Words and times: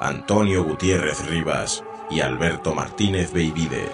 Antonio 0.00 0.62
Gutiérrez 0.62 1.26
Rivas 1.26 1.82
y 2.10 2.20
Alberto 2.20 2.74
Martínez 2.74 3.32
Beivide. 3.32 3.88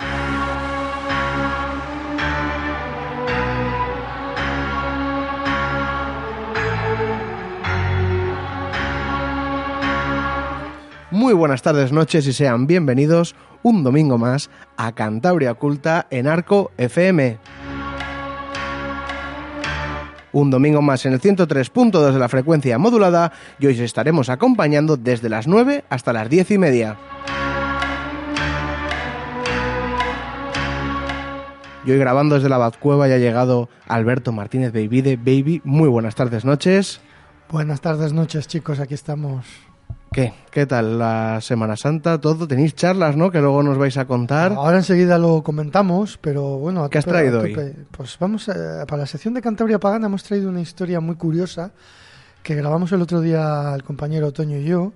Muy 11.11 11.35
buenas 11.35 11.63
tardes, 11.63 11.93
noches 11.93 12.27
y 12.27 12.33
sean 12.33 12.67
bienvenidos 12.67 13.37
un 13.63 13.85
domingo 13.85 14.19
más 14.19 14.51
a 14.77 14.93
Cantabria 14.93 15.53
Oculta 15.53 16.09
en 16.11 16.27
Arco 16.27 16.73
FM. 16.79 17.39
Un 20.33 20.51
domingo 20.51 20.81
más 20.81 21.05
en 21.05 21.13
el 21.13 21.21
103.2 21.21 22.13
de 22.13 22.19
la 22.19 22.29
frecuencia 22.29 22.79
modulada 22.79 23.33
y 23.59 23.67
hoy 23.67 23.75
os 23.75 23.81
estaremos 23.81 24.31
acompañando 24.31 24.97
desde 24.97 25.29
las 25.29 25.47
9 25.47 25.85
hasta 25.91 26.13
las 26.13 26.31
10 26.31 26.51
y 26.53 26.59
media. 26.59 26.99
Y 31.85 31.91
hoy 31.91 31.99
grabando 31.99 32.37
desde 32.37 32.49
la 32.49 32.59
Batcueva 32.59 33.09
ya 33.09 33.17
ha 33.17 33.19
llegado 33.19 33.69
Alberto 33.89 34.33
Martínez 34.33 34.73
Baby 34.73 35.17
Baby. 35.17 35.61
Muy 35.65 35.89
buenas 35.89 36.15
tardes, 36.15 36.45
noches. 36.45 37.01
Buenas 37.51 37.81
tardes, 37.81 38.13
noches, 38.13 38.47
chicos. 38.47 38.79
Aquí 38.81 38.95
estamos. 38.95 39.72
¿Qué? 40.13 40.35
¿Qué 40.51 40.67
tal 40.67 40.99
la 40.99 41.41
Semana 41.41 41.77
Santa? 41.77 42.21
Todo 42.21 42.47
tenéis 42.47 42.75
charlas, 42.75 43.17
¿no? 43.17 43.31
Que 43.31 43.41
luego 43.41 43.63
nos 43.63 43.79
vais 43.79 43.97
a 43.97 44.05
contar. 44.05 44.53
Ahora 44.53 44.77
enseguida 44.77 45.19
lo 45.19 45.43
comentamos, 45.43 46.19
pero 46.21 46.59
bueno. 46.59 46.85
a 46.85 46.91
¿Qué 46.91 46.99
has 46.99 47.07
tope- 47.07 47.17
a 47.17 47.21
traído 47.21 47.39
tope. 47.39 47.77
Pues 47.91 48.19
vamos, 48.21 48.49
a- 48.51 48.85
para 48.87 49.03
la 49.03 49.07
sección 49.07 49.33
de 49.33 49.41
Cantabria 49.41 49.79
Pagana 49.81 50.07
hemos 50.07 50.23
traído 50.23 50.51
una 50.51 50.61
historia 50.61 51.01
muy 51.01 51.17
curiosa 51.17 51.73
que 52.43 52.55
grabamos 52.55 52.93
el 52.93 53.01
otro 53.01 53.21
día 53.23 53.73
el 53.75 53.83
compañero 53.85 54.33
Toño 54.33 54.59
y 54.59 54.65
yo 54.65 54.93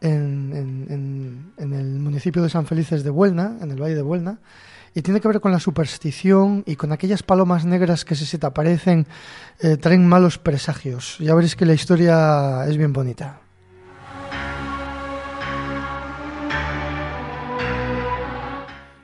en, 0.00 0.52
en- 0.54 0.86
en- 0.90 1.52
en 1.56 1.72
el 1.72 1.98
municipio 1.98 2.40
de 2.42 2.48
San 2.48 2.66
Felices 2.66 3.02
de 3.02 3.10
Buelna, 3.10 3.56
en 3.60 3.70
el 3.72 3.82
Valle 3.82 3.96
de 3.96 4.02
Buelna. 4.02 4.38
Y 4.94 5.00
tiene 5.02 5.20
que 5.20 5.26
ver 5.28 5.40
con 5.40 5.50
la 5.52 5.58
superstición 5.58 6.62
y 6.66 6.76
con 6.76 6.92
aquellas 6.92 7.22
palomas 7.24 7.64
negras 7.64 8.04
que 8.04 8.14
si 8.14 8.26
se 8.26 8.38
te 8.38 8.46
aparecen 8.46 9.06
eh, 9.60 9.76
traen 9.78 10.06
malos 10.06 10.38
presagios. 10.38 11.16
Ya 11.18 11.34
veréis 11.34 11.56
que 11.56 11.64
la 11.66 11.72
historia 11.74 12.64
es 12.68 12.76
bien 12.76 12.92
bonita. 12.92 13.40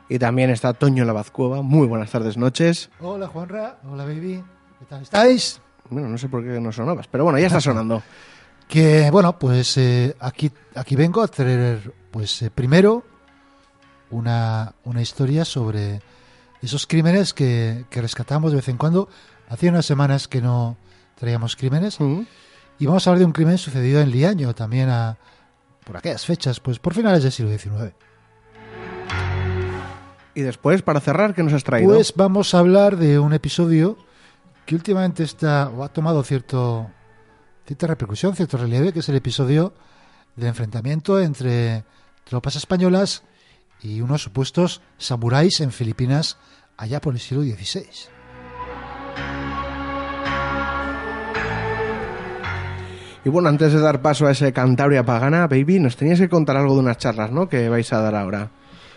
Y 0.08 0.18
también 0.18 0.50
está 0.50 0.72
Toño 0.72 1.04
La 1.04 1.12
Bazcueva. 1.12 1.62
Muy 1.62 1.86
buenas 1.86 2.10
tardes, 2.10 2.36
noches. 2.36 2.90
Hola 3.00 3.26
Juanra, 3.26 3.78
hola 3.90 4.04
baby, 4.04 4.42
¿qué 4.78 4.84
tal 4.88 5.02
estáis? 5.02 5.60
Bueno, 5.90 6.08
no 6.08 6.18
sé 6.18 6.28
por 6.28 6.42
qué 6.42 6.60
no 6.60 6.72
sonabas, 6.72 7.06
pero 7.08 7.24
bueno, 7.24 7.38
ya 7.38 7.46
está 7.46 7.60
sonando. 7.60 8.02
Que 8.68 9.10
bueno, 9.10 9.38
pues 9.38 9.78
eh, 9.78 10.14
aquí, 10.20 10.52
aquí 10.74 10.94
vengo 10.94 11.22
a 11.22 11.28
traer, 11.28 11.90
pues 12.10 12.42
eh, 12.42 12.50
primero 12.50 13.02
una, 14.10 14.74
una 14.84 15.00
historia 15.00 15.47
sobre 15.47 16.02
esos 16.60 16.86
crímenes 16.86 17.32
que, 17.32 17.86
que 17.88 18.02
rescatamos 18.02 18.50
de 18.52 18.56
vez 18.56 18.68
en 18.68 18.76
cuando. 18.76 19.08
Hacía 19.48 19.70
unas 19.70 19.86
semanas 19.86 20.28
que 20.28 20.42
no 20.42 20.76
traíamos 21.14 21.56
crímenes 21.56 21.98
Mm. 21.98 22.20
y 22.78 22.84
vamos 22.84 23.06
a 23.06 23.10
hablar 23.10 23.20
de 23.20 23.24
un 23.24 23.32
crimen 23.32 23.56
sucedido 23.56 24.02
en 24.02 24.10
Liaño, 24.10 24.54
también 24.54 24.91
a, 24.91 25.16
por 25.84 25.97
aquellas 25.97 26.26
fechas, 26.26 26.60
pues 26.60 26.78
por 26.78 26.92
finales 26.92 27.22
del 27.22 27.32
siglo 27.32 27.50
XIX. 27.56 27.94
Y 30.38 30.43
después, 30.43 30.82
para 30.82 31.00
cerrar, 31.00 31.34
¿qué 31.34 31.43
nos 31.43 31.53
has 31.53 31.65
traído? 31.65 31.93
Pues 31.93 32.15
vamos 32.15 32.54
a 32.54 32.60
hablar 32.60 32.97
de 32.97 33.19
un 33.19 33.32
episodio 33.32 33.99
que 34.66 34.76
últimamente 34.76 35.25
está 35.25 35.69
o 35.69 35.82
ha 35.82 35.88
tomado 35.88 36.22
cierto 36.22 36.88
cierta 37.66 37.88
repercusión, 37.88 38.37
cierto 38.37 38.56
relieve, 38.56 38.93
que 38.93 39.00
es 39.00 39.09
el 39.09 39.16
episodio 39.16 39.72
del 40.37 40.47
enfrentamiento 40.47 41.19
entre 41.19 41.82
tropas 42.22 42.54
españolas 42.54 43.25
y 43.82 44.00
unos 44.00 44.22
supuestos 44.22 44.81
samuráis 44.97 45.60
en 45.60 45.72
Filipinas 45.72 46.37
allá 46.77 47.00
por 47.00 47.15
el 47.15 47.19
siglo 47.19 47.43
XVI. 47.43 47.88
Y 53.25 53.28
bueno, 53.28 53.48
antes 53.48 53.72
de 53.72 53.81
dar 53.81 54.03
paso 54.03 54.28
a 54.28 54.31
ese 54.31 54.53
Cantabria 54.53 55.04
Pagana, 55.04 55.48
baby, 55.48 55.81
nos 55.81 55.97
tenías 55.97 56.21
que 56.21 56.28
contar 56.28 56.56
algo 56.56 56.75
de 56.75 56.81
unas 56.81 56.98
charlas, 56.98 57.32
¿no? 57.32 57.48
Que 57.48 57.69
vais 57.69 57.93
a 57.93 58.00
dar 58.00 58.15
ahora. 58.15 58.53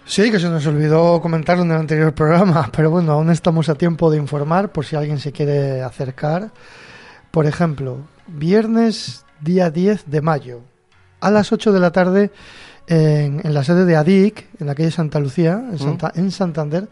Sí, 0.05 0.29
que 0.31 0.39
se 0.39 0.49
nos 0.49 0.65
olvidó 0.65 1.21
comentarlo 1.21 1.63
en 1.63 1.71
el 1.71 1.77
anterior 1.77 2.13
programa, 2.13 2.69
pero 2.75 2.89
bueno, 2.91 3.13
aún 3.13 3.29
estamos 3.29 3.69
a 3.69 3.75
tiempo 3.75 4.11
de 4.11 4.17
informar 4.17 4.71
por 4.71 4.85
si 4.85 4.95
alguien 4.95 5.19
se 5.19 5.31
quiere 5.31 5.81
acercar. 5.83 6.51
Por 7.31 7.45
ejemplo, 7.45 7.97
viernes 8.27 9.25
día 9.39 9.69
10 9.69 10.09
de 10.09 10.21
mayo, 10.21 10.61
a 11.21 11.31
las 11.31 11.51
8 11.51 11.71
de 11.71 11.79
la 11.79 11.91
tarde, 11.91 12.31
en, 12.87 13.39
en 13.43 13.53
la 13.53 13.63
sede 13.63 13.85
de 13.85 13.95
ADIC, 13.95 14.49
en 14.59 14.67
la 14.67 14.75
calle 14.75 14.91
Santa 14.91 15.19
Lucía, 15.19 15.63
en, 15.71 15.77
Santa- 15.79 16.11
en 16.15 16.31
Santander, 16.31 16.89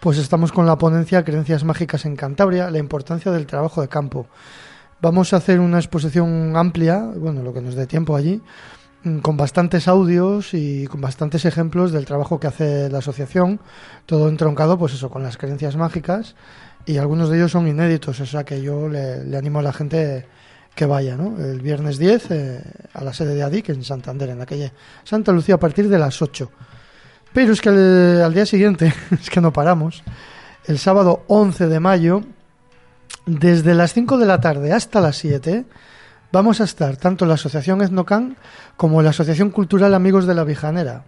pues 0.00 0.16
estamos 0.18 0.52
con 0.52 0.64
la 0.66 0.78
ponencia 0.78 1.22
Creencias 1.24 1.64
Mágicas 1.64 2.06
en 2.06 2.16
Cantabria, 2.16 2.70
la 2.70 2.78
importancia 2.78 3.30
del 3.30 3.46
trabajo 3.46 3.82
de 3.82 3.88
campo. 3.88 4.26
Vamos 5.02 5.32
a 5.34 5.36
hacer 5.36 5.60
una 5.60 5.78
exposición 5.78 6.56
amplia, 6.56 6.98
bueno, 7.16 7.42
lo 7.42 7.52
que 7.52 7.60
nos 7.60 7.74
dé 7.74 7.86
tiempo 7.86 8.16
allí, 8.16 8.36
mm, 8.36 8.40
con 9.22 9.36
bastantes 9.36 9.86
audios 9.86 10.54
y 10.54 10.86
con 10.86 11.00
bastantes 11.00 11.44
ejemplos 11.44 11.92
del 11.92 12.06
trabajo 12.06 12.40
que 12.40 12.46
hace 12.46 12.88
la 12.88 12.98
asociación, 12.98 13.60
todo 14.06 14.28
entroncado, 14.28 14.78
pues 14.78 14.94
eso, 14.94 15.10
con 15.10 15.22
las 15.22 15.36
creencias 15.36 15.76
mágicas, 15.76 16.34
y 16.86 16.96
algunos 16.96 17.28
de 17.28 17.36
ellos 17.36 17.52
son 17.52 17.68
inéditos, 17.68 18.18
o 18.20 18.26
sea 18.26 18.44
que 18.44 18.62
yo 18.62 18.88
le, 18.88 19.36
animo 19.36 19.58
a 19.58 19.62
la 19.62 19.72
gente 19.72 20.26
que 20.74 20.86
vaya, 20.86 21.16
¿no? 21.16 21.38
El 21.38 21.60
viernes 21.60 21.98
10 21.98 22.30
eh, 22.30 22.62
a 22.94 23.04
la 23.04 23.12
sede 23.12 23.34
de 23.34 23.42
ADIC 23.42 23.68
en 23.70 23.84
Santander, 23.84 24.30
en 24.30 24.38
la 24.38 24.46
calle 24.46 24.72
Santa 25.04 25.32
Lucía, 25.32 25.56
a 25.56 25.60
partir 25.60 25.88
de 25.88 25.98
las 25.98 26.20
8. 26.20 26.50
Pero 27.32 27.52
es 27.52 27.60
que 27.60 27.68
al, 27.68 28.22
al 28.22 28.34
día 28.34 28.46
siguiente, 28.46 28.92
es 29.10 29.28
que 29.28 29.40
no 29.40 29.52
paramos, 29.52 30.02
el 30.64 30.78
sábado 30.78 31.24
11 31.28 31.68
de 31.68 31.80
mayo, 31.80 32.22
desde 33.26 33.74
las 33.74 33.92
5 33.92 34.16
de 34.16 34.26
la 34.26 34.40
tarde 34.40 34.72
hasta 34.72 35.00
las 35.00 35.16
7, 35.16 35.64
vamos 36.34 36.60
a 36.60 36.64
estar 36.64 36.96
tanto 36.96 37.26
la 37.26 37.34
Asociación 37.34 37.80
Etnocan 37.80 38.36
como 38.76 39.02
la 39.02 39.10
Asociación 39.10 39.50
Cultural 39.50 39.94
Amigos 39.94 40.26
de 40.26 40.34
la 40.34 40.42
Vijanera. 40.42 41.04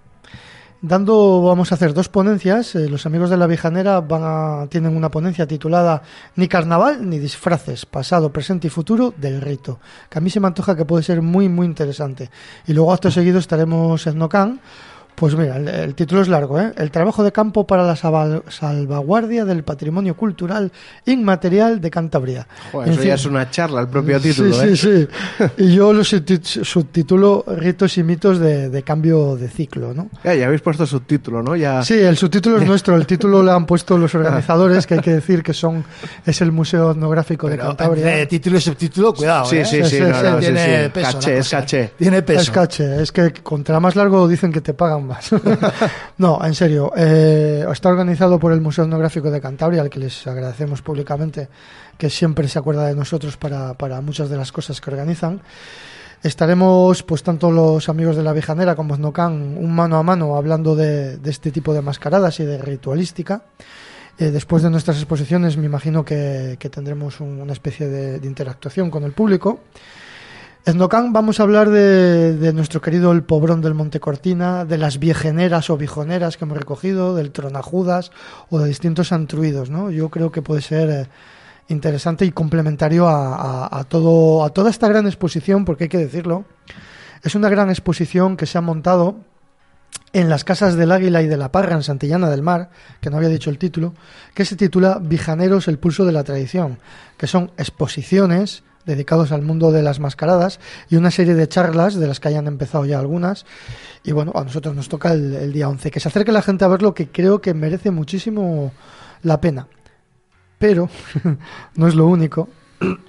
Dando, 0.80 1.42
vamos 1.42 1.72
a 1.72 1.74
hacer 1.74 1.94
dos 1.94 2.08
ponencias. 2.08 2.76
eh, 2.76 2.88
los 2.88 3.06
amigos 3.06 3.28
de 3.28 3.36
la 3.36 3.48
Vijanera 3.48 4.00
van 4.00 4.22
a, 4.24 4.66
tienen 4.68 4.96
una 4.96 5.10
ponencia 5.10 5.44
titulada 5.44 6.02
Ni 6.36 6.46
carnaval 6.46 7.10
ni 7.10 7.18
disfraces, 7.18 7.86
pasado, 7.86 8.30
presente 8.30 8.68
y 8.68 8.70
futuro 8.70 9.12
del 9.16 9.40
rito. 9.40 9.80
Que 10.08 10.18
a 10.18 10.20
mí 10.20 10.30
se 10.30 10.38
me 10.38 10.46
antoja 10.46 10.76
que 10.76 10.84
puede 10.84 11.02
ser 11.02 11.22
muy, 11.22 11.48
muy 11.48 11.66
interesante. 11.66 12.30
Y 12.68 12.72
luego, 12.72 12.92
acto 12.92 13.10
seguido, 13.10 13.40
estaremos 13.40 14.06
en 14.06 14.18
Nocan. 14.18 14.60
Pues 15.16 15.34
mira, 15.34 15.56
el, 15.56 15.66
el 15.66 15.94
título 15.94 16.20
es 16.22 16.28
largo, 16.28 16.60
¿eh? 16.60 16.72
El 16.76 16.90
trabajo 16.90 17.24
de 17.24 17.32
campo 17.32 17.66
para 17.66 17.84
la 17.84 17.96
salva- 17.96 18.42
salvaguardia 18.48 19.44
del 19.46 19.64
patrimonio 19.64 20.14
cultural 20.16 20.70
inmaterial 21.06 21.80
de 21.80 21.90
Cantabria. 21.90 22.46
Joder, 22.72 22.88
En 22.88 22.92
eso 22.92 23.00
fin. 23.02 23.08
ya 23.08 23.14
es 23.14 23.26
una 23.26 23.50
charla, 23.50 23.80
el 23.80 23.88
propio 23.88 24.20
título, 24.20 24.52
sí, 24.52 24.68
¿eh? 24.68 24.76
Sí, 24.76 25.08
sí. 25.38 25.44
Y 25.58 25.74
yo 25.74 25.92
lo 25.92 26.02
subtit- 26.02 26.62
subtitulo 26.64 27.44
Ritos 27.46 27.96
y 27.98 28.02
mitos 28.02 28.38
de, 28.38 28.68
de 28.68 28.82
cambio 28.82 29.36
de 29.36 29.48
ciclo, 29.48 29.94
¿no? 29.94 30.10
Ya, 30.24 30.34
ya 30.34 30.46
habéis 30.46 30.60
puesto 30.60 30.84
subtítulo, 30.86 31.42
¿no? 31.42 31.56
Ya... 31.56 31.82
Sí, 31.82 31.94
el 31.94 32.16
subtítulo 32.16 32.58
es 32.58 32.66
nuestro. 32.68 32.94
El 32.96 33.06
título 33.06 33.42
lo 33.42 33.52
han 33.52 33.64
puesto 33.66 33.96
los 33.96 34.14
organizadores, 34.14 34.86
que 34.86 34.94
hay 34.94 35.00
que 35.00 35.12
decir 35.14 35.42
que 35.42 35.54
son 35.54 35.84
es 36.26 36.40
el 36.40 36.52
Museo 36.52 36.90
Etnográfico 36.90 37.48
de 37.48 37.56
Pero 37.56 37.68
Cantabria. 37.68 38.06
entre 38.06 38.26
título 38.26 38.58
y 38.58 38.60
subtítulo, 38.60 39.14
cuidado. 39.14 39.46
Sí, 39.46 39.56
¿eh? 39.58 39.64
sí, 39.64 39.82
sí, 39.84 40.00
no, 40.00 40.22
no, 40.22 40.38
tiene 40.38 40.90
peso. 40.90 41.12
Caché, 41.12 41.38
es 41.38 41.46
cosa. 41.46 41.60
caché. 41.60 41.92
Tiene 41.96 42.22
peso. 42.22 42.40
Es 42.40 42.50
caché, 42.50 43.02
es 43.02 43.12
que 43.12 43.32
contra 43.42 43.80
más 43.80 43.96
largo 43.96 44.28
dicen 44.28 44.52
que 44.52 44.60
te 44.60 44.74
pagan 44.74 45.05
no, 46.18 46.38
en 46.44 46.54
serio. 46.54 46.92
eh, 46.96 47.64
está 47.72 47.88
organizado 47.88 48.38
por 48.38 48.52
el 48.52 48.60
Museo 48.60 48.84
Etnográfico 48.84 49.30
de 49.30 49.40
Cantabria, 49.40 49.82
al 49.82 49.90
que 49.90 49.98
les 50.00 50.26
agradecemos 50.26 50.82
públicamente 50.82 51.48
que 51.98 52.10
siempre 52.10 52.48
se 52.48 52.58
acuerda 52.58 52.86
de 52.86 52.94
nosotros 52.94 53.36
para, 53.36 53.74
para 53.74 54.00
muchas 54.00 54.28
de 54.28 54.36
las 54.36 54.52
cosas 54.52 54.80
que 54.80 54.90
organizan. 54.90 55.40
Estaremos, 56.22 57.02
pues 57.02 57.22
tanto 57.22 57.50
los 57.50 57.88
amigos 57.88 58.16
de 58.16 58.22
la 58.22 58.32
Vijanera 58.32 58.74
como 58.74 58.96
Snocan, 58.96 59.32
un 59.32 59.74
mano 59.74 59.96
a 59.96 60.02
mano 60.02 60.36
hablando 60.36 60.74
de, 60.74 61.18
de 61.18 61.30
este 61.30 61.50
tipo 61.52 61.72
de 61.74 61.82
mascaradas 61.82 62.40
y 62.40 62.44
de 62.44 62.58
ritualística. 62.58 63.42
Eh, 64.18 64.30
después 64.30 64.62
de 64.62 64.70
nuestras 64.70 64.96
exposiciones, 64.96 65.56
me 65.58 65.66
imagino 65.66 66.04
que, 66.04 66.56
que 66.58 66.70
tendremos 66.70 67.20
un- 67.20 67.40
una 67.40 67.52
especie 67.52 67.86
de, 67.86 68.18
de 68.18 68.26
interactuación 68.26 68.90
con 68.90 69.04
el 69.04 69.12
público. 69.12 69.60
En 70.66 70.78
Docán 70.78 71.12
vamos 71.12 71.38
a 71.38 71.44
hablar 71.44 71.70
de, 71.70 72.36
de, 72.36 72.52
nuestro 72.52 72.80
querido 72.80 73.12
el 73.12 73.22
pobrón 73.22 73.60
del 73.60 73.74
Monte 73.74 74.00
Cortina, 74.00 74.64
de 74.64 74.78
las 74.78 74.98
viejeneras 74.98 75.70
o 75.70 75.76
bijoneras 75.76 76.36
que 76.36 76.44
hemos 76.44 76.58
recogido, 76.58 77.14
del 77.14 77.30
tronajudas 77.30 78.10
o 78.50 78.58
de 78.58 78.66
distintos 78.66 79.12
antruidos, 79.12 79.70
¿no? 79.70 79.92
Yo 79.92 80.08
creo 80.08 80.32
que 80.32 80.42
puede 80.42 80.62
ser 80.62 80.90
eh, 80.90 81.08
interesante 81.68 82.24
y 82.24 82.32
complementario 82.32 83.06
a, 83.06 83.86
todo, 83.88 84.42
a 84.42 84.50
toda 84.50 84.68
esta 84.70 84.88
gran 84.88 85.06
exposición, 85.06 85.64
porque 85.64 85.84
hay 85.84 85.88
que 85.88 85.98
decirlo, 85.98 86.44
es 87.22 87.36
una 87.36 87.48
gran 87.48 87.70
exposición 87.70 88.36
que 88.36 88.46
se 88.46 88.58
ha 88.58 88.60
montado 88.60 89.18
en 90.12 90.28
las 90.28 90.42
casas 90.42 90.74
del 90.74 90.90
Águila 90.90 91.22
y 91.22 91.28
de 91.28 91.36
la 91.36 91.52
Parra 91.52 91.76
en 91.76 91.84
Santillana 91.84 92.28
del 92.28 92.42
Mar, 92.42 92.70
que 93.00 93.08
no 93.08 93.18
había 93.18 93.28
dicho 93.28 93.50
el 93.50 93.58
título, 93.58 93.94
que 94.34 94.44
se 94.44 94.56
titula 94.56 94.98
Vijaneros, 95.00 95.68
el 95.68 95.78
pulso 95.78 96.04
de 96.04 96.10
la 96.10 96.24
tradición, 96.24 96.80
que 97.16 97.28
son 97.28 97.52
exposiciones 97.56 98.64
dedicados 98.86 99.32
al 99.32 99.42
mundo 99.42 99.72
de 99.72 99.82
las 99.82 100.00
mascaradas 100.00 100.60
y 100.88 100.96
una 100.96 101.10
serie 101.10 101.34
de 101.34 101.48
charlas 101.48 101.96
de 101.96 102.06
las 102.06 102.20
que 102.20 102.28
hayan 102.28 102.46
empezado 102.46 102.86
ya 102.86 102.98
algunas. 102.98 103.44
Y 104.04 104.12
bueno, 104.12 104.32
a 104.34 104.44
nosotros 104.44 104.74
nos 104.74 104.88
toca 104.88 105.12
el, 105.12 105.34
el 105.34 105.52
día 105.52 105.68
11. 105.68 105.90
Que 105.90 106.00
se 106.00 106.08
acerque 106.08 106.32
la 106.32 106.42
gente 106.42 106.64
a 106.64 106.68
verlo, 106.68 106.94
que 106.94 107.08
creo 107.08 107.40
que 107.40 107.52
merece 107.52 107.90
muchísimo 107.90 108.72
la 109.22 109.40
pena. 109.40 109.68
Pero 110.58 110.88
no 111.74 111.88
es 111.88 111.94
lo 111.94 112.06
único. 112.06 112.48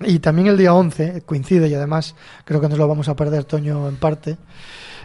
Y 0.01 0.19
también 0.19 0.47
el 0.47 0.57
día 0.57 0.73
11 0.73 1.23
coincide 1.25 1.67
y 1.67 1.73
además 1.73 2.15
creo 2.45 2.61
que 2.61 2.69
nos 2.69 2.77
lo 2.77 2.87
vamos 2.87 3.09
a 3.09 3.15
perder, 3.15 3.43
Toño, 3.43 3.87
en 3.87 3.97
parte. 3.97 4.37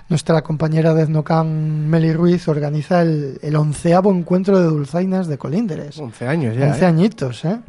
Nuestra 0.09 0.43
compañera 0.43 0.95
de 0.95 1.05
Etnocan, 1.05 1.89
Meli 1.89 2.13
Ruiz, 2.13 2.47
organiza 2.49 3.03
el, 3.03 3.39
el 3.43 3.57
onceavo 3.57 4.13
encuentro 4.13 4.59
de 4.59 4.67
dulzainas 4.67 5.27
de 5.27 5.39
Colínderes. 5.39 5.99
11 5.99 6.27
años 6.27 6.57
ya. 6.57 6.67
11 6.67 6.81
¿eh? 6.81 6.87
añitos, 6.87 7.45
¿eh? 7.45 7.61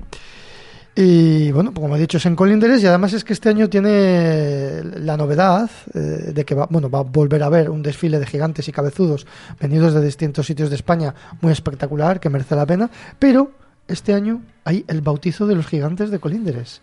Y 0.95 1.51
bueno, 1.51 1.71
pues 1.71 1.81
como 1.81 1.95
he 1.95 1.99
dicho, 1.99 2.17
es 2.17 2.25
en 2.27 2.35
Colindres 2.35 2.83
y 2.83 2.85
además 2.85 3.13
es 3.13 3.23
que 3.23 3.33
este 3.33 3.49
año 3.49 3.67
tiene 3.67 4.83
la 4.83 5.17
novedad 5.17 5.69
eh, 5.93 5.97
de 6.33 6.45
que 6.45 6.53
va, 6.53 6.67
bueno, 6.69 6.87
va 6.87 6.99
a 6.99 7.03
volver 7.03 7.41
a 7.41 7.47
haber 7.47 7.71
un 7.71 7.81
desfile 7.81 8.19
de 8.19 8.27
gigantes 8.27 8.67
y 8.67 8.71
cabezudos 8.71 9.25
venidos 9.59 9.95
de 9.95 10.03
distintos 10.03 10.45
sitios 10.45 10.69
de 10.69 10.75
España 10.75 11.15
muy 11.41 11.51
espectacular, 11.51 12.19
que 12.19 12.29
merece 12.29 12.55
la 12.55 12.67
pena, 12.67 12.91
pero 13.17 13.51
este 13.87 14.13
año 14.13 14.43
hay 14.65 14.85
el 14.87 15.01
bautizo 15.01 15.47
de 15.47 15.55
los 15.55 15.65
gigantes 15.65 16.11
de 16.11 16.19
Colindres, 16.19 16.81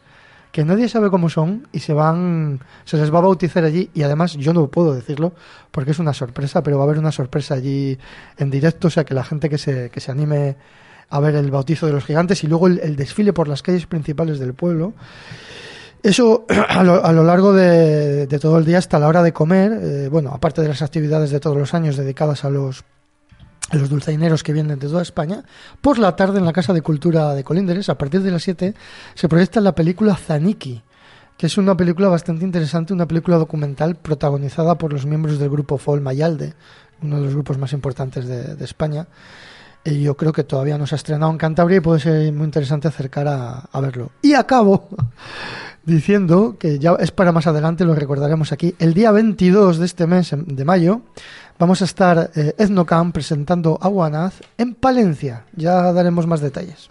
que 0.51 0.65
nadie 0.65 0.89
sabe 0.89 1.09
cómo 1.09 1.29
son 1.29 1.69
y 1.71 1.79
se 1.79 1.93
van 1.93 2.59
se 2.85 2.97
les 2.97 3.15
va 3.15 3.19
a 3.19 3.23
bautizar 3.23 3.63
allí 3.63 3.91
y 3.95 4.03
además 4.03 4.33
yo 4.33 4.53
no 4.53 4.67
puedo 4.67 4.93
decirlo 4.93 5.35
porque 5.71 5.93
es 5.93 6.01
una 6.01 6.15
sorpresa, 6.15 6.65
pero 6.65 6.79
va 6.79 6.83
a 6.83 6.87
haber 6.87 6.99
una 6.99 7.13
sorpresa 7.13 7.55
allí 7.55 7.97
en 8.39 8.51
directo, 8.51 8.89
o 8.89 8.91
sea 8.91 9.05
que 9.05 9.15
la 9.15 9.23
gente 9.23 9.49
que 9.49 9.59
se 9.59 9.89
que 9.91 10.01
se 10.01 10.11
anime 10.11 10.57
a 11.11 11.21
ver 11.21 11.35
el 11.35 11.51
bautizo 11.51 11.87
de 11.87 11.93
los 11.93 12.05
gigantes 12.05 12.43
y 12.45 12.47
luego 12.47 12.69
el, 12.69 12.97
desfile 12.97 13.33
por 13.33 13.49
las 13.49 13.63
calles 13.63 13.87
principales 13.87 14.39
del 14.39 14.55
pueblo. 14.55 14.95
Eso 16.03 16.47
a 16.69 16.83
lo, 16.83 17.05
a 17.05 17.13
lo 17.13 17.25
largo 17.25 17.53
de, 17.53 18.27
todo 18.41 18.59
el 18.59 18.65
día 18.65 18.79
hasta 18.79 18.99
la 18.99 19.09
hora 19.09 19.23
de 19.23 19.33
comer, 19.33 19.73
eh, 19.83 20.09
bueno, 20.09 20.31
aparte 20.33 20.63
de 20.63 20.69
las 20.69 20.83
actividades 20.83 21.31
de 21.31 21.41
todos 21.41 21.57
los 21.57 21.75
años 21.75 21.97
dedicadas 21.97 22.45
a 22.45 22.51
los, 22.51 22.85
a 23.71 23.77
dulzaineros 23.77 24.45
que 24.45 24.53
vienen 24.53 24.79
de 24.79 24.87
toda 24.87 25.03
España, 25.03 25.45
por 25.81 25.99
la 25.99 26.15
tarde 26.15 26.39
en 26.39 26.45
la 26.45 26.53
Casa 26.53 26.73
de 26.73 26.81
Cultura 26.81 27.35
de 27.35 27.43
Colínderes, 27.43 27.89
a 27.89 27.99
partir 27.99 28.23
de 28.23 28.31
las 28.31 28.45
7, 28.45 28.75
se 29.15 29.29
proyecta 29.29 29.61
la 29.61 29.75
película 29.75 30.15
Zaniki, 30.15 30.83
que 31.37 31.47
es 31.47 31.59
una 31.59 31.77
película 31.77 32.09
bastante 32.09 32.45
interesante, 32.45 32.93
una 32.93 33.09
película 33.09 33.37
documental 33.37 33.97
protagonizada 33.97 34.77
por 34.79 34.93
los 34.93 35.07
miembros 35.07 35.41
del 35.41 35.51
grupo 35.51 35.77
Fol 35.77 36.01
Mayalde, 36.01 36.55
uno 37.03 37.17
de 37.17 37.25
los 37.25 37.35
grupos 37.35 37.59
más 37.59 37.73
importantes 37.73 38.29
de, 38.29 38.55
de 38.55 38.65
España 38.65 39.09
y 39.85 40.03
yo 40.03 40.17
creo 40.17 40.33
que 40.33 40.45
todavía 40.45 40.79
no 40.79 40.87
se 40.87 40.95
ha 40.95 40.97
estrenado 40.97 41.31
en 41.33 41.39
Cantabria 41.39 41.79
y 41.79 41.81
puede 41.81 42.01
ser 42.01 42.33
muy 42.33 42.45
interesante 42.45 42.89
acercar 42.89 43.29
a, 43.29 43.61
a, 43.73 43.81
verlo. 43.81 44.11
Y 44.23 44.35
acabo 44.35 44.89
diciendo 45.85 46.57
que 46.59 46.79
ya 46.79 46.93
es 46.99 47.11
para 47.11 47.33
más 47.33 47.47
adelante, 47.47 47.85
lo 47.85 47.95
recordaremos 47.95 48.53
aquí, 48.53 48.75
el 48.79 48.95
día 48.95 49.11
22 49.11 49.79
de 49.79 49.87
este 49.87 50.07
mes 50.07 50.35
de 50.35 50.65
mayo 50.65 51.03
vamos 51.59 51.83
a 51.83 51.85
estar 51.85 52.31
eh, 52.35 52.55
Ethnocam 52.59 53.13
presentando 53.13 53.79
a 53.81 53.89
Guanaz 53.89 54.41
en 54.59 54.75
Palencia. 54.75 55.45
Ya 55.55 55.93
daremos 55.93 56.27
más 56.27 56.41
detalles. 56.41 56.91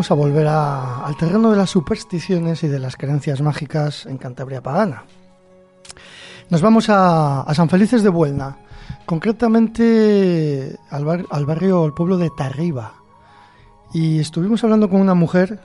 Vamos 0.00 0.12
a 0.12 0.14
volver 0.14 0.46
a, 0.46 1.04
al 1.04 1.14
terreno 1.14 1.50
de 1.50 1.58
las 1.58 1.68
supersticiones 1.68 2.62
y 2.62 2.68
de 2.68 2.78
las 2.78 2.96
creencias 2.96 3.42
mágicas 3.42 4.06
en 4.06 4.16
Cantabria 4.16 4.62
pagana. 4.62 5.04
Nos 6.48 6.62
vamos 6.62 6.88
a, 6.88 7.42
a 7.42 7.54
San 7.54 7.68
Felices 7.68 8.02
de 8.02 8.08
Buelna, 8.08 8.56
concretamente 9.04 10.74
al, 10.88 11.04
bar, 11.04 11.26
al 11.28 11.44
barrio, 11.44 11.84
al 11.84 11.92
pueblo 11.92 12.16
de 12.16 12.30
Tarriba. 12.34 12.94
Y 13.92 14.20
estuvimos 14.20 14.64
hablando 14.64 14.88
con 14.88 15.02
una 15.02 15.12
mujer, 15.12 15.60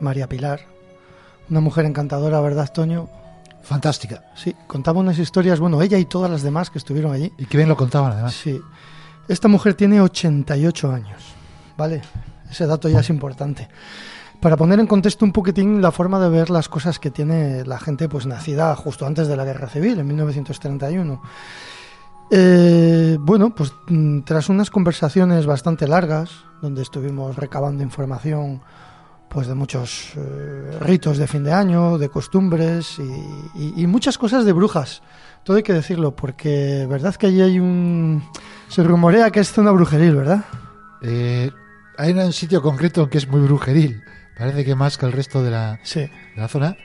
María 0.00 0.28
Pilar, 0.28 0.62
una 1.48 1.60
mujer 1.60 1.84
encantadora, 1.84 2.40
¿verdad, 2.40 2.72
Toño? 2.72 3.08
Fantástica. 3.62 4.32
Sí, 4.34 4.52
contaba 4.66 4.98
unas 4.98 5.20
historias, 5.20 5.60
bueno, 5.60 5.80
ella 5.80 5.96
y 5.96 6.06
todas 6.06 6.28
las 6.28 6.42
demás 6.42 6.70
que 6.70 6.78
estuvieron 6.78 7.12
allí. 7.12 7.32
Y 7.38 7.44
que 7.44 7.56
bien 7.56 7.68
lo 7.68 7.76
contaban, 7.76 8.10
además. 8.10 8.34
Sí. 8.34 8.60
Esta 9.28 9.46
mujer 9.46 9.74
tiene 9.74 10.00
88 10.00 10.90
años, 10.90 11.22
¿vale? 11.76 12.02
Ese 12.50 12.66
dato 12.66 12.88
ya 12.88 13.00
es 13.00 13.10
importante. 13.10 13.68
Para 14.40 14.56
poner 14.56 14.80
en 14.80 14.86
contexto 14.86 15.24
un 15.24 15.32
poquitín 15.32 15.82
la 15.82 15.92
forma 15.92 16.18
de 16.18 16.30
ver 16.30 16.48
las 16.48 16.68
cosas 16.68 16.98
que 16.98 17.10
tiene 17.10 17.64
la 17.64 17.78
gente 17.78 18.08
pues 18.08 18.26
nacida 18.26 18.74
justo 18.74 19.06
antes 19.06 19.28
de 19.28 19.36
la 19.36 19.44
Guerra 19.44 19.68
Civil, 19.68 19.98
en 19.98 20.06
1931. 20.06 21.20
Eh, 22.30 23.18
bueno, 23.20 23.54
pues 23.54 23.72
tras 24.24 24.48
unas 24.48 24.70
conversaciones 24.70 25.46
bastante 25.46 25.86
largas, 25.86 26.30
donde 26.62 26.80
estuvimos 26.82 27.36
recabando 27.36 27.82
información 27.82 28.62
pues 29.28 29.46
de 29.46 29.54
muchos 29.54 30.12
eh, 30.16 30.78
ritos 30.80 31.18
de 31.18 31.26
fin 31.26 31.44
de 31.44 31.52
año, 31.52 31.98
de 31.98 32.08
costumbres 32.08 32.98
y, 32.98 33.62
y, 33.62 33.82
y, 33.82 33.86
muchas 33.86 34.18
cosas 34.18 34.44
de 34.44 34.52
brujas, 34.52 35.02
Todo 35.44 35.56
hay 35.56 35.62
que 35.62 35.72
decirlo, 35.72 36.16
porque 36.16 36.86
verdad 36.90 37.14
que 37.14 37.28
allí 37.28 37.40
hay 37.40 37.60
un... 37.60 38.24
Se 38.68 38.82
rumorea 38.82 39.30
que 39.30 39.38
es 39.40 39.52
zona 39.52 39.70
brujeril, 39.70 40.16
¿verdad? 40.16 40.44
Eh, 41.00 41.50
hay 42.00 42.12
un 42.12 42.32
sitio 42.32 42.62
concreto 42.62 43.08
que 43.08 43.18
es 43.18 43.28
muy 43.28 43.40
brujeril. 43.40 44.02
Parece 44.38 44.64
que 44.64 44.74
más 44.74 44.96
que 44.98 45.06
el 45.06 45.12
resto 45.12 45.42
de 45.42 45.50
la, 45.50 45.78
Sí. 45.82 46.00
de 46.00 46.10
la 46.40 46.48
zona. 46.48 46.76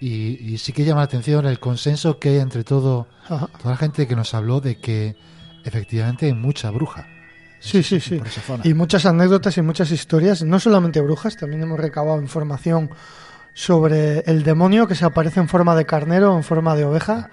Y, 0.00 0.38
y 0.52 0.58
sí 0.58 0.72
que 0.72 0.84
llama 0.84 1.00
la 1.00 1.04
atención 1.06 1.44
el 1.46 1.58
consenso 1.60 2.18
que 2.18 2.30
hay 2.30 2.38
entre 2.38 2.64
todo, 2.64 3.08
Ajá. 3.28 3.48
toda 3.58 3.72
la 3.72 3.76
gente 3.76 4.06
que 4.06 4.16
nos 4.16 4.32
habló 4.32 4.60
de 4.60 4.78
que 4.78 5.14
efectivamente 5.64 6.26
hay 6.26 6.32
mucha 6.34 6.70
bruja. 6.70 7.06
Sí, 7.58 7.82
sí, 7.82 8.00
sí. 8.00 8.18
Y 8.64 8.72
muchas 8.72 9.04
anécdotas 9.04 9.58
y 9.58 9.62
muchas 9.62 9.90
historias, 9.90 10.42
no 10.42 10.58
solamente 10.58 11.02
brujas, 11.02 11.36
también 11.36 11.62
hemos 11.62 11.78
recabado 11.78 12.18
información 12.22 12.88
sobre 13.52 14.20
el 14.20 14.42
demonio 14.42 14.86
que 14.86 14.94
se 14.94 15.04
aparece 15.04 15.40
en 15.40 15.48
forma 15.48 15.74
de 15.76 15.84
carnero, 15.84 16.34
en 16.36 16.42
forma 16.44 16.74
de 16.74 16.84
oveja. 16.86 17.28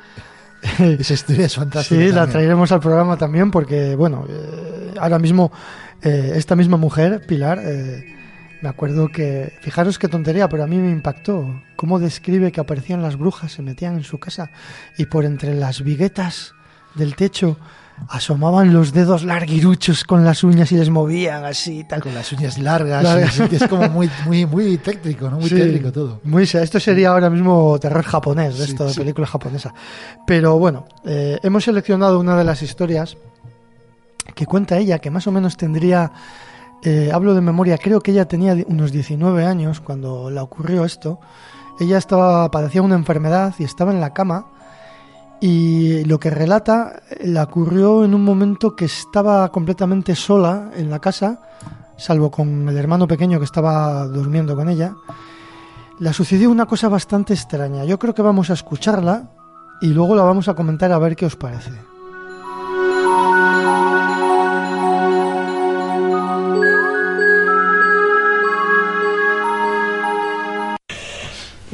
Esa 0.80 1.14
historia 1.14 1.46
es 1.46 1.56
fantástica. 1.56 2.02
Sí, 2.02 2.12
la 2.12 2.28
traeremos 2.28 2.72
al 2.74 2.82
programa 2.82 3.16
también 3.16 3.52
porque, 3.52 3.96
bueno, 3.96 4.26
eh, 4.28 4.94
ahora 5.00 5.20
mismo 5.20 5.52
eh, 6.02 6.34
esta 6.36 6.56
misma 6.56 6.78
mujer, 6.78 7.26
Pilar, 7.28 7.60
eh, 7.64 8.16
me 8.62 8.70
acuerdo 8.70 9.10
que, 9.10 9.54
fijaros 9.62 10.00
qué 10.00 10.08
tontería, 10.08 10.50
pero 10.50 10.64
a 10.64 10.68
mí 10.68 10.78
me 10.78 10.90
impactó 10.92 11.62
cómo 11.76 12.00
describe 12.00 12.52
que 12.52 12.60
aparecían 12.60 13.02
las 13.02 13.18
brujas, 13.18 13.52
se 13.52 13.62
metían 13.62 13.96
en 13.96 14.04
su 14.04 14.18
casa 14.20 14.50
y 14.98 15.06
por 15.06 15.26
entre 15.26 15.54
las 15.56 15.82
viguetas 15.84 16.54
del 16.96 17.16
techo 17.16 17.58
asomaban 18.10 18.74
los 18.74 18.94
dedos 18.94 19.24
larguiruchos 19.24 20.04
con 20.04 20.24
las 20.24 20.44
uñas 20.44 20.72
y 20.72 20.78
les 20.78 20.90
movían 20.90 21.46
así, 21.46 21.84
tal. 21.84 22.02
Con 22.02 22.14
las 22.14 22.32
uñas 22.32 22.58
largas. 22.60 23.40
Es 23.40 23.68
como 23.68 23.90
muy, 23.90 24.10
muy, 24.26 24.46
muy 24.46 24.78
técnico, 24.78 25.30
¿no? 25.30 25.40
Muy 25.40 25.50
Sí, 25.50 25.56
técnico 25.56 25.92
todo. 25.92 26.22
Muy, 26.24 26.44
esto 26.44 26.80
sería 26.80 27.10
ahora 27.10 27.30
mismo 27.30 27.78
terror 27.80 28.04
japonés, 28.04 28.58
de 28.58 28.66
Sí, 28.66 28.72
esto 28.72 28.86
de 28.86 28.94
sí. 28.94 29.00
película 29.00 29.26
japonesa. 29.26 29.74
Pero 30.28 30.60
bueno, 30.60 30.86
eh, 31.06 31.40
hemos 31.42 31.64
seleccionado 31.64 32.20
una 32.20 32.38
de 32.38 32.44
las 32.44 32.62
historias 32.62 33.18
que 34.36 34.46
cuenta 34.46 34.78
ella, 34.78 35.00
que 35.00 35.12
más 35.12 35.28
o 35.28 35.32
menos 35.32 35.58
tendría, 35.58 36.12
eh, 36.84 37.12
hablo 37.14 37.34
de 37.34 37.42
memoria, 37.42 37.78
creo 37.78 38.02
que 38.02 38.12
ella 38.12 38.28
tenía 38.28 38.56
unos 38.68 38.92
19 38.92 39.46
años 39.46 39.82
cuando 39.82 40.30
le 40.30 40.40
ocurrió 40.40 40.86
esto. 40.86 41.20
Ella 41.80 41.98
estaba, 41.98 42.50
padecía 42.50 42.82
una 42.82 42.96
enfermedad 42.96 43.54
y 43.60 43.64
estaba 43.64 43.92
en 43.92 44.02
la 44.02 44.14
cama. 44.14 44.48
Y 45.40 46.04
lo 46.06 46.20
que 46.20 46.32
relata 46.32 47.02
eh, 47.10 47.28
le 47.28 47.40
ocurrió 47.40 48.04
en 48.04 48.16
un 48.16 48.24
momento 48.24 48.76
que 48.76 48.86
estaba 48.86 49.52
completamente 49.52 50.16
sola 50.16 50.72
en 50.76 50.90
la 50.90 51.00
casa, 51.00 51.42
salvo 51.96 52.32
con 52.32 52.68
el 52.68 52.78
hermano 52.78 53.08
pequeño 53.08 53.38
que 53.38 53.46
estaba 53.46 54.06
durmiendo 54.08 54.56
con 54.56 54.70
ella. 54.70 54.96
Le 56.00 56.14
sucedió 56.14 56.50
una 56.50 56.66
cosa 56.66 56.90
bastante 56.90 57.34
extraña. 57.34 57.86
Yo 57.86 57.98
creo 57.98 58.14
que 58.14 58.22
vamos 58.22 58.50
a 58.50 58.54
escucharla 58.54 59.32
y 59.82 59.88
luego 59.88 60.16
la 60.16 60.24
vamos 60.24 60.48
a 60.48 60.56
comentar 60.56 60.92
a 60.92 61.00
ver 61.00 61.16
qué 61.16 61.26
os 61.26 61.36
parece. 61.36 61.97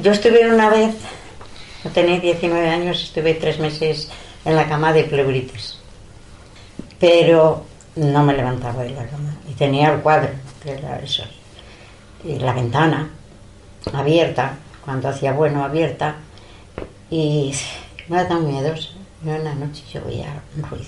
Yo 0.04 0.12
estuve 0.12 0.54
una 0.54 0.70
vez, 0.70 0.96
yo 1.82 1.90
tenía 1.92 2.20
19 2.20 2.70
años, 2.70 3.02
estuve 3.02 3.36
tres 3.36 3.58
meses 3.58 4.10
en 4.44 4.58
la 4.58 4.68
cama 4.68 4.92
de 4.92 5.06
pleuritis. 5.06 5.80
Pero 7.00 7.64
no 7.96 8.22
me 8.22 8.34
levantaba 8.34 8.84
de 8.84 8.90
la 8.90 9.08
cama. 9.08 9.34
Y 9.50 9.54
tenía 9.54 9.94
el 9.94 10.02
cuadro, 10.02 10.28
que. 10.62 10.78
Y 12.26 12.38
la 12.38 12.52
ventana 12.52 13.12
abierta, 13.94 14.58
cuando 14.84 15.08
hacía 15.08 15.32
bueno 15.32 15.64
abierta. 15.64 16.18
Y 17.10 17.54
no 18.10 18.20
era 18.20 18.28
tan 18.28 18.46
miedosa. 18.46 18.90
Yo 19.24 19.36
en 19.36 19.46
la 19.46 19.56
noche 19.56 19.84
yo 19.90 20.06
oía 20.06 20.42
un 20.58 20.64
ruido. 20.64 20.86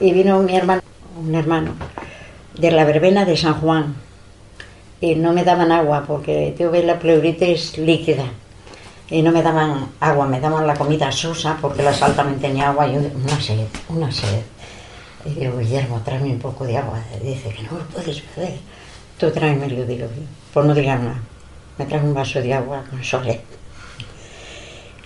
Y 0.00 0.12
vino 0.14 0.40
mi 0.40 0.56
hermano, 0.56 0.80
un 1.14 1.34
hermano, 1.34 1.74
de 2.54 2.70
la 2.70 2.86
verbena 2.86 3.26
de 3.26 3.36
San 3.36 3.60
Juan, 3.60 3.96
y 5.00 5.14
no 5.14 5.32
me 5.32 5.44
daban 5.44 5.72
agua 5.72 6.04
porque 6.06 6.54
tuve 6.56 6.82
la 6.82 6.98
pleuritis 6.98 7.78
líquida 7.78 8.24
y 9.08 9.22
no 9.22 9.32
me 9.32 9.42
daban 9.42 9.88
agua, 9.98 10.26
me 10.26 10.40
daban 10.40 10.66
la 10.66 10.74
comida 10.74 11.10
sosa 11.10 11.58
porque 11.60 11.82
la 11.82 11.92
sal 11.92 12.14
también 12.14 12.40
tenía 12.40 12.68
agua 12.68 12.86
y 12.86 12.96
una 12.96 13.40
sed, 13.40 13.66
una 13.88 14.12
sed. 14.12 14.42
Y 15.24 15.30
digo, 15.30 15.58
Guillermo, 15.58 16.00
tráeme 16.04 16.30
un 16.30 16.38
poco 16.38 16.64
de 16.64 16.78
agua. 16.78 16.98
Dice 17.22 17.50
que 17.50 17.62
no 17.64 17.72
lo 17.72 17.84
puedes 17.86 18.22
beber. 18.34 18.58
Tú 19.18 19.30
tráemelo, 19.30 19.84
digo 19.84 20.06
yo. 20.06 20.22
Pues 20.54 20.64
no 20.64 20.74
digas 20.74 21.00
nada. 21.00 21.20
Me 21.76 21.84
trae 21.86 22.00
un 22.00 22.14
vaso 22.14 22.40
de 22.40 22.54
agua 22.54 22.84
con 22.88 23.02
sole. 23.04 23.40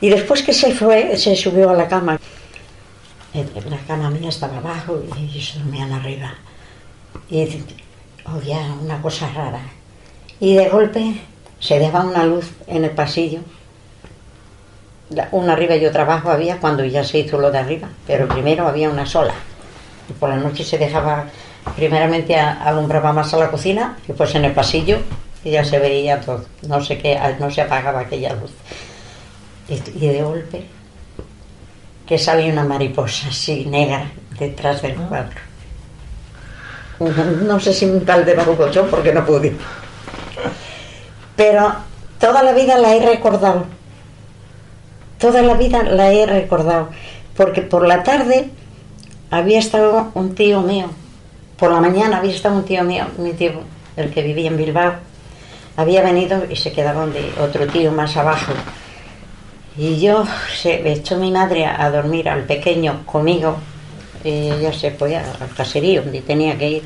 Y 0.01 0.09
después 0.11 0.43
que 0.43 0.53
se 0.53 0.73
fue, 0.73 1.17
se 1.17 1.35
subió 1.35 1.71
a 1.71 1.75
la 1.75 1.89
cama. 1.89 2.21
La 3.33 3.79
cama 3.89 4.11
mía 4.11 4.29
estaba 4.29 4.59
abajo 4.59 5.03
y 5.17 5.25
ellos 5.25 5.55
dormían 5.57 5.93
arriba. 5.93 6.35
Y 7.29 7.49
oía 8.27 8.73
una 8.81 9.01
cosa 9.01 9.29
rara. 9.35 9.63
Y 10.45 10.57
de 10.57 10.69
golpe 10.69 11.15
se 11.59 11.79
daba 11.79 12.03
una 12.03 12.23
luz 12.27 12.51
en 12.67 12.85
el 12.85 12.91
pasillo. 12.91 13.41
Una 15.31 15.55
arriba 15.55 15.75
y 15.75 15.87
otra 15.87 16.03
abajo 16.03 16.29
había 16.29 16.59
cuando 16.59 16.85
ya 16.85 17.03
se 17.03 17.21
hizo 17.21 17.39
lo 17.39 17.51
de 17.51 17.57
arriba, 17.57 17.89
pero 18.07 18.29
primero 18.29 18.69
había 18.69 18.91
una 18.91 19.07
sola. 19.07 19.33
Y 20.07 20.13
por 20.13 20.29
la 20.29 20.37
noche 20.37 20.63
se 20.63 20.77
dejaba, 20.77 21.25
primeramente 21.77 22.37
alumbraba 22.37 23.15
más 23.15 23.33
a 23.33 23.39
la 23.39 23.51
cocina, 23.51 23.97
y 24.07 24.13
pues 24.13 24.35
en 24.35 24.45
el 24.45 24.53
pasillo 24.53 24.99
y 25.45 25.53
ya 25.53 25.65
se 25.65 25.79
veía 25.79 26.21
todo. 26.21 26.45
No 26.69 26.85
sé 26.85 26.99
qué, 26.99 27.19
no 27.41 27.51
se 27.51 27.63
apagaba 27.63 28.01
aquella 28.01 28.35
luz. 28.35 28.51
Y, 29.67 30.05
y 30.05 30.09
de 30.09 30.23
golpe 30.23 30.67
que 32.07 32.19
sale 32.19 32.53
una 32.53 32.65
mariposa 32.65 33.29
así 33.29 33.65
negra 33.65 34.11
detrás 34.39 34.83
del 34.83 34.95
cuadro. 34.97 35.41
No 37.47 37.59
sé 37.59 37.73
si 37.73 37.87
un 37.87 38.05
tal 38.05 38.27
de 38.27 38.35
Barucochón 38.35 38.89
porque 38.91 39.11
no 39.11 39.25
pude. 39.25 39.57
Pero 41.37 41.75
toda 42.19 42.43
la 42.43 42.53
vida 42.53 42.79
la 42.79 42.95
he 42.95 43.05
recordado. 43.05 43.64
Toda 45.19 45.43
la 45.43 45.55
vida 45.55 45.83
la 45.83 46.12
he 46.12 46.26
recordado. 46.26 46.88
Porque 47.37 47.62
por 47.62 47.87
la 47.87 48.03
tarde 48.03 48.50
había 49.31 49.59
estado 49.59 50.11
un 50.14 50.35
tío 50.35 50.61
mío. 50.61 50.91
Por 51.57 51.73
la 51.73 51.81
mañana 51.81 52.19
había 52.19 52.33
estado 52.33 52.57
un 52.57 52.64
tío 52.64 52.85
mío, 52.85 53.07
mi 53.19 53.33
tío, 53.33 53.53
el 53.97 54.11
que 54.11 54.23
vivía 54.23 54.49
en 54.49 54.57
Bilbao. 54.57 54.95
Había 55.76 56.03
venido 56.03 56.45
y 56.49 56.57
se 56.57 56.73
quedaba 56.73 57.00
donde 57.00 57.33
otro 57.41 57.67
tío 57.67 57.91
más 57.91 58.17
abajo. 58.17 58.53
Y 59.76 59.99
yo 60.00 60.25
se 60.61 60.93
echó 60.93 61.17
mi 61.17 61.33
madre 61.33 61.67
a, 61.67 61.91
dormir 61.91 62.29
al 62.29 62.45
pequeño 62.45 63.05
conmigo. 63.07 63.57
Y 64.23 64.50
ella 64.50 64.73
se 64.73 64.93
fue 64.93 65.17
al 65.17 65.26
caserío 65.57 66.03
donde 66.03 66.23
tenía 66.23 66.57
que 66.57 66.69
ir. 66.69 66.83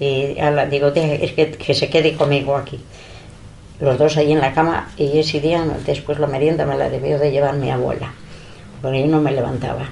Y 0.00 0.34
digo, 0.70 0.90
"Deje, 0.90 1.24
es 1.24 1.32
que, 1.32 1.52
que 1.52 1.74
se 1.74 1.88
quede 1.88 2.16
conmigo 2.16 2.56
aquí. 2.56 2.80
Los 3.80 3.98
dos 3.98 4.16
ahí 4.16 4.32
en 4.32 4.40
la 4.40 4.52
cama. 4.52 4.88
Y 4.96 5.18
ese 5.18 5.40
día, 5.40 5.64
después 5.86 6.18
la 6.18 6.26
merienda 6.26 6.66
me 6.66 6.76
la 6.76 6.88
debió 6.88 7.18
de 7.18 7.30
llevar 7.30 7.54
mi 7.54 7.70
abuela. 7.70 8.12
Porque 8.82 9.00
yo 9.00 9.06
no 9.06 9.20
me 9.20 9.32
levantaba. 9.32 9.88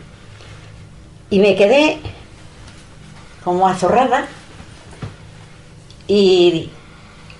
Y 1.30 1.38
me 1.40 1.54
quedé 1.54 1.98
como 3.44 3.66
azorrada. 3.66 4.26
Y, 6.06 6.70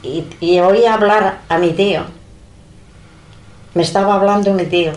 y, 0.03 0.25
y 0.41 0.61
oí 0.61 0.85
hablar 0.87 1.41
a 1.49 1.59
mi 1.59 1.71
tío. 1.71 2.03
Me 3.75 3.83
estaba 3.83 4.15
hablando 4.15 4.53
mi 4.55 4.65
tío. 4.65 4.93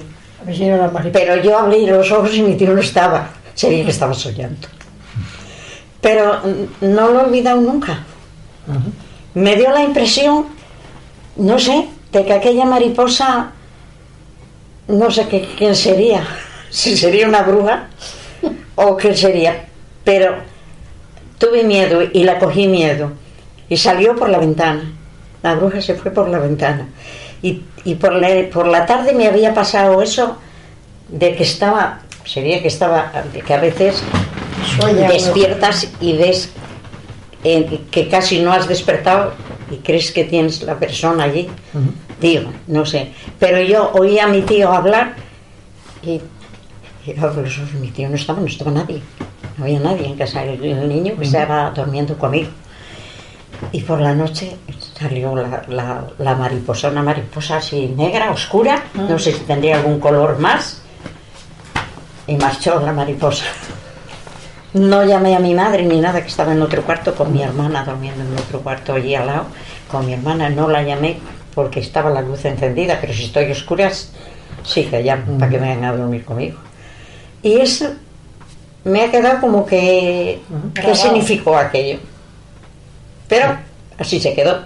Pero 1.13 1.41
yo 1.41 1.57
abrí 1.57 1.85
los 1.85 2.11
ojos 2.11 2.33
y 2.33 2.41
mi 2.41 2.55
tío 2.55 2.73
no 2.73 2.81
estaba. 2.81 3.29
Se 3.53 3.69
veía 3.69 3.85
que 3.85 3.91
estaba 3.91 4.13
soñando. 4.13 4.67
Pero 6.01 6.41
no 6.81 7.09
lo 7.09 7.21
he 7.21 7.23
olvidado 7.25 7.61
nunca. 7.61 7.99
Me 9.33 9.55
dio 9.55 9.71
la 9.71 9.83
impresión, 9.83 10.47
no 11.35 11.59
sé, 11.59 11.87
de 12.11 12.25
que 12.25 12.33
aquella 12.33 12.65
mariposa, 12.65 13.51
no 14.87 15.11
sé 15.11 15.27
qué, 15.27 15.47
quién 15.57 15.75
sería. 15.75 16.25
Si 16.71 16.95
sería 16.95 17.27
una 17.27 17.41
bruja 17.41 17.89
o 18.75 18.95
qué 18.95 19.13
sería. 19.13 19.65
Pero 20.05 20.35
tuve 21.37 21.65
miedo 21.65 22.01
y 22.01 22.23
la 22.23 22.39
cogí 22.39 22.69
miedo. 22.69 23.11
Y 23.67 23.75
salió 23.75 24.15
por 24.15 24.29
la 24.29 24.37
ventana. 24.37 24.89
La 25.43 25.55
bruja 25.55 25.81
se 25.81 25.95
fue 25.95 26.11
por 26.11 26.29
la 26.29 26.39
ventana. 26.39 26.87
Y, 27.41 27.63
y 27.83 27.95
por, 27.95 28.13
la, 28.13 28.29
por 28.53 28.67
la 28.67 28.85
tarde 28.85 29.11
me 29.11 29.27
había 29.27 29.53
pasado 29.53 30.01
eso 30.01 30.37
de 31.09 31.35
que 31.35 31.43
estaba, 31.43 32.03
sería 32.23 32.61
que 32.61 32.69
estaba, 32.69 33.11
que 33.45 33.53
a 33.53 33.59
veces 33.59 34.01
despiertas 35.09 35.89
y 35.99 36.13
ves 36.13 36.51
eh, 37.43 37.81
que 37.91 38.07
casi 38.07 38.39
no 38.39 38.53
has 38.53 38.67
despertado 38.67 39.33
y 39.71 39.77
crees 39.77 40.11
que 40.11 40.25
tienes 40.25 40.61
la 40.63 40.77
persona 40.77 41.23
allí. 41.23 41.47
Digo, 42.19 42.51
no 42.67 42.85
sé. 42.85 43.11
Pero 43.39 43.61
yo 43.61 43.91
oí 43.93 44.19
a 44.19 44.27
mi 44.27 44.41
tío 44.41 44.71
hablar 44.71 45.15
y, 46.03 46.21
y 47.05 47.13
mi 47.79 47.87
tío 47.89 48.09
no 48.09 48.15
estaba, 48.15 48.39
no 48.39 48.47
estaba 48.47 48.71
nadie. 48.71 49.01
No 49.57 49.63
había 49.63 49.79
nadie 49.79 50.05
en 50.07 50.15
casa. 50.17 50.43
El, 50.43 50.63
el 50.63 50.87
niño 50.89 51.15
que 51.17 51.23
estaba 51.25 51.71
durmiendo 51.71 52.17
conmigo. 52.17 52.49
Y 53.71 53.81
por 53.81 54.01
la 54.01 54.13
noche 54.15 54.55
salió 54.97 55.35
la, 55.35 55.63
la, 55.67 56.03
la 56.17 56.35
mariposa, 56.35 56.89
una 56.89 57.03
mariposa 57.03 57.57
así 57.57 57.87
negra, 57.95 58.31
oscura, 58.31 58.83
no 58.95 59.19
sé 59.19 59.31
si 59.33 59.39
tendría 59.41 59.77
algún 59.77 59.99
color 59.99 60.39
más, 60.39 60.81
y 62.25 62.35
marchó 62.37 62.79
la 62.79 62.91
mariposa. 62.91 63.45
No 64.73 65.03
llamé 65.03 65.35
a 65.35 65.39
mi 65.39 65.53
madre 65.53 65.83
ni 65.83 65.99
nada, 65.99 66.21
que 66.21 66.27
estaba 66.27 66.53
en 66.53 66.61
otro 66.61 66.83
cuarto 66.83 67.13
con 67.13 67.33
mi 67.33 67.43
hermana, 67.43 67.83
durmiendo 67.83 68.23
en 68.23 68.37
otro 68.37 68.61
cuarto 68.61 68.93
allí 68.93 69.15
al 69.15 69.27
lado, 69.27 69.45
con 69.89 70.05
mi 70.05 70.13
hermana, 70.13 70.49
no 70.49 70.69
la 70.69 70.81
llamé 70.83 71.17
porque 71.53 71.81
estaba 71.81 72.09
la 72.09 72.21
luz 72.21 72.45
encendida, 72.45 72.97
pero 73.01 73.13
si 73.13 73.25
estoy 73.25 73.51
oscura, 73.51 73.91
sí 74.63 74.85
que 74.85 75.03
llamo 75.03 75.37
para 75.37 75.51
que 75.51 75.57
vengan 75.57 75.83
a 75.83 75.97
dormir 75.97 76.23
conmigo. 76.23 76.57
Y 77.43 77.59
eso 77.59 77.89
me 78.83 79.01
ha 79.01 79.11
quedado 79.11 79.41
como 79.41 79.65
que, 79.65 80.41
¿qué 80.73 80.95
significó 80.95 81.57
aquello? 81.57 81.99
Pero 83.27 83.57
así 83.97 84.19
se 84.19 84.33
quedó. 84.33 84.63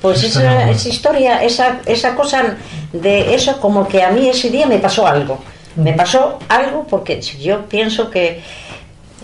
Pues 0.00 0.22
esa, 0.22 0.70
esa 0.70 0.88
historia, 0.88 1.42
esa, 1.42 1.80
esa 1.86 2.14
cosa 2.14 2.56
de 2.92 3.34
eso, 3.34 3.60
como 3.60 3.88
que 3.88 4.02
a 4.02 4.10
mí 4.10 4.28
ese 4.28 4.48
día 4.50 4.66
me 4.66 4.78
pasó 4.78 5.06
algo. 5.06 5.40
Me 5.74 5.92
pasó 5.92 6.38
algo 6.48 6.86
porque 6.88 7.20
yo 7.20 7.66
pienso 7.66 8.10
que. 8.10 8.42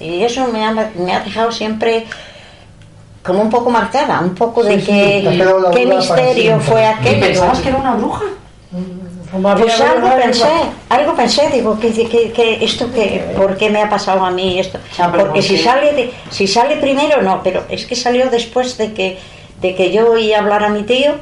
Y 0.00 0.22
eso 0.22 0.46
me 0.48 0.64
ha, 0.64 0.72
me 0.72 1.12
ha 1.14 1.20
dejado 1.20 1.52
siempre 1.52 2.06
como 3.22 3.40
un 3.40 3.50
poco 3.50 3.70
marcada, 3.70 4.20
un 4.20 4.34
poco 4.34 4.62
de 4.62 4.80
Sí, 4.80 4.86
que. 4.86 5.72
¿Qué 5.74 5.86
misterio 5.86 6.60
fue 6.60 6.82
¿Y 6.82 6.84
aquello? 6.84 7.20
pensabas 7.20 7.60
que 7.60 7.68
era 7.68 7.78
una 7.78 7.94
bruja? 7.94 8.24
Pues 9.58 9.80
algo 9.80 10.16
pensé, 10.16 10.46
algo 10.90 11.14
pensé, 11.16 11.48
digo, 11.50 11.78
que, 11.80 11.92
que, 11.92 12.30
que 12.30 12.64
esto 12.64 12.92
que, 12.92 13.32
¿por 13.36 13.56
qué 13.56 13.68
me 13.68 13.82
ha 13.82 13.88
pasado 13.90 14.24
a 14.24 14.30
mí 14.30 14.60
esto? 14.60 14.78
Pero 14.96 15.24
Porque 15.24 15.42
si 15.42 15.58
sale, 15.58 15.92
de- 15.92 16.12
si 16.30 16.46
sale 16.46 16.76
primero, 16.76 17.20
no, 17.20 17.42
pero 17.42 17.64
es 17.68 17.84
que 17.84 17.96
salió 17.96 18.30
después 18.30 18.78
de 18.78 18.92
que, 18.92 19.18
de 19.60 19.74
que 19.74 19.90
yo 19.90 20.12
oí 20.12 20.32
hablar 20.32 20.62
a 20.62 20.68
mi 20.68 20.84
tío, 20.84 21.14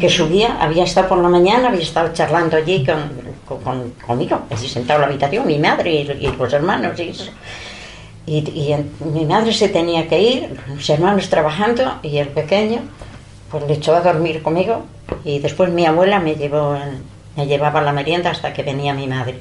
que 0.00 0.08
subía, 0.08 0.58
había 0.60 0.84
estado 0.84 1.08
por 1.08 1.18
la 1.18 1.28
mañana, 1.28 1.68
había 1.68 1.82
estado 1.82 2.12
charlando 2.12 2.56
allí 2.56 2.84
con, 2.86 3.10
con- 3.48 3.60
con- 3.64 3.90
conmigo, 4.06 4.42
allí 4.50 4.68
sentado 4.68 4.98
en 4.98 5.00
la 5.02 5.06
habitación, 5.08 5.44
mi 5.46 5.58
madre 5.58 5.90
y, 5.90 6.26
y 6.26 6.32
los 6.38 6.52
hermanos 6.52 6.98
y 7.00 7.08
eso. 7.08 7.32
Y, 8.26 8.74
mi 9.14 9.24
madre 9.24 9.52
se 9.52 9.68
tenía 9.68 10.08
que 10.08 10.20
ir, 10.20 10.60
los 10.68 10.90
hermanos 10.90 11.28
trabajando 11.28 11.94
y 12.02 12.18
el 12.18 12.28
pequeño 12.28 12.80
pues 13.50 13.64
le 13.68 13.74
echó 13.74 13.94
a 13.94 14.00
dormir 14.00 14.42
conmigo 14.42 14.84
y 15.24 15.38
después 15.38 15.70
mi 15.70 15.86
abuela 15.86 16.18
me 16.18 16.34
llevó 16.34 16.76
me 17.36 17.46
llevaba 17.46 17.82
la 17.82 17.92
merienda 17.92 18.30
hasta 18.30 18.52
que 18.52 18.62
venía 18.62 18.94
mi 18.94 19.06
madre. 19.06 19.38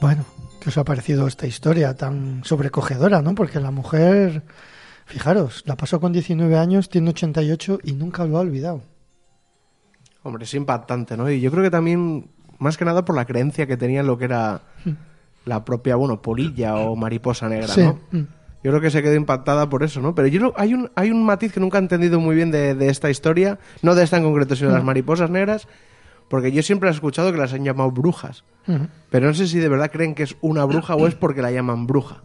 Bueno, 0.00 0.24
¿qué 0.60 0.68
os 0.70 0.78
ha 0.78 0.84
parecido 0.84 1.26
esta 1.26 1.46
historia 1.46 1.94
tan 1.94 2.42
sobrecogedora, 2.44 3.22
no? 3.22 3.34
Porque 3.34 3.60
la 3.60 3.70
mujer, 3.70 4.42
fijaros, 5.06 5.62
la 5.66 5.76
pasó 5.76 6.00
con 6.00 6.12
19 6.12 6.56
años, 6.56 6.88
tiene 6.88 7.10
88 7.10 7.80
y 7.84 7.92
nunca 7.92 8.24
lo 8.24 8.38
ha 8.38 8.40
olvidado. 8.40 8.82
Hombre, 10.22 10.44
es 10.44 10.54
impactante, 10.54 11.16
¿no? 11.16 11.30
Y 11.30 11.40
yo 11.40 11.50
creo 11.50 11.62
que 11.62 11.70
también, 11.70 12.30
más 12.58 12.76
que 12.76 12.84
nada 12.84 13.04
por 13.04 13.16
la 13.16 13.24
creencia 13.24 13.66
que 13.66 13.76
tenía 13.76 14.00
en 14.00 14.06
lo 14.06 14.18
que 14.18 14.24
era 14.26 14.62
la 15.46 15.64
propia, 15.64 15.96
bueno, 15.96 16.20
polilla 16.20 16.76
o 16.76 16.96
mariposa 16.96 17.48
negra, 17.48 17.68
Sí. 17.68 17.82
¿no? 17.82 17.98
Mm. 18.10 18.26
Yo 18.62 18.70
creo 18.72 18.82
que 18.82 18.90
se 18.90 19.02
quedó 19.02 19.14
impactada 19.14 19.70
por 19.70 19.82
eso, 19.82 20.02
¿no? 20.02 20.14
Pero 20.14 20.28
yo 20.28 20.38
no- 20.38 20.52
hay 20.56 20.74
un 20.74 20.90
hay 20.94 21.10
un 21.10 21.24
matiz 21.24 21.50
que 21.50 21.60
nunca 21.60 21.78
he 21.78 21.80
entendido 21.80 22.20
muy 22.20 22.36
bien 22.36 22.50
de, 22.50 22.74
de 22.74 22.90
esta 22.90 23.08
historia, 23.08 23.58
no 23.80 23.94
de 23.94 24.04
esta 24.04 24.18
en 24.18 24.22
concreto, 24.24 24.54
sino 24.54 24.68
de 24.68 24.74
las 24.76 24.84
mariposas 24.84 25.30
negras, 25.30 25.66
porque 26.30 26.52
yo 26.52 26.62
siempre 26.62 26.88
he 26.88 26.92
escuchado 26.92 27.32
que 27.32 27.38
las 27.38 27.52
han 27.52 27.64
llamado 27.64 27.90
brujas. 27.90 28.44
Pero 29.10 29.26
no 29.26 29.34
sé 29.34 29.48
si 29.48 29.58
de 29.58 29.68
verdad 29.68 29.90
creen 29.90 30.14
que 30.14 30.22
es 30.22 30.36
una 30.40 30.64
bruja 30.64 30.94
o 30.94 31.08
es 31.08 31.16
porque 31.16 31.42
la 31.42 31.50
llaman 31.50 31.88
bruja. 31.88 32.22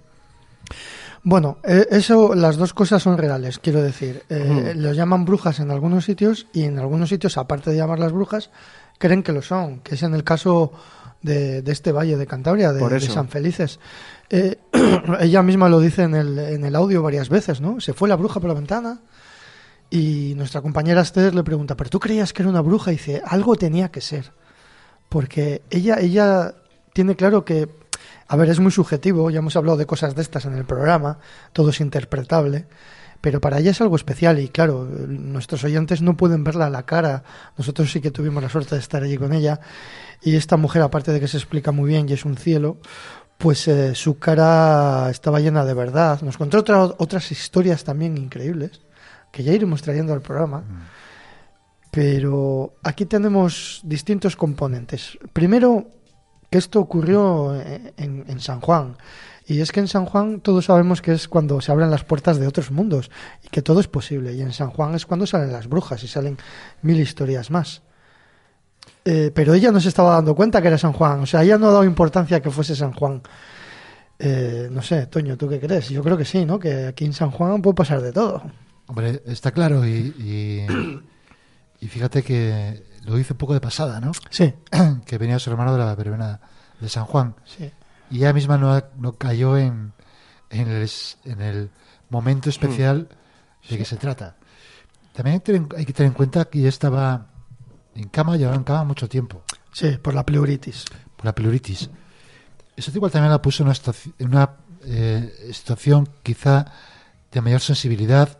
Bueno, 1.24 1.58
eh, 1.64 1.88
eso, 1.90 2.36
las 2.36 2.56
dos 2.56 2.76
cosas 2.76 3.02
son 3.02 3.18
reales, 3.18 3.58
quiero 3.58 3.82
decir. 3.82 4.22
Eh, 4.30 4.74
Lo 4.76 4.94
llaman 4.94 5.26
brujas 5.26 5.60
en 5.60 5.72
algunos 5.72 6.06
sitios 6.06 6.46
y 6.54 6.66
en 6.66 6.78
algunos 6.78 7.10
sitios, 7.10 7.40
aparte 7.40 7.72
de 7.72 7.78
llamarlas 7.78 8.12
brujas, 8.12 8.52
creen 9.00 9.24
que 9.24 9.32
lo 9.32 9.42
son, 9.42 9.80
que 9.80 9.96
es 9.96 10.04
en 10.04 10.14
el 10.14 10.24
caso 10.24 10.72
de, 11.24 11.64
de 11.64 11.72
este 11.72 11.92
valle 11.92 12.16
de 12.16 12.28
Cantabria, 12.28 12.74
de. 12.74 12.80
San 13.16 13.28
Felices. 13.28 13.80
Eh, 14.30 14.60
ella 15.20 15.42
misma 15.42 15.68
lo 15.68 15.80
dice 15.80 16.04
en 16.04 16.14
el, 16.14 16.38
en 16.38 16.64
el 16.64 16.76
audio 16.76 17.02
varias 17.02 17.30
veces, 17.30 17.60
¿no? 17.60 17.80
Se 17.80 17.94
fue 17.94 18.08
la 18.08 18.18
bruja 18.18 18.40
por 18.40 18.50
la 18.50 18.54
ventana 18.56 19.00
y 19.90 20.34
nuestra 20.36 20.62
compañera 20.62 21.02
Esther 21.02 21.34
le 21.36 21.44
pregunta, 21.44 21.76
¿pero 21.76 21.90
tú 21.90 22.00
creías 22.00 22.34
que 22.34 22.42
era 22.42 22.50
una 22.50 22.62
bruja? 22.62 22.92
Y 22.92 22.96
dice, 22.96 23.22
algo 23.26 23.56
tenía 23.56 23.90
que 23.90 24.02
ser. 24.02 24.34
Porque 25.10 25.62
ella, 25.70 26.00
ella 26.00 26.56
tiene 26.94 27.16
claro 27.16 27.46
que, 27.46 27.70
a 28.28 28.36
ver, 28.36 28.50
es 28.50 28.60
muy 28.60 28.72
subjetivo, 28.72 29.30
ya 29.30 29.40
hemos 29.40 29.56
hablado 29.56 29.78
de 29.78 29.86
cosas 29.86 30.16
de 30.16 30.22
estas 30.22 30.46
en 30.46 30.54
el 30.54 30.66
programa, 30.66 31.20
todo 31.54 31.70
es 31.70 31.80
interpretable, 31.80 32.66
pero 33.22 33.40
para 33.40 33.60
ella 33.60 33.72
es 33.72 33.82
algo 33.82 33.96
especial 33.96 34.40
y 34.40 34.50
claro, 34.50 34.84
nuestros 35.08 35.64
oyentes 35.64 36.02
no 36.02 36.18
pueden 36.18 36.44
verla 36.44 36.66
a 36.68 36.70
la 36.70 36.84
cara, 36.84 37.24
nosotros 37.58 37.92
sí 37.92 38.02
que 38.02 38.12
tuvimos 38.12 38.42
la 38.44 38.50
suerte 38.50 38.76
de 38.76 38.82
estar 38.82 39.04
allí 39.04 39.18
con 39.18 39.34
ella 39.34 39.60
y 40.22 40.36
esta 40.36 40.58
mujer, 40.58 40.82
aparte 40.82 41.12
de 41.12 41.20
que 41.20 41.28
se 41.28 41.38
explica 41.38 41.72
muy 41.72 41.90
bien 41.90 42.08
y 42.10 42.14
es 42.14 42.26
un 42.26 42.36
cielo, 42.38 42.78
pues 43.38 43.68
eh, 43.68 43.96
su 43.96 44.18
cara 44.20 45.10
estaba 45.12 45.40
llena 45.40 45.66
de 45.66 45.74
verdad. 45.74 46.22
Nos 46.22 46.38
contó 46.38 46.60
otra- 46.60 46.84
otras 46.98 47.32
historias 47.32 47.84
también 47.84 48.18
increíbles 48.18 48.82
que 49.36 49.44
ya 49.44 49.52
iremos 49.52 49.82
trayendo 49.82 50.14
al 50.14 50.22
programa. 50.22 50.64
Pero 51.92 52.74
aquí 52.84 53.06
tenemos 53.06 53.82
distintos 53.84 54.36
componentes. 54.38 55.18
Primero, 55.34 55.88
que 56.50 56.58
esto 56.58 56.80
ocurrió 56.80 57.54
en, 57.56 58.24
en- 58.28 58.40
San 58.40 58.62
Juan. 58.62 58.96
Y 59.46 59.60
es 59.60 59.72
que 59.74 59.82
en 59.82 59.88
San 59.90 60.06
Juan 60.06 60.40
todos 60.40 60.66
sabemos 60.66 61.02
que 61.02 61.12
es 61.12 61.28
cuando 61.28 61.60
se 61.60 61.72
abren 61.72 61.92
las 61.92 62.04
puertas 62.06 62.38
de 62.40 62.48
otros 62.48 62.72
mundos 62.72 63.12
y 63.44 63.50
que 63.50 63.62
todo 63.62 63.82
es 63.82 63.88
posible. 63.88 64.34
Y 64.34 64.42
en 64.42 64.54
San 64.54 64.70
Juan 64.72 64.96
es 64.96 65.06
cuando 65.06 65.28
salen 65.28 65.52
las 65.52 65.68
brujas 65.68 66.02
y 66.04 66.08
salen 66.08 66.38
mil 66.82 67.00
historias 67.00 67.52
más. 67.52 67.82
Eh, 69.04 69.32
pero 69.36 69.54
ella 69.54 69.72
no 69.72 69.82
se 69.82 69.90
estaba 69.90 70.14
dando 70.14 70.34
cuenta 70.34 70.62
que 70.62 70.68
era 70.70 70.78
San 70.78 70.94
Juan. 70.94 71.20
O 71.22 71.26
sea, 71.26 71.44
ella 71.44 71.58
no 71.58 71.68
ha 71.68 71.72
dado 71.74 71.84
importancia 71.84 72.42
que 72.42 72.50
fuese 72.52 72.74
San 72.76 72.94
Juan. 72.94 73.22
Eh, 74.18 74.70
no 74.72 74.82
sé, 74.82 75.08
Toño, 75.08 75.38
¿tú 75.38 75.48
qué 75.50 75.60
crees? 75.60 75.90
Yo 75.90 76.02
creo 76.02 76.18
que 76.18 76.26
sí, 76.26 76.46
¿no? 76.46 76.58
Que 76.58 76.88
aquí 76.88 77.06
en 77.06 77.14
San 77.14 77.32
Juan 77.32 77.62
puede 77.62 77.76
pasar 77.76 78.02
de 78.02 78.12
todo. 78.14 78.42
Hombre, 78.88 79.22
está 79.26 79.52
claro 79.52 79.86
y, 79.86 80.14
y, 80.20 80.66
y 81.82 81.88
fíjate 81.88 82.24
que 82.24 82.84
lo 83.04 83.18
hice 83.18 83.34
un 83.34 83.38
poco 83.38 83.54
de 83.54 83.62
pasada, 83.62 84.00
¿no? 84.00 84.12
Sí, 84.30 84.54
que 85.06 85.18
venía 85.18 85.40
su 85.40 85.50
hermano 85.50 85.74
de 85.74 85.80
la 85.80 85.96
verbena 85.96 86.40
de 86.80 86.90
San 86.90 87.06
Juan 87.06 87.36
sí. 87.46 87.72
y 88.12 88.18
ella 88.18 88.34
misma 88.34 88.58
no, 88.58 88.82
no 88.98 89.14
cayó 89.18 89.58
en, 89.58 89.94
en, 90.50 90.68
el, 90.68 90.82
es- 90.84 91.18
en 91.26 91.42
el 91.42 91.70
momento 92.10 92.50
especial 92.50 93.10
de 93.70 93.78
que 93.78 93.86
se 93.86 93.98
trata. 93.98 94.36
También 95.14 95.36
hay 95.36 95.40
que 95.40 95.54
tener- 95.54 95.76
hay 95.78 95.86
que 95.86 95.94
tener 95.94 96.10
en 96.12 96.14
cuenta 96.14 96.46
que 96.46 96.60
ella 96.60 96.70
estaba 96.70 97.28
en 97.96 98.10
cama, 98.10 98.36
llevaba 98.38 98.58
en 98.58 98.64
cama 98.64 98.84
mucho 98.84 99.08
tiempo 99.10 99.44
Sí, 99.72 99.98
por 100.02 100.14
la 100.14 100.26
pleuritis. 100.26 100.86
por 101.16 101.26
la 101.26 101.34
pleuritis. 101.34 101.90
Eso 102.76 102.92
igual 102.94 103.12
también 103.12 103.32
la 103.32 103.42
puso 103.42 103.64
en 103.64 103.70
una, 103.70 103.78
una 104.20 104.52
eh, 104.84 105.50
situación 105.54 106.08
quizá 106.22 106.66
de 107.36 107.42
mayor 107.42 107.60
sensibilidad, 107.62 108.38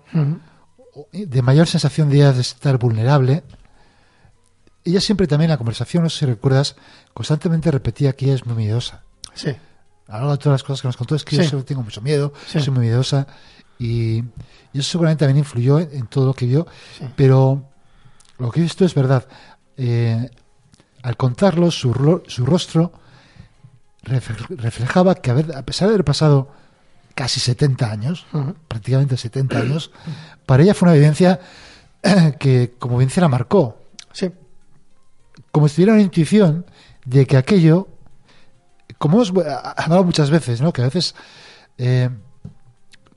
o- 0.96 1.08
de 1.12 1.42
mayor 1.42 1.68
sensación 1.68 2.10
de 2.10 2.28
estar 2.40 2.78
vulnerable. 2.80 3.44
Ella 4.86 5.02
siempre 5.02 5.28
también 5.28 5.48
en 5.50 5.54
la 5.54 5.58
conversación, 5.58 6.04
no 6.04 6.10
sé 6.10 6.20
si 6.20 6.26
recuerdas, 6.26 6.76
constantemente 7.14 7.70
repetía 7.72 8.14
que 8.14 8.26
ella 8.26 8.36
es 8.36 8.46
muy 8.46 8.56
miedosa. 8.56 9.04
Sí, 9.34 9.50
A 10.08 10.14
lo 10.14 10.18
largo 10.20 10.32
de 10.34 10.38
todas 10.38 10.54
las 10.54 10.64
cosas 10.64 10.82
que 10.82 10.88
nos 10.88 10.98
contó 10.98 11.16
es 11.16 11.26
que 11.26 11.36
yo 11.38 11.44
Sí. 11.44 11.66
tengo 11.66 11.82
mucho 11.82 12.00
miedo, 12.02 12.32
Sí. 12.48 12.60
soy 12.62 12.72
muy 12.72 12.86
miedosa 12.86 13.26
y, 13.80 14.18
y 14.72 14.80
eso 14.80 14.92
seguramente 14.92 15.26
también 15.26 15.40
influyó 15.40 15.80
en, 15.80 15.90
en 15.94 16.06
todo 16.08 16.28
lo 16.28 16.34
que 16.36 16.46
vio, 16.46 16.68
Sí. 16.98 17.06
pero 17.16 17.68
lo 18.38 18.52
que 18.52 18.60
he 18.60 18.64
visto 18.64 18.86
es 18.86 18.94
verdad. 18.94 19.28
Eh, 19.78 20.30
al 21.02 21.18
contarlo, 21.18 21.72
su, 21.72 22.22
su 22.28 22.46
rostro 22.46 22.94
refle- 24.04 24.56
reflejaba 24.58 25.16
que 25.16 25.32
a, 25.32 25.34
ver- 25.34 25.56
a 25.56 25.64
pesar 25.66 25.88
de 25.90 25.96
haber 25.96 26.06
pasado 26.06 26.52
casi 27.16 27.40
70 27.40 27.90
años, 27.92 28.26
prácticamente 28.68 29.18
70 29.18 29.58
años, 29.58 29.92
para 30.46 30.62
ella 30.64 30.74
fue 30.74 30.88
una 30.90 30.96
evidencia 30.96 31.40
que 32.40 32.76
como 32.78 32.96
evidencia 32.98 33.22
la 33.22 33.30
marcó 33.30 33.82
sí, 34.12 34.30
como 35.52 35.68
si 35.68 35.76
tuviera 35.76 35.94
una 35.94 36.02
intuición 36.02 36.66
de 37.06 37.26
que 37.26 37.38
aquello, 37.38 37.88
como 38.98 39.16
hemos 39.24 39.30
eh, 39.30 39.50
hablado 39.78 40.04
muchas 40.04 40.30
veces, 40.30 40.62
¿no? 40.62 40.72
que 40.74 40.82
a 40.82 40.86
veces 40.86 41.16
eh, 41.78 42.10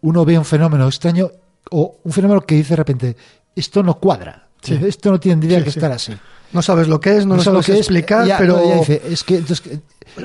uno 0.01 0.25
ve 0.25 0.39
un 0.39 0.45
fenómeno 0.45 0.87
extraño 0.87 1.31
o 1.71 1.99
un 2.05 2.13
fenómeno 2.13 2.41
que 2.43 2.55
dice 2.55 2.71
de 2.71 2.77
repente, 2.77 3.17
esto 3.55 3.83
no 3.83 3.99
cuadra, 3.99 4.45
Sí. 4.63 4.79
esto 4.87 5.11
no 5.13 5.21
tendría 5.21 5.59
Sí, 5.59 5.65
que 5.65 5.71
sí. 5.71 5.79
estar 5.79 5.93
así. 5.93 6.17
No 6.53 6.63
sabes 6.63 6.89
lo 6.89 7.01
que 7.01 7.17
es, 7.17 7.27
no, 7.27 7.37
lo 7.37 7.43
sabe 7.43 7.63
sabes 7.63 7.81
explicar, 7.81 8.27
Ya, 8.27 8.39
pero... 8.39 8.57
no, 8.57 8.63
ella 8.63 8.77
dice, 8.79 9.03
es 9.09 9.23
que 9.25 9.35
entonces, 9.37 9.61
que 9.61 9.81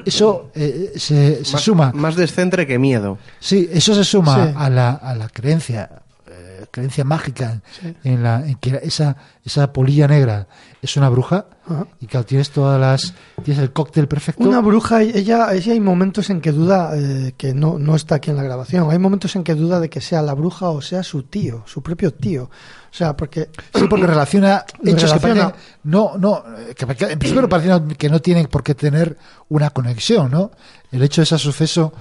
eso 0.06 0.50
eh, 0.56 0.94
se, 0.96 1.44
se 1.44 1.54
más, 1.54 1.62
suma. 1.62 1.92
Más 1.94 2.16
descentre 2.16 2.66
que 2.66 2.80
miedo. 2.80 3.18
Sí, 3.40 3.70
eso 3.72 3.94
se 3.94 4.04
suma 4.04 4.48
Sí. 4.48 4.54
a, 4.56 4.70
la, 4.70 4.92
a 4.92 5.16
la 5.16 5.28
creencia, 5.28 5.90
eh, 6.28 6.66
creencia 6.72 7.04
mágica 7.04 7.62
Sí. 7.82 7.94
en, 8.06 8.24
la, 8.24 8.46
en 8.48 8.56
que 8.56 8.80
esa, 8.84 9.18
esa 9.44 9.74
polilla 9.74 10.08
negra 10.08 10.48
es 10.82 10.96
una 10.98 11.10
bruja 11.10 11.46
Ajá. 11.68 11.88
y 12.00 12.08
que 12.08 12.24
tienes 12.24 12.50
todas 12.52 12.80
las 12.80 13.14
tienes 13.44 13.62
el 13.62 13.72
cóctel 13.74 14.08
perfecto. 14.08 14.44
Una 14.48 14.62
bruja, 14.62 15.02
ella, 15.02 15.54
ella 15.54 15.74
hay 15.74 15.80
momentos 15.82 16.30
en 16.30 16.40
que 16.42 16.52
duda, 16.54 16.92
eh, 16.96 17.34
que 17.38 17.54
no, 17.54 17.78
no 17.80 17.96
está 17.96 18.16
aquí 18.16 18.32
en 18.32 18.38
la 18.38 18.44
grabación, 18.44 18.90
hay 18.90 19.00
momentos 19.00 19.36
en 19.36 19.44
que 19.44 19.56
duda 19.56 19.80
de 19.82 19.90
que 19.90 20.00
sea 20.02 20.22
la 20.22 20.34
bruja 20.34 20.70
o 20.70 20.82
sea 20.82 21.04
su 21.04 21.24
tío, 21.24 21.64
su 21.66 21.84
propio 21.84 22.14
tío. 22.14 22.50
O 22.94 22.96
sea, 22.96 23.18
porque... 23.18 23.50
Sí, 23.74 23.86
porque 23.90 24.06
relaciona 24.06 24.64
hechos 24.86 25.10
relaciona. 25.10 25.18
que 25.18 25.30
parecen- 25.50 25.54
no, 25.86 26.12
no, 26.20 26.44
que, 26.76 26.86
que 26.96 27.06
en 27.14 27.18
principio 27.20 27.42
no 27.42 27.50
parecen 27.50 27.88
que 27.96 28.08
no 28.10 28.22
tienen 28.22 28.46
por 28.46 28.62
qué 28.64 28.76
tener 28.76 29.18
una 29.50 29.72
conexión, 29.72 30.30
¿no? 30.30 30.52
El 30.92 31.02
hecho 31.02 31.22
de 31.22 31.24
ese 31.24 31.38
suceso 31.40 31.92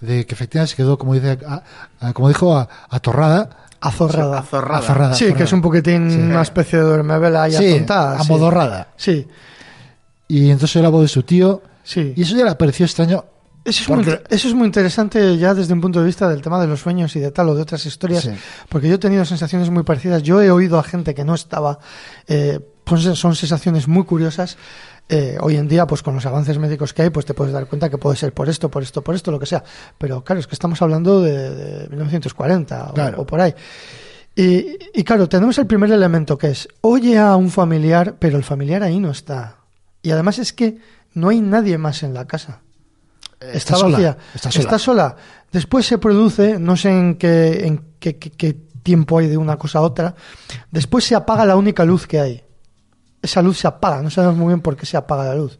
de 0.00 0.26
que 0.26 0.34
efectivamente 0.34 0.72
se 0.72 0.76
quedó, 0.76 0.98
como 0.98 1.14
dice, 1.14 1.38
a- 1.48 1.62
a- 2.00 2.12
como 2.12 2.28
dijo, 2.28 2.54
a- 2.56 2.68
atorrada, 2.90 3.48
Azorrada. 3.80 4.38
Azorrada. 4.38 4.78
Azorrada. 4.78 5.14
Sí, 5.14 5.32
que 5.32 5.42
es 5.42 5.52
un 5.52 5.60
poquitín 5.60 6.08
Sí. 6.08 6.16
una 6.18 6.42
especie 6.42 6.78
de 6.78 6.84
duermevela 6.84 7.48
y 7.48 7.52
sí, 7.52 7.72
atontada. 7.74 8.18
sí. 8.18 8.22
amodorrada. 8.30 8.88
Sí, 8.96 9.26
Y 10.28 10.50
entonces 10.50 10.76
era 10.76 10.88
voz 10.88 11.02
de 11.02 11.08
su 11.08 11.22
tío, 11.24 11.62
sí. 11.82 12.12
y 12.14 12.22
eso 12.22 12.36
ya 12.36 12.44
le 12.44 12.54
pareció 12.54 12.86
extraño. 12.86 13.24
Eso 13.64 13.82
es, 13.82 13.88
muy, 13.88 13.96
Porque- 13.98 14.10
inter- 14.12 14.26
eso 14.30 14.48
es 14.48 14.54
muy 14.54 14.66
interesante 14.66 15.36
ya 15.38 15.54
desde 15.54 15.72
un 15.72 15.80
punto 15.80 16.00
de 16.00 16.06
vista 16.06 16.28
del 16.28 16.42
tema 16.42 16.60
de 16.60 16.66
los 16.66 16.80
sueños 16.80 17.14
y 17.16 17.20
de 17.20 17.30
tal 17.30 17.48
o 17.48 17.54
de 17.54 17.62
otras 17.62 17.86
historias, 17.86 18.24
Sí. 18.24 18.30
porque 18.68 18.88
yo 18.88 18.94
he 18.96 18.98
tenido 18.98 19.24
sensaciones 19.24 19.70
muy 19.70 19.82
parecidas. 19.84 20.22
Yo 20.22 20.42
he 20.42 20.50
oído 20.50 20.78
a 20.78 20.82
gente 20.82 21.14
que 21.14 21.24
no 21.24 21.34
estaba, 21.34 21.78
eh, 22.26 22.58
pues 22.84 23.02
son 23.02 23.36
sensaciones 23.36 23.86
muy 23.86 24.04
curiosas. 24.04 24.56
Eh, 25.08 25.36
hoy 25.40 25.56
en 25.56 25.68
día, 25.68 25.86
pues 25.86 26.02
con 26.02 26.14
los 26.14 26.24
avances 26.26 26.58
médicos 26.58 26.92
que 26.94 27.02
hay, 27.02 27.10
pues 27.10 27.26
te 27.26 27.34
puedes 27.34 27.52
dar 27.52 27.66
cuenta 27.66 27.88
que 27.90 27.98
puede 27.98 28.16
ser 28.16 28.32
por 28.32 28.48
esto, 28.48 28.70
por 28.70 28.82
esto, 28.82 29.02
por 29.02 29.14
esto, 29.14 29.30
lo 29.30 29.38
que 29.38 29.46
sea. 29.46 29.62
Pero 29.98 30.24
claro, 30.24 30.40
es 30.40 30.46
que 30.46 30.54
estamos 30.54 30.80
hablando 30.82 31.20
de, 31.20 31.50
de 31.54 31.88
1940 31.88 32.90
o- 32.90 32.94
Claro. 32.94 33.20
o, 33.22 33.26
por 33.26 33.40
ahí. 33.40 33.54
Y, 34.34 34.78
y 34.94 35.04
claro, 35.04 35.28
tenemos 35.28 35.58
el 35.58 35.66
primer 35.66 35.90
elemento 35.92 36.38
que 36.38 36.48
es, 36.48 36.66
oye 36.80 37.18
a 37.18 37.36
un 37.36 37.50
familiar, 37.50 38.16
pero 38.18 38.38
el 38.38 38.44
familiar 38.44 38.82
ahí 38.82 38.98
no 38.98 39.10
está. 39.10 39.56
Y 40.02 40.10
además 40.10 40.38
es 40.38 40.52
que 40.52 40.78
no 41.14 41.28
hay 41.28 41.40
nadie 41.40 41.76
más 41.78 42.02
en 42.02 42.14
la 42.14 42.26
casa. 42.26 42.60
Está, 43.52 43.76
sola, 43.76 43.92
vacía. 43.98 44.16
está 44.60 44.78
sola. 44.78 45.16
Después 45.50 45.86
se 45.86 45.98
produce, 45.98 46.58
no 46.58 46.76
sé 46.76 46.90
en 46.90 47.16
qué, 47.16 47.66
en 47.66 47.84
qué, 47.98 48.18
qué- 48.18 48.30
qué 48.30 48.56
tiempo 48.82 49.18
hay 49.18 49.28
de 49.28 49.36
una 49.36 49.56
cosa 49.56 49.78
a 49.78 49.82
otra, 49.82 50.14
después 50.70 51.04
se 51.04 51.14
apaga 51.14 51.44
la 51.46 51.56
única 51.56 51.84
luz 51.84 52.06
que 52.06 52.20
hay. 52.20 52.42
Esa 53.20 53.42
luz 53.42 53.58
se 53.58 53.68
apaga, 53.68 54.02
no 54.02 54.10
sabemos 54.10 54.36
muy 54.36 54.48
bien 54.48 54.60
por 54.60 54.76
qué 54.76 54.86
se 54.86 54.96
apaga 54.96 55.24
la 55.24 55.34
luz. 55.36 55.58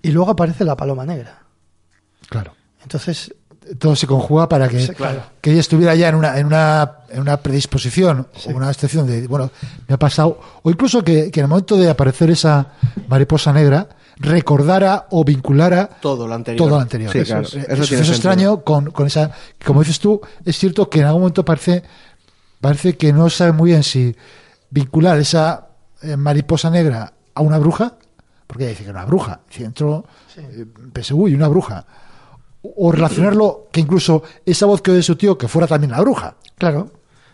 Y 0.00 0.10
luego 0.10 0.30
aparece 0.30 0.64
la 0.64 0.76
paloma 0.76 1.04
negra. 1.04 1.42
Claro. 2.28 2.54
Entonces, 2.82 3.34
Todo 3.78 3.94
se 3.94 4.08
conjuga 4.08 4.48
para 4.48 4.68
que, 4.68 4.84
Sí, 4.86 4.92
claro. 4.92 5.22
que 5.40 5.52
ella 5.52 5.60
estuviera 5.60 5.94
ya 5.94 6.08
en 6.08 6.16
una, 6.16 6.36
en 6.36 6.46
una, 6.46 6.98
en 7.10 7.20
una 7.20 7.36
predisposición 7.36 8.26
Sí. 8.36 8.50
o 8.52 8.56
una 8.56 8.68
excepción 8.70 9.06
de, 9.06 9.28
bueno, 9.28 9.52
me 9.86 9.94
ha 9.94 9.98
pasado, 9.98 10.40
o 10.62 10.68
incluso 10.70 11.04
que, 11.04 11.30
que 11.30 11.38
en 11.40 11.44
el 11.44 11.48
momento 11.48 11.76
de 11.76 11.88
aparecer 11.88 12.28
esa 12.30 12.72
mariposa 13.06 13.52
negra, 13.52 13.88
recordara 14.16 15.06
o 15.10 15.24
vinculara 15.24 15.88
Todo 16.00 16.26
lo 16.28 16.34
anterior. 16.34 16.58
todo 16.58 16.76
lo 16.76 16.82
anterior. 16.82 17.10
Sí, 17.12 17.18
Eso 17.18 17.34
claro. 17.34 17.46
es, 17.46 17.54
Eso 17.54 17.94
eh, 17.94 17.98
extraño 18.00 18.62
con, 18.62 18.90
con 18.90 19.06
esa, 19.06 19.30
como 19.64 19.80
dices 19.80 19.98
tú, 19.98 20.20
es 20.44 20.56
cierto 20.58 20.88
que 20.88 21.00
en 21.00 21.06
algún 21.06 21.22
momento 21.22 21.44
parece, 21.44 21.82
parece 22.60 22.96
que 22.96 23.12
no 23.12 23.28
sabe 23.30 23.52
muy 23.52 23.70
bien 23.70 23.82
si 23.82 24.14
vincular 24.70 25.18
esa 25.18 25.68
eh, 26.02 26.16
mariposa 26.16 26.70
negra 26.70 27.12
a 27.34 27.40
una 27.42 27.58
bruja, 27.58 27.94
porque 28.46 28.64
ella 28.64 28.70
dice 28.70 28.84
que 28.84 28.90
era 28.90 28.98
una 29.00 29.06
bruja, 29.06 29.40
si 29.48 29.64
entró, 29.64 30.04
eh, 30.36 30.66
pensé, 30.92 31.14
uy, 31.14 31.34
una 31.34 31.48
bruja, 31.48 31.84
o 32.62 32.88
o 32.88 32.92
relacionarlo 32.92 33.66
que 33.72 33.80
incluso 33.80 34.22
esa 34.46 34.66
voz 34.66 34.80
que 34.82 34.92
oye 34.92 35.02
su 35.02 35.16
tío 35.16 35.36
que 35.36 35.48
fuera 35.48 35.66
también 35.66 35.90
la 35.90 36.00
bruja. 36.00 36.36
Claro. 36.56 36.90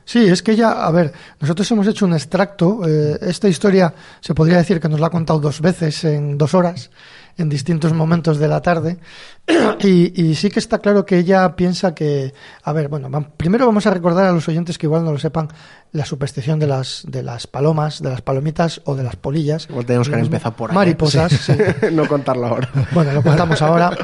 Sí, 0.08 0.20
es 0.20 0.42
que 0.42 0.56
ya, 0.56 0.86
a 0.86 0.90
ver, 0.90 1.12
nosotros 1.38 1.70
hemos 1.70 1.86
hecho 1.86 2.06
un 2.06 2.14
extracto. 2.14 2.80
eh, 2.88 3.18
esta 3.20 3.46
historia 3.46 3.92
se 4.22 4.32
podría 4.34 4.56
decir 4.56 4.80
que 4.80 4.88
nos 4.88 5.00
la 5.00 5.08
ha 5.08 5.10
contado 5.10 5.38
dos 5.38 5.60
veces 5.60 6.02
en 6.04 6.38
dos 6.38 6.54
horas, 6.54 6.90
en 7.38 7.48
distintos 7.48 7.92
momentos 7.94 8.38
de 8.38 8.48
la 8.48 8.60
tarde. 8.60 8.98
Y, 9.80 10.20
y 10.22 10.34
sí 10.34 10.50
que 10.50 10.58
está 10.58 10.78
claro 10.80 11.06
que 11.06 11.16
ella 11.18 11.54
piensa 11.56 11.94
que, 11.94 12.34
a 12.64 12.72
ver, 12.72 12.88
bueno, 12.88 13.08
primero 13.36 13.64
vamos 13.64 13.86
a 13.86 13.90
recordar 13.90 14.26
a 14.26 14.32
los 14.32 14.46
oyentes 14.48 14.76
que 14.76 14.86
igual 14.86 15.04
no 15.04 15.12
lo 15.12 15.18
sepan 15.18 15.48
la 15.92 16.04
superstición 16.04 16.58
de 16.58 16.66
las 16.66 17.04
de 17.06 17.22
las 17.22 17.46
palomas, 17.46 18.02
de 18.02 18.10
las 18.10 18.20
palomitas 18.20 18.80
o 18.84 18.94
de 18.96 19.04
las 19.04 19.16
polillas. 19.16 19.66
Igual 19.70 19.86
tenemos 19.86 20.08
que 20.08 20.16
Las 20.16 20.24
empezar 20.26 20.54
por 20.56 20.70
ahí. 20.70 20.74
Mariposas, 20.76 21.32
sí. 21.32 21.52
no 21.92 22.06
contarlo 22.08 22.46
ahora. 22.48 22.68
Bueno, 22.92 23.12
lo 23.12 23.22
contamos 23.22 23.62
ahora. 23.62 23.96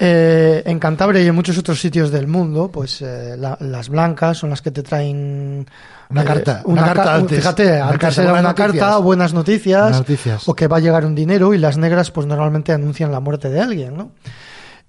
Eh, 0.00 0.62
en 0.66 0.78
Cantabria 0.78 1.22
y 1.22 1.28
en 1.28 1.34
muchos 1.34 1.56
otros 1.58 1.80
sitios 1.80 2.10
del 2.10 2.26
mundo, 2.26 2.68
pues 2.70 3.00
eh, 3.00 3.36
la- 3.38 3.56
las 3.60 3.88
blancas 3.88 4.38
son 4.38 4.50
las 4.50 4.60
que 4.62 4.70
te 4.72 4.82
traen 4.82 5.66
Una 6.10 6.22
eh, 6.22 6.24
carta, 6.24 6.62
una 6.64 6.82
ca- 6.82 6.94
carta 6.94 7.14
antes, 7.14 7.38
Fíjate, 7.38 7.66
una 7.76 7.84
antes 7.86 7.98
carta, 8.00 8.22
era 8.22 8.30
buenas 8.32 8.40
una 8.40 8.48
noticias. 8.66 8.80
carta, 8.84 8.98
buenas 8.98 9.34
noticias, 9.34 9.92
noticias. 9.98 10.48
o 10.48 10.54
que 10.54 10.68
va 10.68 10.76
a 10.76 10.80
llegar 10.80 11.04
un 11.06 11.14
dinero 11.14 11.54
y 11.54 11.58
las 11.58 11.76
negras, 11.78 12.10
pues 12.10 12.26
normalmente 12.26 12.72
anuncian 12.72 13.10
la 13.12 13.20
muerte 13.20 13.48
de 13.50 13.60
alguien, 13.60 13.96
¿no? 13.96 14.12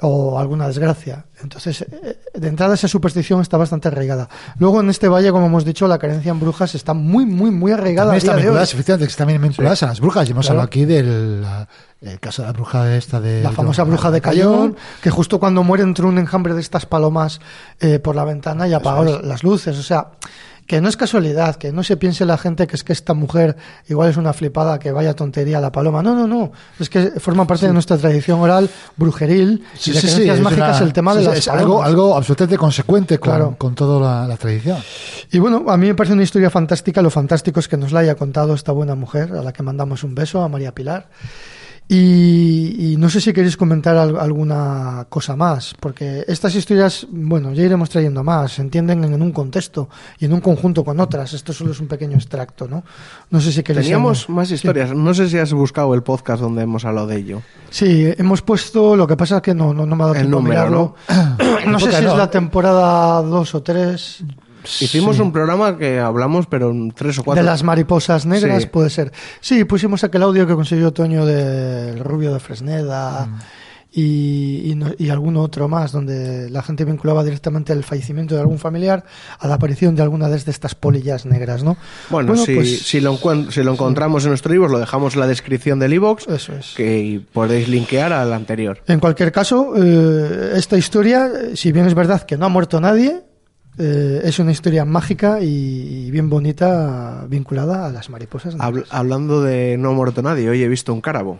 O 0.01 0.37
alguna 0.39 0.67
desgracia. 0.67 1.25
Entonces, 1.41 1.83
eh, 1.83 2.19
de 2.33 2.47
entrada 2.49 2.73
esa 2.75 2.89
superstición 2.89 3.39
está 3.39 3.55
bastante 3.55 3.87
arraigada. 3.87 4.27
Luego 4.59 4.81
en 4.81 4.89
este 4.89 5.07
valle, 5.07 5.31
como 5.31 5.45
hemos 5.45 5.63
dicho, 5.63 5.87
la 5.87 5.97
creencia 5.97 6.31
en 6.31 6.39
brujas 6.41 6.75
está 6.75 6.93
muy, 6.93 7.25
muy, 7.25 7.49
muy 7.49 7.71
arraigada. 7.71 8.07
También 8.09 8.17
están 8.25 8.35
vinculadas, 8.35 8.73
efectivamente, 8.73 9.05
que 9.07 9.11
están 9.11 9.41
vinculadas 9.41 9.83
a 9.83 9.87
las 9.87 10.01
brujas. 10.01 10.27
Y 10.27 10.31
hemos 10.31 10.45
Claro. 10.47 10.59
hablado 10.59 10.67
aquí 10.67 10.83
del 10.83 11.45
el 12.01 12.19
caso 12.19 12.41
de 12.41 12.47
la 12.47 12.51
bruja 12.51 12.93
esta 12.97 13.21
de... 13.21 13.41
La 13.41 13.51
famosa 13.51 13.83
bruja 13.83 14.11
de 14.11 14.19
Cayón, 14.19 14.75
que 15.01 15.09
justo 15.09 15.39
cuando 15.39 15.63
muere 15.63 15.83
entró 15.83 16.09
un 16.09 16.17
enjambre 16.17 16.53
de 16.53 16.61
estas 16.61 16.85
palomas 16.85 17.39
eh, 17.79 17.99
por 17.99 18.17
la 18.17 18.25
ventana 18.25 18.67
y 18.67 18.73
apagó 18.73 19.05
las 19.05 19.43
luces. 19.43 19.77
O 19.79 19.83
sea, 19.83 20.07
que 20.67 20.81
no 20.81 20.89
es 20.89 20.97
casualidad, 20.97 21.57
que 21.57 21.71
no 21.71 21.83
se 21.83 21.95
piense 21.95 22.25
la 22.25 22.37
gente 22.39 22.65
que 22.65 22.75
es 22.75 22.83
que 22.83 22.91
esta 22.93 23.13
mujer 23.13 23.55
igual 23.87 24.09
es 24.09 24.17
una 24.17 24.33
flipada, 24.33 24.79
que 24.79 24.91
vaya 24.91 25.13
tontería 25.15 25.61
la 25.61 25.71
paloma. 25.71 26.01
No, 26.01 26.15
no, 26.15 26.25
no. 26.27 26.51
Es 26.79 26.89
que 26.89 27.11
forma 27.19 27.45
parte 27.45 27.67
de 27.67 27.73
nuestra 27.73 27.97
tradición 27.97 28.39
oral 28.39 28.67
brujeril 28.97 29.63
Sí, 29.75 29.91
y 29.91 29.93
de 29.93 30.01
sí, 30.01 30.07
creencias 30.07 30.39
mágicas 30.39 30.77
una- 30.77 30.85
el 30.87 30.93
tema 30.93 31.11
sí, 31.13 31.19
de 31.19 31.23
las 31.25 31.37
es 31.37 31.47
algo, 31.47 31.83
algo 31.83 32.15
absolutamente 32.17 32.57
consecuente 32.57 33.19
con, 33.19 33.29
Claro. 33.29 33.55
con 33.57 33.75
toda 33.75 33.99
la, 34.21 34.27
la 34.27 34.37
tradición. 34.37 34.79
Y 35.31 35.37
bueno, 35.39 35.65
a 35.67 35.77
mí 35.77 35.87
me 35.87 35.93
parece 35.95 36.13
una 36.13 36.23
historia 36.23 36.49
fantástica. 36.49 37.01
Lo 37.01 37.09
fantástico 37.11 37.59
es 37.59 37.67
que 37.67 37.77
nos 37.77 37.91
la 37.91 37.99
haya 37.99 38.15
contado 38.15 38.53
esta 38.55 38.71
buena 38.71 38.95
mujer, 38.95 39.33
a 39.33 39.43
la 39.43 39.53
que 39.53 39.61
mandamos 39.61 40.03
un 40.03 40.15
beso, 40.15 40.41
a 40.41 40.49
María 40.49 40.73
Pilar. 40.73 41.07
Y, 41.87 42.93
y 42.93 42.97
no 42.97 43.09
sé 43.11 43.21
si 43.21 43.31
queréis 43.31 43.55
comentar 43.57 43.95
al- 43.95 44.17
alguna 44.17 45.05
cosa 45.07 45.35
más, 45.35 45.75
porque 45.79 46.25
estas 46.27 46.55
historias, 46.55 47.05
bueno, 47.11 47.53
ya 47.53 47.61
iremos 47.63 47.91
trayendo 47.91 48.23
más, 48.23 48.53
se 48.53 48.63
entienden 48.63 49.03
en, 49.03 49.21
un 49.21 49.31
contexto 49.31 49.87
y 50.17 50.25
en 50.25 50.33
un 50.33 50.41
conjunto 50.41 50.83
con 50.83 50.99
otras. 50.99 51.33
Esto 51.33 51.53
solo 51.53 51.73
es 51.73 51.79
un 51.79 51.87
pequeño 51.87 52.15
extracto, 52.15 52.67
¿no? 52.67 52.83
No 53.29 53.39
sé 53.39 53.51
si 53.51 53.61
queréis. 53.61 53.85
Teníamos 53.85 54.27
más 54.29 54.49
historias. 54.49 54.95
No 54.95 55.13
sé 55.13 55.29
si 55.29 55.37
has 55.37 55.53
buscado 55.53 55.93
el 55.93 56.01
podcast 56.01 56.41
donde 56.41 56.63
hemos 56.63 56.83
hablado 56.85 57.05
de 57.05 57.17
ello. 57.17 57.41
Sí, 57.69 58.11
hemos 58.17 58.41
puesto, 58.41 58.95
lo 58.95 59.05
que 59.05 59.15
pasa 59.15 59.35
es 59.37 59.41
que 59.43 59.53
no, 59.53 59.71
no, 59.71 59.85
no 59.85 59.95
me 59.95 60.03
ha 60.05 60.07
dado 60.07 60.15
El 60.15 60.21
tiempo 60.21 60.37
a 60.39 60.41
número, 60.41 60.59
mirarlo. 60.61 60.95
No, 61.67 61.79
sé 61.79 61.85
Época 61.85 61.97
si 61.99 62.03
es 62.05 62.11
no. 62.11 62.17
la 62.17 62.31
temporada 62.31 63.21
2 63.21 63.55
o 63.55 63.61
3. 63.61 64.23
Hicimos 64.81 65.19
un 65.19 65.31
programa 65.31 65.77
que 65.77 65.99
hablamos, 65.99 66.47
pero 66.47 66.71
en 66.71 66.91
tres 66.91 67.19
o 67.19 67.23
cuatro. 67.23 67.43
De 67.43 67.49
las 67.49 67.63
mariposas 67.63 68.25
negras, 68.25 68.63
Sí. 68.63 68.67
puede 68.69 68.89
ser. 68.89 69.11
Sí, 69.41 69.63
pusimos 69.65 70.03
aquel 70.03 70.23
audio 70.23 70.45
que 70.47 70.53
consiguió 70.55 70.91
Toño 70.93 71.25
del 71.25 71.99
Rubio 71.99 72.33
de 72.33 72.39
Fresneda 72.39 73.25
Mm. 73.27 73.39
y, 73.97 74.71
y 74.71 74.75
no- 74.75 74.91
y 74.97 75.09
algún 75.09 75.37
otro 75.37 75.69
más, 75.69 75.93
donde 75.93 76.49
la 76.49 76.61
gente 76.61 76.83
vinculaba 76.83 77.23
directamente 77.23 77.71
el 77.71 77.83
fallecimiento 77.83 78.35
de 78.35 78.41
algún 78.41 78.59
familiar 78.59 79.05
a 79.39 79.47
la 79.47 79.53
aparición 79.55 79.95
de 79.95 80.01
alguna 80.01 80.27
de 80.27 80.35
estas 80.35 80.75
polillas 80.75 81.25
negras, 81.25 81.63
¿no? 81.63 81.77
Bueno, 82.09 82.35
si, 82.35 82.55
pues, 82.55 82.81
si, 82.81 82.99
lo, 82.99 83.17
encuent- 83.17 83.51
si 83.51 83.63
lo 83.63 83.71
encontramos 83.71 84.23
en 84.25 84.31
nuestro 84.31 84.51
libro, 84.51 84.67
lo 84.67 84.79
dejamos 84.79 85.13
en 85.13 85.21
la 85.21 85.27
descripción 85.27 85.79
del 85.79 85.93
iVoox, 85.93 86.27
Eso 86.27 86.53
es. 86.53 86.73
que 86.75 87.21
podéis 87.31 87.69
linkear 87.69 88.11
al 88.11 88.33
anterior. 88.33 88.81
En 88.87 88.99
cualquier 88.99 89.31
caso, 89.31 89.73
eh, 89.77 90.53
esta 90.55 90.77
historia, 90.77 91.29
si 91.53 91.71
bien 91.71 91.85
es 91.85 91.93
verdad 91.93 92.23
que 92.23 92.35
no 92.37 92.47
ha 92.47 92.49
muerto 92.49 92.81
nadie, 92.81 93.21
eh, 93.77 94.21
es 94.23 94.39
una 94.39 94.51
historia 94.51 94.85
mágica 94.85 95.41
y, 95.41 96.05
y 96.07 96.11
bien 96.11 96.29
bonita 96.29 97.25
vinculada 97.27 97.87
a 97.87 97.91
las 97.91 98.09
mariposas. 98.09 98.55
Habl- 98.57 98.85
hablando 98.89 99.41
de 99.41 99.77
no 99.77 99.89
ha 99.89 99.93
muerto 99.93 100.21
nadie, 100.21 100.49
hoy 100.49 100.63
he 100.63 100.67
visto 100.67 100.93
un 100.93 101.01
cárabo. 101.01 101.39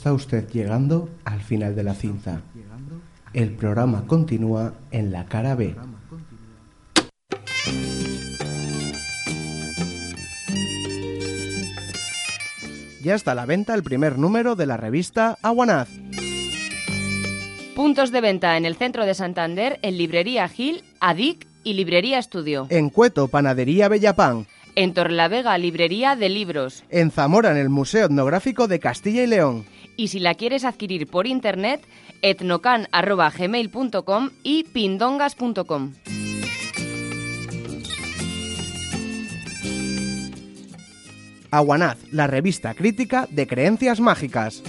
Está 0.00 0.14
usted 0.14 0.48
llegando 0.48 1.10
al 1.26 1.42
final 1.42 1.76
de 1.76 1.82
la 1.82 1.92
cinta. 1.92 2.40
El 3.34 3.50
programa 3.50 4.06
continúa 4.06 4.72
en 4.90 5.12
la 5.12 5.26
cara 5.26 5.54
B. 5.54 5.76
Ya 13.02 13.14
está 13.14 13.32
a 13.32 13.34
la 13.34 13.44
venta 13.44 13.74
el 13.74 13.82
primer 13.82 14.18
número 14.18 14.56
de 14.56 14.64
la 14.64 14.78
revista 14.78 15.36
Aguanaz. 15.42 15.90
Puntos 17.76 18.10
de 18.10 18.22
venta 18.22 18.56
en 18.56 18.64
el 18.64 18.76
centro 18.76 19.04
de 19.04 19.12
Santander, 19.12 19.78
en 19.82 19.98
Librería 19.98 20.48
Gil, 20.48 20.82
ADIC 21.00 21.46
y 21.62 21.74
Librería 21.74 22.18
Estudio. 22.18 22.68
En 22.70 22.88
Cueto, 22.88 23.28
Panadería 23.28 23.88
Bellapán. 23.88 24.46
En 24.76 24.94
Torlavega, 24.94 25.58
Librería 25.58 26.16
de 26.16 26.30
Libros. 26.30 26.84
En 26.88 27.10
Zamora, 27.10 27.50
en 27.50 27.58
el 27.58 27.68
Museo 27.68 28.06
Etnográfico 28.06 28.66
de 28.66 28.80
Castilla 28.80 29.24
y 29.24 29.26
León. 29.26 29.66
Y 29.96 30.08
si 30.08 30.18
la 30.18 30.34
quieres 30.34 30.64
adquirir 30.64 31.06
por 31.06 31.26
internet, 31.26 31.82
etnocan.gmail.com 32.22 34.30
y 34.42 34.64
pindongas.com. 34.64 35.92
Aguanaz, 41.50 41.98
la 42.12 42.26
revista 42.26 42.74
crítica 42.74 43.26
de 43.30 43.46
creencias 43.46 44.00
mágicas. 44.00 44.62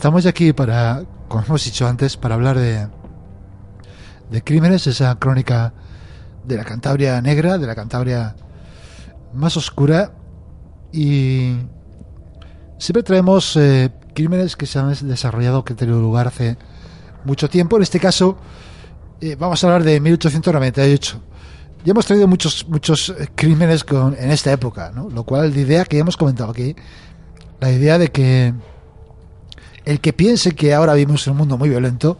Estamos 0.00 0.24
aquí 0.24 0.54
para, 0.54 1.04
como 1.28 1.44
hemos 1.44 1.62
dicho 1.62 1.86
antes, 1.86 2.16
para 2.16 2.34
hablar 2.34 2.56
de, 2.56 2.88
crímenes, 4.42 4.86
esa 4.86 5.14
crónica 5.16 5.74
de 6.42 6.56
la 6.56 6.64
Cantabria 6.64 7.20
negra, 7.20 7.58
de 7.58 7.66
la 7.66 7.74
Cantabria 7.74 8.34
más 9.34 9.58
oscura. 9.58 10.12
Y 10.90 11.54
siempre 12.78 13.02
traemos 13.02 13.54
eh, 13.56 13.90
crímenes 14.14 14.56
que 14.56 14.64
se 14.64 14.78
han 14.78 14.90
desarrollado, 15.06 15.66
que 15.66 15.74
han 15.74 15.76
tenido 15.76 16.00
lugar 16.00 16.28
hace 16.28 16.56
mucho 17.26 17.50
tiempo. 17.50 17.76
En 17.76 17.82
este 17.82 18.00
caso, 18.00 18.38
eh, 19.20 19.36
vamos 19.38 19.62
a 19.62 19.66
hablar 19.66 19.84
de 19.84 20.00
1898. 20.00 21.20
Ya 21.84 21.90
hemos 21.90 22.06
traído 22.06 22.26
muchos, 22.26 22.66
muchos 22.66 23.10
eh, 23.10 23.28
crímenes 23.34 23.84
con, 23.84 24.16
en 24.18 24.30
esta 24.30 24.50
época, 24.50 24.92
¿no? 24.94 25.10
lo 25.10 25.24
cual 25.24 25.52
la 25.52 25.60
idea 25.60 25.84
que 25.84 25.98
hemos 25.98 26.16
comentado 26.16 26.50
aquí, 26.50 26.74
la 27.60 27.70
idea 27.70 27.98
de 27.98 28.08
que 28.08 28.54
el 29.90 30.00
que 30.00 30.12
piense 30.12 30.52
que 30.52 30.72
ahora 30.74 30.94
vivimos 30.94 31.26
en 31.26 31.32
un 31.32 31.36
mundo 31.38 31.58
muy 31.58 31.68
violento 31.68 32.16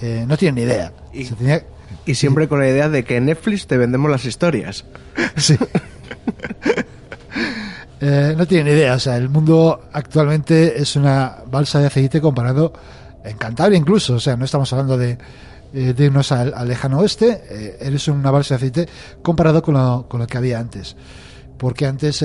eh, 0.00 0.24
no 0.26 0.36
tiene 0.36 0.60
ni 0.60 0.66
idea. 0.66 0.92
Y, 1.12 1.24
Se 1.24 1.34
tenía- 1.34 1.64
y 2.06 2.14
siempre 2.14 2.48
con 2.48 2.58
la 2.60 2.68
idea 2.68 2.88
de 2.88 3.04
que 3.04 3.16
en 3.16 3.26
Netflix 3.26 3.66
te 3.66 3.76
vendemos 3.76 4.10
las 4.10 4.24
historias. 4.24 4.84
Sí. 5.36 5.56
Eh, 8.00 8.34
no 8.36 8.46
tiene 8.46 8.70
ni 8.70 8.76
idea. 8.76 8.94
O 8.94 8.98
sea, 8.98 9.16
el 9.16 9.28
mundo 9.28 9.88
actualmente 9.92 10.80
es 10.80 10.96
una 10.96 11.36
balsa 11.50 11.80
de 11.80 11.86
aceite 11.88 12.20
comparado 12.20 12.72
en 13.24 13.36
Cantabria 13.36 13.78
incluso. 13.78 14.14
O 14.14 14.20
sea, 14.20 14.36
no 14.36 14.44
estamos 14.46 14.72
hablando 14.72 14.96
de, 14.96 15.18
eh, 15.74 15.92
de 15.92 16.04
irnos 16.06 16.32
al, 16.32 16.54
al 16.54 16.68
lejano 16.68 16.98
oeste. 17.00 17.76
eres 17.80 18.08
una 18.08 18.30
balsa 18.30 18.54
de 18.54 18.56
aceite 18.56 18.88
comparado 19.22 19.62
con 19.62 19.74
lo, 19.74 20.06
con 20.08 20.20
lo 20.20 20.26
que 20.26 20.38
había 20.38 20.58
antes. 20.58 20.96
Porque 21.58 21.86
antes 21.86 22.24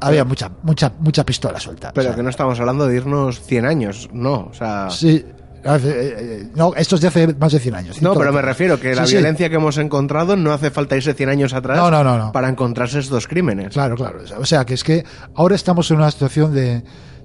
había 0.00 0.24
mucha, 0.24 0.50
mucha, 0.62 0.92
mucha 0.98 1.24
pistola 1.24 1.58
suelta. 1.60 1.92
Pero 1.94 2.08
O 2.08 2.10
sea, 2.10 2.16
que 2.16 2.22
no 2.22 2.30
estamos 2.30 2.58
hablando 2.60 2.86
de 2.86 2.96
irnos 2.96 3.40
100 3.40 3.66
años, 3.66 4.08
no. 4.12 4.48
O 4.50 4.54
sea, 4.54 4.88
Sí. 4.90 5.24
eh, 5.64 5.78
eh, 5.84 6.48
no, 6.54 6.72
esto 6.74 6.94
es 6.96 7.00
de 7.02 7.08
hace 7.08 7.34
más 7.34 7.52
de 7.52 7.58
100 7.60 7.74
años. 7.74 8.00
no, 8.02 8.14
pero 8.14 8.32
me 8.32 8.40
refiero 8.42 8.80
que 8.80 8.94
la 8.94 9.04
Sí, 9.04 9.10
sí. 9.10 9.16
violencia 9.16 9.48
que 9.50 9.56
hemos 9.56 9.76
encontrado 9.78 10.36
no 10.36 10.52
hace 10.52 10.70
falta 10.70 10.96
irse 10.96 11.12
100 11.14 11.28
años 11.28 11.52
atrás 11.52 11.76
No, 11.76 11.90
no, 11.90 12.02
no, 12.02 12.16
no. 12.18 12.32
para 12.32 12.48
encontrarse 12.48 12.98
estos 12.98 13.26
crímenes. 13.28 13.72
Claro, 13.74 13.94
claro. 13.96 14.20
O 14.38 14.46
sea, 14.46 14.64
que 14.64 14.74
es 14.74 14.84
que 14.84 15.04
ahora 15.34 15.54
estamos 15.54 15.90
en 15.90 15.98
una 15.98 16.10
situación 16.10 16.54
de, 16.54 16.82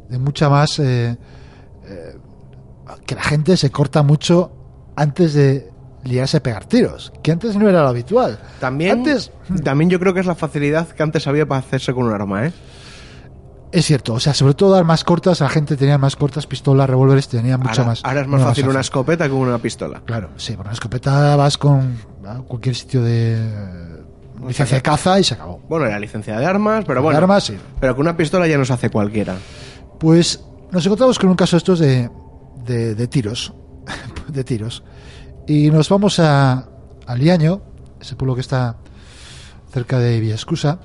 de 0.10 0.18
mucha 0.20 0.50
más... 0.50 0.80
eh, 0.80 1.18
eh, 1.88 2.16
que 3.06 3.16
la 3.16 3.24
gente 3.24 3.58
se 3.58 3.72
corta 3.72 4.04
mucho 4.04 4.52
antes 4.96 5.34
de 5.34 5.70
liarse 6.06 6.38
a 6.38 6.44
pegar 6.44 6.66
tiros, 6.66 7.12
que 7.22 7.32
antes 7.32 7.56
no 7.56 7.68
era 7.68 7.82
lo 7.82 7.90
habitual. 7.90 8.40
También, 8.60 8.92
Antes, 8.92 9.32
también 9.64 9.90
yo 9.90 10.00
creo 10.00 10.14
que 10.14 10.22
es 10.22 10.26
la 10.26 10.36
facilidad 10.36 10.88
que 10.88 11.04
antes 11.04 11.28
había 11.28 11.46
para 11.46 11.60
hacerse 11.60 11.94
con 11.94 12.06
un 12.06 12.14
arma, 12.14 12.48
¿eh? 12.48 12.54
es 13.72 13.86
cierto, 13.86 14.14
o 14.14 14.20
sea, 14.22 14.34
sobre 14.34 14.54
todo 14.54 14.76
armas 14.76 15.04
cortas, 15.04 15.42
la 15.42 15.50
gente 15.50 15.76
tenía 15.76 15.98
más 15.98 16.16
cortas, 16.16 16.48
pistolas, 16.48 16.90
revólveres, 16.90 17.28
tenía 17.28 17.58
mucho 17.58 17.82
ahora, 17.82 17.86
más. 17.86 18.06
ahora 18.06 18.22
es 18.22 18.28
más 18.28 18.42
fácil 18.42 18.70
una 18.70 18.80
escopeta 18.80 19.28
que 19.28 19.34
una 19.34 19.58
pistola. 19.58 20.02
Claro, 20.06 20.30
sí, 20.38 20.54
por 20.54 20.66
una 20.66 20.74
escopeta 20.74 21.36
vas 21.36 21.58
con 21.58 21.98
a 22.26 22.38
cualquier 22.40 22.74
sitio 22.74 23.04
de 23.04 23.36
eh, 23.36 24.04
licencia 24.48 24.78
de 24.78 24.82
caza 24.82 25.20
y 25.20 25.26
se 25.26 25.34
acabó. 25.34 25.60
Bueno, 25.68 25.88
la 25.88 26.00
licencia 26.00 26.40
de 26.40 26.46
armas, 26.46 26.86
pero 26.88 27.02
bueno. 27.02 27.18
Armas, 27.18 27.44
sí. 27.44 27.58
Pero 27.82 27.96
que 27.96 28.02
una 28.02 28.16
pistola 28.16 28.48
ya 28.48 28.58
nos 28.58 28.72
hace 28.72 28.90
cualquiera. 28.90 29.36
Pues 30.00 30.42
nos 30.72 30.86
encontramos 30.86 31.20
con 31.20 31.30
un 31.32 31.36
caso 31.36 31.56
de 31.56 31.58
estos 31.58 31.80
de, 31.80 32.10
de, 32.64 32.96
de 32.96 33.08
tiros. 33.08 33.54
de 34.30 34.44
tiros. 34.46 34.84
Y 35.48 35.70
nos 35.70 35.90
vamos 35.90 36.20
a, 36.20 36.68
a 37.06 37.16
Liaño, 37.16 37.62
ese 38.02 38.16
pueblo 38.16 38.34
que 38.34 38.42
está 38.42 38.78
cerca 39.72 40.00
de 40.00 40.20
Villascusa. 40.20 40.80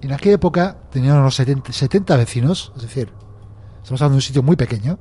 En 0.00 0.12
aquella 0.12 0.34
época 0.34 0.76
tenían 0.90 1.18
unos 1.18 1.36
70, 1.36 1.72
70 1.72 2.16
vecinos, 2.16 2.72
es 2.76 2.82
decir, 2.82 3.12
estamos 3.82 4.02
hablando 4.02 4.14
de 4.14 4.18
un 4.18 4.22
sitio 4.22 4.42
muy 4.42 4.56
pequeño. 4.56 4.98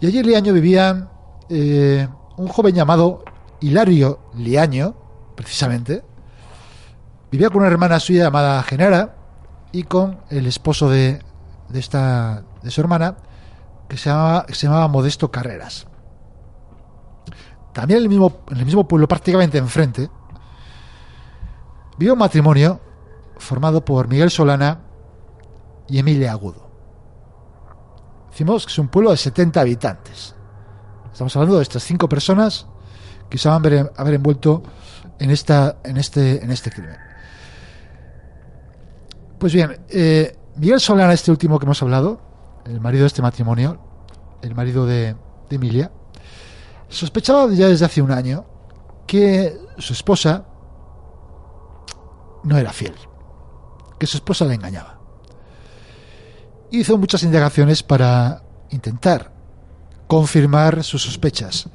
Y 0.00 0.06
allí 0.06 0.18
en 0.18 0.26
Liaño 0.26 0.52
vivían 0.54 1.10
eh, 1.50 2.08
un 2.38 2.48
joven 2.48 2.74
llamado 2.74 3.22
Hilario 3.60 4.20
Liaño, 4.34 4.96
precisamente. 5.36 6.02
Vivía 7.30 7.50
con 7.50 7.58
una 7.58 7.70
hermana 7.70 8.00
suya 8.00 8.24
llamada 8.24 8.62
Genara 8.62 9.16
y 9.72 9.82
con 9.82 10.20
el 10.30 10.46
esposo 10.46 10.88
de, 10.88 11.20
de 11.68 11.78
esta 11.78 12.44
de 12.62 12.70
su 12.70 12.80
hermana 12.80 13.16
que 13.88 13.98
se 13.98 14.08
llamaba, 14.08 14.46
se 14.48 14.66
llamaba 14.66 14.88
Modesto 14.88 15.30
Carreras. 15.30 15.86
También 17.72 17.98
en 17.98 18.02
el 18.04 18.08
mismo, 18.08 18.42
el 18.50 18.64
mismo 18.64 18.86
pueblo, 18.86 19.08
prácticamente 19.08 19.58
enfrente, 19.58 20.10
vive 21.96 22.12
un 22.12 22.18
matrimonio 22.18 22.80
formado 23.38 23.84
por 23.84 24.08
Miguel 24.08 24.30
Solana 24.30 24.80
y 25.88 25.98
Emilia 25.98 26.32
Agudo. 26.32 26.70
Decimos 28.30 28.66
que 28.66 28.72
es 28.72 28.78
un 28.78 28.88
pueblo 28.88 29.10
de 29.10 29.16
70 29.16 29.60
habitantes. 29.60 30.34
Estamos 31.10 31.34
hablando 31.36 31.56
de 31.56 31.62
estas 31.62 31.82
cinco 31.82 32.08
personas 32.08 32.66
que 33.28 33.38
se 33.38 33.48
van 33.48 33.64
a 33.64 33.90
haber, 33.96 34.14
envuelto 34.14 34.62
en, 35.18 35.30
esta, 35.30 35.78
en, 35.84 35.96
este, 35.96 36.42
en 36.42 36.50
este 36.50 36.70
crimen. 36.70 36.96
Pues 39.38 39.52
bien, 39.52 39.80
eh, 39.88 40.36
Miguel 40.56 40.80
Solana, 40.80 41.12
este 41.12 41.30
último 41.30 41.58
que 41.58 41.64
hemos 41.64 41.82
hablado, 41.82 42.20
el 42.66 42.80
marido 42.80 43.02
de 43.02 43.08
este 43.08 43.22
matrimonio, 43.22 43.80
el 44.42 44.54
marido 44.54 44.86
de 44.86 45.16
Emilia, 45.50 45.90
sospechaba 46.92 47.52
ya 47.52 47.68
desde 47.68 47.86
hace 47.86 48.02
un 48.02 48.12
año 48.12 48.44
que 49.06 49.58
su 49.78 49.92
esposa 49.92 50.44
no 52.44 52.56
era 52.56 52.72
fiel, 52.72 52.94
que 53.98 54.06
su 54.06 54.18
esposa 54.18 54.44
le 54.44 54.54
engañaba. 54.54 54.98
Hizo 56.70 56.96
muchas 56.98 57.22
indagaciones 57.22 57.82
para 57.82 58.42
intentar 58.70 59.32
confirmar 60.06 60.84
sus 60.84 61.02
sospechas, 61.02 61.68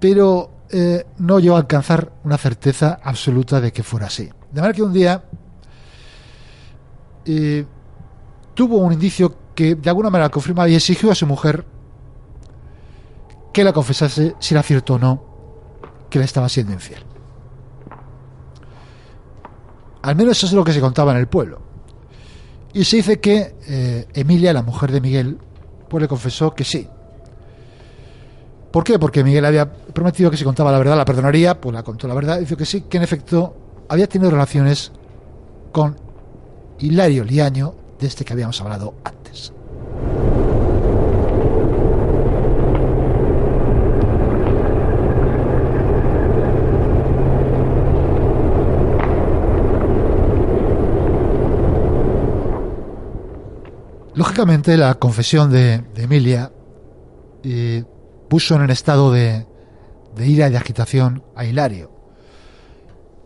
pero 0.00 0.50
eh, 0.70 1.06
no 1.18 1.38
llegó 1.38 1.56
a 1.56 1.60
alcanzar 1.60 2.12
una 2.24 2.38
certeza 2.38 3.00
absoluta 3.02 3.60
de 3.60 3.72
que 3.72 3.82
fuera 3.82 4.06
así. 4.06 4.28
De 4.52 4.60
manera 4.60 4.74
que 4.74 4.82
un 4.82 4.92
día 4.92 5.24
eh, 7.24 7.64
tuvo 8.54 8.78
un 8.78 8.92
indicio 8.92 9.34
que 9.54 9.74
de 9.74 9.90
alguna 9.90 10.10
manera 10.10 10.30
confirmaba 10.30 10.68
y 10.68 10.74
exigió 10.74 11.10
a 11.10 11.14
su 11.14 11.26
mujer 11.26 11.64
que 13.58 13.64
la 13.64 13.72
confesase 13.72 14.36
si 14.38 14.54
era 14.54 14.62
cierto 14.62 14.94
o 14.94 14.98
no 15.00 15.20
que 16.08 16.20
le 16.20 16.24
estaba 16.24 16.48
siendo 16.48 16.72
infiel. 16.72 17.02
Al 20.00 20.14
menos 20.14 20.36
eso 20.36 20.46
es 20.46 20.52
lo 20.52 20.62
que 20.62 20.72
se 20.72 20.80
contaba 20.80 21.10
en 21.10 21.18
el 21.18 21.26
pueblo. 21.26 21.58
Y 22.72 22.84
se 22.84 22.98
dice 22.98 23.18
que 23.18 23.56
eh, 23.66 24.06
Emilia, 24.14 24.52
la 24.52 24.62
mujer 24.62 24.92
de 24.92 25.00
Miguel, 25.00 25.38
pues 25.88 26.00
le 26.00 26.06
confesó 26.06 26.54
que 26.54 26.62
sí. 26.62 26.86
¿Por 28.70 28.84
qué? 28.84 28.96
Porque 28.96 29.24
Miguel 29.24 29.44
había 29.44 29.68
prometido 29.68 30.30
que 30.30 30.36
si 30.36 30.44
contaba 30.44 30.70
la 30.70 30.78
verdad 30.78 30.96
la 30.96 31.04
perdonaría, 31.04 31.60
pues 31.60 31.74
la 31.74 31.82
contó 31.82 32.06
la 32.06 32.14
verdad, 32.14 32.38
dijo 32.38 32.56
que 32.56 32.64
sí, 32.64 32.82
que 32.82 32.98
en 32.98 33.02
efecto 33.02 33.56
había 33.88 34.06
tenido 34.08 34.30
relaciones 34.30 34.92
con 35.72 35.96
Hilario 36.78 37.24
Liaño, 37.24 37.74
de 37.98 38.06
este 38.06 38.24
que 38.24 38.34
habíamos 38.34 38.60
hablado 38.60 38.94
antes. 39.02 39.17
Lógicamente, 54.38 54.76
la 54.76 54.94
confesión 54.94 55.50
de, 55.50 55.82
Emilia 55.96 56.52
eh, 57.42 57.82
puso 58.30 58.54
en 58.54 58.62
el 58.62 58.70
estado 58.70 59.10
de, 59.10 59.44
ira 60.16 60.46
y 60.46 60.52
de 60.52 60.56
agitación 60.56 61.24
a 61.34 61.44
Hilario. 61.44 61.90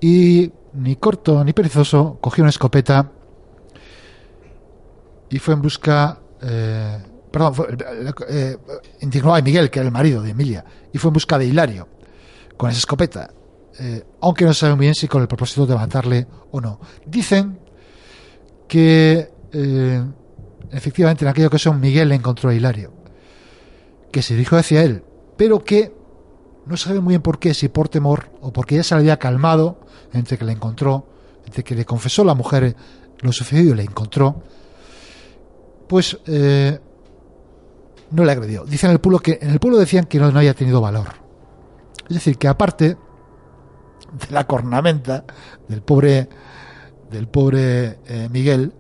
Y 0.01 0.51
ni 0.73 0.97
corto 0.97 1.45
ni 1.45 1.53
perezoso 1.53 2.17
cogió 2.19 2.45
una 2.45 2.49
escopeta 2.49 3.13
y 5.29 5.39
fue 5.39 5.53
en 5.53 5.61
busca. 5.61 6.19
Eh, 6.41 6.97
perdón, 7.31 7.55
fue, 7.57 7.77
eh, 8.31 8.57
indignó 9.03 9.35
a 9.35 9.43
Miguel, 9.43 9.69
que 9.69 9.81
era 9.81 9.89
el 9.89 9.93
marido 9.93 10.23
de 10.23 10.31
Emilia, 10.31 10.65
y 10.95 10.97
fue 10.97 11.11
en 11.11 11.13
busca 11.13 11.37
de 11.37 11.45
Hilario 11.45 11.89
con 12.57 12.71
esa 12.71 12.79
escopeta. 12.79 13.29
Eh, 13.79 14.03
aunque 14.23 14.47
no 14.47 14.55
saben 14.55 14.79
bien 14.79 14.95
si 14.95 15.09
con 15.09 15.21
el 15.21 15.29
propósito 15.29 15.67
de 15.67 15.75
matarle 15.75 16.27
o 16.53 16.59
no. 16.63 16.81
Dicen 17.05 17.59
que 18.67 19.31
eh, 19.53 20.03
efectivamente 20.73 21.25
en 21.25 21.29
aquella 21.29 21.47
ocasión 21.47 21.81
Miguel 21.81 22.09
le 22.09 22.15
encontró 22.15 22.51
a 22.51 22.55
Hilario, 22.55 22.93
que 24.11 24.23
se 24.23 24.35
dirigió 24.35 24.59
hacia 24.59 24.83
él, 24.83 25.05
pero 25.37 25.63
que 25.63 25.95
no 26.67 26.77
sabe 26.77 27.01
muy 27.01 27.13
bien 27.13 27.23
por 27.23 27.39
qué, 27.39 27.55
si 27.55 27.69
por 27.69 27.89
temor 27.89 28.31
o 28.41 28.53
porque 28.53 28.77
ya 28.77 28.85
se 28.85 28.95
le 28.95 29.01
había 29.01 29.19
calmado 29.19 29.81
entre 30.13 30.39
que 30.39 30.45
le 30.45 30.53
encontró, 30.53 31.07
entre 31.45 31.65
que 31.65 31.75
le 31.75 31.85
confesó 31.85 32.25
la 32.25 32.35
mujer 32.35 32.77
lo 33.21 33.33
sucedido 33.33 33.75
y 33.75 33.77
le 33.77 33.83
encontró, 33.83 34.43
pues 35.89 36.19
eh, 36.27 36.79
no 38.11 38.25
le 38.25 38.33
agredió. 38.33 38.65
Dicen 38.65 38.91
en 38.91 38.95
el 38.95 39.01
pueblo 39.01 39.19
que 39.19 39.39
en 39.41 39.51
el 39.51 39.59
pueblo 39.59 39.79
decían 39.79 40.05
que 40.05 40.19
no, 40.19 40.31
no 40.31 40.39
había 40.39 40.55
tenido 40.55 40.81
valor. 40.81 41.09
Es 42.09 42.17
decir, 42.17 42.39
que 42.39 42.49
aparte 42.49 42.97
de 44.13 44.31
la 44.31 44.47
cornamenta 44.47 45.25
del 45.69 45.83
pobre 45.83 46.29
del 47.11 47.29
pobre 47.29 47.99
eh, 48.07 48.29
Miguel, 48.31 48.73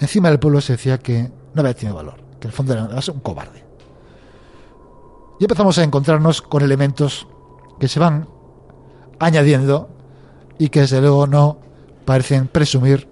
encima 0.00 0.28
del 0.28 0.40
pueblo 0.40 0.60
se 0.60 0.72
decía 0.72 0.98
que 0.98 1.30
no 1.56 1.62
había 1.62 1.74
tenido 1.74 1.96
valor, 1.96 2.16
que 2.38 2.46
en 2.46 2.50
el 2.50 2.52
fondo 2.52 2.72
era 2.74 2.84
un 2.84 3.20
cobarde. 3.20 3.64
Y 5.40 5.44
empezamos 5.44 5.78
a 5.78 5.82
encontrarnos 5.82 6.42
con 6.42 6.62
elementos 6.62 7.26
que 7.80 7.88
se 7.88 7.98
van 7.98 8.28
añadiendo 9.18 9.88
y 10.58 10.68
que 10.68 10.80
desde 10.80 11.00
luego 11.00 11.26
no 11.26 11.58
parecen 12.04 12.46
presumir 12.48 13.08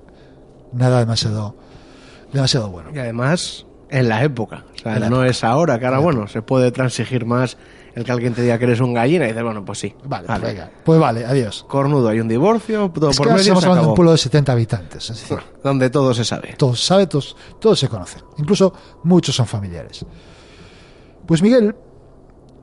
nada 0.72 1.00
demasiado 1.00 1.56
demasiado 2.32 2.68
bueno. 2.70 2.90
Y 2.92 2.98
además, 2.98 3.66
en 3.90 4.08
la 4.08 4.24
época. 4.24 4.64
O 4.74 4.78
sea, 4.78 4.98
no 4.98 5.06
época. 5.06 5.26
es 5.26 5.44
ahora, 5.44 5.78
que 5.78 5.86
ahora, 5.86 5.98
bueno, 5.98 6.26
se 6.28 6.42
puede 6.42 6.72
transigir 6.72 7.24
más 7.24 7.56
el 7.94 8.04
que 8.04 8.12
alguien 8.12 8.34
te 8.34 8.42
diga 8.42 8.58
que 8.58 8.64
eres 8.64 8.80
un 8.80 8.92
gallina 8.92 9.24
y 9.24 9.28
dices, 9.28 9.42
bueno, 9.42 9.64
pues 9.64 9.78
sí. 9.78 9.94
Vale, 10.04 10.26
pues 10.26 10.40
venga. 10.42 10.70
Pues 10.84 10.98
vale, 11.00 11.24
adiós. 11.24 11.64
Cornudo, 11.68 12.08
hay 12.08 12.20
un 12.20 12.28
divorcio, 12.28 12.90
todo 12.90 13.10
Es 13.10 13.16
por 13.16 13.26
que 13.28 13.32
medio, 13.34 13.42
estamos 13.42 13.60
se 13.62 13.66
hablando 13.66 13.82
de 13.86 13.88
un 13.90 13.94
pueblo 13.94 14.12
de 14.12 14.18
70 14.18 14.52
habitantes, 14.52 15.10
es 15.10 15.20
decir, 15.20 15.38
Donde 15.62 15.90
todo 15.90 16.12
se 16.12 16.24
sabe. 16.24 16.54
todos 16.58 16.84
saben, 16.84 17.08
todos, 17.08 17.36
todos 17.60 17.78
se 17.78 17.88
conocen, 17.88 18.22
incluso 18.38 18.72
muchos 19.04 19.34
son 19.36 19.46
familiares. 19.46 20.04
Pues 21.26 21.40
Miguel, 21.42 21.74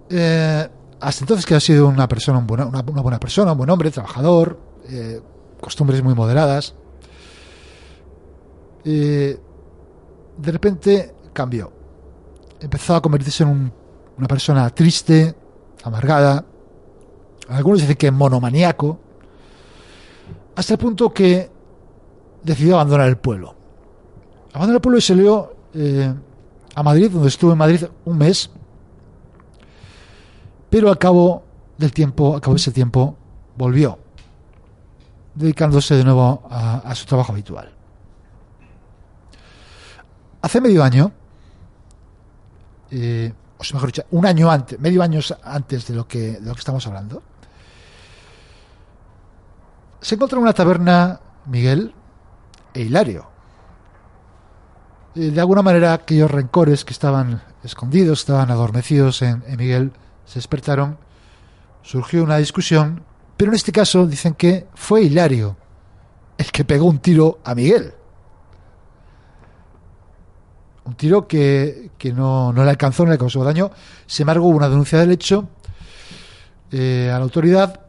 eh, 0.09 0.67
hasta 0.99 1.23
entonces 1.23 1.45
que 1.45 1.55
ha 1.55 1.59
sido 1.59 1.87
una 1.87 2.07
persona, 2.07 2.37
un 2.37 2.45
buena- 2.47 2.65
una, 2.65 2.81
una 2.81 3.01
buena 3.01 3.19
persona, 3.19 3.53
un 3.53 3.57
buen 3.57 3.69
hombre, 3.69 3.89
trabajador, 3.89 4.59
eh, 4.89 5.19
costumbres 5.61 6.03
muy 6.03 6.13
moderadas, 6.13 6.75
eh, 8.83 9.39
de 10.37 10.51
repente 10.51 11.13
cambió. 11.33 11.71
Empezó 12.59 12.95
a 12.95 13.01
convertirse 13.01 13.43
en 13.43 13.49
un- 13.49 13.73
una 14.21 14.27
persona 14.27 14.69
triste, 14.69 15.35
amargada, 15.83 16.45
algunos 17.49 17.81
dicen 17.81 17.95
que 17.95 18.11
monomaniaco, 18.11 18.99
hasta 20.55 20.73
el 20.73 20.79
punto 20.79 21.11
que 21.11 21.49
decidió 22.43 22.75
abandonar 22.75 23.09
el 23.09 23.17
pueblo. 23.17 23.55
Abandonó 24.53 24.75
el 24.75 24.81
pueblo 24.81 24.99
y 24.99 25.01
salió 25.01 25.55
eh, 25.73 26.13
a 26.75 26.83
Madrid, 26.83 27.09
donde 27.09 27.29
estuvo 27.29 27.51
en 27.51 27.57
Madrid 27.57 27.83
un 28.05 28.19
mes, 28.19 28.51
pero 30.69 30.89
al 30.89 30.99
cabo 30.99 31.43
del 31.79 31.91
tiempo, 31.91 32.35
al 32.35 32.41
cabo 32.41 32.53
de 32.53 32.61
ese 32.61 32.71
tiempo, 32.71 33.17
volvió, 33.57 33.97
dedicándose 35.33 35.95
de 35.95 36.03
nuevo 36.03 36.43
a, 36.47 36.77
a 36.77 36.93
su 36.93 37.07
trabajo 37.07 37.31
habitual. 37.31 37.73
Hace 40.43 40.61
medio 40.61 40.83
año, 40.83 41.11
eh, 42.91 43.33
o 43.69 43.73
mejor 43.75 43.89
dicho, 43.89 44.05
un 44.11 44.25
año 44.25 44.49
antes, 44.49 44.79
medio 44.79 45.03
año 45.03 45.19
antes 45.43 45.87
de 45.87 45.93
lo 45.93 46.07
que, 46.07 46.39
estamos 46.57 46.85
hablando, 46.87 47.21
se 49.99 50.15
encontró 50.15 50.39
en 50.39 50.43
una 50.43 50.53
taberna 50.53 51.19
Miguel 51.45 51.93
e 52.73 52.81
Hilario. 52.81 53.27
Eh, 55.15 55.29
De 55.31 55.39
alguna 55.39 55.61
manera, 55.61 55.93
aquellos 55.93 56.31
rencores 56.31 56.83
que 56.85 56.93
estaban 56.93 57.43
escondidos, 57.63 58.21
estaban 58.21 58.49
adormecidos 58.49 59.21
en 59.21 59.43
Miguel, 59.57 59.91
se 60.25 60.39
despertaron, 60.39 60.97
surgió 61.83 62.23
una 62.23 62.37
discusión, 62.37 63.03
pero 63.37 63.51
en 63.51 63.55
este 63.55 63.71
caso 63.71 64.07
dicen 64.07 64.33
que 64.33 64.67
fue 64.73 65.03
Hilario 65.03 65.57
el 66.37 66.51
que 66.51 66.65
pegó 66.65 66.85
un 66.85 66.99
tiro 66.99 67.39
a 67.43 67.53
Miguel. 67.53 67.93
Un 70.91 70.97
tiro 70.97 71.25
que, 71.25 71.91
que 71.97 72.11
no, 72.11 72.51
no 72.51 72.65
le 72.65 72.69
alcanzó, 72.69 73.05
no 73.05 73.11
le 73.11 73.17
causó 73.17 73.45
daño. 73.45 73.71
Sin 74.07 74.23
embargo, 74.23 74.47
hubo 74.47 74.57
una 74.57 74.67
denuncia 74.67 74.99
del 74.99 75.11
hecho 75.11 75.47
eh, 76.69 77.09
a 77.09 77.17
la 77.17 77.23
autoridad. 77.23 77.79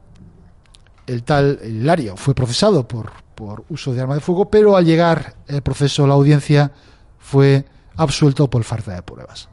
El 1.09 1.25
tal 1.25 1.59
Hilario 1.65 2.17
fue 2.17 2.33
procesado 2.33 2.87
por, 2.87 3.11
por 3.35 3.65
uso 3.71 3.93
de 3.93 4.03
arma 4.03 4.15
de 4.15 4.21
fuego, 4.21 4.49
pero 4.49 4.77
al 4.77 4.85
llegar 4.85 5.35
el 5.49 5.63
proceso 5.63 6.05
a 6.05 6.07
la 6.07 6.15
audiencia 6.15 6.71
fue 7.19 7.65
absuelto 7.97 8.49
por 8.49 8.63
falta 8.63 8.95
de 8.95 9.03
pruebas. 9.03 9.49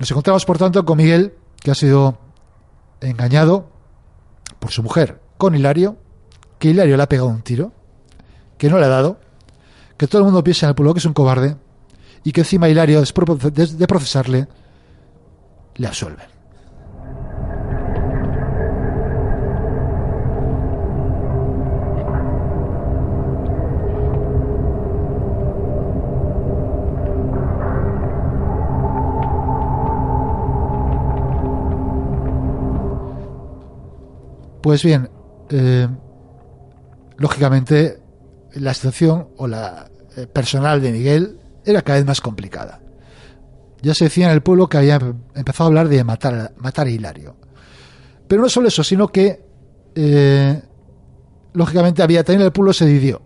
Nos 0.00 0.10
encontramos, 0.10 0.44
por 0.44 0.58
tanto, 0.58 0.84
con 0.84 0.98
Miguel, 0.98 1.34
que 1.60 1.70
ha 1.70 1.76
sido 1.76 2.18
engañado 3.00 3.70
por 4.58 4.72
su 4.72 4.82
mujer 4.82 5.20
con 5.38 5.54
Hilario, 5.54 5.96
que 6.58 6.70
Hilario 6.70 6.96
le 6.96 7.04
ha 7.04 7.08
pegado 7.08 7.28
un 7.28 7.42
tiro, 7.42 7.70
que 8.58 8.68
no 8.68 8.80
le 8.80 8.86
ha 8.86 8.88
dado, 8.88 9.20
que 10.00 10.06
todo 10.06 10.22
el 10.22 10.24
mundo 10.24 10.42
piensa 10.42 10.64
en 10.64 10.70
el 10.70 10.74
pueblo 10.74 10.94
que 10.94 10.98
es 10.98 11.04
un 11.04 11.12
cobarde 11.12 11.56
y 12.24 12.32
que 12.32 12.40
encima 12.40 12.70
Hilario, 12.70 13.00
después 13.00 13.26
de 13.52 13.86
procesarle, 13.86 14.48
le 15.74 15.86
absuelve. 15.86 16.22
Pues 34.62 34.82
bien, 34.82 35.10
eh, 35.50 35.86
lógicamente 37.18 38.00
la 38.54 38.74
situación 38.74 39.28
o 39.36 39.46
la 39.46 39.89
personal 40.32 40.80
de 40.80 40.92
Miguel 40.92 41.38
era 41.64 41.82
cada 41.82 41.98
vez 41.98 42.06
más 42.06 42.20
complicada. 42.20 42.80
Ya 43.82 43.94
se 43.94 44.04
decía 44.04 44.26
en 44.26 44.32
el 44.32 44.42
pueblo 44.42 44.68
que 44.68 44.78
había 44.78 44.96
empezado 45.34 45.64
a 45.64 45.68
hablar 45.68 45.88
de 45.88 46.04
matar, 46.04 46.52
matar 46.58 46.86
a 46.86 46.90
Hilario. 46.90 47.36
Pero 48.28 48.42
no 48.42 48.48
solo 48.48 48.68
eso, 48.68 48.84
sino 48.84 49.08
que 49.08 49.44
eh, 49.94 50.62
lógicamente 51.52 52.02
había 52.02 52.22
también 52.22 52.42
el 52.42 52.52
pueblo 52.52 52.72
se 52.72 52.86
dividió. 52.86 53.22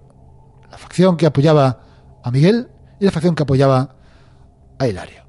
La 0.71 0.79
facción 0.79 1.17
que 1.17 1.27
apoyaba 1.27 1.81
a 2.23 2.31
Miguel 2.31 2.69
y 3.01 3.05
la 3.05 3.11
facción 3.11 3.35
que 3.35 3.43
apoyaba 3.43 3.97
a 4.79 4.87
Hilario. 4.87 5.25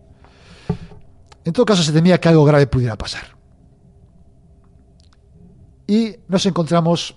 En 1.44 1.54
todo 1.54 1.66
caso 1.66 1.84
se 1.84 1.92
temía 1.92 2.20
que 2.20 2.30
algo 2.30 2.46
grave 2.46 2.68
pudiera 2.68 2.98
pasar. 2.98 3.36
Y 5.88 6.16
nos 6.28 6.46
encontramos 6.46 7.16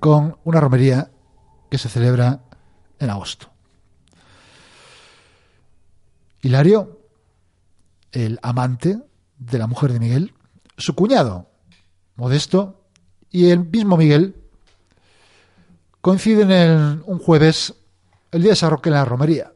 con 0.00 0.36
una 0.44 0.60
romería 0.60 1.10
que 1.70 1.78
se 1.78 1.88
celebra 1.88 2.40
en 2.98 3.10
agosto. 3.10 3.50
Hilario, 6.42 7.00
el 8.12 8.38
amante 8.42 8.98
de 9.38 9.58
la 9.58 9.66
mujer 9.66 9.92
de 9.92 10.00
Miguel, 10.00 10.34
su 10.76 10.94
cuñado, 10.94 11.50
Modesto, 12.16 12.84
y 13.30 13.50
el 13.50 13.60
mismo 13.60 13.96
Miguel 13.96 14.34
coinciden 16.00 16.50
en 16.50 17.02
un 17.06 17.18
jueves, 17.18 17.74
el 18.30 18.42
día 18.42 18.52
de 18.52 18.56
San 18.56 18.70
Roque 18.70 18.88
en 18.88 18.94
la 18.94 19.04
romería. 19.04 19.52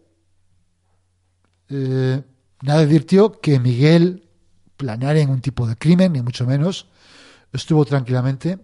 Eh, 1.69 2.23
nada 2.63 2.81
advirtió 2.81 3.41
que 3.41 3.59
Miguel 3.59 4.29
planeara 4.77 5.19
ningún 5.19 5.41
tipo 5.41 5.67
de 5.67 5.77
crimen, 5.77 6.13
ni 6.13 6.23
mucho 6.23 6.47
menos. 6.47 6.89
Estuvo 7.53 7.85
tranquilamente. 7.85 8.59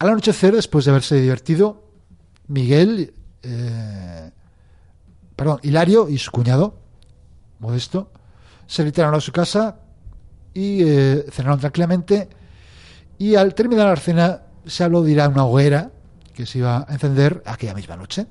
Al 0.00 0.08
anochecer, 0.08 0.54
después 0.54 0.86
de 0.86 0.92
haberse 0.92 1.20
divertido, 1.20 1.84
Miguel, 2.48 3.12
eh, 3.42 4.30
perdón, 5.36 5.60
Hilario 5.62 6.08
y 6.08 6.16
su 6.16 6.30
cuñado, 6.30 6.78
Modesto, 7.58 8.10
se 8.66 8.82
retiraron 8.82 9.14
a 9.14 9.20
su 9.20 9.30
casa 9.30 9.76
y 10.54 10.82
eh, 10.84 11.26
cenaron 11.30 11.60
tranquilamente. 11.60 12.30
Y 13.18 13.34
al 13.34 13.54
terminar 13.54 13.88
la 13.88 13.96
cena, 13.96 14.42
se 14.64 14.84
habló 14.84 15.02
de 15.02 15.12
ir 15.12 15.20
a 15.20 15.28
una 15.28 15.44
hoguera 15.44 15.90
que 16.32 16.46
se 16.46 16.60
iba 16.60 16.86
a 16.88 16.92
encender 16.94 17.42
aquella 17.44 17.74
misma 17.74 17.96
noche. 17.96 18.26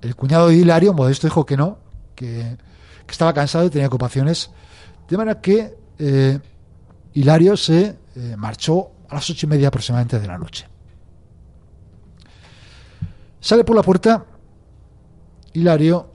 El 0.00 0.16
cuñado 0.16 0.48
de 0.48 0.56
Hilario, 0.56 0.94
Modesto, 0.94 1.26
dijo 1.26 1.44
que 1.44 1.58
no, 1.58 1.80
que, 2.14 2.56
estaba 3.06 3.34
cansado 3.34 3.66
y 3.66 3.70
tenía 3.70 3.88
ocupaciones. 3.88 4.50
De 5.06 5.18
manera 5.18 5.38
que 5.42 5.76
eh, 5.98 6.40
Hilario 7.12 7.58
se 7.58 7.98
marchó 8.38 8.92
a 9.08 9.14
las 9.14 9.30
ocho 9.30 9.46
y 9.46 9.48
media 9.48 9.68
aproximadamente 9.68 10.18
de 10.18 10.26
la 10.26 10.38
noche. 10.38 10.66
Sale 13.40 13.64
por 13.64 13.76
la 13.76 13.82
puerta 13.82 14.24
Hilario 15.52 16.10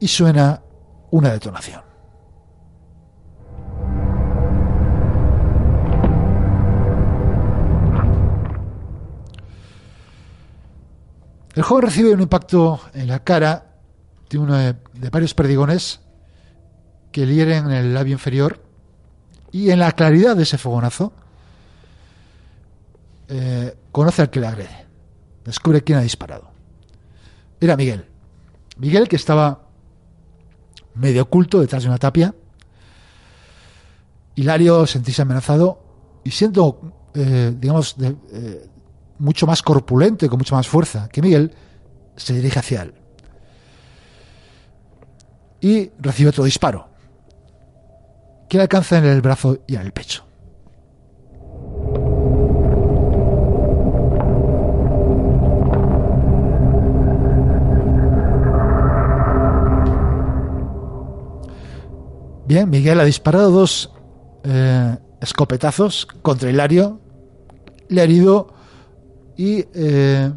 y 0.00 0.08
suena 0.08 0.62
una 1.10 1.32
detonación. 1.32 1.92
El 11.54 11.62
joven 11.62 11.82
recibe 11.82 12.12
un 12.12 12.20
impacto 12.22 12.80
en 12.94 13.08
la 13.08 13.18
cara 13.18 13.66
de 14.30 14.38
uno 14.38 14.56
de, 14.56 14.74
varios 15.10 15.34
perdigones 15.34 16.00
que 17.10 17.26
le 17.26 17.34
hieren 17.34 17.66
en 17.66 17.72
el 17.72 17.94
labio 17.94 18.14
inferior 18.14 18.62
y 19.50 19.70
en 19.70 19.78
la 19.78 19.92
claridad 19.92 20.34
de 20.34 20.44
ese 20.44 20.56
fogonazo 20.56 21.12
eh, 23.34 23.74
conoce 23.90 24.20
al 24.20 24.30
que 24.30 24.40
le 24.40 24.46
agrede. 24.46 24.86
Descubre 25.42 25.82
quién 25.82 25.98
ha 25.98 26.02
disparado. 26.02 26.50
Era 27.58 27.78
Miguel. 27.78 28.04
Miguel 28.76 29.08
que 29.08 29.16
estaba 29.16 29.68
medio 30.94 31.22
oculto 31.22 31.58
detrás 31.58 31.82
de 31.82 31.88
una 31.88 31.96
tapia. 31.96 32.34
Hilario 34.34 34.86
sentís 34.86 35.18
amenazado 35.18 35.82
y 36.24 36.30
siendo, 36.30 37.10
eh, 37.14 37.54
digamos, 37.58 37.96
eh, 38.00 38.68
mucho 39.18 39.46
más 39.46 39.62
corpulento 39.62 40.26
y 40.26 40.28
con 40.28 40.36
mucha 40.36 40.54
más 40.54 40.68
fuerza 40.68 41.08
que 41.08 41.22
Miguel, 41.22 41.54
se 42.16 42.34
dirige 42.34 42.58
hacia 42.58 42.82
él. 42.82 42.94
Y 45.62 45.90
recibe 46.00 46.28
otro 46.28 46.44
disparo, 46.44 46.90
que 48.48 48.58
le 48.58 48.64
alcanza 48.64 48.98
en 48.98 49.06
el 49.06 49.22
brazo 49.22 49.60
y 49.66 49.76
en 49.76 49.82
el 49.82 49.92
pecho. 49.92 50.24
Bien, 62.44 62.68
Miguel 62.68 62.98
ha 62.98 63.04
disparado 63.04 63.50
dos 63.50 63.92
eh, 64.42 64.96
escopetazos 65.20 66.06
contra 66.22 66.50
Hilario, 66.50 67.00
le 67.88 68.00
ha 68.00 68.04
herido 68.04 68.52
y 69.36 69.64
eh, 69.74 70.32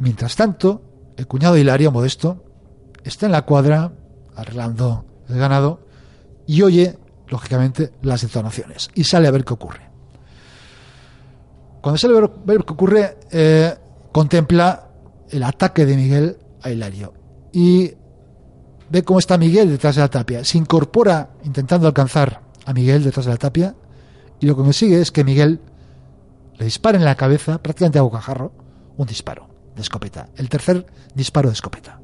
mientras 0.00 0.34
tanto, 0.34 0.82
el 1.16 1.28
cuñado 1.28 1.54
de 1.54 1.60
Hilario, 1.60 1.92
Modesto, 1.92 2.44
está 3.04 3.26
en 3.26 3.32
la 3.32 3.42
cuadra 3.42 3.92
arreglando 4.34 5.04
el 5.28 5.38
ganado 5.38 5.86
y 6.46 6.62
oye, 6.62 6.98
lógicamente, 7.28 7.92
las 8.02 8.22
detonaciones 8.22 8.90
y 8.94 9.04
sale 9.04 9.28
a 9.28 9.30
ver 9.30 9.44
qué 9.44 9.54
ocurre. 9.54 9.88
Cuando 11.80 11.98
sale 11.98 12.18
a 12.18 12.30
ver, 12.44 12.64
qué 12.64 12.72
ocurre, 12.72 13.18
eh, 13.30 13.74
contempla 14.10 14.88
el 15.30 15.44
ataque 15.44 15.86
de 15.86 15.96
Miguel 15.96 16.36
a 16.62 16.70
Hilario 16.70 17.14
y 17.52 17.92
ve 18.90 19.04
cómo 19.04 19.18
está 19.18 19.38
Miguel 19.38 19.70
detrás 19.70 19.94
de 19.94 20.02
la 20.02 20.08
tapia. 20.08 20.44
Se 20.44 20.58
incorpora 20.58 21.30
intentando 21.44 21.86
alcanzar 21.86 22.42
a 22.66 22.72
Miguel 22.72 23.04
detrás 23.04 23.24
de 23.24 23.32
la 23.32 23.38
tapia 23.38 23.74
y 24.40 24.46
lo 24.46 24.56
que 24.56 24.62
consigue 24.62 25.00
es 25.00 25.10
que 25.12 25.24
Miguel 25.24 25.60
le 26.58 26.64
dispara 26.64 26.98
en 26.98 27.04
la 27.04 27.14
cabeza, 27.14 27.62
prácticamente 27.62 27.98
a 27.98 28.02
bocajarro, 28.02 28.52
un 28.96 29.06
disparo 29.06 29.48
de 29.74 29.82
escopeta. 29.82 30.28
El 30.36 30.48
tercer 30.48 30.84
disparo 31.14 31.48
de 31.48 31.54
escopeta. 31.54 32.00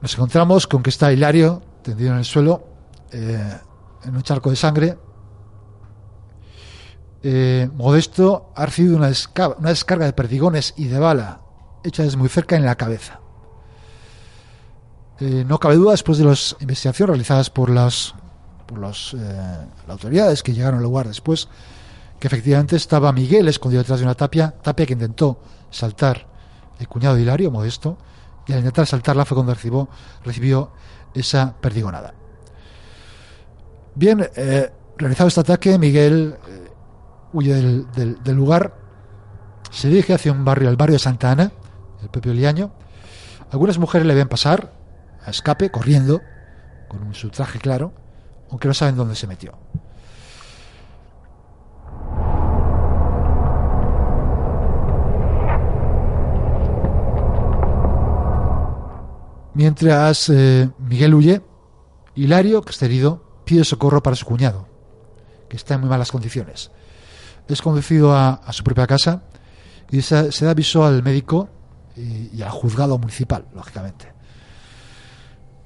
Nos 0.00 0.14
encontramos 0.14 0.66
con 0.66 0.82
que 0.82 0.90
está 0.90 1.12
Hilario 1.12 1.62
tendido 1.82 2.12
en 2.12 2.18
el 2.18 2.24
suelo, 2.24 2.64
eh, 3.10 3.58
en 4.04 4.16
un 4.16 4.22
charco 4.22 4.50
de 4.50 4.56
sangre. 4.56 4.98
Eh, 7.22 7.68
Modesto 7.74 8.52
ha 8.54 8.66
recibido 8.66 8.96
una, 8.96 9.08
descarga 9.08 10.06
de 10.06 10.12
perdigones 10.12 10.74
y 10.76 10.84
de 10.84 10.98
bala 10.98 11.40
hecha 11.82 12.02
desde 12.02 12.16
muy 12.16 12.28
cerca 12.28 12.56
en 12.56 12.64
la 12.64 12.76
cabeza. 12.76 13.20
Eh, 15.20 15.44
no 15.46 15.58
cabe 15.58 15.74
duda, 15.74 15.92
después 15.92 16.18
de 16.18 16.24
las 16.24 16.56
investigaciones 16.60 17.10
realizadas 17.10 17.50
por 17.50 17.70
las, 17.70 18.14
por 18.66 18.78
eh, 18.84 19.66
autoridades 19.88 20.42
que 20.42 20.52
llegaron 20.52 20.78
al 20.78 20.84
lugar 20.84 21.08
después, 21.08 21.48
que 22.20 22.28
efectivamente 22.28 22.76
estaba 22.76 23.12
Miguel 23.12 23.48
escondido 23.48 23.82
detrás 23.82 23.98
de 23.98 24.04
una 24.04 24.14
tapia, 24.14 24.54
tapia 24.62 24.86
que 24.86 24.92
intentó 24.92 25.40
saltar 25.70 26.26
el 26.78 26.86
cuñado 26.86 27.16
de 27.16 27.22
Hilario, 27.22 27.50
Modesto, 27.50 27.98
y 28.46 28.52
al 28.52 28.60
intentar 28.60 28.86
saltarla 28.86 29.24
fue 29.24 29.34
cuando 29.34 29.54
recibió, 29.54 29.88
recibió 30.24 30.70
esa 31.14 31.54
perdigonada. 31.60 32.14
Bien, 33.98 34.24
eh, 34.36 34.70
realizado 34.96 35.26
este 35.26 35.40
ataque, 35.40 35.76
Miguel 35.76 36.36
huye 37.32 37.52
del, 37.52 38.22
del, 38.22 38.36
lugar, 38.36 38.72
se 39.72 39.88
dirige 39.88 40.14
hacia 40.14 40.30
un 40.30 40.44
barrio, 40.44 40.68
el 40.68 40.76
barrio 40.76 40.92
de 40.92 41.00
Santa 41.00 41.32
Ana, 41.32 41.50
el 42.00 42.08
propio 42.08 42.32
Liaño. 42.32 42.70
Algunas 43.50 43.76
mujeres 43.76 44.06
le 44.06 44.14
ven 44.14 44.28
pasar 44.28 44.72
a 45.26 45.30
escape, 45.30 45.70
corriendo, 45.70 46.20
con 46.86 47.12
su 47.12 47.30
traje 47.30 47.58
claro, 47.58 47.92
aunque 48.52 48.68
no 48.68 48.74
saben 48.74 48.94
dónde 48.94 49.16
se 49.16 49.26
metió. 49.26 49.58
Mientras 59.54 60.28
eh, 60.28 60.70
Miguel 60.78 61.14
huye, 61.14 61.42
Hilario, 62.14 62.62
que 62.62 62.70
está 62.70 62.84
herido, 62.86 63.27
pide 63.48 63.64
socorro 63.64 64.02
para 64.02 64.14
su 64.14 64.26
cuñado, 64.26 64.66
que 65.48 65.56
está 65.56 65.74
en 65.74 65.80
muy 65.80 65.88
malas 65.88 66.12
condiciones. 66.12 66.70
Es 67.48 67.62
conducido 67.62 68.14
a, 68.14 68.42
su 68.52 68.62
propia 68.62 68.86
casa 68.86 69.22
y 69.90 70.02
se, 70.02 70.44
da 70.44 70.50
aviso 70.50 70.84
al 70.84 71.02
médico 71.02 71.48
y, 71.96 72.42
al 72.42 72.50
juzgado 72.50 72.98
municipal, 72.98 73.46
lógicamente. 73.54 74.12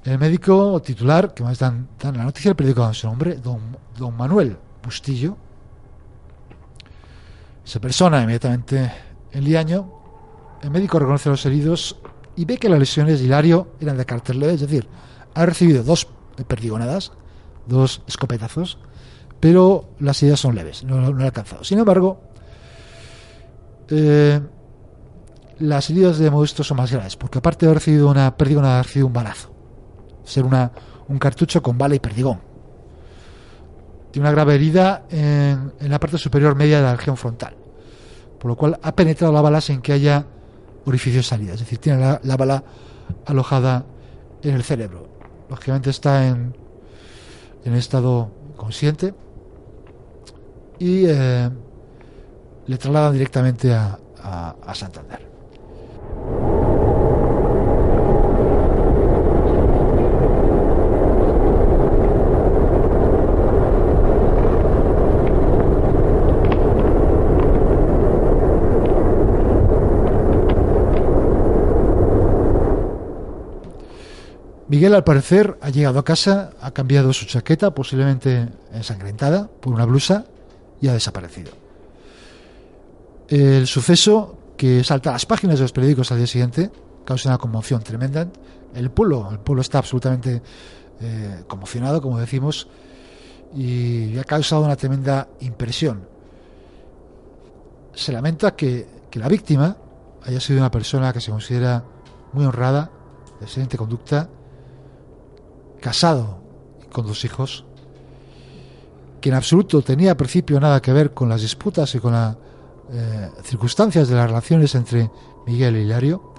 El 0.05 0.17
médico 0.21 0.81
titular, 0.81 1.35
que 1.35 1.43
más 1.43 1.59
dan, 1.59 1.89
dan 2.01 2.17
la 2.17 2.23
noticia, 2.23 2.51
el 2.51 2.55
periódico 2.55 2.85
con 2.85 2.95
su 2.95 3.09
nombre, 3.09 3.35
don, 3.37 3.77
don 3.99 4.17
Manuel 4.17 4.57
Bustillo, 4.85 5.37
se 7.65 7.81
persona 7.81 8.23
inmediatamente 8.23 8.93
en 9.33 9.45
Liaño. 9.45 9.93
El 10.63 10.71
médico 10.71 11.01
reconoce 11.01 11.31
los 11.31 11.45
heridos 11.47 11.97
y 12.37 12.45
ve 12.45 12.59
que 12.59 12.69
las 12.69 12.79
lesiones 12.79 13.19
de 13.19 13.25
Hilario 13.25 13.73
eran 13.81 13.97
de 13.97 14.07
carácter 14.07 14.37
leve, 14.37 14.55
es 14.55 14.61
decir, 14.61 14.87
ha 15.35 15.47
recibido 15.47 15.83
dos 15.83 16.07
perdigonadas, 16.47 17.13
dos 17.67 18.03
escopetazos, 18.07 18.79
pero 19.41 19.91
las 19.99 20.23
heridas 20.23 20.41
son 20.41 20.55
leves, 20.55 20.85
no, 20.85 21.01
no, 21.01 21.25
alcanzado. 21.25 21.65
Sin 21.65 21.79
embargo, 21.79 22.21
eh, 23.89 24.41
las 25.59 25.91
heridas 25.91 26.19
de 26.19 26.31
Modesto 26.31 26.63
son 26.65 26.77
más 26.77 26.93
graves, 26.93 27.17
porque 27.17 27.39
aparte 27.39 27.67
de 27.67 27.71
haber 27.71 27.79
recibido 27.79 28.09
una 28.09 28.37
perdigón, 28.37 28.65
ha 28.65 28.83
recibido 28.83 29.09
un 29.09 29.13
balazo. 29.13 29.53
Ser 30.25 30.45
un 30.45 31.19
cartucho 31.19 31.63
con 31.63 31.77
bala 31.77 31.97
y 31.97 31.99
perdigón. 31.99 32.41
tiene 34.13 34.29
una 34.29 34.33
grave 34.33 34.55
herida 34.55 35.05
en, 35.11 35.73
en 35.81 35.91
la 35.91 35.99
parte 35.99 36.19
superior 36.19 36.55
media 36.55 36.77
de 36.77 36.85
la 36.85 36.97
región 36.97 37.17
frontal, 37.17 37.57
por 38.39 38.49
lo 38.49 38.57
cual 38.57 38.79
ha 38.81 38.95
penetrado 38.95 39.33
la 39.33 39.41
bala 39.41 39.61
sin 39.61 39.81
que 39.81 39.93
haya 39.93 40.25
orificio 40.85 41.19
de 41.19 41.25
salida, 41.25 41.55
es 41.55 41.61
decir, 41.61 41.79
tiene 41.79 42.01
la, 42.01 42.21
la 42.23 42.37
bala 42.37 42.63
alojada 43.27 43.85
en 44.43 44.55
el 44.55 44.63
cerebro. 44.63 45.09
Lógicamente 45.49 45.91
está 45.91 46.27
en, 46.27 46.55
en 47.65 47.75
estado 47.75 48.29
consciente 48.57 49.15
y 50.79 51.05
eh, 51.07 51.49
le 52.67 52.79
trasladan 52.79 53.13
directamente 53.13 53.73
a, 53.75 53.99
a- 54.23 54.57
a 54.65 54.75
Santander. 54.75 55.21
Miguel, 74.73 74.95
al 74.95 75.05
parecer, 75.05 75.59
ha 75.61 75.69
llegado 75.69 75.99
a 75.99 76.03
casa, 76.03 76.55
ha 76.63 76.71
cambiado 76.71 77.13
su 77.13 77.27
chaqueta, 77.27 77.75
posiblemente 77.75 78.49
ensangrentada, 78.73 79.47
por 79.47 79.75
una 79.75 79.85
blusa, 79.85 80.25
y 80.81 80.89
ha 80.89 80.95
desaparecido. 80.95 81.53
El 83.29 83.67
suceso 83.67 84.55
que 84.57 84.83
salta 84.83 85.11
a 85.11 85.13
las 85.13 85.27
páginas 85.27 85.59
de 85.59 85.65
los 85.65 85.73
periódicos 85.73 86.11
al 86.11 86.17
día 86.17 86.27
siguiente 86.27 86.71
causa 87.05 87.29
una 87.29 87.37
conmoción 87.37 87.83
tremenda. 87.83 88.27
El 88.75 88.91
pueblo, 88.91 89.29
el 89.31 89.41
pueblo 89.41 89.61
está 89.61 89.77
absolutamente 89.77 90.41
eh, 91.03 91.45
conmocionado, 91.47 92.01
como 92.01 92.19
decimos, 92.19 92.67
y 93.55 94.17
ha 94.17 94.25
causado 94.25 94.65
una 94.65 94.77
tremenda 94.77 95.29
impresión. 95.41 96.09
Se 97.93 98.11
lamenta 98.11 98.57
que, 98.57 98.87
que 99.11 99.19
la 99.19 99.29
víctima 99.29 99.77
haya 100.25 100.41
sido 100.41 100.61
una 100.61 100.71
persona 100.71 101.13
que 101.13 101.21
se 101.21 101.31
considera 101.31 101.85
muy 102.33 102.47
honrada, 102.47 102.91
de 103.39 103.45
excelente 103.45 103.77
conducta, 103.77 104.31
casado 105.83 106.39
y 106.83 106.89
con 106.91 107.07
dos 107.07 107.23
hijos, 107.27 107.67
que 109.21 109.29
en 109.29 109.35
absoluto 109.35 109.83
tenía 109.83 110.13
al 110.13 110.17
principio 110.17 110.59
nada 110.59 110.81
que 110.81 110.93
ver 110.93 111.13
con 111.13 111.29
las 111.29 111.43
disputas 111.43 111.95
y 111.95 112.01
con 112.01 112.13
las 112.13 112.37
eh, 112.93 113.31
circunstancias 113.43 114.09
de 114.09 114.17
las 114.17 114.27
relaciones 114.27 114.75
entre 114.75 115.11
Miguel 115.47 115.77
y 115.77 115.81
Hilario, 115.81 116.33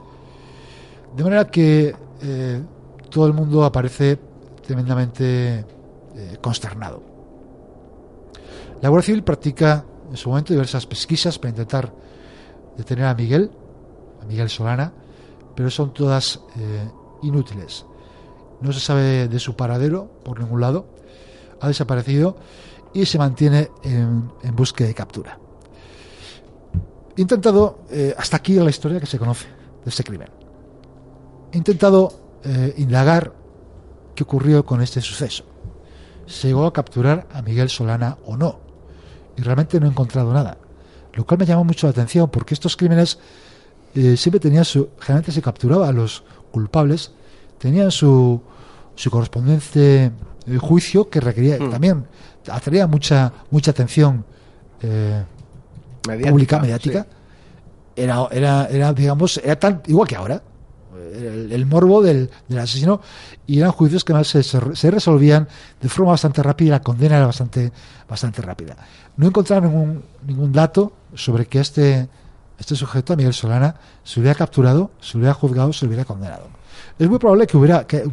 de 1.16 1.24
manera 1.24 1.46
que 1.46 1.96
eh, 2.22 2.62
todo 3.10 3.28
el 3.28 3.34
mundo 3.34 3.64
aparece 3.64 4.20
tremendamente 4.66 5.66
eh, 6.16 6.38
consternado. 6.42 7.04
La 8.82 8.90
Guardia 8.90 9.06
Civil 9.06 9.24
practica 9.24 9.86
en 10.10 10.18
su 10.18 10.30
momento 10.30 10.54
diversas 10.54 10.86
pesquisas 10.86 11.38
para 11.38 11.50
intentar 11.50 11.94
detener 12.76 13.06
a 13.06 13.16
Miguel, 13.16 13.52
a 14.22 14.26
Miguel 14.26 14.50
Solana, 14.50 14.92
pero 15.56 15.70
son 15.70 15.94
todas 15.94 16.42
inútiles. 17.22 17.86
No 18.64 18.72
se 18.72 18.80
sabe 18.80 19.28
de 19.28 19.40
su 19.40 19.56
paradero 19.58 20.10
por 20.24 20.40
ningún 20.40 20.62
lado, 20.62 20.88
ha 21.60 21.68
desaparecido 21.68 22.38
y 22.94 23.06
se 23.06 23.18
mantiene 23.18 23.70
en, 23.84 24.32
búsqueda 24.56 24.88
de 24.88 24.94
captura. 24.94 25.38
Intentado, 27.18 27.80
eh, 27.92 28.16
hasta 28.18 28.38
aquí 28.38 28.54
la 28.56 28.70
historia 28.70 29.02
que 29.02 29.06
se 29.06 29.20
conoce 29.20 29.48
de 29.84 29.90
este 29.90 30.04
crimen, 30.04 30.30
he 31.52 31.58
intentado 31.58 32.40
eh, 32.46 32.74
indagar 32.78 33.34
qué 34.16 34.24
ocurrió 34.24 34.66
con 34.66 34.82
este 34.82 35.02
suceso. 35.02 35.44
¿Se 36.26 36.48
llegó 36.48 36.66
a 36.66 36.72
capturar 36.72 37.28
a 37.34 37.42
Miguel 37.42 37.70
Solana 37.70 38.18
o 38.26 38.38
no? 38.38 38.60
Y 39.36 39.42
realmente 39.42 39.78
no 39.80 39.88
he 39.88 39.90
encontrado 39.90 40.32
nada. 40.32 40.58
Lo 41.12 41.26
cual 41.26 41.40
me 41.40 41.46
llamó 41.46 41.66
mucho 41.66 41.86
la 41.86 41.92
atención 41.92 42.30
porque 42.30 42.54
estos 42.54 42.78
crímenes 42.78 43.20
eh, 43.94 44.16
siempre 44.16 44.40
tenían 44.40 44.64
su. 44.64 44.90
Generalmente 45.00 45.34
se 45.34 45.42
capturaba 45.42 45.90
a 45.90 45.92
los 45.92 46.24
culpables, 46.52 47.12
tenían 47.60 47.92
su, 47.92 48.42
su 48.96 49.10
correspondiente 49.12 50.12
eh, 50.48 50.58
juicio 50.60 51.10
que 51.10 51.20
requería 51.20 51.58
Mm. 51.60 51.72
también 51.72 52.06
atraía 52.52 52.88
mucha 52.88 53.32
mucha 53.52 53.72
atención 53.72 54.26
eh, 54.82 55.24
Mediática, 56.08 56.30
pública 56.32 56.60
mediática 56.60 57.04
sí. 57.04 58.02
era 58.02 58.28
era 58.32 58.66
era 58.68 58.94
digamos 58.94 59.38
era 59.44 59.58
tan 59.58 59.82
igual 59.88 60.08
que 60.08 60.16
ahora 60.16 60.42
el, 61.14 61.52
el 61.52 61.66
morbo 61.66 62.02
del, 62.02 62.30
del 62.48 62.60
asesino 62.60 63.00
y 63.48 63.60
eran 63.60 63.72
juicios 63.72 64.04
que 64.04 64.14
se, 64.24 64.44
se- 64.44 64.76
se 64.76 64.92
resolvían 64.92 65.48
de 65.82 65.90
forma 65.90 66.12
bastante 66.12 66.42
rápida 66.44 66.68
y 66.68 66.72
la 66.72 66.82
condena 66.82 67.18
era 67.18 67.26
bastante 67.26 67.72
bastante 68.10 68.42
rápida 68.42 68.76
no 69.18 69.28
encontraron 69.28 69.70
ningún 69.72 70.04
ningún 70.28 70.52
dato 70.52 70.94
sobre 71.14 71.46
que 71.46 71.60
este 71.60 72.10
este 72.60 72.76
sujeto 72.76 73.16
Miguel 73.16 73.34
Solana 73.34 73.76
se 74.04 74.20
hubiera 74.20 74.36
capturado 74.36 74.92
se 75.00 75.18
hubiera 75.18 75.34
juzgado 75.34 75.72
se 75.74 75.86
hubiera 75.86 76.04
condenado 76.06 76.48
es 77.00 77.10
muy 77.10 77.20
probable 77.20 77.48
que 77.48 77.58
hubiera 77.58 77.86
que, 77.88 78.04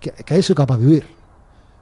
que, 0.00 0.10
que 0.10 0.34
haya 0.34 0.42
sido 0.42 0.54
capaz 0.56 0.78
de 0.78 0.86
huir 0.86 1.06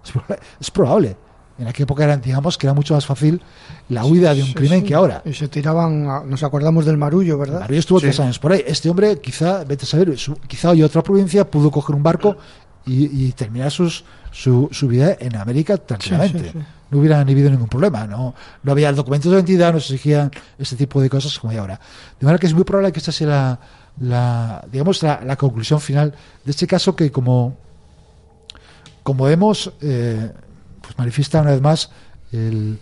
es 0.04 0.10
probable, 0.12 0.38
es 0.60 0.70
probable. 0.70 1.16
En 1.56 1.68
aquella 1.68 1.84
época 1.84 2.02
era, 2.04 2.16
digamos 2.16 2.58
que 2.58 2.66
era 2.66 2.74
mucho 2.74 2.94
más 2.94 3.06
fácil 3.06 3.40
la 3.88 4.04
huida 4.04 4.34
de 4.34 4.40
un 4.42 4.48
Sí, 4.48 4.54
crimen 4.54 4.80
sí. 4.80 4.86
que 4.86 4.94
ahora. 4.94 5.22
Y 5.24 5.32
se 5.34 5.46
tiraban, 5.48 6.08
a- 6.10 6.24
nos 6.24 6.42
acordamos 6.42 6.84
del 6.84 6.96
marullo, 6.96 7.38
¿verdad? 7.38 7.60
Mario 7.60 7.78
estuvo 7.78 8.00
Sí. 8.00 8.06
tres 8.06 8.18
años 8.20 8.38
por 8.40 8.52
ahí. 8.52 8.64
Este 8.66 8.90
hombre, 8.90 9.20
quizá, 9.20 9.62
vete 9.64 9.84
a 9.84 9.86
saber, 9.86 10.18
su- 10.18 10.34
quizá 10.48 10.70
hoy 10.70 10.82
otra 10.82 11.00
provincia 11.02 11.48
pudo 11.48 11.70
coger 11.70 11.94
un 11.94 12.02
barco 12.02 12.36
y, 12.84 13.26
y 13.28 13.32
terminar 13.32 13.70
sus, 13.70 14.04
su, 14.32 14.68
su 14.72 14.88
vida 14.88 15.16
en 15.20 15.36
América 15.36 15.76
tranquilamente. 15.78 16.52
No 16.90 16.98
hubiera 16.98 17.20
habido 17.20 17.48
ningún 17.48 17.68
problema. 17.68 18.04
No, 18.06 18.34
no 18.64 18.72
había 18.72 18.92
documentos 18.92 19.30
de 19.30 19.38
identidad, 19.38 19.72
no 19.72 19.78
se 19.80 19.94
exigían 19.94 20.32
este 20.58 20.74
tipo 20.76 21.00
de 21.00 21.08
cosas 21.08 21.38
como 21.38 21.52
hay 21.52 21.58
ahora. 21.58 21.78
De 22.18 22.24
manera 22.26 22.38
que 22.40 22.46
es 22.48 22.52
muy 22.54 22.64
probable 22.64 22.90
que 22.92 22.98
esta 22.98 23.12
sea 23.12 23.26
la, 23.28 23.60
la, 24.00 24.64
digamos, 24.70 25.02
la, 25.02 25.20
la 25.24 25.36
conclusión 25.36 25.80
final 25.80 26.14
de 26.44 26.50
este 26.50 26.66
caso 26.66 26.94
que 26.96 27.10
como, 27.12 27.56
como 29.02 29.24
vemos, 29.24 29.72
eh, 29.80 30.32
pues 30.80 30.98
manifiesta 30.98 31.40
una 31.40 31.52
vez 31.52 31.60
más 31.60 31.90
el- 32.32 32.78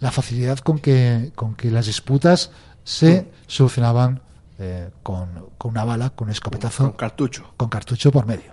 la 0.00 0.10
facilidad 0.10 0.58
con 0.58 0.78
que, 0.78 1.32
con 1.34 1.54
que 1.54 1.70
las 1.70 1.86
disputas 1.86 2.50
se 2.84 3.26
solucionaban 3.46 4.20
eh, 4.58 4.90
con, 5.02 5.46
con 5.58 5.70
una 5.72 5.84
bala, 5.84 6.10
con 6.10 6.26
un 6.28 6.32
escopetazo, 6.32 6.84
Con 6.84 6.92
cartucho. 6.92 7.52
con 7.56 7.68
cartucho 7.68 8.12
por 8.12 8.26
medio. 8.26 8.52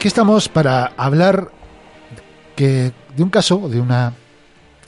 Aquí 0.00 0.08
estamos 0.08 0.48
para 0.48 0.94
hablar 0.96 1.50
que 2.56 2.90
de 3.14 3.22
un 3.22 3.28
caso, 3.28 3.68
de 3.68 3.82
una, 3.82 4.14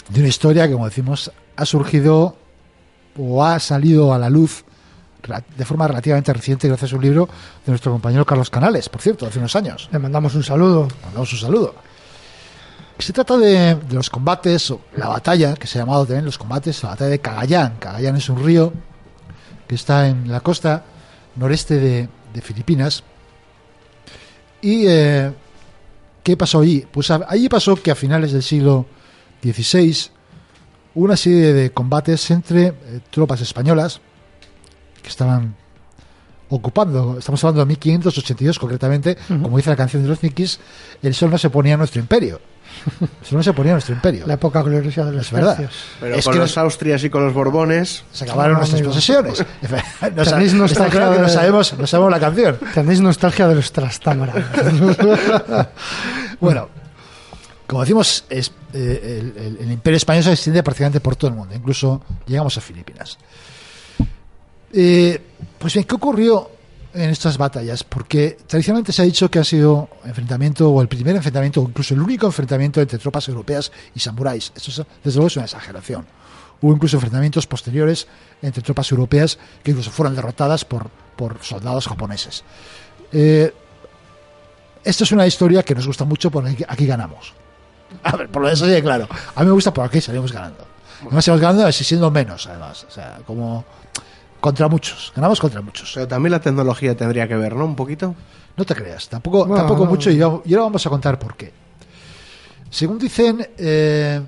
de 0.09 0.21
una 0.21 0.29
historia 0.31 0.67
que, 0.67 0.73
como 0.73 0.87
decimos, 0.87 1.31
ha 1.55 1.67
surgido 1.67 2.39
o 3.19 3.45
ha 3.45 3.61
salido 3.61 4.15
a 4.15 4.19
la 4.19 4.31
luz 4.31 4.65
de 5.55 5.65
forma 5.67 5.87
relativamente 5.87 6.33
reciente 6.33 6.67
gracias 6.67 6.95
a 6.95 6.97
un 6.97 7.03
libro 7.03 7.29
de 7.67 7.73
nuestro 7.73 7.93
compañero 7.93 8.25
Carlos 8.25 8.49
Canales, 8.49 8.89
por 8.89 9.03
cierto, 9.03 9.27
hace 9.27 9.39
unos 9.39 9.55
años. 9.55 9.91
Le 9.93 9.99
mandamos 9.99 10.35
un 10.35 10.45
saludo. 10.45 10.89
Mandamos 11.05 11.31
un 11.31 11.39
saludo. 11.39 11.75
Se 12.99 13.13
trata 13.13 13.37
de, 13.37 13.75
de 13.75 13.95
los 13.95 14.09
combates, 14.09 14.71
o 14.71 14.81
la 14.97 15.09
batalla, 15.09 15.53
que 15.57 15.67
se 15.67 15.79
ha 15.79 15.83
llamado 15.83 16.07
también 16.07 16.25
los 16.25 16.39
combates, 16.39 16.83
la 16.83 16.89
batalla 16.89 17.11
de 17.11 17.19
Cagayán. 17.19 17.77
Cagayán 17.81 18.17
es 18.17 18.31
un 18.31 18.43
río 18.43 18.73
que 19.69 19.75
está 19.75 20.09
en 20.09 20.33
la 20.33 20.41
costa 20.41 20.85
noreste 21.37 21.79
de, 21.79 22.09
de 22.33 22.41
Filipinas. 22.41 23.05
¿Y 24.63 24.87
eh, 24.87 25.33
qué 26.23 26.37
pasó 26.37 26.61
allí? 26.61 26.87
Pues 26.91 27.11
allí 27.11 27.49
pasó 27.49 27.77
que 27.77 27.91
a 27.91 27.95
finales 27.95 28.33
del 28.33 28.43
siglo 28.43 28.87
XVI 29.43 30.11
una 30.95 31.17
serie 31.17 31.53
de 31.53 31.71
combates 31.73 32.31
entre 32.31 32.67
eh, 32.67 32.75
tropas 33.11 33.41
españolas 33.41 34.01
que 35.03 35.09
estaban 35.09 35.57
ocupando, 36.49 37.19
estamos 37.19 37.43
hablando 37.43 37.61
de 37.61 37.67
1582 37.67 38.59
concretamente, 38.59 39.17
como 39.27 39.57
dice 39.57 39.71
la 39.71 39.77
canción 39.77 40.03
de 40.03 40.09
los 40.11 40.23
Nikis, 40.23 40.61
el 41.03 41.15
sol 41.15 41.31
no 41.31 41.39
se 41.39 41.49
ponía 41.49 41.75
a 41.75 41.77
nuestro 41.79 42.01
imperio. 42.01 42.41
El 43.01 43.27
sol 43.27 43.39
no 43.39 43.43
se 43.43 43.53
ponía 43.53 43.73
a 43.73 43.75
nuestro 43.75 43.95
imperio. 43.95 44.27
La 44.27 44.35
época 44.35 44.63
gloriosa 44.63 45.05
de 45.05 45.13
los 45.13 45.27
Es 45.27 45.33
verdad. 45.33 45.71
Pero 46.01 46.15
Es 46.17 46.25
con 46.25 46.33
que 46.33 46.39
los 46.41 46.51
nos- 46.51 46.59
Austrias 46.59 47.05
y 47.05 47.11
con 47.11 47.25
los 47.25 47.33
Borbones, 47.33 48.05
Se 48.13 48.25
acabaron 48.25 48.55
No, 48.55 48.59
nuestras 48.59 48.81
amigo. 48.81 48.93
posesiones. 48.93 49.45
No, 50.15 50.25
sa- 50.25 50.31
Tenéis 50.33 50.53
está 50.53 50.59
nostalgia 50.59 50.91
claro 50.99 51.13
que 51.13 51.19
no 51.21 51.27
de- 51.27 51.33
sabemos, 51.33 51.79
no 51.79 51.87
sabemos 51.87 52.11
la 52.11 52.21
canción. 52.21 52.59
Tenéis 52.75 53.01
nostalgia 53.01 53.47
de 53.49 53.55
los 53.55 53.71
Trastámara. 53.73 54.33
Bueno, 56.41 56.69
como 57.67 57.83
decimos, 57.83 58.25
es, 58.29 58.51
eh, 58.75 59.21
el, 59.37 59.43
el- 59.43 59.59
el 59.61 59.73
imperio 59.73 59.97
español 59.97 60.25
se 60.25 60.33
extiende 60.33 60.63
prácticamente 60.63 61.01
por 61.01 61.15
todo 61.17 61.31
el 61.31 61.37
mundo, 61.37 61.55
incluso 61.55 62.03
llegamos 62.27 62.57
a 62.59 62.61
Filipinas. 62.61 63.17
Eh, 64.73 65.21
pues 65.59 65.75
bien, 65.75 65.85
¿qué 65.87 65.95
ocurrió 65.95 66.51
en 66.95 67.11
estas 67.11 67.39
batallas? 67.39 67.85
Porque 67.85 68.39
tradicionalmente 68.47 68.93
se 68.93 69.03
ha 69.03 69.05
dicho 69.05 69.31
que 69.31 69.39
ha 69.39 69.45
sido 69.45 69.89
enfrentamiento, 70.05 70.71
o 70.71 70.81
el 70.83 70.89
primer 70.89 71.17
enfrentamiento, 71.17 71.63
o 71.63 71.69
incluso 71.69 71.95
el 71.95 72.01
único 72.01 72.27
enfrentamiento 72.27 72.81
entre 72.81 72.99
tropas 72.99 73.29
europeas 73.29 73.73
y 73.95 74.01
samuráis. 74.01 74.53
Esto 74.55 74.71
es, 74.71 74.83
desde 75.03 75.17
luego 75.17 75.29
es 75.29 75.37
una 75.37 75.45
exageración. 75.47 76.07
Hubo 76.61 76.73
incluso 76.73 76.97
enfrentamientos 76.97 77.47
posteriores 77.47 78.07
entre 78.41 78.63
tropas 78.63 78.91
europeas 78.93 79.39
que 79.63 79.73
incluso 79.73 79.91
fueron 79.91 80.15
derrotadas 80.15 80.65
por, 80.65 80.91
por 81.17 81.43
soldados 81.43 81.89
japoneses. 81.89 82.45
Eh, 83.13 83.53
esto 84.85 85.05
es 85.05 85.13
una 85.13 85.27
historia 85.27 85.63
que 85.63 85.75
nos 85.75 85.87
gusta 85.87 86.05
mucho 86.05 86.31
porque 86.31 86.65
aquí, 86.69 86.87
ganamos. 86.87 87.35
A 88.03 88.17
ver, 88.17 88.29
por 88.29 88.43
lo 88.43 88.49
menos 88.49 88.83
claro. 88.83 89.09
A 89.35 89.41
mí 89.41 89.47
me 89.47 89.53
gusta 89.53 89.73
porque 89.73 89.99
aquí 89.99 90.01
salimos 90.01 90.33
ganando. 90.33 90.67
Además, 91.03 91.25
salimos 91.25 91.41
ganando 91.41 91.67
así 91.67 91.85
siendo 91.85 92.11
menos, 92.11 92.47
además. 92.47 92.87
O 92.89 92.91
sea, 92.91 93.19
como 93.27 93.65
contra 94.43 94.67
muchos. 94.67 95.13
Ganamos 95.15 95.39
contra 95.39 95.63
muchos. 95.63 95.93
pero 95.95 96.09
también 96.09 96.33
la 96.33 96.41
tecnología 96.41 96.97
tendría 96.97 97.29
que 97.29 97.37
ver, 97.37 97.55
¿no? 97.55 97.65
Un 97.65 97.77
poquito. 97.77 98.13
No 98.57 98.65
te 98.65 98.75
creas, 98.75 99.09
tampoco, 99.09 99.47
Bueno, 99.47 99.55
tampoco 99.55 99.85
no. 99.85 99.91
mucho 99.91 100.11
y 100.11 100.21
ahora 100.21 100.63
vamos 100.65 100.85
a 100.85 100.91
contar 100.91 101.17
por 101.17 101.37
qué. 101.37 101.53
Según 102.69 102.99
dicen, 102.99 103.47
eh, 103.57 104.21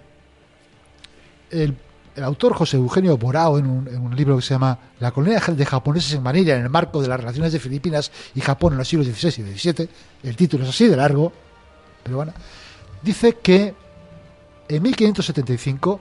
el, 1.50 1.76
el 2.14 2.24
autor 2.24 2.54
José 2.54 2.76
Eugenio 2.76 3.18
Borao 3.18 3.58
en 3.58 3.66
un, 3.66 3.88
en 3.88 4.00
un 4.00 4.14
libro 4.14 4.36
que 4.36 4.42
se 4.42 4.54
llama 4.54 4.78
La 5.00 5.10
colonia 5.10 5.40
de 5.40 5.66
japoneses 5.66 6.14
en 6.14 6.22
Manila 6.22 6.54
en 6.54 6.62
el 6.62 6.70
marco 6.70 7.02
de 7.02 7.08
las 7.08 7.18
relaciones 7.18 7.52
de 7.52 7.58
Filipinas 7.58 8.12
y 8.36 8.40
Japón 8.40 8.74
en 8.74 8.78
los 8.78 8.88
siglos 8.88 9.08
XVI 9.08 9.42
y 9.42 9.58
XVII, 9.58 9.88
el 10.22 10.36
título 10.36 10.62
es 10.62 10.70
así 10.70 10.86
de 10.86 10.96
largo, 10.96 11.32
pero 12.04 12.18
bueno, 12.18 12.32
dice 13.02 13.34
que 13.42 13.74
en 14.68 14.82
1575 14.82 16.00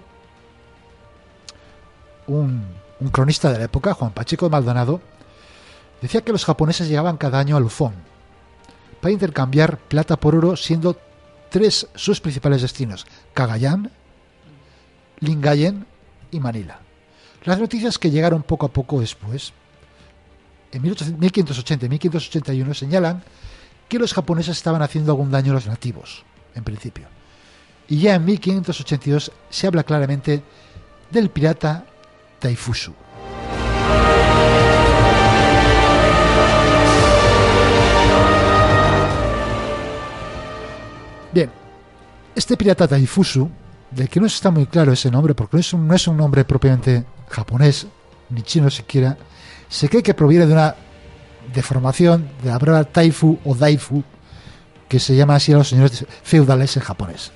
un, 2.28 2.83
un 3.04 3.10
cronista 3.10 3.52
de 3.52 3.60
la 3.60 3.66
época, 3.66 3.94
Juan 3.94 4.12
Pacheco 4.12 4.50
Maldonado, 4.50 5.02
decía 6.02 6.22
que 6.22 6.32
los 6.32 6.46
japoneses 6.46 6.88
llegaban 6.88 7.18
cada 7.18 7.40
año 7.40 7.58
a 7.58 7.60
Luzón 7.60 7.94
para 9.02 9.12
intercambiar 9.12 9.78
plata 9.78 10.16
por 10.18 10.36
oro, 10.36 10.56
siendo 10.56 10.98
tres 11.50 11.88
sus 11.96 12.22
principales 12.22 12.62
destinos: 12.62 13.06
Cagayán, 13.34 13.92
Lingayen 15.20 15.86
y 16.32 16.40
Manila. 16.40 16.80
Las 17.44 17.60
noticias 17.60 18.00
que 18.00 18.10
llegaron 18.10 18.44
poco 18.44 18.68
a 18.68 18.72
poco 18.72 19.02
después, 19.02 19.52
en 20.72 20.82
1800 20.82 21.20
1580 21.20 21.86
y 21.86 21.90
1581, 21.90 22.74
señalan 22.74 23.24
que 23.90 24.00
los 24.00 24.14
japoneses 24.14 24.56
estaban 24.56 24.82
haciendo 24.82 25.12
algún 25.12 25.30
daño 25.30 25.52
a 25.52 25.56
los 25.56 25.68
nativos, 25.68 26.24
en 26.56 26.64
principio. 26.64 27.08
Y 27.90 28.00
ya 28.00 28.16
en 28.16 28.24
1582 28.24 29.32
se 29.50 29.68
habla 29.68 29.84
claramente 29.84 30.42
del 31.12 31.30
pirata 31.30 31.86
Taifusu. 32.44 32.92
Bien, 41.32 41.50
este 42.36 42.58
pirata 42.58 42.86
Taifusu, 42.86 43.50
del 43.90 44.10
que 44.10 44.20
no 44.20 44.26
está 44.26 44.52
muy 44.52 44.66
claro 44.66 44.92
ese 44.92 45.10
nombre, 45.10 45.34
porque 45.34 45.56
no 45.56 45.96
es 45.96 46.08
un, 46.08 46.18
nombre 46.18 46.44
propiamente 46.44 47.06
japonés, 47.30 47.88
ni 48.30 48.42
chino 48.42 48.70
siquiera, 48.70 49.18
se 49.70 49.88
cree 49.88 50.04
que 50.04 50.14
proviene 50.14 50.46
de 50.46 50.52
una 50.52 50.76
deformación 51.54 52.30
de 52.44 52.50
la 52.50 52.60
palabra 52.60 52.84
Taifu 52.84 53.40
o 53.46 53.56
Daifu, 53.56 54.04
que 54.90 55.00
se 55.00 55.16
llama 55.16 55.36
así 55.36 55.54
a 55.54 55.58
los 55.58 55.70
señores 55.70 56.06
feudales 56.24 56.76
en 56.76 56.84
japonés. 56.84 57.32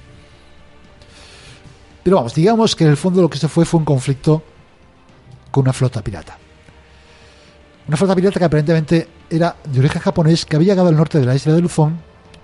Pero 2.03 2.17
vamos, 2.17 2.35
digamos 2.35 2.75
que 2.75 2.83
en 2.83 2.89
el 2.89 2.97
fondo 2.97 3.21
lo 3.21 3.29
que 3.29 3.37
se 3.37 3.47
fue 3.47 3.63
fue 3.63 3.79
un 3.79 3.85
conflicto 3.85 4.43
con 5.51 5.63
una 5.63 5.73
flota 5.73 6.01
pirata. 6.01 6.37
Una 7.87 7.97
flota 7.97 8.15
pirata 8.15 8.39
que 8.39 8.45
aparentemente 8.45 9.07
era 9.29 9.55
de 9.63 9.79
origen 9.79 10.01
japonés, 10.01 10.45
que 10.45 10.55
había 10.55 10.73
llegado 10.73 10.89
al 10.89 10.95
norte 10.95 11.19
de 11.19 11.25
la 11.25 11.35
isla 11.35 11.53
de 11.53 11.61
Luzón, 11.61 11.99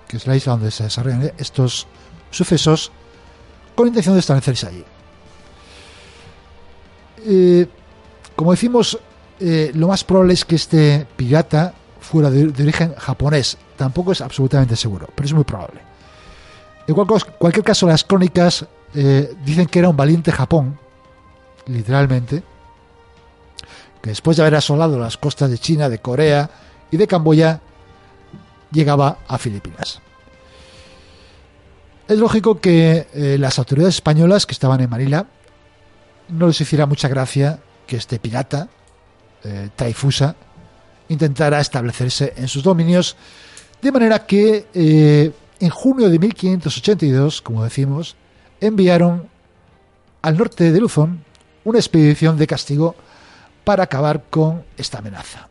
que 0.08 0.16
es 0.16 0.26
la 0.26 0.36
isla 0.36 0.52
donde 0.52 0.70
se 0.70 0.84
desarrollan 0.84 1.32
estos 1.38 1.86
sucesos, 2.30 2.90
con 3.74 3.88
intención 3.88 4.14
de 4.14 4.20
establecerse 4.20 4.66
allí. 4.66 4.84
Eh, 7.26 7.66
como 8.36 8.52
decimos, 8.52 8.98
eh, 9.40 9.70
lo 9.74 9.88
más 9.88 10.04
probable 10.04 10.34
es 10.34 10.44
que 10.44 10.56
este 10.56 11.06
pirata 11.16 11.74
fuera 12.00 12.30
de, 12.30 12.44
origen 12.62 12.94
japonés. 12.96 13.56
Tampoco 13.76 14.12
es 14.12 14.20
absolutamente 14.20 14.76
seguro, 14.76 15.08
pero 15.14 15.26
es 15.26 15.32
muy 15.32 15.44
probable. 15.44 15.80
En 16.86 16.94
cual- 16.94 17.24
cualquier 17.38 17.64
caso, 17.64 17.86
las 17.86 18.04
crónicas 18.04 18.66
eh, 18.94 19.34
dicen 19.44 19.66
que 19.66 19.78
era 19.78 19.88
un 19.88 19.96
valiente 19.96 20.30
Japón, 20.30 20.78
literalmente, 21.66 22.42
que 24.04 24.10
después 24.10 24.36
de 24.36 24.42
haber 24.42 24.56
asolado 24.56 24.98
las 24.98 25.16
costas 25.16 25.50
de 25.50 25.56
China, 25.56 25.88
de 25.88 25.98
Corea 25.98 26.50
y 26.90 26.98
de 26.98 27.06
Camboya, 27.06 27.62
llegaba 28.70 29.20
a 29.26 29.38
Filipinas. 29.38 30.02
Es 32.06 32.18
lógico 32.18 32.60
que 32.60 33.06
eh, 33.14 33.38
las 33.38 33.58
autoridades 33.58 33.94
españolas 33.94 34.44
que 34.44 34.52
estaban 34.52 34.82
en 34.82 34.90
Manila 34.90 35.24
no 36.28 36.48
les 36.48 36.60
hiciera 36.60 36.84
mucha 36.84 37.08
gracia 37.08 37.60
que 37.86 37.96
este 37.96 38.18
pirata, 38.18 38.68
eh, 39.42 39.70
Taifusa, 39.74 40.36
intentara 41.08 41.58
establecerse 41.58 42.34
en 42.36 42.48
sus 42.48 42.62
dominios, 42.62 43.16
de 43.80 43.90
manera 43.90 44.26
que 44.26 44.66
eh, 44.74 45.32
en 45.60 45.70
junio 45.70 46.10
de 46.10 46.18
1582, 46.18 47.40
como 47.40 47.64
decimos, 47.64 48.16
enviaron 48.60 49.30
al 50.20 50.36
norte 50.36 50.72
de 50.72 50.78
Luzón 50.78 51.24
una 51.64 51.78
expedición 51.78 52.36
de 52.36 52.46
castigo 52.46 52.96
para 53.64 53.84
acabar 53.84 54.24
con 54.30 54.64
esta 54.76 54.98
amenaza. 54.98 55.48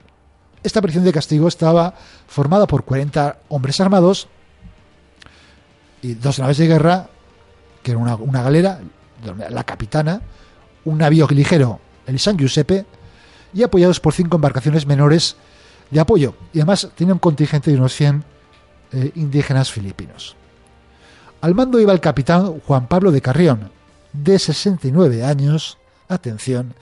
Esta 0.64 0.80
expedición 0.80 1.04
de 1.04 1.12
castigo 1.12 1.48
estaba 1.48 1.94
formada 2.28 2.68
por 2.68 2.86
40 2.86 3.38
hombres 3.50 3.82
armados 3.82 4.28
y 6.02 6.14
dos 6.14 6.40
naves 6.40 6.58
de 6.58 6.68
guerra, 6.68 7.10
que 7.82 7.92
era 7.92 8.00
una, 8.00 8.44
galera, 8.44 8.80
la 9.50 9.64
capitana, 9.64 10.22
un 10.86 10.98
navío 10.98 11.28
ligero, 11.28 11.80
el 12.08 12.20
San 12.20 12.38
Giuseppe, 12.38 12.86
y 13.54 13.64
apoyados 13.64 14.00
por 14.00 14.14
cinco 14.14 14.38
embarcaciones 14.38 14.86
menores 14.86 15.36
de 15.92 16.00
apoyo. 16.00 16.36
Y 16.54 16.60
además 16.60 16.90
tenía 16.96 17.14
un 17.14 17.20
contingente 17.20 17.72
de 17.72 17.78
unos 17.78 17.94
100 17.94 18.24
eh, 18.94 19.12
indígenas 19.16 19.72
filipinos. 19.72 20.36
Al 21.42 21.56
mando 21.56 21.80
iba 21.80 21.92
el 21.92 22.00
capitán 22.00 22.60
Juan 22.62 22.88
Pablo 22.88 23.12
de 23.12 23.22
Carrión, 23.22 23.72
de 24.14 24.40
69 24.40 25.24
años. 25.26 25.78
Atención, 26.08 26.74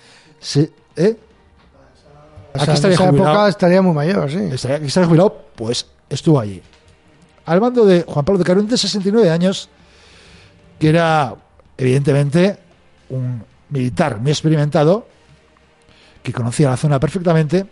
¿eh? 0.96 1.18
O 2.54 2.58
sea, 2.58 2.64
Aquí 2.64 2.72
en 2.72 2.76
estaría 2.76 2.96
esa 2.96 3.08
jubilado. 3.08 3.32
época 3.32 3.48
estaría 3.50 3.82
muy 3.82 3.94
mayor, 3.94 4.30
sí. 4.30 4.40
Estaría, 4.52 4.80
que 4.80 4.86
estaría 4.88 5.08
jubilado, 5.08 5.46
pues 5.56 5.86
estuvo 6.10 6.40
allí. 6.40 6.62
Al 7.46 7.62
mando 7.62 7.86
de 7.86 8.04
Juan 8.04 8.26
Pablo 8.26 8.40
de 8.40 8.46
Carrión, 8.46 8.68
de 8.68 8.78
69 8.78 9.30
años, 9.30 9.70
que 10.80 10.90
era 10.90 11.36
evidentemente 11.78 12.58
un 13.10 13.44
militar 13.70 14.20
muy 14.20 14.32
experimentado, 14.32 15.08
que 16.24 16.34
conocía 16.34 16.70
la 16.70 16.78
zona 16.78 17.00
perfectamente 17.00 17.66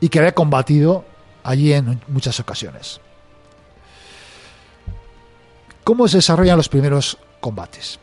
y 0.00 0.08
que 0.08 0.18
había 0.18 0.34
combatido 0.34 1.04
allí 1.42 1.72
en 1.72 2.00
muchas 2.08 2.38
ocasiones. 2.38 3.00
¿Cómo 5.82 6.06
se 6.08 6.18
desarrollan 6.18 6.56
los 6.56 6.68
primeros 6.68 7.18
combates? 7.40 7.98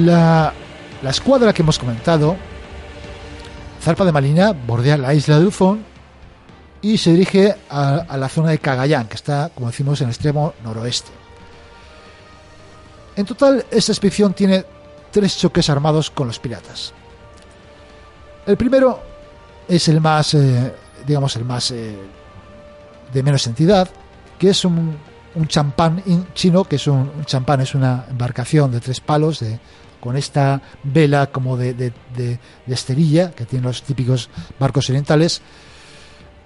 La, 0.00 0.52
la 1.02 1.10
escuadra 1.10 1.52
que 1.52 1.62
hemos 1.62 1.78
comentado 1.78 2.36
zarpa 3.82 4.04
de 4.04 4.12
Malina, 4.12 4.52
bordea 4.52 4.96
la 4.96 5.14
isla 5.14 5.38
de 5.38 5.44
Luzón 5.44 5.84
y 6.82 6.96
se 6.98 7.12
dirige 7.12 7.54
a, 7.68 8.16
la 8.16 8.28
zona 8.28 8.50
de 8.50 8.58
Cagayán, 8.58 9.08
que 9.08 9.16
está, 9.16 9.50
como 9.54 9.68
decimos, 9.68 10.00
en 10.00 10.08
el 10.08 10.10
extremo 10.14 10.54
noroeste. 10.62 11.10
En 13.16 13.26
total, 13.26 13.64
esta 13.70 13.92
expedición 13.92 14.32
tiene 14.32 14.64
tres 15.10 15.36
choques 15.36 15.68
armados 15.68 16.10
con 16.10 16.26
los 16.26 16.38
piratas. 16.38 16.92
El 18.46 18.56
primero 18.56 19.02
es 19.68 19.88
el 19.88 20.00
más, 20.00 20.34
eh, 20.34 20.74
digamos, 21.06 21.36
el 21.36 21.44
más 21.44 21.70
eh, 21.72 21.96
de 23.12 23.22
menos 23.22 23.46
entidad, 23.46 23.88
que 24.38 24.50
es 24.50 24.64
un, 24.64 24.96
un 25.34 25.48
champán 25.48 26.02
in- 26.06 26.26
chino, 26.34 26.64
que 26.64 26.76
es 26.76 26.86
un, 26.86 27.10
un 27.14 27.24
champán, 27.24 27.60
es 27.60 27.74
una 27.74 28.06
embarcación 28.08 28.70
de 28.70 28.80
tres 28.80 29.00
palos, 29.00 29.40
de, 29.40 29.58
con 30.00 30.16
esta 30.16 30.60
vela 30.82 31.26
como 31.28 31.56
de, 31.56 31.74
de, 31.74 31.92
de- 32.16 32.38
esterilla, 32.66 33.30
que 33.32 33.44
tienen 33.44 33.66
los 33.66 33.82
típicos 33.82 34.30
barcos 34.58 34.88
orientales, 34.88 35.42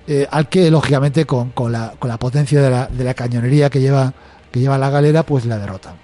eh, 0.07 0.27
al 0.31 0.49
que, 0.49 0.71
lógicamente, 0.71 1.25
con, 1.25 1.51
con 1.51 1.73
la, 1.73 1.95
con 1.99 2.09
la 2.09 2.19
potencia 2.19 2.61
de 2.61 2.71
la, 2.71 2.87
de 2.87 3.05
la 3.05 3.15
cañonería 3.15 3.71
que 3.71 3.81
lleva, 3.81 4.13
que 4.51 4.61
lleva 4.61 4.77
la 4.77 4.91
galera, 4.91 5.23
pues 5.23 5.47
la 5.47 5.59
derrotan. 5.59 5.95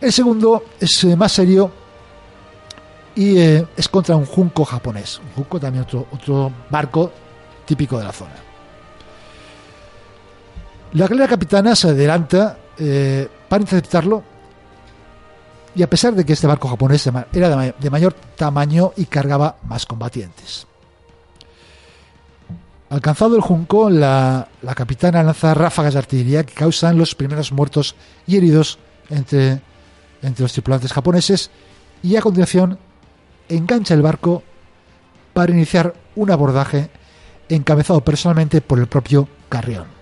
El 0.00 0.12
segundo 0.12 0.64
es 0.80 1.04
eh, 1.04 1.16
más 1.16 1.32
serio 1.32 1.70
y 3.14 3.38
eh, 3.38 3.66
es 3.76 3.88
contra 3.88 4.16
un 4.16 4.26
junco 4.26 4.64
japonés. 4.64 5.20
Un 5.24 5.32
junco 5.34 5.60
también 5.60 5.84
otro, 5.84 6.06
otro 6.12 6.52
barco 6.70 7.12
típico 7.64 7.98
de 7.98 8.04
la 8.04 8.12
zona. 8.12 8.34
La 10.92 11.06
galera 11.06 11.28
capitana 11.28 11.76
se 11.76 11.88
adelanta 11.88 12.56
para 13.48 13.60
interceptarlo 13.62 14.24
y 15.74 15.82
a 15.82 15.90
pesar 15.90 16.14
de 16.14 16.24
que 16.24 16.32
este 16.32 16.46
barco 16.46 16.68
japonés 16.68 17.06
era 17.06 17.48
de, 17.48 17.56
ma- 17.56 17.74
de 17.78 17.90
mayor 17.90 18.12
tamaño 18.36 18.92
y 18.96 19.04
cargaba 19.06 19.56
más 19.64 19.86
combatientes. 19.86 20.66
Alcanzado 22.88 23.36
el 23.36 23.40
junco, 23.42 23.88
la, 23.88 24.48
la 24.62 24.74
capitana 24.74 25.22
lanza 25.22 25.54
ráfagas 25.54 25.92
de 25.94 26.00
artillería 26.00 26.44
que 26.44 26.54
causan 26.54 26.98
los 26.98 27.14
primeros 27.14 27.52
muertos 27.52 27.94
y 28.26 28.36
heridos 28.36 28.80
entre, 29.10 29.60
entre 30.22 30.42
los 30.42 30.52
tripulantes 30.52 30.92
japoneses 30.92 31.50
y 32.02 32.16
a 32.16 32.20
continuación 32.22 32.78
engancha 33.48 33.94
el 33.94 34.02
barco 34.02 34.42
para 35.32 35.52
iniciar 35.52 35.94
un 36.16 36.32
abordaje 36.32 36.90
encabezado 37.48 38.00
personalmente 38.04 38.60
por 38.60 38.80
el 38.80 38.88
propio 38.88 39.28
Carrión. 39.48 39.99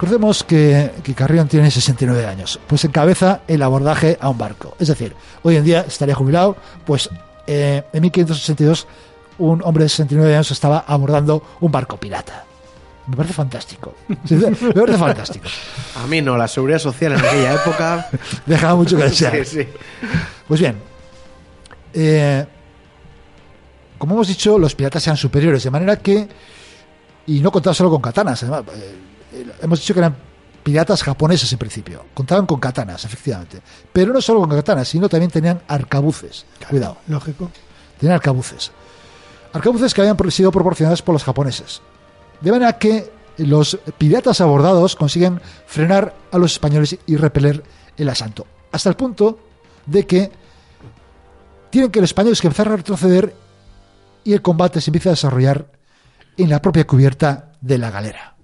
Recordemos 0.00 0.44
que, 0.44 0.92
que 1.02 1.12
Carrión 1.12 1.46
tiene 1.46 1.70
69 1.70 2.24
años, 2.24 2.58
pues 2.66 2.82
encabeza 2.86 3.42
el 3.46 3.60
abordaje 3.60 4.16
a 4.18 4.30
un 4.30 4.38
barco. 4.38 4.74
Es 4.78 4.88
decir, 4.88 5.14
hoy 5.42 5.56
en 5.56 5.64
día 5.64 5.84
estaría 5.86 6.14
jubilado, 6.14 6.56
pues 6.86 7.10
eh, 7.46 7.82
en 7.92 8.00
1562 8.00 8.86
un 9.36 9.60
hombre 9.62 9.84
de 9.84 9.90
69 9.90 10.36
años 10.36 10.50
estaba 10.52 10.78
abordando 10.86 11.42
un 11.60 11.70
barco 11.70 11.98
pirata. 11.98 12.46
Me 13.08 13.14
parece 13.14 13.34
fantástico. 13.34 13.94
Me 14.08 14.72
parece 14.72 14.96
fantástico. 14.96 15.46
A 16.02 16.06
mí 16.06 16.22
no, 16.22 16.34
la 16.34 16.48
seguridad 16.48 16.78
social 16.78 17.12
en 17.12 17.18
aquella 17.18 17.56
época. 17.56 18.08
Dejaba 18.46 18.76
mucho 18.76 18.96
que 18.96 19.02
desear. 19.02 19.44
Sí, 19.44 19.44
sí. 19.44 19.68
Pues 20.48 20.60
bien, 20.60 20.76
eh, 21.92 22.46
como 23.98 24.14
hemos 24.14 24.28
dicho, 24.28 24.58
los 24.58 24.74
piratas 24.74 25.06
eran 25.06 25.18
superiores, 25.18 25.62
de 25.62 25.70
manera 25.70 25.96
que, 25.96 26.26
y 27.26 27.40
no 27.40 27.52
contaban 27.52 27.74
solo 27.74 27.90
con 27.90 28.00
katanas, 28.00 28.42
además, 28.44 28.62
eh, 28.74 29.09
hemos 29.62 29.80
dicho 29.80 29.94
que 29.94 30.00
eran 30.00 30.16
piratas 30.62 31.02
japoneses 31.02 31.52
en 31.52 31.58
principio, 31.58 32.04
contaban 32.14 32.46
con 32.46 32.60
katanas, 32.60 33.04
efectivamente, 33.04 33.60
pero 33.92 34.12
no 34.12 34.20
solo 34.20 34.40
con 34.40 34.50
katanas, 34.50 34.88
sino 34.88 35.08
también 35.08 35.30
tenían 35.30 35.60
arcabuces, 35.68 36.46
cuidado, 36.68 36.98
Lógico. 37.08 37.50
tenían 37.98 38.16
arcabuces, 38.16 38.70
arcabuces 39.52 39.94
que 39.94 40.02
habían 40.02 40.30
sido 40.30 40.52
proporcionados 40.52 41.02
por 41.02 41.14
los 41.14 41.24
japoneses, 41.24 41.80
de 42.40 42.52
manera 42.52 42.78
que 42.78 43.10
los 43.38 43.78
piratas 43.96 44.40
abordados 44.40 44.96
consiguen 44.96 45.40
frenar 45.66 46.14
a 46.30 46.38
los 46.38 46.52
españoles 46.52 46.98
y 47.06 47.16
repeler 47.16 47.62
el 47.96 48.08
asalto, 48.08 48.46
hasta 48.72 48.90
el 48.90 48.96
punto 48.96 49.38
de 49.86 50.06
que 50.06 50.30
tienen 51.70 51.90
que 51.90 52.00
los 52.00 52.10
españoles 52.10 52.40
que 52.40 52.48
empezar 52.48 52.68
a 52.68 52.76
retroceder 52.76 53.34
y 54.24 54.32
el 54.34 54.42
combate 54.42 54.80
se 54.80 54.90
empieza 54.90 55.10
a 55.10 55.12
desarrollar 55.12 55.66
en 56.36 56.50
la 56.50 56.60
propia 56.60 56.86
cubierta 56.86 57.52
de 57.60 57.78
la 57.78 57.90
galera. 57.90 58.36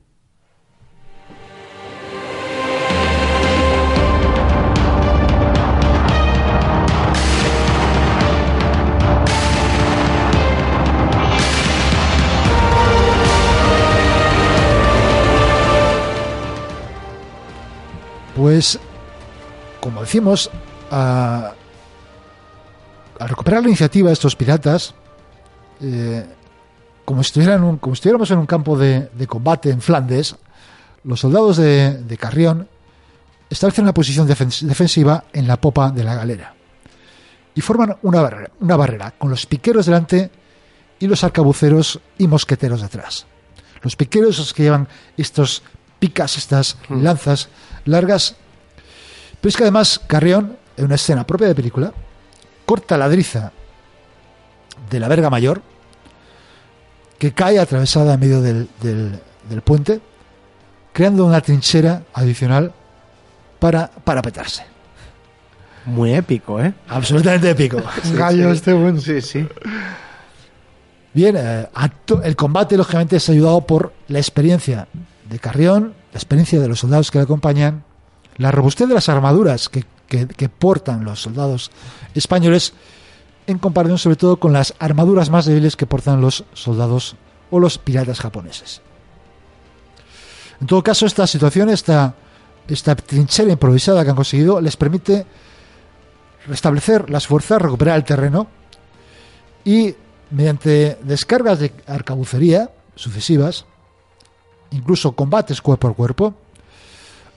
Pues, 18.47 18.79
como 19.81 20.03
decimos, 20.03 20.49
a- 20.93 21.51
al 23.19 23.29
recuperar 23.29 23.61
la 23.63 23.67
iniciativa 23.71 24.07
de 24.09 24.13
estos 24.13 24.37
piratas, 24.37 24.95
eh, 25.81 26.25
como, 27.05 27.25
si 27.25 27.31
estuvieran 27.31 27.65
un- 27.65 27.79
como 27.79 27.95
estuviéramos 27.95 28.31
en 28.31 28.39
un 28.39 28.47
campo 28.47 28.79
de, 28.79 29.11
de 29.13 29.27
combate 29.27 29.71
en 29.71 29.81
Flandes, 29.81 30.37
los 31.03 31.19
soldados 31.19 31.57
de, 31.57 31.95
de 32.05 32.17
Carrión 32.17 32.69
establecen 33.51 33.83
una 33.83 33.93
posición 33.95 34.29
defen- 34.29 34.61
defensiva 34.65 35.25
en 35.33 35.49
la 35.49 35.61
popa 35.61 35.91
de 35.91 36.05
la 36.05 36.15
galera 36.15 36.55
y 37.53 37.61
forman 37.63 37.97
una 38.03 38.23
barrera, 38.23 38.51
una 38.61 38.77
barrera 38.77 39.11
con 39.19 39.29
los 39.29 39.45
piqueros 39.47 39.87
delante 39.87 40.31
y 41.01 41.09
los 41.09 41.25
arcabuceros 41.25 41.99
y 42.17 42.29
mosqueteros 42.29 42.81
detrás. 42.81 43.27
Los 43.83 43.97
piqueros 43.97 44.37
son 44.37 44.45
los 44.45 44.55
que 44.55 44.63
llevan 44.63 44.87
estos 45.17 45.65
picas, 45.99 46.37
estas 46.39 46.77
lanzas 46.91 47.49
largas. 47.87 48.37
Pero 49.41 49.49
es 49.49 49.57
que 49.57 49.63
además 49.65 50.01
Carrión, 50.07 50.57
en 50.77 50.85
una 50.85 50.95
escena 50.97 51.27
propia 51.27 51.49
de 51.49 51.55
película, 51.55 51.93
corta 52.65 52.97
la 52.99 53.09
driza 53.09 53.53
de 54.91 55.01
la 55.01 55.09
verga 55.09 55.31
mayor, 55.31 55.63
que 57.19 57.33
cae 57.33 57.59
atravesada 57.59 58.15
en 58.15 58.21
medio 58.21 58.43
del, 58.43 58.69
del- 58.83 59.19
del 59.49 59.63
puente, 59.63 60.01
creando 60.93 61.25
una 61.25 61.41
trinchera 61.41 62.03
adicional 62.13 62.73
para 63.59 63.89
parapetarse. 63.89 64.65
Muy 65.87 66.13
épico, 66.15 66.61
¿eh? 66.61 66.75
Absolutamente 66.89 67.49
épico. 67.51 67.81
Gallo 68.15 68.51
este 68.51 68.73
bueno. 68.73 69.01
Sí, 69.01 69.21
sí. 69.21 69.47
Bien, 71.15 71.37
eh, 71.39 71.69
acto- 71.75 72.23
el 72.23 72.37
combate 72.37 72.77
lógicamente 72.77 73.17
es 73.17 73.29
ayudado 73.31 73.61
por 73.63 73.93
la 74.09 74.19
experiencia 74.19 74.89
de 75.31 75.39
Carrión, 75.39 75.95
la 76.17 76.19
experiencia 76.19 76.59
de 76.59 76.67
los 76.67 76.81
soldados 76.81 77.11
que 77.11 77.19
le 77.19 77.25
acompañan, 77.25 77.85
la 78.39 78.51
robustez 78.51 78.89
de 78.89 78.95
las 78.95 79.11
armaduras 79.11 79.69
que, 79.69 79.85
que- 80.09 80.49
portan 80.49 81.05
los 81.05 81.21
soldados 81.21 81.71
españoles, 82.15 82.73
en 83.47 83.59
comparación 83.59 83.99
sobre 83.99 84.17
todo 84.17 84.39
con 84.39 84.55
las 84.55 84.73
armaduras 84.79 85.29
más 85.29 85.45
débiles 85.45 85.77
que 85.77 85.85
portan 85.85 86.23
los 86.23 86.45
soldados 86.55 87.17
o 87.51 87.61
los 87.61 87.77
piratas 87.77 88.19
japoneses. 88.21 88.81
En 90.59 90.67
todo 90.67 90.83
caso, 90.83 91.05
esta 91.05 91.27
situación, 91.27 91.69
esta, 91.69 92.15
esta 92.67 92.97
trinchera 92.97 93.53
improvisada 93.53 94.03
que 94.03 94.09
han 94.09 94.17
conseguido, 94.17 94.59
les 94.63 94.79
permite 94.79 95.27
restablecer 96.47 97.11
las 97.11 97.27
fuerzas, 97.27 97.61
recuperar 97.61 97.97
el 97.99 98.05
terreno 98.05 98.47
y 99.67 99.95
mediante 100.31 100.97
descargas 101.03 101.59
de 101.59 101.75
arcabucería 101.87 102.71
sucesivas, 102.95 103.67
incluso 104.71 105.13
combates 105.13 105.61
cuerpo 105.61 105.89
a 105.89 105.95
cuerpo, 105.95 106.35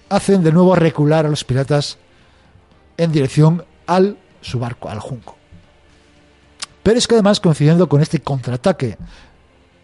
hacen 0.09 0.43
de 0.43 0.51
nuevo 0.51 0.75
recular 0.75 1.25
a 1.25 1.29
los 1.29 1.43
piratas 1.43 1.97
en 2.97 3.11
dirección 3.11 3.63
al 3.87 4.17
su 4.41 4.59
barco, 4.59 4.89
al 4.89 4.99
junco. 4.99 5.35
Pero 6.83 6.97
es 6.97 7.07
que 7.07 7.15
además, 7.15 7.39
coincidiendo 7.39 7.87
con 7.87 8.01
este 8.01 8.19
contraataque 8.19 8.97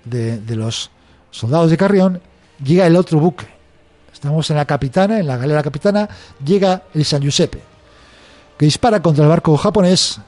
de, 0.05 0.39
de 0.39 0.55
los 0.55 0.89
soldados 1.31 1.69
de 1.69 1.77
Carrión, 1.77 2.21
llega 2.63 2.87
el 2.87 2.95
otro 2.95 3.19
buque. 3.19 3.47
Estamos 4.11 4.49
en 4.49 4.57
la 4.57 4.65
capitana, 4.65 5.19
en 5.19 5.27
la 5.27 5.37
galera 5.37 5.61
capitana, 5.61 6.09
llega 6.43 6.83
el 6.93 7.03
San 7.03 7.21
Giuseppe, 7.21 7.61
que 8.57 8.65
dispara 8.65 9.01
contra 9.01 9.23
el 9.23 9.29
barco 9.29 9.55
japonés 9.57 10.19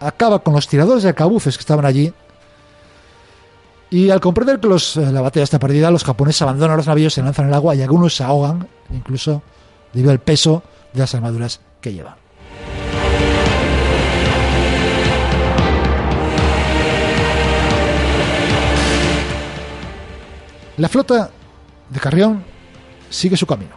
acaba 0.00 0.38
con 0.42 0.54
los 0.54 0.66
tiradores 0.66 1.02
de 1.02 1.10
arcabuces 1.10 1.56
que 1.56 1.60
estaban 1.60 1.84
allí. 1.84 2.12
Y 3.90 4.10
al 4.10 4.20
comprender 4.20 4.60
que 4.60 4.68
los, 4.68 4.94
la 4.96 5.20
batalla 5.20 5.42
está 5.42 5.58
perdida, 5.58 5.90
los 5.90 6.04
japoneses 6.04 6.42
abandonan 6.42 6.76
los 6.76 6.86
navíos, 6.86 7.12
se 7.12 7.22
lanzan 7.22 7.46
al 7.46 7.54
agua 7.54 7.74
y 7.74 7.82
algunos 7.82 8.14
se 8.14 8.22
ahogan, 8.22 8.68
incluso 8.94 9.42
debido 9.92 10.12
al 10.12 10.20
peso 10.20 10.62
de 10.92 11.00
las 11.00 11.12
armaduras 11.12 11.60
que 11.80 11.92
llevan. 11.92 12.14
La 20.76 20.88
flota 20.88 21.30
de 21.90 22.00
Carrión 22.00 22.44
sigue 23.10 23.36
su 23.36 23.44
camino. 23.44 23.74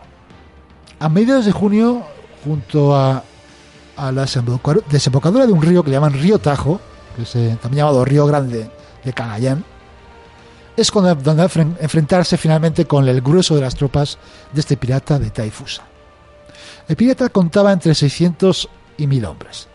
A 1.00 1.10
mediados 1.10 1.46
de 1.46 1.52
junio, 1.52 2.04
junto 2.46 2.96
a, 2.96 3.24
la 3.98 4.26
desembocadura 4.90 5.48
de 5.48 5.52
un 5.52 5.62
río 5.62 5.84
que 5.84 5.90
le 5.90 5.96
llaman 5.96 6.14
Río 6.14 6.38
Tajo, 6.38 6.80
que 7.16 7.24
es 7.24 7.32
también 7.32 7.78
llamado 7.78 8.06
Río 8.06 8.28
Grande 8.28 8.70
de 9.04 9.14
Cagayán, 9.14 9.66
es 10.76 10.92
cuando 10.92 11.14
donde 11.16 11.42
va 11.42 11.48
a 11.48 11.50
enfren- 11.50 11.78
enfrentarse 11.80 12.38
finalmente 12.38 12.86
con 12.86 13.08
el 13.08 13.22
grueso 13.22 13.56
de 13.56 13.62
las 13.62 13.76
tropas 13.76 14.18
de 14.52 14.60
este 14.60 14.78
pirata 14.78 15.20
de 15.20 15.30
Taifusa. 15.30 15.84
El 16.88 16.96
pirata 16.96 17.30
contaba 17.30 17.72
entre 17.72 17.94
600 17.96 18.70
y 18.98 19.08
1000 19.08 19.26
hombres. 19.26 19.68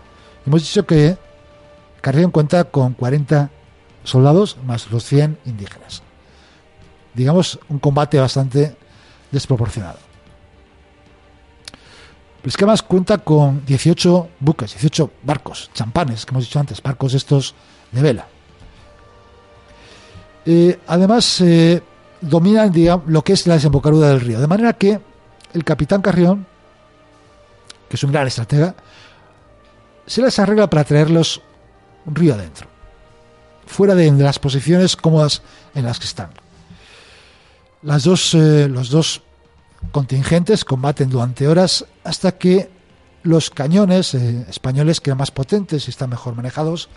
Hemos 0.46 0.62
dicho 0.62 0.86
que 0.86 1.16
Carrión 2.01 2.30
cuenta 2.30 2.64
con 2.64 2.94
40 2.94 3.51
soldados 4.05 4.57
más 4.64 4.90
los 4.90 5.05
100 5.05 5.38
indígenas. 5.46 6.03
Digamos, 7.14 7.59
un 7.68 7.78
combate 7.78 8.18
bastante 8.20 8.76
desproporcionado. 9.30 9.99
Pero 12.42 12.57
que 12.57 12.64
además 12.64 12.82
cuenta 12.82 13.18
con 13.18 13.64
18 13.66 14.28
buques, 14.40 14.72
18 14.72 15.11
barcos, 15.22 15.70
champanes, 15.74 16.24
que 16.24 16.30
hemos 16.30 16.44
dicho 16.44 16.61
antes, 16.61 16.80
barcos 16.82 17.14
estos 17.14 17.55
de 17.90 18.01
vela. 18.01 18.26
Eh, 20.51 20.78
además, 20.86 21.42
eh, 21.42 21.82
dominan 22.22 22.72
lo 23.07 23.22
que 23.22 23.34
es 23.34 23.46
la 23.46 23.53
desembocadura 23.53 24.09
del 24.09 24.22
río. 24.22 24.40
De 24.40 24.46
manera 24.46 24.72
que 24.72 24.99
el 25.53 25.62
capitán 25.62 26.01
Carrión, 26.01 26.46
que 27.86 27.96
es 27.96 28.03
un 28.03 28.12
gran 28.12 28.26
estratega, 28.26 28.74
se 30.07 30.22
les 30.22 30.38
arregla 30.38 30.70
para 30.70 30.84
traerlos 30.84 31.42
un 32.07 32.14
río 32.14 32.32
adentro, 32.32 32.66
fuera 33.66 33.94
de, 33.94 34.11
de 34.11 34.24
las 34.24 34.38
posiciones 34.38 34.96
cómodas 34.96 35.42
en 35.74 35.84
las 35.84 35.99
que 35.99 36.07
están. 36.07 36.30
Las 37.82 38.05
dos, 38.05 38.32
eh, 38.32 38.68
los 38.70 38.88
dos 38.88 39.20
contingentes 39.92 40.64
combaten 40.64 41.11
durante 41.11 41.46
horas 41.46 41.84
hasta 42.05 42.32
que 42.38 42.70
los 43.22 43.51
cañones 43.51 44.14
eh, 44.14 44.46
españoles, 44.49 45.03
que 45.03 45.11
eran 45.11 45.18
más 45.18 45.30
potentes 45.30 45.88
y 45.88 45.90
están 45.90 46.09
mejor 46.09 46.34
manejados, 46.34 46.88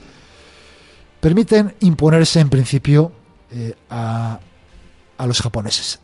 permiten 1.20 1.76
imponerse 1.82 2.40
en 2.40 2.50
principio 2.50 3.12
eh, 3.52 3.76
a, 3.90 4.40
los 5.26 5.42
japoneses. 5.42 6.00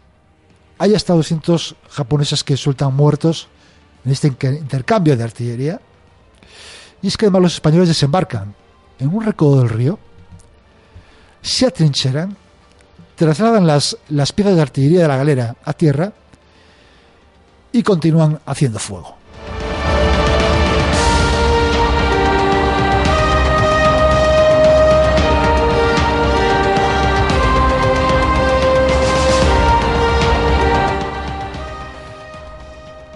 Hay 0.77 0.93
hasta 0.93 1.13
200 1.13 1.75
japoneses 1.89 2.43
que 2.43 2.53
resultan 2.53 2.93
muertos 2.93 3.47
en 4.05 4.11
este 4.11 4.27
inter- 4.27 4.53
intercambio 4.53 5.17
de 5.17 5.23
artillería. 5.23 5.81
Y 7.01 7.07
es 7.07 7.17
que 7.17 7.25
además 7.25 7.41
los 7.41 7.53
españoles 7.55 7.87
desembarcan 7.87 8.53
en 8.99 9.07
un 9.13 9.23
recodo 9.23 9.59
del 9.59 9.69
río, 9.69 9.97
se 11.41 11.65
atrincheran, 11.65 12.35
trasladan 13.15 13.65
las, 13.65 13.97
las 14.09 14.31
piezas 14.31 14.55
de 14.55 14.61
artillería 14.61 15.01
de 15.01 15.07
la 15.07 15.17
galera 15.17 15.55
a 15.63 15.73
tierra 15.73 16.13
y 17.71 17.81
continúan 17.83 18.39
haciendo 18.45 18.79
fuego. 18.79 19.16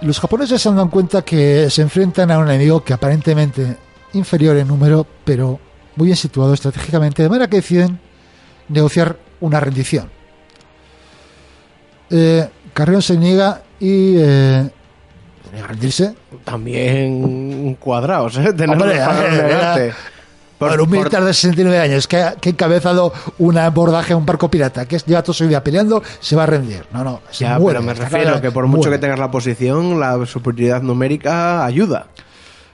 Los 0.02 0.18
japoneses 0.18 0.60
se 0.60 0.68
han 0.68 0.76
dado 0.76 0.90
cuenta 0.90 1.22
que 1.22 1.70
se 1.70 1.82
enfrentan 1.82 2.30
a 2.30 2.38
un 2.38 2.48
enemigo 2.48 2.82
que 2.82 2.92
aparentemente 2.92 3.76
inferior 4.14 4.56
en 4.56 4.66
número, 4.68 5.06
pero 5.24 5.60
muy 5.96 6.06
bien 6.06 6.16
situado 6.16 6.54
estratégicamente, 6.54 7.22
de 7.22 7.28
manera 7.28 7.48
que 7.48 7.56
deciden 7.56 8.00
negociar 8.68 9.16
una 9.40 9.60
rendición. 9.60 10.10
Eh, 12.10 12.48
Carrión 12.74 13.00
se 13.02 13.16
niega 13.16 13.62
y 13.78 14.16
eh, 14.18 14.68
rendirse. 15.68 16.14
También 16.44 17.74
cuadrados, 17.76 18.36
¿eh? 18.38 18.52
Tener 18.52 18.70
Hombre, 18.70 18.96
era- 18.96 19.94
Por- 20.62 20.68
Bueno, 20.70 20.82
un 20.84 20.88
por- 20.90 20.98
militar 20.98 21.24
de 21.24 21.34
69 21.34 21.78
años 21.78 22.06
que 22.06 22.16
ha, 22.18 22.34
que 22.34 22.48
ha 22.48 22.52
encabezado 22.52 23.12
un 23.38 23.58
abordaje 23.58 24.12
a 24.12 24.16
un 24.16 24.24
barco 24.26 24.50
pirata, 24.50 24.86
que 24.86 24.98
lleva 24.98 25.22
toda 25.22 25.34
su 25.34 25.46
vida 25.46 25.62
peleando, 25.64 26.02
se 26.20 26.36
va 26.36 26.44
a 26.44 26.46
rendir. 26.46 26.84
No, 26.92 27.02
no, 27.04 27.20
se 27.30 27.44
Ya, 27.44 27.58
muere, 27.58 27.80
pero 27.80 27.86
me 27.86 27.94
refiero 27.94 28.40
que 28.40 28.50
por 28.50 28.66
mucho 28.66 28.82
muere. 28.88 28.96
que 28.96 28.98
tengas 29.00 29.18
la 29.18 29.30
posición, 29.30 29.98
la 29.98 30.24
superioridad 30.26 30.82
numérica 30.82 31.64
ayuda. 31.64 32.06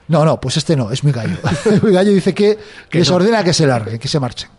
No, 0.07 0.25
no, 0.25 0.39
pues 0.39 0.57
este 0.57 0.75
no, 0.75 0.91
es 0.91 1.03
muy 1.03 1.13
gallo. 1.13 1.35
muy 1.81 1.91
gallo 1.91 2.11
dice 2.11 2.33
que, 2.33 2.57
Que 2.89 2.99
les 2.99 3.09
no. 3.09 3.15
ordena 3.17 3.43
que 3.43 3.53
se 3.53 3.65
larguen, 3.67 3.99
que 3.99 4.07
se 4.07 4.19
marchen. 4.19 4.49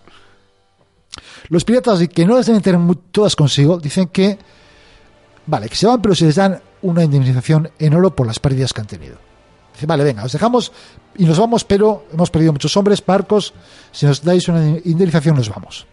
Los 1.48 1.64
piratas, 1.64 2.00
que 2.08 2.24
no 2.24 2.36
las 2.36 2.46
deben 2.46 2.62
tener 2.62 2.80
todas 3.10 3.34
consigo, 3.34 3.78
dicen 3.78 4.06
que, 4.08 4.38
vale, 5.46 5.68
que 5.68 5.74
se 5.74 5.86
van, 5.86 6.00
pero 6.00 6.14
se 6.14 6.26
les 6.26 6.36
dan 6.36 6.60
una 6.82 7.02
indemnización 7.04 7.70
en 7.78 7.94
oro 7.94 8.14
por 8.14 8.26
las 8.26 8.38
pérdidas 8.38 8.72
que 8.72 8.80
han 8.80 8.86
tenido. 8.86 9.16
Dice, 9.80 9.86
vale, 9.86 10.04
venga, 10.04 10.24
os 10.24 10.32
dejamos 10.32 10.72
y 11.16 11.24
nos 11.24 11.38
vamos, 11.38 11.64
pero 11.64 12.04
hemos 12.12 12.30
perdido 12.30 12.52
muchos 12.52 12.76
hombres, 12.76 13.02
barcos, 13.02 13.54
si 13.92 14.04
nos 14.04 14.22
dais 14.22 14.46
una 14.46 14.76
indemnización 14.84 15.36
nos 15.36 15.48
vamos. 15.48 15.86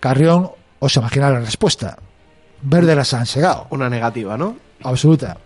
Carrión, 0.00 0.50
os 0.78 0.96
imagina 0.96 1.28
la 1.28 1.40
respuesta. 1.40 1.98
Verde 2.62 2.96
las 2.96 3.12
han 3.12 3.26
segado 3.26 3.66
Una 3.68 3.90
negativa, 3.90 4.38
¿no? 4.38 4.56
absoluta. 4.82 5.36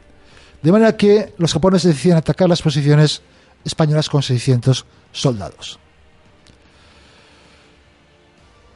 De 0.63 0.71
manera 0.71 0.97
que 0.97 1.35
los 1.37 1.53
japoneses 1.53 1.97
deciden 1.97 2.17
atacar 2.17 2.49
las 2.49 2.63
posiciones 2.63 3.23
españolas 3.65 4.09
con 4.09 4.23
600 4.23 4.87
soldados. 5.11 5.81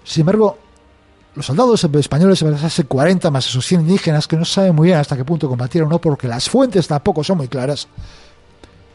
Sin 0.03 0.23
embargo, 0.23 0.59
los 1.37 1.47
soldados 1.47 1.85
españoles 1.85 2.43
a 2.43 2.51
basarse 2.51 2.85
40 2.85 3.31
más 3.31 3.47
esos 3.47 3.65
100 3.65 3.83
indígenas 3.83 4.27
que 4.27 4.37
no 4.37 4.45
saben 4.45 4.75
muy 4.75 4.89
bien 4.89 4.99
hasta 4.99 5.17
qué 5.17 5.25
punto 5.25 5.49
combatieron 5.49 5.89
o 5.89 5.93
no, 5.93 6.01
porque 6.01 6.27
las 6.27 6.49
fuentes 6.49 6.89
tampoco 6.89 7.23
son 7.23 7.37
muy 7.39 7.49
claras, 7.49 7.89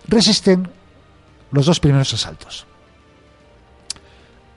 resisten 0.07 0.67
los 1.51 1.67
dos 1.67 1.79
primeros 1.79 2.13
asaltos. 2.13 2.65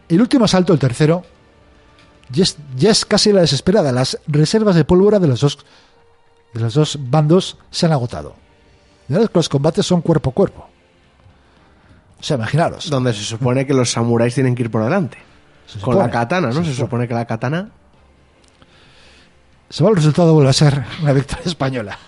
El 0.08 0.20
último 0.20 0.46
asalto, 0.46 0.72
el 0.72 0.78
tercero, 0.78 1.24
ya 2.30 2.44
es, 2.44 2.56
ya 2.76 2.90
es 2.90 3.04
casi 3.04 3.32
la 3.32 3.42
desesperada. 3.42 3.92
Las 3.92 4.18
reservas 4.26 4.76
de 4.76 4.84
pólvora 4.84 5.18
de 5.18 5.28
los 5.28 5.40
dos 5.40 5.58
de 6.54 6.60
los 6.60 6.74
dos 6.74 6.98
bandos 7.00 7.58
se 7.70 7.86
han 7.86 7.92
agotado. 7.92 8.36
Los 9.08 9.48
combates 9.48 9.84
son 9.84 10.00
cuerpo 10.00 10.30
a 10.30 10.32
cuerpo. 10.32 10.68
O 12.18 12.22
sea, 12.22 12.36
imaginaros. 12.36 12.88
Donde 12.88 13.12
se 13.12 13.24
supone 13.24 13.66
que 13.66 13.74
los 13.74 13.90
samuráis 13.90 14.34
tienen 14.34 14.54
que 14.54 14.62
ir 14.62 14.70
por 14.70 14.84
delante. 14.84 15.18
Con 15.80 15.98
la 15.98 16.10
katana, 16.10 16.48
¿no? 16.48 16.64
se 16.64 16.70
Se, 16.70 16.74
supone 16.74 17.08
que 17.08 17.14
la 17.14 17.24
katana. 17.24 17.70
Se 19.70 19.82
va 19.82 19.90
el 19.90 19.96
resultado 19.96 20.34
vuelve 20.34 20.50
a 20.50 20.52
ser 20.52 20.84
una 21.02 21.12
victoria 21.12 21.44
española. 21.46 21.98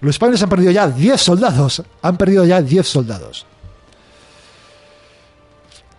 Los 0.00 0.16
españoles 0.16 0.42
han 0.42 0.48
perdido 0.50 0.70
ya 0.70 0.88
10 0.88 1.20
soldados. 1.20 1.82
Han 2.02 2.16
perdido 2.16 2.44
ya 2.44 2.60
10 2.60 2.86
soldados. 2.86 3.46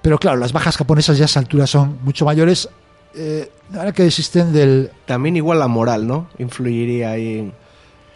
Pero 0.01 0.19
claro, 0.19 0.37
las 0.37 0.53
bajas 0.53 0.77
japonesas 0.77 1.17
ya 1.17 1.23
a 1.23 1.25
esa 1.25 1.39
altura 1.39 1.65
son 1.65 1.97
mucho 2.03 2.25
mayores. 2.25 2.69
Eh, 3.15 3.49
ahora 3.75 3.91
que 3.93 4.05
existen 4.05 4.53
del. 4.53 4.91
También 5.05 5.35
igual 5.37 5.57
la 5.59 5.67
moral, 5.67 6.05
¿no? 6.05 6.29
Influiría 6.37 7.11
ahí 7.11 7.39
en... 7.39 7.53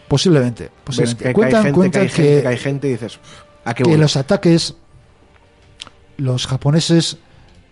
Posiblemente. 0.06 0.70
Posiblemente. 0.84 1.24
que, 1.24 1.28
que 1.30 1.34
Cuentan, 1.34 1.66
hay 1.66 1.72
gente, 1.72 1.90
que 1.90 1.98
hay 1.98 2.08
gente, 2.08 2.42
que 2.42 2.48
hay 2.48 2.56
gente 2.58 2.88
y 2.88 2.90
dices... 2.92 3.16
"Pff, 3.16 3.42
¿A 3.64 3.74
qué 3.74 3.82
que 3.82 3.90
voy?". 3.90 3.98
los 3.98 4.16
ataques 4.16 4.74
los 6.20 6.46
japoneses 6.46 7.16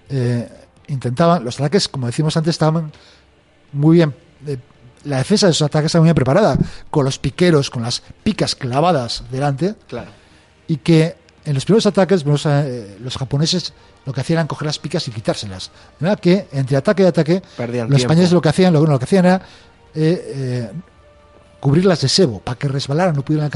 eh, 0.08 0.48
intentaban 0.88 1.44
los 1.44 1.60
ataques 1.60 1.88
como 1.88 2.06
decimos 2.06 2.36
antes 2.36 2.50
estaban 2.50 2.90
muy 3.72 3.96
bien 3.96 4.14
eh, 4.46 4.56
la 5.04 5.18
defensa 5.18 5.46
de 5.46 5.52
esos 5.52 5.66
ataques 5.66 5.86
estaba 5.86 6.02
muy 6.02 6.08
bien 6.08 6.14
preparada 6.16 6.56
con 6.90 7.04
los 7.04 7.18
piqueros 7.18 7.70
con 7.70 7.82
las 7.82 8.02
picas 8.24 8.54
clavadas 8.54 9.22
delante 9.30 9.74
Claro. 9.86 10.10
y 10.66 10.78
que 10.78 11.16
en 11.44 11.54
los 11.54 11.64
primeros 11.64 11.86
ataques 11.86 12.26
los, 12.26 12.44
eh, 12.46 12.96
los 13.00 13.16
japoneses 13.16 13.72
lo 14.04 14.12
que 14.12 14.20
hacían 14.22 14.40
era 14.40 14.48
coger 14.48 14.66
las 14.66 14.78
picas 14.78 15.06
y 15.08 15.10
quitárselas 15.10 15.70
de 16.00 16.04
manera 16.04 16.20
que 16.20 16.48
entre 16.52 16.76
ataque 16.76 17.02
y 17.04 17.06
ataque 17.06 17.42
Perdían 17.56 17.88
los 17.90 18.00
españoles 18.00 18.32
lo 18.32 18.40
que 18.40 18.48
hacían 18.48 18.72
lo, 18.72 18.84
lo 18.84 18.98
que 18.98 19.04
hacían 19.04 19.24
era 19.26 19.36
eh, 19.94 20.32
eh, 20.34 20.70
cubrirlas 21.60 22.00
de 22.00 22.08
sebo 22.08 22.40
para 22.40 22.58
que 22.58 22.68
resbalaran 22.68 23.14
no 23.14 23.22
pudieran 23.22 23.50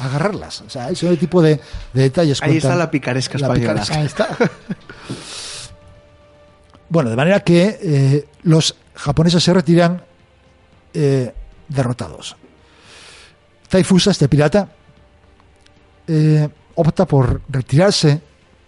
agarrarlas 0.00 0.60
o 0.62 0.70
sea 0.70 0.90
ese 0.90 1.16
tipo 1.16 1.40
de, 1.42 1.60
de 1.92 2.02
detalles 2.02 2.42
Ahí 2.42 2.56
está 2.58 2.74
la 2.76 2.90
picaresca 2.90 3.38
la 3.38 3.46
española. 3.48 3.72
picaresca, 3.82 3.98
ahí 3.98 4.06
está. 4.06 4.28
bueno 6.88 7.10
de 7.10 7.16
manera 7.16 7.40
que 7.40 7.78
eh, 7.82 8.28
los 8.42 8.74
japoneses 8.94 9.42
se 9.42 9.52
retiran 9.52 10.02
eh, 10.94 11.32
derrotados 11.68 12.36
Taifusa 13.68 14.10
este 14.10 14.28
pirata 14.28 14.68
eh, 16.06 16.48
opta 16.74 17.06
por 17.06 17.42
retirarse 17.48 18.20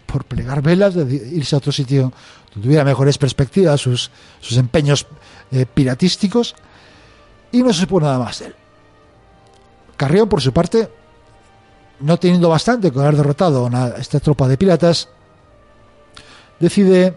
por 0.07 0.25
plegar 0.25 0.61
velas, 0.61 0.95
de 0.95 1.05
irse 1.15 1.55
a 1.55 1.59
otro 1.59 1.71
sitio 1.71 2.13
donde 2.53 2.67
tuviera 2.67 2.85
mejores 2.85 3.17
perspectivas, 3.17 3.81
sus, 3.81 4.11
sus 4.41 4.59
empeños 4.59 5.07
piratísticos, 5.73 6.57
y 7.53 7.63
no 7.63 7.73
se 7.73 7.83
supo 7.83 8.01
nada 8.01 8.19
más 8.19 8.41
de 8.41 8.47
él. 8.47 8.55
Carrión, 9.97 10.29
por 10.29 10.41
su 10.41 10.53
parte, 10.53 10.91
no 12.01 12.19
teniendo 12.19 12.49
bastante 12.49 12.91
con 12.91 13.03
haber 13.03 13.17
derrotado 13.17 13.69
a 13.73 13.89
esta 13.99 14.21
tropa 14.21 14.49
de 14.49 14.57
piratas, 14.57 15.09
decide 16.59 17.15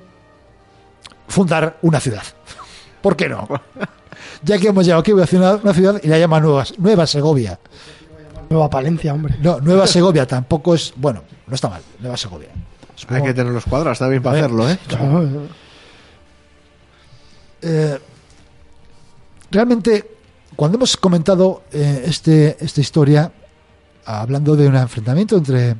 fundar 1.34 1.78
una 1.82 2.00
ciudad. 2.00 2.24
¿Por 3.02 3.16
qué 3.18 3.28
no? 3.28 3.48
Ya 4.44 4.58
que 4.58 4.68
hemos 4.70 4.86
llegado 4.86 5.02
aquí, 5.02 5.12
voy 5.12 5.22
a 5.22 5.24
hacer 5.26 5.40
una, 5.40 5.56
una 5.56 5.74
ciudad 5.74 6.00
y 6.04 6.08
la 6.08 6.18
llama 6.18 6.40
Nueva, 6.40 6.64
Nueva 6.78 7.06
Segovia. 7.08 7.60
Nueva 8.50 8.70
Palencia, 8.70 9.14
hombre. 9.14 9.36
No, 9.42 9.60
Nueva 9.60 9.88
Segovia 9.88 10.26
tampoco 10.28 10.76
es. 10.76 10.94
Bueno, 10.96 11.24
no 11.48 11.56
está 11.56 11.70
mal, 11.70 11.82
Nueva 12.00 12.16
Segovia. 12.18 12.50
Hay 12.54 12.96
Supongo- 12.96 13.26
que 13.26 13.34
tener 13.34 13.52
los 13.52 13.66
cuadros 13.66 13.98
también 14.00 14.22
para 14.22 14.38
Eh, 14.38 14.40
hacerlo, 14.42 14.70
¿eh? 14.70 14.78
Eh, 17.62 18.00
realmente, 19.52 20.10
cuando 20.56 20.78
hemos 20.78 20.98
comentado 20.98 21.64
eh, 21.72 22.04
este, 22.06 22.58
esta 22.64 22.82
historia, 22.82 23.32
hablando 24.06 24.56
de 24.56 24.68
un 24.68 24.76
enfrentamiento 24.76 25.38
entre 25.38 25.76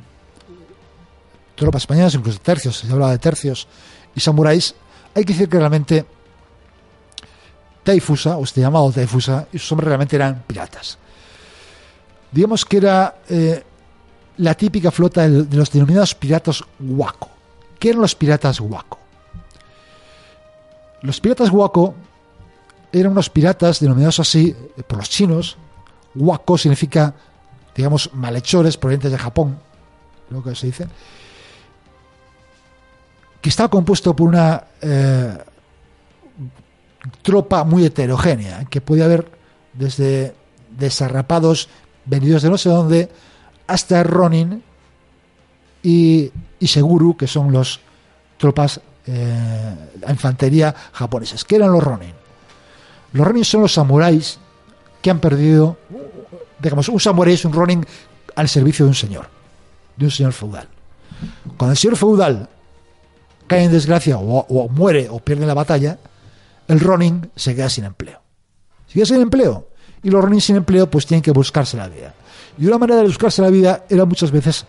tropas 1.54 1.82
españolas, 1.82 2.14
incluso 2.14 2.38
tercios, 2.40 2.78
se 2.78 2.90
hablaba 2.90 3.12
de 3.12 3.18
tercios 3.18 3.68
y 4.14 4.20
samuráis, 4.20 4.74
hay 5.14 5.24
que 5.24 5.32
decir 5.32 5.48
que 5.48 5.58
realmente 5.58 6.06
Taifusa, 7.84 8.36
o 8.36 8.44
este 8.44 8.60
llamado 8.60 8.90
Taifusa, 8.90 9.46
y 9.52 9.58
sus 9.58 9.70
hombres 9.72 9.88
realmente 9.88 10.16
eran 10.16 10.42
piratas. 10.46 10.98
Digamos 12.32 12.64
que 12.64 12.78
era 12.78 13.16
eh, 13.28 13.62
la 14.38 14.54
típica 14.54 14.90
flota 14.90 15.28
de 15.28 15.56
los 15.56 15.70
denominados 15.70 16.14
piratas 16.14 16.64
Waco. 16.80 17.30
¿Qué 17.78 17.90
eran 17.90 18.00
los 18.00 18.14
piratas 18.14 18.60
Waco? 18.60 18.98
Los 21.02 21.20
piratas 21.20 21.50
Waco 21.50 21.94
eran 22.90 23.12
unos 23.12 23.28
piratas 23.28 23.78
denominados 23.80 24.18
así 24.20 24.56
eh, 24.76 24.82
por 24.82 24.98
los 24.98 25.10
chinos. 25.10 25.56
Waco 26.14 26.56
significa, 26.56 27.14
digamos, 27.74 28.10
malhechores 28.14 28.76
provenientes 28.76 29.12
de 29.12 29.18
Japón, 29.18 29.58
lo 30.30 30.42
que 30.42 30.54
se 30.54 30.66
dice. 30.66 30.88
Que 33.44 33.50
estaba 33.50 33.68
compuesto 33.68 34.16
por 34.16 34.26
una 34.26 34.64
eh, 34.80 35.36
tropa 37.20 37.62
muy 37.62 37.84
heterogénea, 37.84 38.64
que 38.70 38.80
podía 38.80 39.04
haber 39.04 39.30
desde 39.74 40.34
desarrapados 40.70 41.68
venidos 42.06 42.40
de 42.40 42.48
no 42.48 42.56
sé 42.56 42.70
dónde 42.70 43.10
hasta 43.66 44.02
Ronin 44.02 44.62
y, 45.82 46.32
y 46.58 46.66
Seguru, 46.66 47.18
que 47.18 47.26
son 47.26 47.52
los 47.52 47.80
tropas 48.38 48.80
eh, 49.06 49.74
la 50.00 50.10
infantería 50.10 50.74
japonesas. 50.94 51.44
¿Qué 51.44 51.56
eran 51.56 51.70
los 51.70 51.84
Ronin? 51.84 52.14
Los 53.12 53.26
Ronin 53.26 53.44
son 53.44 53.60
los 53.60 53.74
samuráis 53.74 54.38
que 55.02 55.10
han 55.10 55.20
perdido, 55.20 55.76
digamos, 56.60 56.88
un 56.88 56.98
samurái 56.98 57.34
es 57.34 57.44
un 57.44 57.52
Ronin 57.52 57.84
al 58.36 58.48
servicio 58.48 58.86
de 58.86 58.88
un 58.88 58.94
señor, 58.94 59.28
de 59.98 60.06
un 60.06 60.10
señor 60.10 60.32
feudal. 60.32 60.66
Cuando 61.58 61.72
el 61.72 61.76
señor 61.76 61.98
feudal 61.98 62.48
en 63.62 63.72
desgracia 63.72 64.18
o, 64.18 64.68
muere 64.68 65.08
o 65.08 65.18
pierde 65.18 65.46
la 65.46 65.54
batalla, 65.54 65.98
el 66.68 66.80
Ronin 66.80 67.30
se 67.34 67.54
queda 67.54 67.68
sin 67.68 67.84
empleo. 67.84 68.20
Se 68.86 68.94
queda 68.94 69.06
sin 69.06 69.20
empleo. 69.20 69.68
Y 70.02 70.10
los 70.10 70.22
Ronin 70.22 70.40
sin 70.40 70.56
empleo 70.56 70.90
pues 70.90 71.06
tienen 71.06 71.22
que 71.22 71.30
buscarse 71.30 71.76
la 71.76 71.88
vida. 71.88 72.14
Y 72.58 72.66
una 72.66 72.78
manera 72.78 73.00
de 73.00 73.06
buscarse 73.06 73.42
la 73.42 73.50
vida 73.50 73.84
era 73.88 74.04
muchas 74.04 74.30
veces 74.30 74.66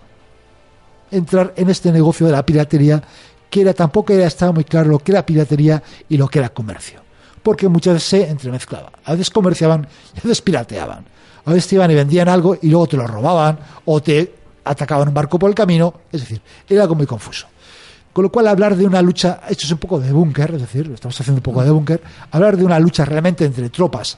entrar 1.12 1.54
en 1.56 1.70
este 1.70 1.92
negocio 1.92 2.26
de 2.26 2.32
la 2.32 2.46
piratería, 2.46 3.02
que 3.50 3.62
era 3.62 3.74
tampoco 3.74 4.14
era, 4.14 4.26
estaba 4.26 4.52
muy 4.52 4.64
claro 4.64 4.90
lo 4.90 5.00
que 5.00 5.12
era 5.12 5.26
piratería 5.26 5.82
y 6.10 6.18
lo 6.18 6.28
que 6.28 6.40
era 6.40 6.50
comercio. 6.50 7.02
Porque 7.44 7.68
muchas 7.68 7.96
veces 7.96 8.10
se 8.10 8.30
entremezclaba. 8.30 8.92
A 9.04 9.12
veces 9.12 9.30
comerciaban 9.30 9.88
y 10.16 10.20
a 10.20 10.22
veces 10.24 10.42
pirateaban. 10.42 11.06
A 11.46 11.52
veces 11.52 11.68
te 11.68 11.76
iban 11.76 11.92
y 11.92 11.96
vendían 11.96 12.28
algo 12.28 12.58
y 12.60 12.70
luego 12.70 12.88
te 12.88 12.98
lo 12.98 13.06
robaban 13.06 13.60
o 13.86 14.02
te 14.02 14.34
atacaban 14.64 15.10
un 15.10 15.14
barco 15.14 15.38
por 15.38 15.50
el 15.50 15.56
camino. 15.56 15.94
Es 16.12 16.22
decir, 16.22 16.42
era 16.68 16.84
algo 16.84 16.96
muy 16.96 17.06
confuso. 17.06 17.48
Con 18.16 18.24
lo 18.24 18.32
cual, 18.32 18.48
hablar 18.48 18.78
de 18.78 18.86
una 18.86 19.02
lucha, 19.02 19.42
esto 19.50 19.66
es 19.66 19.72
un 19.74 19.78
poco 19.78 20.00
de 20.00 20.10
búnker, 20.14 20.56
es 20.56 20.62
decir, 20.62 20.90
estamos 20.94 21.20
haciendo 21.20 21.40
un 21.40 21.44
poco 21.44 21.62
de 21.62 21.70
búnker, 21.70 22.02
hablar 22.32 22.56
de 22.56 22.64
una 22.64 22.80
lucha 22.80 23.04
realmente 23.04 23.44
entre 23.44 23.70
tropas, 23.70 24.18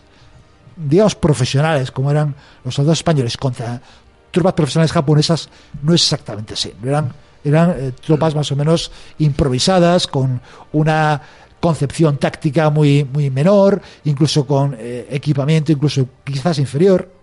digamos, 0.76 1.16
profesionales, 1.16 1.90
como 1.90 2.12
eran 2.12 2.36
los 2.64 2.76
soldados 2.76 3.00
españoles, 3.00 3.36
contra 3.38 3.82
tropas 4.30 4.54
profesionales 4.54 4.92
japonesas, 4.92 5.50
no 5.82 5.96
es 5.96 6.04
exactamente 6.04 6.54
así. 6.54 6.72
Eran, 6.84 7.12
eran 7.44 7.72
eh, 7.72 7.92
tropas 8.06 8.36
más 8.36 8.52
o 8.52 8.56
menos 8.56 8.92
improvisadas, 9.18 10.06
con 10.06 10.42
una 10.74 11.20
concepción 11.60 12.18
táctica 12.18 12.70
muy, 12.70 13.04
muy 13.04 13.32
menor, 13.32 13.82
incluso 14.04 14.46
con 14.46 14.76
eh, 14.78 15.08
equipamiento 15.10 15.72
incluso 15.72 16.08
quizás 16.24 16.60
inferior 16.60 17.17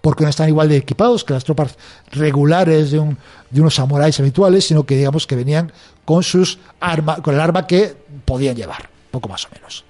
porque 0.00 0.24
no 0.24 0.30
están 0.30 0.48
igual 0.48 0.68
de 0.68 0.76
equipados 0.76 1.24
que 1.24 1.34
las 1.34 1.44
tropas 1.44 1.76
regulares 2.10 2.90
de, 2.90 2.98
un, 2.98 3.18
de 3.50 3.60
unos 3.60 3.74
samuráis 3.74 4.18
habituales, 4.20 4.66
sino 4.66 4.84
que 4.84 4.96
digamos 4.96 5.26
que 5.26 5.36
venían 5.36 5.72
con 6.04 6.22
sus 6.22 6.58
arma, 6.80 7.16
con 7.16 7.34
el 7.34 7.40
arma 7.40 7.66
que 7.66 7.94
podían 8.24 8.56
llevar, 8.56 8.88
poco 9.10 9.28
más 9.28 9.44
o 9.46 9.48
menos. 9.54 9.84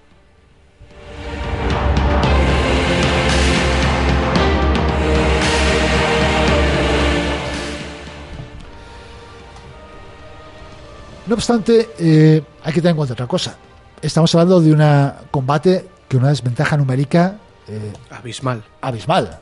No 11.26 11.34
obstante, 11.36 11.90
eh, 12.00 12.42
hay 12.64 12.72
que 12.72 12.80
tener 12.80 12.90
en 12.90 12.96
cuenta 12.96 13.14
otra 13.14 13.28
cosa. 13.28 13.56
Estamos 14.02 14.34
hablando 14.34 14.60
de 14.60 14.72
un 14.72 15.12
combate 15.30 15.86
que 16.08 16.16
una 16.16 16.30
desventaja 16.30 16.76
numérica 16.76 17.36
eh, 17.68 17.92
Abismal. 18.10 18.64
abismal. 18.80 19.38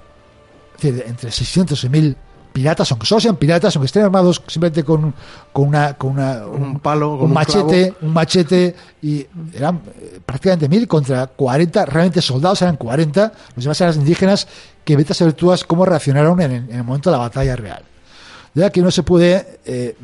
Es 0.79 0.83
decir, 0.83 1.05
entre 1.07 1.31
600 1.31 1.85
y 1.85 1.89
1000 1.89 2.16
piratas, 2.53 2.91
aunque 2.91 3.07
solo 3.07 3.20
sean 3.20 3.37
piratas, 3.37 3.74
aunque 3.76 3.87
estén 3.87 4.03
armados 4.05 4.43
simplemente 4.47 4.83
con, 4.85 5.14
con 5.53 5.68
una, 5.68 5.95
con 5.95 6.12
una, 6.12 6.47
Un 6.47 6.81
palo, 6.81 7.11
con 7.11 7.18
un 7.18 7.24
un 7.26 7.33
machete, 7.35 7.95
un 8.01 8.12
machete, 8.12 8.74
y 9.03 9.26
eran 9.55 9.81
eh, 10.01 10.20
prácticamente 10.24 10.68
1000 10.68 10.89
contra 10.89 11.26
40, 11.26 11.85
realmente 11.87 12.22
soldados 12.22 12.62
eran 12.62 12.76
40, 12.76 13.33
los 13.55 13.64
demás 13.64 13.81
eran 13.81 13.95
indígenas, 13.97 14.49
que 14.85 14.97
vete 14.97 15.12
a 15.12 15.14
saber 15.14 15.35
tú 15.35 15.53
cómo 15.66 15.85
reaccionaron 15.85 16.41
en, 16.41 16.51
el- 16.53 16.70
en 16.70 16.76
el 16.79 16.85
momento 16.85 17.11
de 17.11 17.16
la 17.16 17.22
batalla 17.22 17.55
real. 17.57 17.83
De 18.55 18.61
verdad 18.62 18.72
que 18.72 18.81
no 18.83 18.91
se 18.91 19.03
puede, 19.03 19.61
eh, 19.66 19.97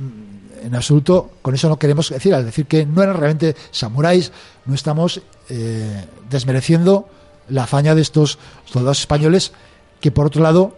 en 0.62 0.74
absoluto, 0.74 1.30
con 1.42 1.54
eso 1.54 1.68
no 1.68 1.76
queremos 1.78 2.10
decir, 2.10 2.34
al 2.34 2.44
decir 2.44 2.66
que 2.66 2.84
no 2.86 3.02
eran 3.02 3.16
realmente 3.16 3.56
samuráis, 3.70 4.30
no 4.66 4.74
estamos 4.74 5.20
eh, 5.48 6.04
desmereciendo 6.30 7.08
la 7.48 7.64
hazaña 7.64 7.94
de 7.94 8.02
estos 8.02 8.38
soldados 8.64 9.00
españoles, 9.00 9.52
que 10.04 10.10
por 10.10 10.26
otro 10.26 10.42
lado, 10.42 10.76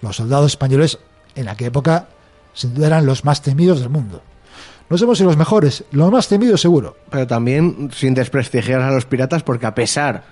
los 0.00 0.16
soldados 0.16 0.50
españoles 0.50 0.98
en 1.36 1.48
aquella 1.48 1.68
época 1.68 2.08
sin 2.52 2.74
duda 2.74 2.88
eran 2.88 3.06
los 3.06 3.24
más 3.24 3.42
temidos 3.42 3.78
del 3.78 3.90
mundo. 3.90 4.22
No 4.90 4.98
somos 4.98 5.20
los 5.20 5.36
mejores, 5.36 5.84
los 5.92 6.10
más 6.10 6.26
temidos 6.26 6.60
seguro. 6.60 6.96
Pero 7.10 7.28
también 7.28 7.90
sin 7.94 8.12
desprestigiar 8.14 8.80
a 8.82 8.90
los 8.90 9.04
piratas, 9.06 9.44
porque 9.44 9.66
a 9.66 9.74
pesar 9.76 10.24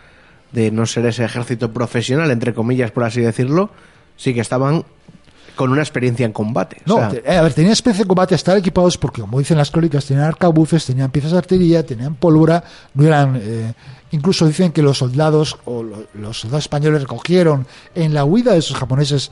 de 0.50 0.72
no 0.72 0.84
ser 0.84 1.06
ese 1.06 1.24
ejército 1.24 1.72
profesional, 1.72 2.28
entre 2.32 2.54
comillas, 2.54 2.90
por 2.90 3.04
así 3.04 3.20
decirlo, 3.20 3.70
sí 4.16 4.34
que 4.34 4.40
estaban 4.40 4.84
con 5.54 5.70
una 5.70 5.82
experiencia 5.82 6.26
en 6.26 6.32
combate. 6.32 6.78
O 6.88 6.98
No, 6.98 7.10
sea, 7.10 7.20
eh, 7.24 7.36
a 7.38 7.42
ver, 7.42 7.54
tenían 7.54 7.72
especie 7.74 8.02
de 8.02 8.08
combate, 8.08 8.34
estar 8.34 8.58
equipados 8.58 8.98
porque, 8.98 9.20
como 9.20 9.38
dicen 9.38 9.58
las 9.58 9.70
crónicas, 9.70 10.04
tenían 10.06 10.26
arcabuces, 10.26 10.84
tenían 10.84 11.12
piezas 11.12 11.30
de 11.30 11.38
artillería, 11.38 11.86
tenían 11.86 12.16
pólvora, 12.16 12.64
no 12.94 13.04
eran... 13.06 13.38
eh, 13.40 13.74
incluso 14.14 14.46
dicen 14.46 14.72
que 14.72 14.82
los 14.82 14.98
soldados 14.98 15.56
o 15.64 15.82
lo- 15.82 16.04
los 16.14 16.40
soldados 16.40 16.64
españoles 16.64 17.02
recogieron 17.02 17.66
en 17.94 18.14
la 18.14 18.24
huida 18.24 18.52
de 18.52 18.58
esos 18.58 18.76
japoneses 18.76 19.30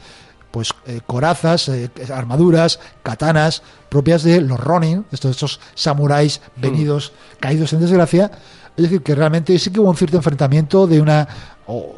pues 0.50 0.68
eh, 0.86 1.00
corazas, 1.06 1.68
eh, 1.68 1.88
armaduras, 2.12 2.78
katanas 3.02 3.62
propias 3.88 4.22
de 4.22 4.40
los 4.42 4.60
Ronin, 4.60 5.06
estos, 5.10 5.30
estos 5.30 5.60
samuráis 5.74 6.42
venidos, 6.56 7.12
caídos 7.40 7.72
en 7.72 7.80
desgracia. 7.80 8.30
Es 8.76 8.82
decir, 8.84 9.02
que 9.02 9.14
realmente 9.14 9.58
sí 9.58 9.70
que 9.70 9.80
hubo 9.80 9.88
un 9.90 9.96
cierto 9.96 10.18
enfrentamiento 10.18 10.86
de 10.86 11.00
una 11.00 11.26
o- 11.66 11.94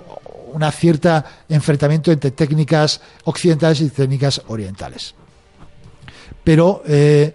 una 0.52 0.70
cierta 0.70 1.24
enfrentamiento 1.48 2.12
entre 2.12 2.30
técnicas 2.30 3.00
occidentales 3.24 3.80
y 3.80 3.90
técnicas 3.90 4.40
orientales. 4.46 5.14
Pero, 6.44 6.82
eh, 6.86 7.34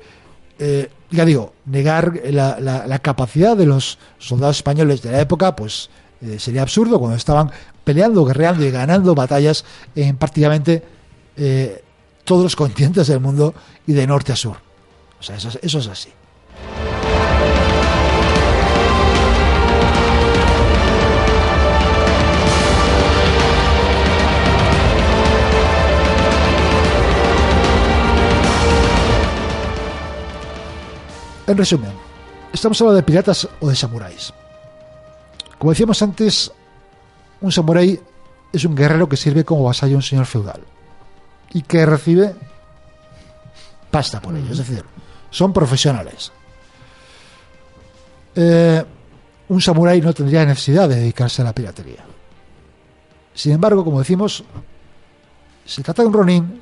eh, 0.58 0.89
ya 1.12 1.26
digo, 1.26 1.53
negar 1.66 2.20
la, 2.26 2.99
capacidad 2.99 3.55
de 3.57 3.66
los 3.66 3.97
soldados 4.18 4.57
españoles 4.57 5.01
de 5.01 5.12
la 5.12 5.22
época, 5.22 5.55
pues 5.55 5.89
eh, 6.22 6.38
sería 6.39 6.62
absurdo 6.62 6.99
cuando 6.99 7.18
estaban 7.18 7.51
peleando, 7.84 8.26
guerreando 8.26 8.64
y 8.66 8.72
ganando 8.72 9.16
batallas 9.16 9.66
en 9.95 10.18
prácticamente 10.18 10.84
eh, 11.38 11.84
todos 12.24 12.43
los 12.43 12.55
continentes 12.55 13.07
del 13.07 13.20
mundo 13.20 13.53
y 13.88 13.93
de 13.93 14.05
norte 14.05 14.32
a 14.34 14.36
sur. 14.36 14.57
O 15.20 15.24
sea, 15.24 15.36
eso, 15.38 15.49
es- 15.49 15.60
eso 15.64 15.80
es 15.80 15.88
así. 15.88 16.10
En 31.50 31.58
resumen, 31.58 31.89
estamos 32.54 32.80
hablando 32.80 32.97
de 32.97 33.04
piratas 33.04 33.50
o 33.60 33.68
de 33.68 33.76
samuráis. 33.76 34.32
Como 35.58 35.72
decíamos 35.72 36.00
antes, 36.04 36.52
un 37.41 37.52
samurái 37.52 38.00
es 38.54 38.66
un 38.66 38.76
guerrero 38.76 39.10
que 39.10 39.18
sirve 39.18 39.43
como 39.43 39.64
vasallo 39.64 39.95
a 39.95 39.97
un 39.97 40.04
señor 40.04 40.28
feudal 40.28 40.62
y 41.52 41.64
que 41.64 41.88
recibe 41.88 42.36
pasta 43.89 44.22
por 44.22 44.38
ello, 44.38 44.52
es 44.52 44.60
decir, 44.60 44.86
son 45.32 45.52
profesionales. 45.52 46.32
Eh, 48.36 48.86
un 49.47 49.56
un 49.56 49.62
samurái 49.62 50.02
no 50.02 50.14
tendría 50.14 50.45
necesidad 50.45 50.88
de 50.88 50.97
dedicarse 50.97 51.41
a 51.41 51.45
la 51.45 51.56
piratería. 51.56 52.06
Sin 53.34 53.54
embargo, 53.54 53.84
como 53.84 53.97
decimos, 53.97 54.43
se 55.66 55.82
trata 55.82 56.04
de 56.04 56.10
un 56.10 56.14
Ronin, 56.14 56.62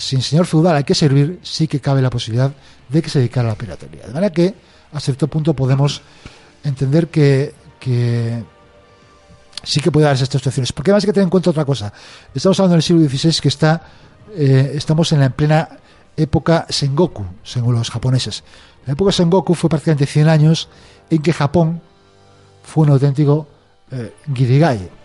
sin 0.00 0.22
señor 0.22 0.46
feudal 0.46 0.76
hay 0.76 0.84
que 0.84 0.94
servir, 0.94 1.40
sí 1.42 1.68
que 1.68 1.78
cabe 1.78 2.00
la 2.00 2.08
posibilidad 2.08 2.50
de 2.88 3.02
que 3.02 3.10
se 3.10 3.18
dedicara 3.18 3.48
a 3.48 3.52
la 3.52 3.58
piratería. 3.58 4.06
De 4.06 4.14
manera 4.14 4.32
que, 4.32 4.54
a 4.92 4.98
cierto 4.98 5.28
punto, 5.28 5.52
podemos 5.52 6.00
entender 6.64 7.08
que, 7.08 7.52
sí 9.62 9.80
que 9.80 9.92
puede 9.92 10.06
darse 10.06 10.24
estas 10.24 10.40
situaciones. 10.40 10.72
Porque 10.72 10.90
además 10.90 11.04
hay 11.04 11.08
que 11.08 11.12
tener 11.12 11.24
en 11.24 11.30
cuenta 11.30 11.50
otra 11.50 11.66
cosa. 11.66 11.92
Estamos 12.34 12.58
hablando 12.58 12.76
del 12.76 12.82
siglo 12.82 13.06
XVI 13.06 13.40
que 13.42 13.48
está, 13.48 13.82
eh, 14.34 14.72
estamos 14.74 15.12
en 15.12 15.20
la 15.20 15.26
en 15.26 15.32
plena 15.32 15.68
época 16.16 16.66
Sengoku, 16.70 17.26
según 17.42 17.74
los 17.74 17.90
japoneses. 17.90 18.42
La 18.86 18.94
época 18.94 19.12
Sengoku 19.12 19.54
fue 19.54 19.68
prácticamente 19.68 20.06
100 20.06 20.28
años 20.28 20.70
en 21.10 21.20
que 21.20 21.34
Japón 21.34 21.82
fue 22.62 22.84
un 22.84 22.90
auténtico 22.92 23.46
eh, 23.90 24.14
Girigai. 24.32 24.99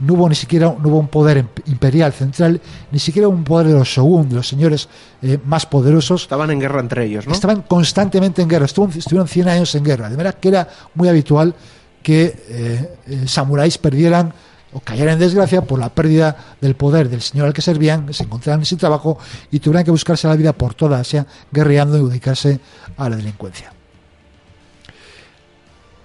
No 0.00 0.12
hubo 0.14 0.28
ni 0.28 0.34
siquiera 0.34 0.66
no 0.78 0.88
hubo 0.88 0.98
un 0.98 1.08
poder 1.08 1.38
imp- 1.44 1.62
imperial 1.66 2.12
central, 2.12 2.60
ni 2.92 2.98
siquiera 2.98 3.28
un 3.28 3.44
poder 3.44 3.68
de 3.68 3.74
los 3.74 3.88
shogun, 3.88 4.28
de 4.28 4.34
los 4.36 4.46
señores 4.48 4.88
eh, 5.22 5.38
más 5.44 5.64
poderosos. 5.66 6.22
Estaban 6.22 6.50
en 6.50 6.60
guerra 6.60 6.80
entre 6.80 7.04
ellos, 7.06 7.26
¿no? 7.26 7.32
Estaban 7.32 7.62
constantemente 7.62 8.42
en 8.42 8.48
guerra, 8.48 8.66
estuvo- 8.66 8.88
estuvieron 8.94 9.26
100 9.28 9.48
años 9.48 9.74
en 9.74 9.84
guerra, 9.84 10.10
de 10.10 10.16
manera 10.16 10.32
que 10.32 10.48
era 10.48 10.68
muy 10.94 11.08
habitual 11.08 11.54
que 12.02 12.24
eh, 12.48 12.94
eh, 13.06 13.24
samuráis 13.26 13.78
perdieran 13.78 14.32
o 14.72 14.80
cayeran 14.80 15.14
en 15.14 15.20
desgracia 15.20 15.62
por 15.62 15.78
la 15.78 15.88
pérdida 15.88 16.36
del 16.60 16.74
poder 16.76 17.08
del 17.08 17.22
señor 17.22 17.46
al 17.46 17.52
que 17.54 17.62
servían, 17.62 18.12
se 18.12 18.24
encontraran 18.24 18.64
sin 18.66 18.76
trabajo 18.76 19.16
y 19.50 19.60
tuvieran 19.60 19.84
que 19.84 19.90
buscarse 19.90 20.28
la 20.28 20.36
vida 20.36 20.52
por 20.52 20.74
toda 20.74 21.00
Asia 21.00 21.26
guerreando 21.50 21.96
y 21.96 22.04
dedicarse 22.08 22.60
a 22.98 23.08
la 23.08 23.16
delincuencia. 23.16 23.72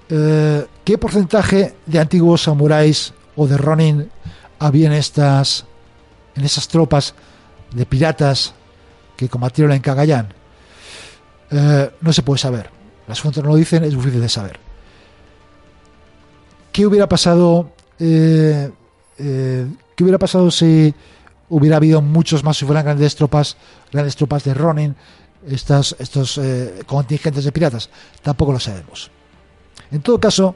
Eh, 0.10 0.66
¿Qué 0.84 0.98
porcentaje 0.98 1.74
de 1.86 2.00
antiguos 2.00 2.44
samuráis 2.44 3.14
o 3.42 3.48
de 3.48 3.58
Ronin 3.58 4.12
había 4.60 4.86
en 4.86 4.94
estas 4.94 5.66
en 6.36 6.46
esas 6.46 6.68
tropas 6.68 7.16
de 7.74 7.86
piratas 7.88 8.54
que 9.18 9.28
combatieron 9.28 9.74
en 9.74 9.82
Cagayán? 9.82 10.30
Eh, 11.50 11.92
no 12.02 12.14
se 12.14 12.22
puede 12.22 12.38
saber. 12.38 12.70
Las 13.08 13.20
fuentes 13.20 13.44
no 13.44 13.50
lo 13.50 13.56
dicen, 13.56 13.84
es 13.84 13.92
difícil 13.96 14.22
de 14.22 14.30
saber. 14.30 14.60
¿Qué 16.72 16.86
hubiera 16.86 17.10
pasado? 17.10 17.72
eh, 18.00 18.72
eh, 19.18 19.68
¿Qué 19.96 20.04
hubiera 20.04 20.20
pasado 20.20 20.52
si 20.52 20.94
hubiera 21.50 21.78
habido 21.78 22.02
muchos 22.02 22.44
más, 22.44 22.58
si 22.58 22.66
fueran 22.66 22.86
grandes 22.86 23.16
tropas, 23.16 23.58
grandes 23.92 24.16
tropas 24.16 24.44
de 24.44 24.54
Ronin, 24.54 24.96
estas, 25.48 25.96
estos 26.00 26.40
contingentes 26.86 27.44
de 27.44 27.52
piratas? 27.52 27.90
Tampoco 28.22 28.54
lo 28.54 28.60
sabemos. 28.60 29.12
En 29.92 30.02
todo 30.02 30.20
caso, 30.20 30.56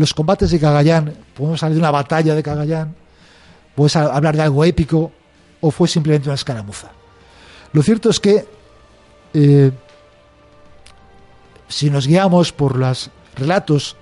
los 0.00 0.14
combates 0.14 0.50
de 0.50 0.58
Cagayán, 0.58 1.14
podemos 1.36 1.62
hablar 1.62 1.74
de 1.74 1.80
una 1.80 1.90
batalla 1.90 2.34
de 2.34 2.42
Cagayán, 2.42 2.94
a- 3.94 4.16
hablar 4.16 4.34
de 4.36 4.42
algo 4.42 4.64
épico, 4.64 5.12
o 5.60 5.70
fue 5.70 5.86
simplemente 5.88 6.28
una 6.28 6.34
escaramuza. 6.34 6.88
Lo 7.72 7.82
cierto 7.82 8.10
es 8.10 8.18
que 8.18 8.46
eh, 9.34 9.70
si 11.68 11.90
nos 11.90 12.06
guiamos 12.06 12.52
por 12.52 12.76
los 12.76 13.10
relatos, 13.36 13.96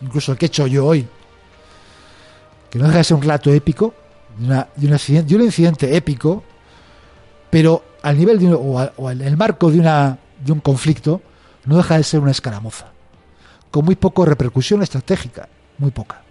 incluso 0.00 0.32
el 0.32 0.38
que 0.38 0.46
he 0.46 0.48
hecho 0.48 0.66
yo 0.66 0.86
hoy, 0.86 1.06
que 2.70 2.78
no 2.78 2.86
deja 2.86 2.98
de 2.98 3.04
ser 3.04 3.16
un 3.16 3.22
relato 3.22 3.52
épico, 3.52 3.92
de, 4.38 4.86
un, 4.86 4.92
accidente, 4.94 5.28
de 5.28 5.36
un 5.36 5.42
incidente 5.42 5.96
épico, 5.96 6.44
pero 7.50 7.82
al 8.02 8.16
nivel 8.16 8.38
de 8.38 8.52
o, 8.54 8.90
o 8.96 9.10
en 9.10 9.20
el 9.20 9.36
marco 9.36 9.70
de, 9.70 9.80
una, 9.80 10.16
de 10.42 10.52
un 10.52 10.60
conflicto, 10.60 11.20
no 11.66 11.76
deja 11.76 11.96
de 11.96 12.04
ser 12.04 12.20
una 12.20 12.30
escaramuza, 12.30 12.89
con 13.70 13.84
muy 13.84 13.96
poco 13.96 14.24
repercusión 14.24 14.82
estratégica, 14.82 15.48
muy 15.78 15.90
poca. 15.90 16.22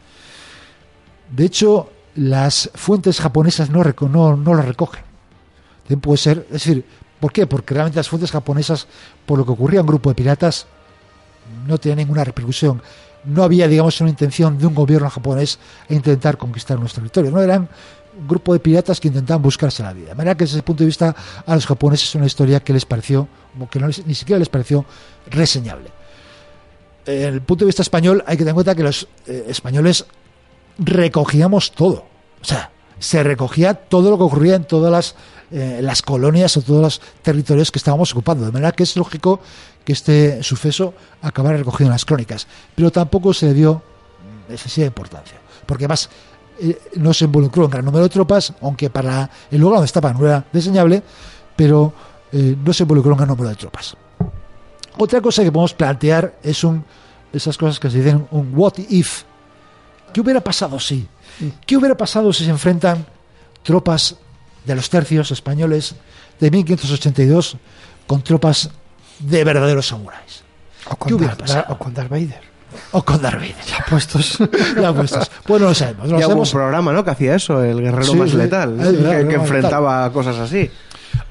De 1.30 1.46
hecho, 1.46 1.90
las 2.16 2.70
fuentes 2.76 3.20
japonesas 3.20 3.70
no, 3.70 3.84
no, 3.84 4.36
no 4.36 4.54
lo 4.54 4.62
recogen. 4.62 5.04
Puede 6.02 6.18
ser, 6.18 6.46
es 6.48 6.54
decir, 6.54 6.86
¿por 7.20 7.32
qué? 7.32 7.48
Porque 7.48 7.74
realmente 7.74 7.98
las 7.98 8.10
fuentes 8.10 8.32
japonesas, 8.32 8.88
por 9.26 9.40
lo 9.40 9.46
que 9.46 9.52
ocurría 9.52 9.82
un 9.82 9.88
grupo 9.88 10.10
de 10.10 10.16
piratas, 10.16 10.68
no 11.66 11.78
tenían 11.78 11.98
ninguna 11.98 12.24
repercusión. 12.24 12.82
No 13.26 13.44
había, 13.44 13.68
digamos, 13.68 14.00
una 14.02 14.10
intención 14.10 14.58
de 14.58 14.68
un 14.68 14.76
gobierno 14.76 15.10
japonés 15.10 15.60
a 15.90 15.94
intentar 15.94 16.38
conquistar 16.38 16.80
nuestro 16.80 17.02
territorio. 17.02 17.32
No 17.32 17.42
eran 17.42 17.68
un 18.20 18.28
grupo 18.28 18.54
de 18.54 18.60
piratas 18.60 19.00
que 19.00 19.08
intentaban 19.08 19.42
buscarse 19.42 19.82
la 19.82 19.94
vida. 19.94 20.10
De 20.10 20.16
manera 20.16 20.36
que 20.36 20.44
desde 20.44 20.58
ese 20.58 20.64
punto 20.64 20.84
de 20.84 20.88
vista 20.88 21.16
a 21.46 21.56
los 21.56 21.66
japoneses 21.66 22.10
es 22.10 22.16
una 22.16 22.26
historia 22.28 22.60
que 22.60 22.74
les 22.74 22.86
pareció, 22.86 23.28
que 23.72 23.80
no 23.80 23.88
ni 23.88 24.16
siquiera 24.16 24.40
les 24.40 24.50
pareció 24.50 24.86
reseñable. 25.30 25.99
En 27.10 27.34
el 27.34 27.42
punto 27.42 27.66
de 27.66 27.68
vista 27.68 27.82
español 27.82 28.24
hay 28.28 28.38
que 28.38 28.44
tener 28.44 28.50
en 28.50 28.56
cuenta 28.56 28.76
que 28.76 28.84
los 28.84 29.08
eh, 29.26 29.46
españoles 29.48 30.06
recogíamos 30.78 31.72
todo. 31.72 32.06
O 32.42 32.46
sea, 32.46 32.72
se 33.00 33.24
recogía 33.24 33.74
todo 33.74 34.12
lo 34.12 34.18
que 34.18 34.24
ocurría 34.24 34.56
en 34.56 34.66
todas 34.66 34.92
las, 34.92 35.16
eh, 35.52 35.80
las 35.82 36.04
colonias 36.04 36.56
o 36.58 36.62
todos 36.62 36.82
los 36.82 37.02
territorios 37.24 37.72
que 37.72 37.80
estábamos 37.80 38.12
ocupando. 38.12 38.46
De 38.46 38.52
manera 38.52 38.74
que 38.74 38.84
es 38.84 38.96
lógico 38.96 39.40
que 39.84 39.94
este 39.94 40.44
suceso 40.44 40.94
acabara 41.22 41.58
recogido 41.58 41.88
en 41.88 41.94
las 41.94 42.06
crónicas. 42.06 42.48
Pero 42.76 42.92
tampoco 42.92 43.34
se 43.34 43.48
le 43.48 43.54
dio 43.56 43.82
excesiva 44.48 44.86
importancia. 44.86 45.38
Porque 45.66 45.86
además 45.86 46.10
eh, 46.62 46.80
no 46.96 47.14
se 47.14 47.26
involucró 47.26 47.66
en 47.66 47.72
gran 47.72 47.86
número 47.86 48.04
de 48.04 48.10
tropas, 48.10 48.54
aunque 48.62 48.92
para 48.92 49.32
el 49.50 49.60
lugar 49.60 49.78
donde 49.78 49.88
estaba 49.88 50.14
no 50.14 50.28
era 50.28 50.46
diseñable, 50.54 51.02
pero 51.56 51.92
eh, 52.32 52.56
no 52.64 52.72
se 52.72 52.84
involucró 52.84 53.14
en 53.14 53.18
gran 53.18 53.30
número 53.30 53.50
de 53.50 53.56
tropas. 53.56 53.98
Otra 54.98 55.22
cosa 55.22 55.44
que 55.44 55.52
podemos 55.52 55.74
plantear 55.74 56.36
es 56.44 56.64
un 56.64 56.84
esas 57.32 57.58
cosas 57.58 57.80
que 57.80 57.90
se 57.90 57.98
dicen 58.00 58.28
un 58.32 58.52
what 58.56 58.74
if. 58.90 59.24
¿Qué 60.14 60.22
hubiera 60.22 60.42
pasado 60.42 60.80
si? 60.80 61.08
¿Qué 61.66 61.78
hubiera 61.78 61.96
pasado 61.96 62.34
si 62.34 62.44
se 62.44 62.50
enfrentan 62.50 63.06
tropas 63.64 64.16
de 64.66 64.76
los 64.76 64.90
tercios 64.90 65.32
españoles 65.32 65.96
de 66.40 66.50
1582 66.52 67.58
con 68.08 68.24
tropas 68.24 68.72
de 69.20 69.44
verdaderos 69.44 69.88
samuráis? 69.88 70.44
O 70.88 70.92
¿Qué 70.92 70.98
con, 70.98 71.14
hubiera 71.14 71.36
Darth, 71.36 71.42
pasado? 71.42 71.66
o 71.70 71.78
con 71.78 71.94
Darth 71.94 72.10
Vader. 72.10 72.42
O 72.92 73.04
con 73.06 73.22
Darth 73.22 73.36
Vader. 73.40 73.56
Ya 73.68 73.86
puestos. 73.88 74.38
Ya 74.82 74.94
puestos. 74.94 75.30
Pues 75.46 75.62
no 75.62 75.68
lo 75.70 75.76
sabemos. 75.76 76.08
No 76.08 76.14
lo 76.14 76.20
Ya 76.20 76.28
hubo 76.28 76.42
un 76.42 76.50
programa, 76.50 76.92
¿no? 76.94 77.04
Que 77.04 77.12
hacía 77.12 77.36
eso, 77.36 77.64
el 77.64 77.80
guerrero 77.82 78.04
Sí, 78.12 78.16
más 78.16 78.32
sí. 78.32 78.38
letal, 78.38 78.76
que, 78.78 78.88
el 78.90 79.28
que 79.28 79.38
más 79.38 79.46
enfrentaba 79.48 80.12
cosas 80.12 80.38
así. 80.38 80.70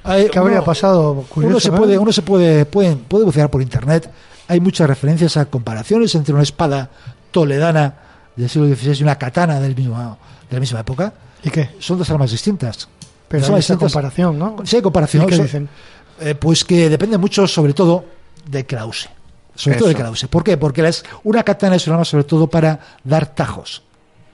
Hay- 0.05 0.29
¿Qué 0.29 0.39
habría 0.39 0.57
uno- 0.59 0.65
pasado? 0.65 1.25
Curioso, 1.29 1.51
uno 1.51 1.61
se 1.61 1.73
puede, 1.73 1.99
uno 1.99 2.13
se 2.13 2.23
puede, 2.23 2.65
puede, 2.67 2.97
puede 2.97 3.25
bucear 3.25 3.51
por 3.51 3.63
internet. 3.63 4.11
Hay 4.49 4.61
muchas 4.61 4.89
referencias 4.89 5.37
a 5.37 5.47
comparaciones 5.47 6.15
entre 6.15 6.33
una 6.35 6.43
espada 6.43 6.91
toledana 7.31 7.95
del 8.37 8.49
siglo 8.49 8.69
XVI 8.75 9.01
y 9.01 9.03
una 9.03 9.17
katana 9.19 9.61
del 9.61 9.75
mismo, 9.77 10.19
de 10.49 10.57
la 10.57 10.61
misma 10.61 10.81
época. 10.81 11.13
¿Y 11.43 11.51
qué? 11.51 11.71
Son 11.79 11.99
dos 11.99 12.09
armas 12.11 12.31
distintas. 12.31 12.89
Pero 13.29 13.45
Son 13.45 13.55
hay 13.55 13.61
esa 13.61 13.77
comparación, 13.77 14.39
¿no? 14.39 14.57
Sí, 14.65 14.77
hay 14.77 14.83
comparación. 14.83 15.25
¿Y 15.25 15.27
qué 15.27 15.37
Son- 15.37 15.45
dicen? 15.45 15.69
eh, 16.21 16.35
pues 16.35 16.65
que 16.65 16.89
depende 16.89 17.19
mucho, 17.19 17.47
sobre 17.47 17.75
todo, 17.75 18.05
de 18.47 18.65
que 18.65 18.75
la 18.77 18.87
use. 18.87 19.09
Sobre 19.55 19.77
todo 19.77 19.89
de 19.89 19.95
Eso. 19.95 20.03
la 20.05 20.11
use. 20.11 20.29
¿Por 20.29 20.43
qué? 20.45 20.57
Porque 20.57 20.81
la 20.83 20.89
es- 20.89 21.05
una 21.25 21.43
katana 21.43 21.77
es 21.77 21.87
un 21.87 21.93
arma 21.95 22.05
sobre 22.05 22.25
todo 22.25 22.47
para 22.49 22.79
dar 23.05 23.27
tajos. 23.35 23.83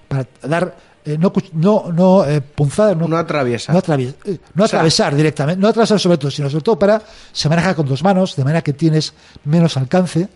Para 0.06 0.26
dar, 0.42 0.76
eh, 1.04 1.18
no, 1.18 1.32
no, 1.52 1.92
no 1.92 2.24
eh, 2.24 2.40
punzadas, 2.40 2.96
no, 2.96 3.06
No 3.08 3.18
atraviesa. 3.18 3.72
no, 3.72 3.78
atravies- 3.82 4.14
eh, 4.24 4.38
no 4.54 4.66
sea- 4.66 4.78
atravesar 4.78 5.14
directamente, 5.14 5.60
no 5.60 5.68
atravesar 5.68 6.00
sobre 6.00 6.18
todo, 6.18 6.30
sino 6.30 6.48
sobre 6.48 6.62
todo 6.64 6.78
para, 6.78 7.02
se 7.32 7.48
maneja 7.48 7.74
con 7.74 7.86
dos 7.86 8.02
manos, 8.02 8.36
de 8.36 8.44
manera 8.44 8.62
que 8.62 8.72
tienes 8.72 9.12
menos 9.44 9.76
alcance. 9.76 10.28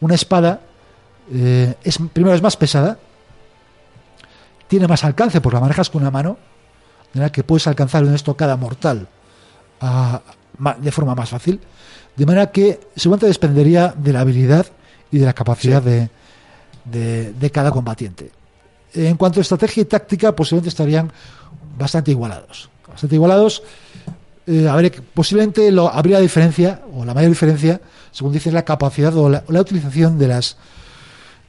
Una 0.00 0.14
espada 0.14 0.60
es 1.82 1.98
primero 2.12 2.34
es 2.36 2.42
más 2.42 2.56
pesada, 2.56 2.98
tiene 4.68 4.86
más 4.86 5.02
alcance 5.04 5.40
porque 5.40 5.54
la 5.56 5.60
manejas 5.60 5.90
con 5.90 6.02
una 6.02 6.10
mano, 6.10 6.36
de 7.12 7.20
manera 7.20 7.32
que 7.32 7.42
puedes 7.44 7.66
alcanzar 7.66 8.02
una 8.04 8.14
estocada 8.16 8.56
mortal 8.56 9.08
a- 9.80 10.20
de 10.78 10.92
forma 10.92 11.14
más 11.14 11.30
fácil, 11.30 11.60
de 12.16 12.26
manera 12.26 12.50
que 12.50 12.80
seguramente 12.96 13.26
dependería 13.26 13.94
de 13.96 14.12
la 14.12 14.20
habilidad 14.20 14.66
y 15.10 15.18
de 15.18 15.26
la 15.26 15.32
capacidad 15.32 15.82
de, 15.82 16.10
de- 16.84 17.32
de 17.32 17.50
cada 17.50 17.70
combatiente. 17.70 18.30
En 18.94 19.16
cuanto 19.16 19.40
a 19.40 19.42
estrategia 19.42 19.82
y 19.82 19.84
táctica, 19.84 20.34
posiblemente 20.34 20.68
estarían 20.68 21.12
bastante 21.78 22.10
igualados. 22.10 22.70
Bastante 22.88 23.14
igualados. 23.16 23.62
Eh, 24.46 24.92
posiblemente 25.12 25.70
lo, 25.72 25.92
habría 25.92 26.20
diferencia, 26.20 26.82
o 26.94 27.04
la 27.04 27.14
mayor 27.14 27.30
diferencia, 27.30 27.80
según 28.12 28.32
dices, 28.32 28.52
la 28.52 28.64
capacidad 28.64 29.14
o 29.16 29.28
la, 29.28 29.44
la 29.48 29.60
utilización 29.60 30.18
de 30.18 30.28
las, 30.28 30.56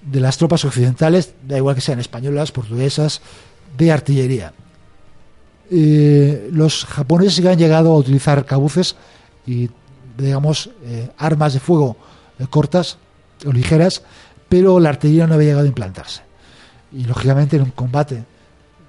de 0.02 0.20
las 0.20 0.38
tropas 0.38 0.66
occidentales, 0.66 1.34
da 1.48 1.58
igual 1.58 1.76
que 1.76 1.82
sean 1.82 2.00
españolas, 2.00 2.52
portuguesas, 2.52 3.22
de 3.78 3.92
artillería. 3.92 4.54
Eh, 5.70 6.50
los 6.52 6.86
japoneses 6.86 7.36
sí 7.36 7.42
que 7.42 7.50
han 7.50 7.58
llegado 7.58 7.92
a 7.92 7.98
utilizar 7.98 8.46
cabuces 8.46 8.96
y, 9.46 9.70
digamos, 10.18 10.70
eh, 10.84 11.10
armas 11.18 11.54
de 11.54 11.60
fuego 11.60 11.98
eh, 12.40 12.46
cortas 12.50 12.98
o 13.46 13.52
ligeras, 13.52 14.04
pero 14.48 14.80
la 14.80 14.90
artillería 14.90 15.28
no 15.28 15.34
había 15.36 15.50
llegado 15.50 15.66
a 15.66 15.70
implantarse. 15.70 16.22
Y, 16.98 17.03
lógicamente, 17.06 17.57
en 17.57 17.64
un 17.64 17.72
combate 17.72 18.24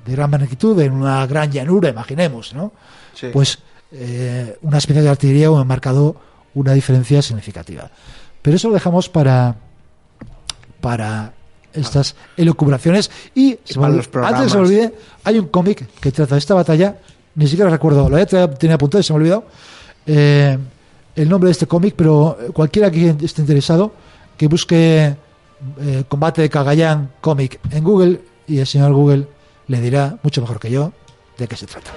de 0.07 0.13
gran 0.13 0.31
magnitud, 0.31 0.81
en 0.81 0.93
una 0.93 1.27
gran 1.27 1.53
llanura, 1.53 1.91
imaginemos, 1.91 2.55
¿no? 2.55 2.73
Sí. 3.13 3.29
Pues 3.33 3.59
eh, 3.93 4.57
una 4.63 4.79
especie 4.79 5.03
de 5.03 5.09
artillería 5.09 5.49
ha 5.49 5.65
marcado 5.65 6.17
una 6.55 6.73
diferencia 6.73 7.21
significativa. 7.21 7.91
Pero 8.41 8.57
eso 8.57 8.69
lo 8.69 8.75
dejamos 8.75 9.09
para, 9.09 9.57
para 10.81 11.35
estas 11.73 12.17
elucubraciones. 12.37 13.11
Y, 13.35 13.59
se 13.65 13.79
me 13.79 13.87
antes 13.87 14.07
que 14.43 14.49
se 14.49 14.57
me 14.57 14.63
olvide, 14.63 14.95
hay 15.25 15.39
un 15.39 15.49
cómic 15.49 15.87
que 16.01 16.11
trata 16.11 16.35
de 16.35 16.39
esta 16.39 16.55
batalla. 16.55 16.97
Ni 17.35 17.47
siquiera 17.47 17.71
recuerdo, 17.71 18.09
lo 18.09 18.27
tenía 18.27 18.75
apuntado 18.75 19.01
y 19.01 19.05
se 19.05 19.13
me 19.13 19.17
ha 19.17 19.21
olvidado 19.21 19.45
eh, 20.07 20.59
el 21.15 21.29
nombre 21.29 21.49
de 21.49 21.53
este 21.53 21.67
cómic, 21.67 21.95
pero 21.97 22.37
cualquiera 22.53 22.91
que 22.91 23.15
esté 23.23 23.43
interesado, 23.43 23.93
que 24.37 24.49
busque 24.49 25.15
eh, 25.81 26.05
Combate 26.09 26.43
de 26.43 26.51
Cagayán 26.51 27.11
cómic 27.21 27.61
en 27.71 27.85
Google 27.85 28.21
y 28.47 28.59
el 28.59 28.67
señor 28.67 28.93
Google 28.93 29.27
le 29.67 29.81
dirá, 29.81 30.19
mucho 30.23 30.41
mejor 30.41 30.59
que 30.59 30.71
yo, 30.71 30.93
de 31.37 31.47
qué 31.47 31.57
se 31.57 31.67
trata. 31.67 31.91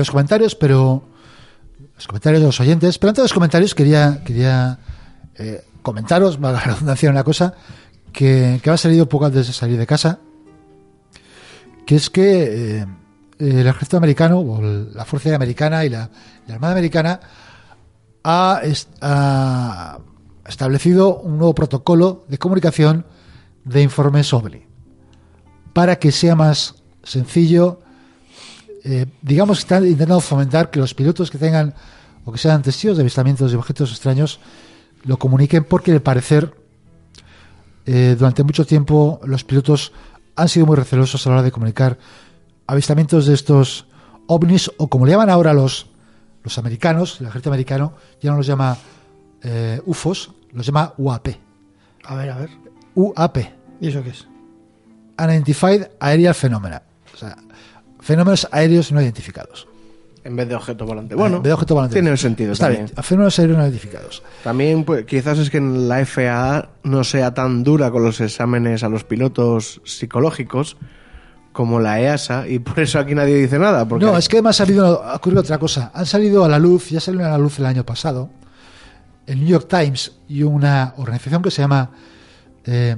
Los 0.00 0.10
comentarios, 0.10 0.54
pero 0.54 1.02
los 1.96 2.06
comentarios 2.06 2.40
de 2.40 2.46
los 2.46 2.60
oyentes. 2.60 2.98
Pero 2.98 3.10
antes 3.10 3.22
de 3.22 3.24
los 3.24 3.32
comentarios 3.34 3.74
quería, 3.74 4.22
quería 4.24 4.78
eh, 5.36 5.64
comentaros, 5.82 6.38
valga 6.40 6.60
la 6.60 6.72
redundancia, 6.74 7.10
una 7.10 7.24
cosa 7.24 7.54
que, 8.12 8.60
que 8.62 8.70
ha 8.70 8.76
salido 8.76 9.08
poco 9.08 9.26
antes 9.26 9.46
de 9.46 9.52
salir 9.52 9.78
de 9.78 9.86
casa, 9.86 10.18
que 11.86 11.96
es 11.96 12.10
que 12.10 12.78
eh, 12.80 12.86
el 13.38 13.66
ejército 13.66 13.96
americano, 13.96 14.38
o 14.40 14.60
la 14.62 15.04
Fuerza 15.04 15.34
Americana 15.34 15.84
y 15.84 15.88
la, 15.88 16.10
la 16.46 16.54
Armada 16.54 16.72
Americana 16.72 17.20
ha, 18.22 18.60
est- 18.62 18.88
ha 19.00 19.98
establecido 20.46 21.18
un 21.20 21.38
nuevo 21.38 21.54
protocolo 21.54 22.24
de 22.28 22.38
comunicación 22.38 23.06
de 23.64 23.82
informes 23.82 24.32
OVNI 24.32 24.66
para 25.72 25.96
que 25.96 26.12
sea 26.12 26.34
más 26.34 26.74
sencillo 27.02 27.80
eh, 28.84 29.06
digamos 29.22 29.58
que 29.58 29.62
están 29.62 29.86
intentando 29.86 30.20
fomentar 30.20 30.70
que 30.70 30.80
los 30.80 30.94
pilotos 30.94 31.30
que 31.30 31.38
tengan 31.38 31.74
o 32.24 32.32
que 32.32 32.38
sean 32.38 32.62
testigos 32.62 32.96
de 32.96 33.02
avistamientos 33.02 33.50
de 33.50 33.56
objetos 33.56 33.90
extraños 33.90 34.40
lo 35.04 35.18
comuniquen 35.18 35.64
porque 35.64 35.92
al 35.92 36.02
parecer 36.02 36.54
eh, 37.86 38.16
durante 38.18 38.44
mucho 38.44 38.66
tiempo 38.66 39.20
los 39.24 39.44
pilotos 39.44 39.92
han 40.36 40.48
sido 40.48 40.66
muy 40.66 40.76
recelosos 40.76 41.26
a 41.26 41.30
la 41.30 41.36
hora 41.36 41.42
de 41.42 41.52
comunicar 41.52 41.98
avistamientos 42.66 43.26
de 43.26 43.34
estos 43.34 43.86
ovnis 44.26 44.70
o 44.76 44.88
como 44.88 45.06
le 45.06 45.12
llaman 45.12 45.30
ahora 45.30 45.52
los 45.52 45.90
los 46.42 46.58
americanos, 46.58 47.20
el 47.20 47.26
ejército 47.26 47.50
americano 47.50 47.94
ya 48.20 48.30
no 48.30 48.38
los 48.38 48.46
llama 48.46 48.76
eh, 49.42 49.80
UFOs, 49.84 50.32
los 50.52 50.66
llama 50.66 50.94
UAP. 50.96 51.28
A 52.04 52.14
ver, 52.14 52.30
a 52.30 52.38
ver. 52.38 52.50
UAP, 52.94 53.38
¿Y 53.80 53.88
eso 53.88 54.02
qué 54.02 54.10
es? 54.10 54.26
Unidentified 55.18 55.88
Aerial 56.00 56.34
Phenomena. 56.34 56.82
O 57.12 57.16
sea, 57.16 57.36
fenómenos 58.00 58.48
aéreos 58.50 58.92
no 58.92 59.00
identificados. 59.00 59.66
En 60.22 60.36
vez 60.36 60.48
de 60.48 60.54
objeto 60.54 60.84
volante. 60.84 61.14
Bueno, 61.14 61.36
En 61.36 61.42
vez 61.42 61.48
de 61.48 61.54
objeto 61.54 61.74
volante. 61.74 61.94
tiene 61.94 62.14
sentido 62.16 62.52
Está 62.52 62.66
también. 62.66 62.86
bien, 62.86 63.02
fenómenos 63.04 63.38
aéreos 63.38 63.58
no 63.58 63.64
identificados. 63.64 64.22
También 64.44 64.84
pues, 64.84 65.06
quizás 65.06 65.38
es 65.38 65.48
que 65.48 65.56
en 65.58 65.88
la 65.88 66.04
FAA 66.04 66.68
no 66.82 67.04
sea 67.04 67.32
tan 67.32 67.64
dura 67.64 67.90
con 67.90 68.04
los 68.04 68.20
exámenes 68.20 68.82
a 68.82 68.88
los 68.90 69.04
pilotos 69.04 69.80
psicológicos 69.84 70.76
como 71.52 71.80
la 71.80 72.00
EASA 72.00 72.46
y 72.48 72.58
por 72.58 72.78
eso 72.80 72.98
aquí 72.98 73.14
nadie 73.14 73.34
dice 73.36 73.58
nada. 73.58 73.88
Porque 73.88 74.04
No, 74.04 74.16
es 74.18 74.28
que 74.28 74.36
además 74.36 74.60
ha, 74.60 74.64
habido, 74.64 75.02
ha 75.02 75.16
ocurrido 75.16 75.40
otra 75.40 75.58
cosa. 75.58 75.90
Han 75.94 76.06
salido 76.06 76.44
a 76.44 76.48
la 76.48 76.58
luz, 76.58 76.90
ya 76.90 77.00
salieron 77.00 77.26
a 77.26 77.30
la 77.32 77.38
luz 77.38 77.58
el 77.58 77.66
año 77.66 77.84
pasado, 77.84 78.28
el 79.26 79.38
New 79.40 79.48
York 79.48 79.68
Times 79.68 80.12
y 80.28 80.42
una 80.42 80.94
organización 80.98 81.40
que 81.42 81.50
se 81.50 81.62
llama 81.62 81.90
eh, 82.66 82.96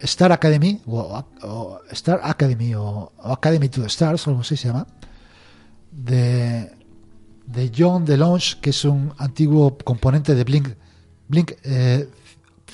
Star 0.00 0.32
Academy, 0.32 0.80
o, 0.86 1.24
o 1.42 1.80
Star 1.90 2.20
Academy, 2.22 2.74
o, 2.74 3.12
o 3.16 3.32
Academy 3.32 3.68
to 3.68 3.80
the 3.80 3.86
Stars, 3.88 4.26
o 4.26 4.30
algo 4.30 4.42
así 4.42 4.56
se 4.56 4.68
llama, 4.68 4.86
de, 5.90 6.70
de 7.46 7.72
John 7.76 8.04
DeLonge, 8.04 8.58
que 8.60 8.70
es 8.70 8.84
un 8.84 9.12
antiguo 9.18 9.76
componente 9.78 10.34
de 10.34 10.44
Blink, 10.44 10.68
Blink 11.28 11.52
eh, 11.64 12.08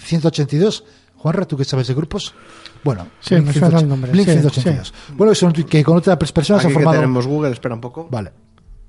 182. 0.05 0.85
Juanra, 1.17 1.45
¿tú 1.47 1.57
que 1.57 1.65
sabes 1.65 1.87
de 1.87 1.95
grupos? 1.95 2.35
Bueno, 2.83 3.07
Sí, 3.21 3.37
me 3.37 3.53
suena 3.53 3.79
el 3.79 3.89
nombre, 3.89 4.11
Blink 4.11 4.27
sí, 4.27 4.33
182. 4.33 4.93
Bueno, 5.17 5.33
que, 5.33 5.37
son, 5.39 5.53
que 5.53 5.85
con 5.85 5.97
otras 5.99 6.33
personas 6.33 6.61
aquí 6.61 6.67
han 6.67 6.71
que 6.73 6.75
formado... 6.75 6.97
tenemos 6.97 7.27
Google, 7.27 7.53
espera 7.53 7.75
un 7.77 7.81
poco. 7.81 8.09
Vale. 8.11 8.33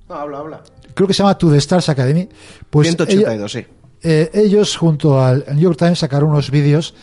No, 0.08 0.16
habla, 0.16 0.38
habla. 0.38 0.62
Creo 0.94 1.06
que 1.06 1.14
se 1.14 1.22
llama 1.22 1.38
To 1.38 1.50
The 1.50 1.58
Stars 1.58 1.88
Academy. 1.88 2.28
Pues 2.68 2.88
182, 2.88 3.52
sí. 3.52 3.64
eh, 4.02 4.30
ellos, 4.34 4.76
junto 4.76 5.22
al 5.22 5.44
New 5.52 5.60
York 5.60 5.78
Times, 5.78 6.00
sacaron 6.00 6.30
unos 6.30 6.50
vídeos 6.50 6.94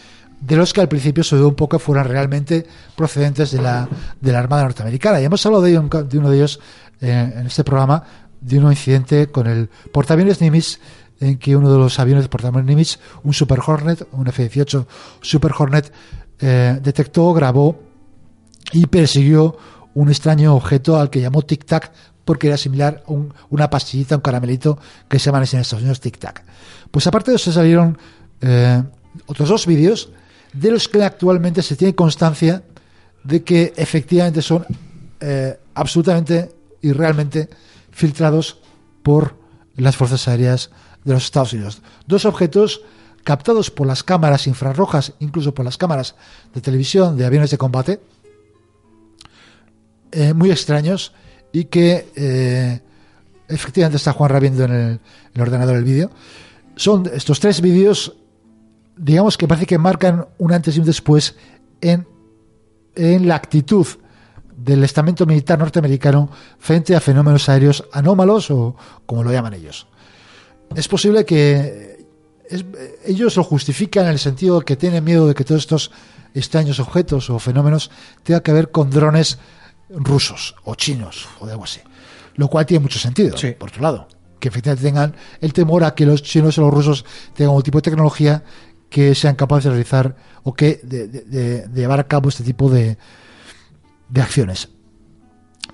de 0.42 0.56
los 0.56 0.74
que 0.74 0.82
al 0.82 0.90
principio 0.90 1.24
se 1.24 1.36
dudó 1.36 1.50
un 1.50 1.56
poco 1.56 1.80
fueran 1.80 2.08
realmente 2.08 2.66
procedentes 2.96 3.52
de 3.52 3.62
la, 3.62 3.88
de 4.20 4.32
la 4.32 4.40
Armada 4.40 4.64
Norteamericana. 4.64 5.22
Y 5.22 5.26
hemos 5.26 5.46
hablado 5.46 5.64
de, 5.64 5.72
de 5.72 6.18
uno 6.18 6.30
de 6.30 6.36
ellos 6.38 6.60
eh, 7.00 7.34
en 7.36 7.46
este 7.48 7.64
programa, 7.64 8.04
de 8.42 8.58
un 8.60 8.72
incidente 8.72 9.28
con 9.28 9.48
el 9.48 9.70
portaaviones 9.94 10.42
Nimitz, 10.42 10.80
en 11.20 11.38
que 11.38 11.56
uno 11.56 11.72
de 11.72 11.78
los 11.78 12.00
aviones 12.00 12.24
de 12.24 12.30
portaaviones 12.30 12.66
Nimitz, 12.68 12.98
un 13.24 13.34
Super 13.34 13.60
Hornet, 13.66 14.08
un 14.14 14.28
F-18 14.28 14.86
Super 15.22 15.52
Hornet, 15.58 15.94
eh, 16.40 16.80
detectó, 16.82 17.32
grabó 17.34 17.80
y 18.72 18.88
persiguió 18.88 19.56
un 19.94 20.10
extraño 20.10 20.56
objeto 20.56 21.00
al 21.00 21.10
que 21.12 21.22
llamó 21.22 21.44
Tic 21.44 21.66
Tac 21.66 21.92
porque 22.26 22.48
era 22.48 22.58
similar 22.58 23.04
a 23.08 23.12
un- 23.12 23.34
una 23.50 23.70
pastillita, 23.70 24.16
un 24.16 24.22
caramelito 24.22 24.80
que 25.08 25.20
se 25.20 25.26
llaman 25.26 25.42
en 25.52 25.60
Estados 25.60 25.82
Unidos 25.84 26.00
Tic 26.00 26.18
Tac. 26.18 26.44
Pues 26.90 27.06
aparte 27.06 27.30
de 27.32 27.38
eso 27.38 27.52
salieron 27.52 27.98
eh, 28.42 28.82
otros 29.28 29.50
dos 29.50 29.68
vídeos 29.68 30.10
de 30.54 30.72
los 30.72 30.88
que 30.88 31.04
actualmente 31.04 31.62
se 31.62 31.76
tiene 31.76 31.96
constancia 31.96 32.64
de 33.24 33.44
que 33.44 33.74
efectivamente 33.76 34.42
son 34.42 34.66
eh, 35.20 35.58
absolutamente 35.74 36.52
y 36.82 36.92
realmente 36.92 37.50
filtrados 37.92 38.60
por 39.04 39.36
las 39.76 39.96
fuerzas 39.96 40.28
aéreas 40.28 40.72
de 41.04 41.14
los 41.14 41.24
Estados 41.24 41.54
Unidos. 41.54 41.82
Dos 42.08 42.26
objetos 42.26 42.82
captados 43.24 43.70
por 43.70 43.88
las 43.88 44.04
cámaras 44.04 44.48
infrarrojas, 44.48 45.14
incluso 45.20 45.54
por 45.54 45.66
las 45.66 45.78
cámaras 45.78 46.16
de 46.54 46.62
televisión 46.62 47.18
de 47.18 47.26
aviones 47.26 47.52
de 47.52 47.58
combate, 47.58 48.00
eh, 50.12 50.34
muy 50.34 50.52
extraños 50.52 51.14
y 51.52 51.66
que 51.66 52.12
eh, 52.16 52.82
efectivamente 53.48 53.98
está 53.98 54.14
Juan 54.14 54.40
viendo 54.40 54.66
en 54.66 54.72
el, 54.72 54.92
en 54.92 55.00
el 55.36 55.42
ordenador 55.42 55.76
el 55.76 55.84
vídeo. 55.84 56.12
Son 56.76 57.10
estos 57.14 57.40
tres 57.40 57.62
vídeos, 57.62 58.16
digamos 58.98 59.38
que 59.38 59.48
parece 59.48 59.66
que 59.66 59.78
marcan 59.78 60.28
un 60.38 60.54
antes 60.54 60.76
y 60.76 60.80
un 60.80 60.86
después 60.86 61.36
en, 61.82 62.08
en 62.96 63.28
la 63.28 63.36
actitud 63.36 63.86
del 64.56 64.84
estamento 64.84 65.26
militar 65.26 65.58
norteamericano 65.58 66.30
frente 66.60 66.96
a 66.96 67.00
fenómenos 67.00 67.50
aéreos 67.50 67.84
anómalos 67.94 68.52
o 68.52 68.76
como 69.06 69.24
lo 69.24 69.32
llaman 69.32 69.54
ellos. 69.56 69.88
Es 70.76 70.88
posible 70.88 71.26
que 71.26 72.06
es- 72.48 72.66
ellos 73.06 73.36
lo 73.38 73.44
justifican 73.44 74.06
en 74.06 74.12
el 74.12 74.20
sentido 74.20 74.60
de 74.60 74.66
que 74.66 74.76
tienen 74.76 75.04
miedo 75.04 75.28
de 75.28 75.34
que 75.34 75.44
todos 75.44 75.62
estos 75.62 75.92
extraños 76.34 76.80
objetos 76.80 77.30
o 77.30 77.40
fenómenos 77.40 77.90
tengan 78.24 78.42
que 78.42 78.54
ver 78.54 78.72
con 78.72 78.90
drones 78.90 79.40
rusos 79.90 80.56
o 80.64 80.76
chinos 80.76 81.28
o 81.40 81.46
de 81.46 81.54
algo 81.54 81.64
así. 81.64 81.82
Lo 82.36 82.48
cual 82.48 82.66
tiene 82.66 82.82
mucho 82.84 83.00
sentido, 83.00 83.36
Sí. 83.38 83.52
por 83.58 83.70
otro 83.70 83.82
lado. 83.82 84.08
Que 84.40 84.48
efectivamente 84.48 84.84
tengan 84.88 85.16
el 85.42 85.54
temor 85.54 85.84
a 85.84 85.94
que 85.94 86.06
los 86.06 86.24
chinos 86.24 86.58
o 86.58 86.62
los 86.62 86.74
rusos 86.74 87.06
tengan 87.36 87.54
un 87.56 87.62
tipo 87.62 87.80
de 87.80 87.82
tecnología 87.84 88.44
que 88.92 89.16
sean 89.16 89.36
capaces 89.36 89.64
de 89.64 89.70
realizar 89.72 90.16
o 90.44 90.54
que 90.54 90.82
de, 90.84 91.66
llevar 91.74 92.00
a 92.00 92.08
cabo 92.08 92.30
este 92.30 92.44
tipo 92.44 92.70
de, 92.70 92.98
de 94.10 94.22
acciones. 94.22 94.70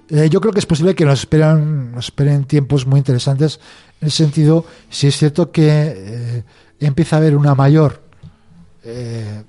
Eh, 0.09 0.29
yo 0.29 0.39
creo 0.39 0.53
que 0.53 0.59
es 0.59 0.65
posible 0.65 0.95
que 0.95 1.03
nos 1.03 1.19
esperan, 1.19 1.91
nos 1.91 2.05
esperen 2.05 2.45
tiempos 2.45 2.85
muy 2.85 2.99
interesantes 2.99 3.59
en 3.99 4.05
el 4.05 4.11
sentido, 4.11 4.65
si 4.89 5.07
es 5.07 5.17
cierto 5.17 5.51
que 5.51 5.67
eh, 5.67 6.43
empieza 6.79 7.15
a 7.15 7.19
haber 7.19 7.35
una 7.35 7.55
mayor 7.55 8.03
eh, 8.83 9.43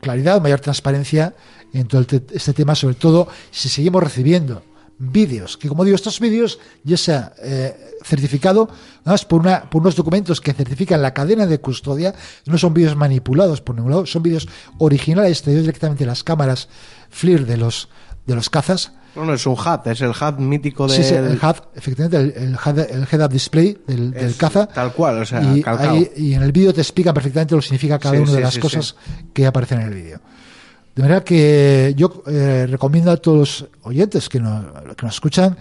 claridad, 0.00 0.42
mayor 0.42 0.60
transparencia 0.60 1.34
en 1.72 1.88
todo 1.88 2.02
este 2.02 2.52
tema, 2.52 2.74
sobre 2.74 2.94
todo 2.94 3.26
si 3.50 3.70
seguimos 3.70 4.02
recibiendo 4.02 4.62
vídeos, 4.98 5.56
que 5.58 5.68
como 5.68 5.84
digo, 5.84 5.94
estos 5.94 6.20
vídeos 6.20 6.58
ya 6.82 6.96
se 6.96 7.12
ha 7.12 7.32
eh, 7.42 7.76
certificado 8.02 8.68
además 9.04 9.24
por, 9.26 9.40
una, 9.40 9.68
por 9.68 9.82
unos 9.82 9.94
documentos 9.96 10.40
que 10.40 10.52
certifican 10.54 11.02
la 11.02 11.12
cadena 11.12 11.46
de 11.46 11.60
custodia, 11.60 12.14
no 12.46 12.56
son 12.58 12.72
vídeos 12.72 12.96
manipulados 12.96 13.60
por 13.60 13.74
ningún 13.76 13.90
lado, 13.90 14.06
son 14.06 14.22
vídeos 14.22 14.48
originales 14.78 15.32
extraídos 15.32 15.64
directamente 15.64 16.04
de 16.04 16.08
las 16.08 16.24
cámaras 16.24 16.68
FLIR 17.10 17.44
de 17.46 17.56
los, 17.58 17.88
de 18.26 18.34
los 18.34 18.48
cazas, 18.48 18.92
Bueno, 19.14 19.34
es 19.34 19.46
un 19.46 19.52
HUD, 19.54 19.86
es 19.86 20.00
el 20.00 20.10
HUD 20.10 20.38
mítico 20.38 20.86
de 20.88 20.96
Sí, 20.96 21.04
sí, 21.04 21.14
el 21.14 21.38
HUD, 21.42 21.56
efectivamente, 21.74 22.16
el, 22.18 22.48
el 22.48 22.54
HUD, 22.56 22.78
el 22.78 23.06
head-up 23.10 23.30
display 23.32 23.78
del, 23.86 24.10
del 24.12 24.34
caza. 24.36 24.66
Tal 24.66 24.92
cual, 24.92 25.20
o 25.22 25.24
sea, 25.26 25.40
y, 25.42 25.62
ahí- 25.66 26.10
y 26.16 26.34
en 26.34 26.42
el 26.42 26.52
vídeo 26.52 26.72
te 26.74 26.80
explican 26.80 27.12
perfectamente 27.14 27.54
lo 27.54 27.60
que 27.60 27.66
significa 27.66 27.98
cada 27.98 28.16
Sí, 28.16 28.22
una 28.22 28.32
de 28.32 28.40
las 28.40 28.58
cosas 28.58 28.96
que 29.34 29.46
aparecen 29.46 29.80
en 29.82 29.88
el 29.88 29.94
vídeo. 29.94 30.20
De 30.96 31.02
manera 31.02 31.22
que 31.22 31.92
yo 31.94 32.22
eh, 32.26 32.66
recomiendo 32.70 33.10
a 33.10 33.18
todos 33.18 33.38
los 33.38 33.68
oyentes 33.82 34.30
que 34.30 34.40
nos, 34.40 34.64
que 34.96 35.04
nos 35.04 35.14
escuchan, 35.14 35.54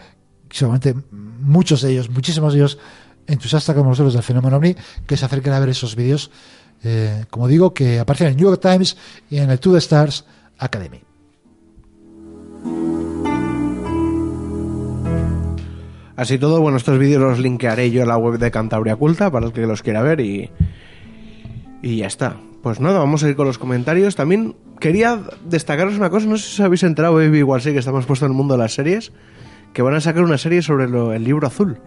seguramente 0.50 0.96
muchos 1.12 1.82
de 1.82 1.92
ellos, 1.92 2.10
muchísimos 2.10 2.54
de 2.54 2.60
ellos 2.60 2.80
entusiastas 3.28 3.76
como 3.76 3.90
nosotros 3.90 4.14
del 4.14 4.24
fenómeno 4.24 4.56
OVNI, 4.56 4.78
que 5.06 5.18
se 5.18 5.26
acerquen 5.26 5.52
a 5.52 5.60
ver 5.60 5.68
esos 5.68 5.98
vídeos, 5.98 6.32
eh, 6.86 7.26
como 7.30 7.50
digo, 7.50 7.74
que 7.74 8.00
aparecen 8.00 8.28
en 8.28 8.32
el 8.32 8.38
New 8.38 8.50
York 8.50 8.62
Times 8.62 8.96
y 9.30 9.40
en 9.40 9.52
el 9.52 9.60
The 9.60 9.78
Stars 9.78 10.24
Academy. 10.58 11.02
Así 16.16 16.38
todo, 16.38 16.62
bueno, 16.62 16.78
estos 16.78 16.98
vídeos 16.98 17.22
los 17.22 17.40
linkearé 17.40 17.92
yo 17.92 18.04
a 18.04 18.06
la 18.06 18.16
web 18.16 18.40
de 18.40 18.52
Cantabria 18.52 18.96
Culta 18.96 19.30
para 19.30 19.48
el 19.48 19.52
que 19.52 19.68
los 19.68 19.84
quiera 19.84 20.02
ver 20.02 20.22
y, 20.22 20.50
y 21.82 21.98
ya 21.98 22.08
está. 22.08 22.38
Pues 22.66 22.80
nada, 22.80 22.98
vamos 22.98 23.24
a 23.24 23.30
ir 23.30 23.36
con 23.36 23.46
los 23.46 23.60
comentarios. 23.60 24.16
También 24.16 24.56
quería 24.80 25.20
destacaros 25.48 25.98
una 25.98 26.10
cosa, 26.10 26.26
no 26.26 26.36
sé 26.36 26.48
si 26.50 26.54
os 26.56 26.66
habéis 26.66 26.82
enterado, 26.82 27.14
baby, 27.14 27.38
igual 27.38 27.62
sí 27.62 27.72
que 27.74 27.78
estamos 27.78 28.08
puestos 28.08 28.26
en 28.26 28.32
el 28.32 28.36
mundo 28.36 28.56
de 28.56 28.58
las 28.64 28.74
series, 28.74 29.12
que 29.72 29.84
van 29.84 29.94
a 29.94 30.02
sacar 30.02 30.24
una 30.24 30.40
serie 30.40 30.64
sobre 30.64 30.90
lo- 30.90 31.14
el 31.14 31.24
libro 31.24 31.46
azul. 31.46 31.78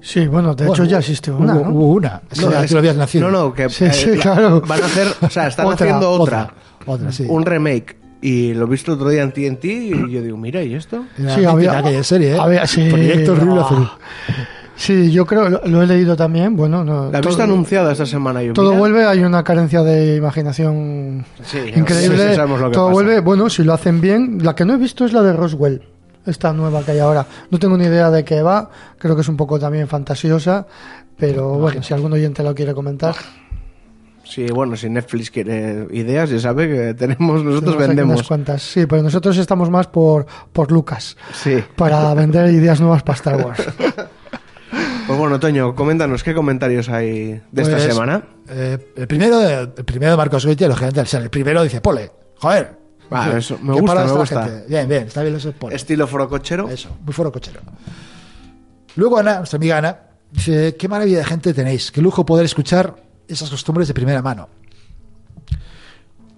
Sí, 0.00 0.28
bueno, 0.28 0.54
de 0.54 0.66
Bueno, 0.68 0.84
hecho 0.84 0.88
ya 0.88 0.98
existe 1.00 1.32
una, 1.32 1.56
hubo, 1.56 1.64
¿no? 1.64 1.70
hubo 1.72 1.86
una. 1.94 2.22
No, 2.40 2.52
ya 2.52 2.62
es- 2.62 2.68
tú 2.68 2.74
lo 2.74 2.78
habías 2.78 2.94
nacido. 2.96 3.28
No, 3.28 3.36
no, 3.46 3.52
que 3.54 3.68
Sí, 3.70 3.86
eh, 3.86 3.92
sí, 3.92 4.10
la- 4.14 4.22
claro. 4.22 4.60
van 4.60 4.82
a 4.84 4.86
hacer, 4.86 5.08
o 5.20 5.28
sea, 5.28 5.48
están 5.48 5.66
Otra, 5.66 5.84
haciendo 5.84 6.10
otra, 6.12 6.54
Otra, 6.86 7.10
sí. 7.10 7.26
un 7.28 7.44
remake. 7.44 7.96
Y 8.20 8.54
lo 8.54 8.66
he 8.66 8.68
visto 8.68 8.92
otro 8.92 9.08
día 9.08 9.24
en 9.24 9.32
TNT 9.32 9.64
y 9.64 9.90
yo 10.12 10.22
digo, 10.22 10.36
mira, 10.36 10.62
¿y 10.62 10.74
esto? 10.76 11.06
Sí, 11.16 11.44
había- 11.44 11.76
aquella 11.78 12.04
serie, 12.04 12.36
¿eh? 12.36 12.38
había- 12.38 12.68
sí, 12.68 12.88
Proyecto 12.88 13.32
Horrible 13.32 13.58
ah. 13.58 13.64
Azul. 13.64 13.90
Sí, 14.84 15.12
yo 15.12 15.24
creo, 15.24 15.48
lo, 15.48 15.60
lo 15.64 15.80
he 15.82 15.86
leído 15.86 16.16
también. 16.16 16.56
Bueno, 16.56 16.84
no, 16.84 17.08
La 17.12 17.20
todo- 17.20 17.40
anunciada 17.40 17.92
esta 17.92 18.04
semana. 18.04 18.42
yo, 18.42 18.52
Todo 18.52 18.70
mira, 18.70 18.78
vuelve, 18.80 19.04
hay 19.04 19.20
una 19.20 19.44
carencia 19.44 19.82
de 19.84 20.16
imaginación 20.16 21.24
Sí, 21.44 21.58
increíble. 21.76 22.18
sí, 22.18 22.28
sí, 22.30 22.34
sabemos 22.34 22.60
lo 22.60 22.68
que 22.70 22.74
todo 22.74 22.86
pasa. 22.86 22.92
vuelve, 22.94 23.20
bueno, 23.20 23.48
si 23.48 23.62
lo 23.62 23.74
hacen 23.74 24.00
bien. 24.00 24.38
La 24.42 24.56
que 24.56 24.64
no 24.64 24.74
he 24.74 24.78
visto 24.78 25.04
es 25.04 25.12
la 25.12 25.22
de 25.22 25.34
Roswell, 25.34 25.82
esta 26.26 26.52
nueva 26.52 26.82
que 26.82 26.90
hay 26.90 26.98
ahora. 26.98 27.24
No 27.50 27.60
tengo 27.60 27.76
ni 27.78 27.84
idea 27.84 28.10
de 28.10 28.24
qué 28.24 28.42
va, 28.42 28.70
creo 28.98 29.14
que 29.14 29.20
es 29.20 29.28
un 29.28 29.36
poco 29.36 29.56
también 29.56 29.86
fantasiosa, 29.86 30.66
pero 31.16 31.50
bueno, 31.58 31.80
si 31.84 31.94
algún 31.94 32.12
oyente 32.14 32.42
lo 32.42 32.52
quiere 32.52 32.74
comentar. 32.74 33.14
Sí, 34.24 34.46
bueno, 34.46 34.74
si 34.76 34.90
Netflix 34.90 35.30
quiere 35.30 35.86
ideas, 35.92 36.30
ya 36.30 36.40
sabe 36.40 36.68
que 36.68 36.94
tenemos, 36.94 37.44
nosotros 37.44 37.74
tenemos 37.74 37.88
vendemos. 37.88 38.14
unas 38.16 38.26
cuantas. 38.26 38.62
Sí, 38.62 38.86
pero 38.86 39.00
nosotros 39.02 39.36
estamos 39.36 39.70
más 39.70 39.86
por, 39.86 40.26
por 40.52 40.72
Lucas, 40.72 41.16
Sí. 41.34 41.62
para 41.76 42.12
vender 42.14 42.50
ideas 42.52 42.80
nuevas 42.80 43.04
para 43.04 43.16
Star 43.16 43.36
Wars. 43.46 43.62
Pues 45.06 45.18
bueno, 45.18 45.40
Toño, 45.40 45.74
coméntanos 45.74 46.22
qué 46.22 46.32
comentarios 46.34 46.88
hay 46.88 47.40
de 47.50 47.62
esta 47.62 47.76
Pues, 47.76 47.82
semana. 47.84 48.22
eh, 48.48 48.92
el 48.96 49.06
primero 49.08 49.38
de, 49.40 49.54
el 49.76 49.84
primero 49.84 50.12
de 50.12 50.16
Marcos 50.16 50.46
Goitia, 50.46 50.68
lógicamente, 50.68 51.04
ser 51.06 51.22
el 51.22 51.30
primero 51.30 51.62
dice, 51.62 51.80
Pole, 51.80 52.10
joder. 52.38 52.78
Va, 53.12 53.26
Dice, 53.26 53.38
eso, 53.38 53.58
me 53.62 53.74
¿qué 53.74 53.80
gusta, 53.80 54.04
me 54.06 54.12
gusta. 54.12 54.44
gente? 54.44 54.64
Bien, 54.68 54.88
bien, 54.88 55.02
está 55.06 55.22
bien 55.22 55.34
eso, 55.34 55.52
Pole. 55.52 55.74
Estilo 55.76 56.06
forocochero. 56.06 56.68
Eso, 56.68 56.96
muy 57.04 57.12
foro 57.12 57.30
cochero. 57.30 57.60
Luego 58.96 59.18
Ana, 59.18 59.38
nuestra 59.38 59.58
amiga 59.58 59.78
Ana, 59.78 59.98
dice, 60.30 60.76
qué 60.78 60.88
maravilla 60.88 61.18
de 61.18 61.24
gente 61.24 61.52
tenéis, 61.52 61.90
qué 61.92 62.00
lujo 62.00 62.24
poder 62.24 62.46
escuchar 62.46 62.96
esas 63.28 63.50
costumbres 63.50 63.88
de 63.88 63.94
primera 63.94 64.22
mano. 64.22 64.48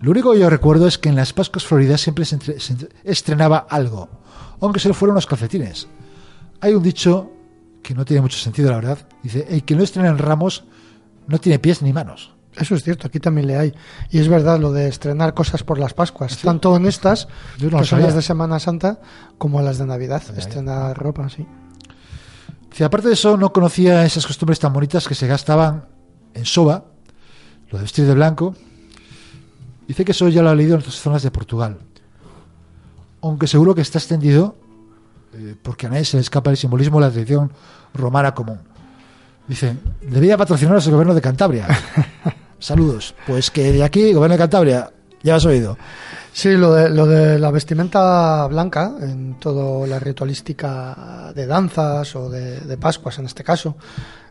Lo 0.00 0.10
único 0.10 0.32
que 0.32 0.40
yo 0.40 0.50
recuerdo 0.50 0.86
es 0.88 0.98
que 0.98 1.08
en 1.08 1.16
las 1.16 1.32
Pascuas 1.32 1.64
Floridas 1.64 2.00
siempre 2.00 2.24
se, 2.24 2.34
entre- 2.36 2.58
se 2.60 2.74
estrenaba 3.04 3.66
algo, 3.70 4.08
aunque 4.60 4.80
solo 4.80 4.94
fueran 4.94 5.12
unos 5.12 5.26
calcetines. 5.26 5.86
Hay 6.60 6.74
un 6.74 6.82
dicho 6.82 7.30
que 7.85 7.94
no 7.94 8.05
tiene 8.05 8.23
mucho 8.23 8.39
sentido, 8.39 8.70
la 8.70 8.77
verdad. 8.77 8.98
Dice, 9.23 9.47
el 9.48 9.62
que 9.62 9.77
no 9.77 9.85
estrena 9.85 10.09
en 10.09 10.19
ramos 10.19 10.65
no 11.28 11.39
tiene 11.39 11.61
pies 11.61 11.82
ni 11.82 11.93
manos. 11.93 12.35
Eso 12.56 12.74
es 12.74 12.82
cierto, 12.82 13.06
aquí 13.06 13.20
también 13.20 13.47
le 13.47 13.56
hay. 13.56 13.74
Y 14.11 14.19
es 14.19 14.28
verdad 14.28 14.59
lo 14.59 14.73
de 14.73 14.89
estrenar 14.89 15.35
cosas 15.35 15.62
por 15.62 15.78
las 15.78 15.93
Pascuas, 15.93 16.39
tanto 16.39 16.74
en 16.77 16.86
estas, 16.86 17.28
Yo 17.59 17.70
no 17.70 17.78
que 17.78 17.85
son 17.85 18.01
las 18.01 18.15
de 18.15 18.23
Semana 18.23 18.59
Santa, 18.59 19.01
como 19.39 19.61
las 19.61 19.78
de 19.78 19.86
Navidad. 19.86 20.23
Estrenar 20.36 20.97
ropa, 20.97 21.28
sí. 21.28 21.47
Dice, 22.70 22.85
aparte 22.85 23.09
de 23.09 23.15
eso, 23.15 23.36
no 23.36 23.52
conocía 23.52 24.05
esas 24.05 24.27
costumbres 24.27 24.59
tan 24.59 24.73
bonitas 24.73 25.06
que 25.06 25.15
se 25.15 25.27
gastaban 25.27 25.86
en 26.32 26.44
Soba, 26.44 26.86
lo 27.70 27.78
de 27.78 27.82
vestir 27.82 28.06
de 28.06 28.15
blanco. 28.15 28.55
Dice 29.86 30.05
que 30.05 30.12
eso 30.12 30.28
ya 30.28 30.43
lo 30.43 30.48
ha 30.48 30.55
leído 30.55 30.74
en 30.74 30.81
otras 30.81 30.97
zonas 30.97 31.23
de 31.23 31.31
Portugal. 31.31 31.78
Aunque 33.20 33.47
seguro 33.47 33.74
que 33.74 33.82
está 33.82 33.98
extendido, 33.98 34.56
eh, 35.36 35.55
porque 35.61 35.86
a 35.86 35.90
nadie 35.90 36.05
se 36.05 36.16
le 36.16 36.23
escapa 36.23 36.51
el 36.51 36.56
simbolismo 36.56 37.01
de 37.01 37.06
la 37.06 37.12
tradición 37.12 37.51
romana 37.94 38.35
común. 38.35 38.61
Dice, 39.47 39.77
debía 40.01 40.36
patrocinaros 40.36 40.86
el 40.86 40.93
gobierno 40.93 41.15
de 41.15 41.20
Cantabria. 41.20 41.66
Saludos. 42.59 43.15
Pues 43.27 43.51
que 43.51 43.73
de 43.73 43.85
aquí, 43.85 44.12
gobierno 44.12 44.35
de 44.35 44.39
Cantabria, 44.39 44.90
ya 45.23 45.36
has 45.36 45.44
oído. 45.44 45.77
Sí, 46.32 46.56
lo 46.56 46.73
de, 46.73 46.90
lo 46.90 47.06
de 47.06 47.39
la 47.39 47.51
vestimenta 47.51 48.47
blanca, 48.47 48.93
en 49.01 49.35
toda 49.39 49.86
la 49.86 49.98
ritualística 49.98 51.32
de 51.35 51.47
danzas 51.47 52.16
o 52.16 52.28
de, 52.31 52.61
de 52.61 52.77
Pascuas 52.77 53.19
en 53.19 53.27
este 53.27 53.44
caso, 53.44 53.77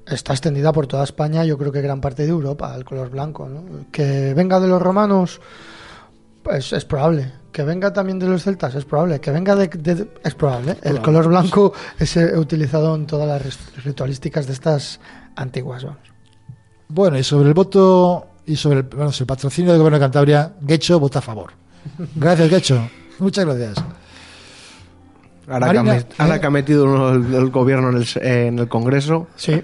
está 0.06 0.34
extendida 0.34 0.74
por 0.74 0.88
toda 0.88 1.04
España, 1.04 1.46
yo 1.46 1.58
creo 1.58 1.72
que 1.72 1.82
gran 1.82 2.02
parte 2.02 2.24
de 2.24 2.30
Europa, 2.30 2.74
el 2.76 2.84
color 2.84 3.10
blanco. 3.10 3.48
¿no? 3.48 3.86
Que 3.92 4.34
venga 4.34 4.60
de 4.60 4.68
los 4.68 4.82
romanos, 4.82 5.40
pues 6.42 6.74
es 6.74 6.86
probable. 6.86 7.32
Que 7.54 7.64
venga 7.64 7.94
también 7.94 8.20
de 8.20 8.28
los 8.28 8.44
celtas, 8.44 8.76
es 8.76 8.84
probable. 8.84 9.22
Que 9.22 9.32
venga 9.32 9.56
de... 9.56 9.68
de- 9.68 10.10
es 10.24 10.36
probable. 10.36 10.76
El 10.82 11.02
color 11.02 11.28
blanco 11.30 11.72
es 12.00 12.18
eh, 12.18 12.38
utilizado 12.38 12.94
en 12.96 13.06
todas 13.06 13.28
las 13.28 13.84
ritualísticas 13.86 14.48
de 14.48 14.54
estas 14.54 15.00
antiguas. 15.36 15.84
Vamos. 15.86 16.00
Bueno, 16.90 17.18
y 17.18 17.24
sobre 17.24 17.48
el 17.50 17.54
voto 17.54 18.28
y 18.46 18.56
sobre 18.58 18.80
el, 18.80 18.84
bueno, 18.84 19.12
sobre 19.12 19.24
el 19.24 19.28
patrocinio 19.28 19.72
del 19.72 19.80
gobierno 19.80 20.00
de 20.00 20.04
Cantabria, 20.04 20.52
Guecho 20.62 21.00
vota 21.00 21.20
a 21.20 21.22
favor. 21.22 21.52
Gracias, 22.16 22.50
Guecho. 22.50 22.90
Muchas 23.20 23.46
gracias. 23.46 23.76
Ahora, 25.48 25.72
que, 25.72 25.78
ha 25.78 25.84
Marina, 25.84 25.96
met- 26.00 26.14
ahora 26.18 26.36
¿eh? 26.36 26.40
que 26.40 26.46
ha 26.48 26.50
metido 26.50 26.86
uno 26.86 27.10
el, 27.12 27.34
el 27.34 27.50
gobierno 27.52 27.90
en 27.90 27.98
el, 27.98 28.08
en 28.22 28.60
el 28.60 28.68
Congreso, 28.68 29.28
Sí. 29.36 29.62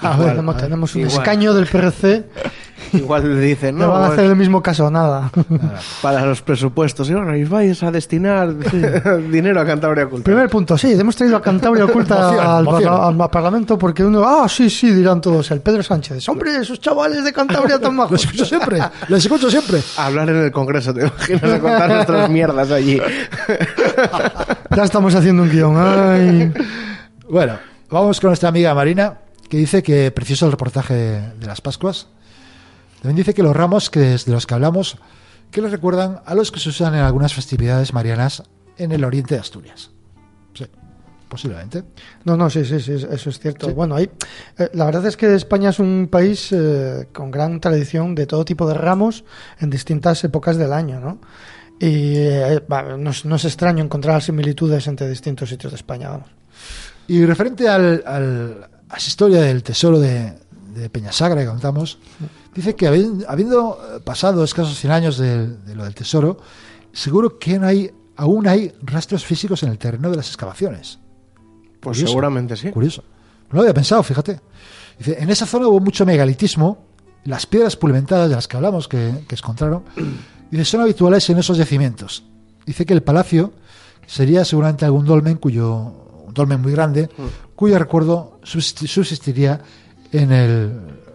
Igual, 0.00 0.44
ver, 0.46 0.56
tenemos, 0.56 0.94
un 0.94 1.02
igual. 1.02 1.16
escaño 1.18 1.52
del 1.52 1.66
PRC, 1.66 2.24
igual 2.94 3.34
le 3.34 3.40
dicen, 3.40 3.76
no 3.76 3.86
no, 3.86 3.92
van 3.92 4.04
a 4.04 4.06
hacer 4.06 4.24
el 4.24 4.36
mismo 4.36 4.62
caso, 4.62 4.90
nada. 4.90 5.30
para 6.00 6.24
los 6.24 6.40
presupuestos, 6.40 7.10
y 7.10 7.14
bueno, 7.14 7.36
y 7.36 7.44
vais 7.44 7.82
a 7.82 7.90
destinar 7.90 8.54
dinero 9.30 9.60
a 9.60 9.66
Cantabria 9.66 10.04
Cultura. 10.06 10.24
Primer 10.24 10.48
punto, 10.48 10.78
sí, 10.78 10.92
hemos 10.92 11.14
traído 11.14 11.36
a 11.36 11.42
Cantabria 11.42 11.84
Oculta 11.84 12.14
Moción, 12.32 12.46
al, 12.46 12.64
moción. 12.64 12.90
parla- 12.94 13.24
al 13.24 13.30
Parlamento 13.30 13.76
porque 13.78 14.02
uno, 14.02 14.24
ah, 14.26 14.48
sí, 14.48 14.70
sí, 14.70 14.90
dirán 14.92 15.20
todos, 15.20 15.50
el 15.50 15.60
Pedro 15.60 15.82
Sánchez. 15.82 16.26
Hombre, 16.28 16.56
esos 16.56 16.80
chavales 16.80 17.22
de 17.22 17.32
Cantabria 17.32 17.78
tan 17.78 17.94
majos. 17.94 18.24
escucho 18.24 18.46
siempre, 18.46 18.80
lo 19.08 19.16
escucho 19.16 19.50
siempre. 19.50 19.80
Hablar 19.98 20.30
en 20.30 20.36
el 20.44 20.50
Congreso, 20.52 20.94
te 20.94 21.02
imaginas, 21.02 21.42
de 21.52 21.60
contar 21.60 21.90
nuestras 21.90 22.30
mierdas 22.30 22.70
allí. 22.70 22.98
Ya 24.74 24.84
estamos 24.84 25.14
haciendo 25.14 25.42
un 25.42 25.50
guion. 25.50 25.76
Ay. 25.78 26.52
Bueno, 27.28 27.58
vamos 27.90 28.20
con 28.20 28.28
nuestra 28.30 28.48
amiga 28.48 28.74
Marina, 28.74 29.14
que 29.52 29.58
dice 29.58 29.82
que 29.82 30.10
precioso 30.12 30.46
el 30.46 30.52
reportaje 30.52 30.94
de 30.94 31.46
las 31.46 31.60
Pascuas. 31.60 32.06
También 33.02 33.16
dice 33.16 33.34
que 33.34 33.42
los 33.42 33.54
ramos 33.54 33.90
que 33.90 34.00
de 34.00 34.32
los 34.32 34.46
que 34.46 34.54
hablamos, 34.54 34.96
que 35.50 35.60
les 35.60 35.70
recuerdan 35.70 36.20
a 36.24 36.34
los 36.34 36.50
que 36.50 36.58
se 36.58 36.70
usan 36.70 36.94
en 36.94 37.00
algunas 37.00 37.34
festividades 37.34 37.92
marianas 37.92 38.44
en 38.78 38.92
el 38.92 39.04
oriente 39.04 39.34
de 39.34 39.42
Asturias. 39.42 39.90
Sí, 40.54 40.64
posiblemente. 41.28 41.84
No, 42.24 42.34
no, 42.38 42.48
sí, 42.48 42.64
sí, 42.64 42.80
sí, 42.80 42.92
eso 42.92 43.28
es 43.28 43.38
cierto. 43.38 43.74
Bueno, 43.74 43.94
ahí, 43.94 44.08
eh, 44.56 44.70
la 44.72 44.86
verdad 44.86 45.04
es 45.04 45.18
que 45.18 45.34
España 45.34 45.68
es 45.68 45.78
un 45.78 46.08
país 46.10 46.48
eh, 46.52 47.08
con 47.12 47.30
gran 47.30 47.60
tradición 47.60 48.14
de 48.14 48.24
todo 48.24 48.46
tipo 48.46 48.66
de 48.66 48.72
ramos 48.72 49.22
en 49.60 49.68
distintas 49.68 50.24
épocas 50.24 50.56
del 50.56 50.72
año, 50.72 50.98
¿no? 50.98 51.18
Y 51.78 52.14
eh, 52.16 52.62
no, 52.98 53.10
es- 53.10 53.26
no 53.26 53.36
es 53.36 53.44
extraño 53.44 53.84
encontrar 53.84 54.22
similitudes 54.22 54.86
entre 54.86 55.10
distintos 55.10 55.50
sitios 55.50 55.72
de 55.72 55.76
España, 55.76 56.08
vamos. 56.08 56.28
Y 57.06 57.26
referente 57.26 57.68
al, 57.68 58.02
al- 58.06 58.68
esa 58.96 59.08
historia 59.08 59.40
del 59.40 59.62
tesoro 59.62 59.98
de, 59.98 60.34
de 60.74 60.90
Peñasagra 60.90 61.40
que 61.42 61.46
contamos, 61.48 61.98
dice 62.54 62.74
que 62.74 62.88
habi- 62.88 63.24
habiendo 63.28 63.78
pasado 64.04 64.44
escasos 64.44 64.78
100 64.78 64.92
años 64.92 65.18
de, 65.18 65.48
lo 65.74 65.84
del 65.84 65.94
tesoro, 65.94 66.38
seguro 66.92 67.38
que 67.38 67.58
no 67.58 67.66
hay, 67.66 67.90
aún 68.16 68.46
hay 68.46 68.72
rastros 68.82 69.24
físicos 69.24 69.62
en 69.62 69.70
el 69.70 69.78
terreno 69.78 70.10
de 70.10 70.16
las 70.16 70.26
excavaciones. 70.28 70.98
Pues 71.80 71.96
Curioso. 71.98 72.06
seguramente 72.12 72.56
sí. 72.56 72.70
Curioso. 72.70 73.02
No 73.50 73.56
lo 73.56 73.60
había 73.62 73.74
pensado, 73.74 74.02
fíjate. 74.02 74.40
Dice, 74.98 75.16
en 75.20 75.30
esa 75.30 75.46
zona 75.46 75.66
hubo 75.68 75.80
mucho 75.80 76.06
megalitismo 76.06 76.86
las 77.24 77.46
piedras 77.46 77.76
pulimentadas 77.76 78.28
de 78.28 78.34
las 78.36 78.46
que 78.48 78.56
hablamos, 78.56 78.88
que, 78.88 79.24
que 79.28 79.34
encontraron, 79.34 79.84
dice, 80.50 80.64
son 80.64 80.80
habituales 80.80 81.28
en 81.30 81.38
esos 81.38 81.56
yacimientos. 81.58 82.24
Dice 82.66 82.86
que 82.86 82.94
el 82.94 83.02
palacio 83.02 83.52
sería 84.06 84.44
seguramente 84.44 84.84
algún 84.84 85.04
dolmen 85.06 85.36
cuyo 85.38 85.76
un 86.26 86.34
dolmen 86.34 86.60
muy 86.60 86.72
grande, 86.72 87.08
cuyo 87.62 87.78
recuerdo 87.78 88.40
subsisti- 88.42 88.88
subsistiría 88.88 89.60
en 90.10 90.32
el 90.32 90.72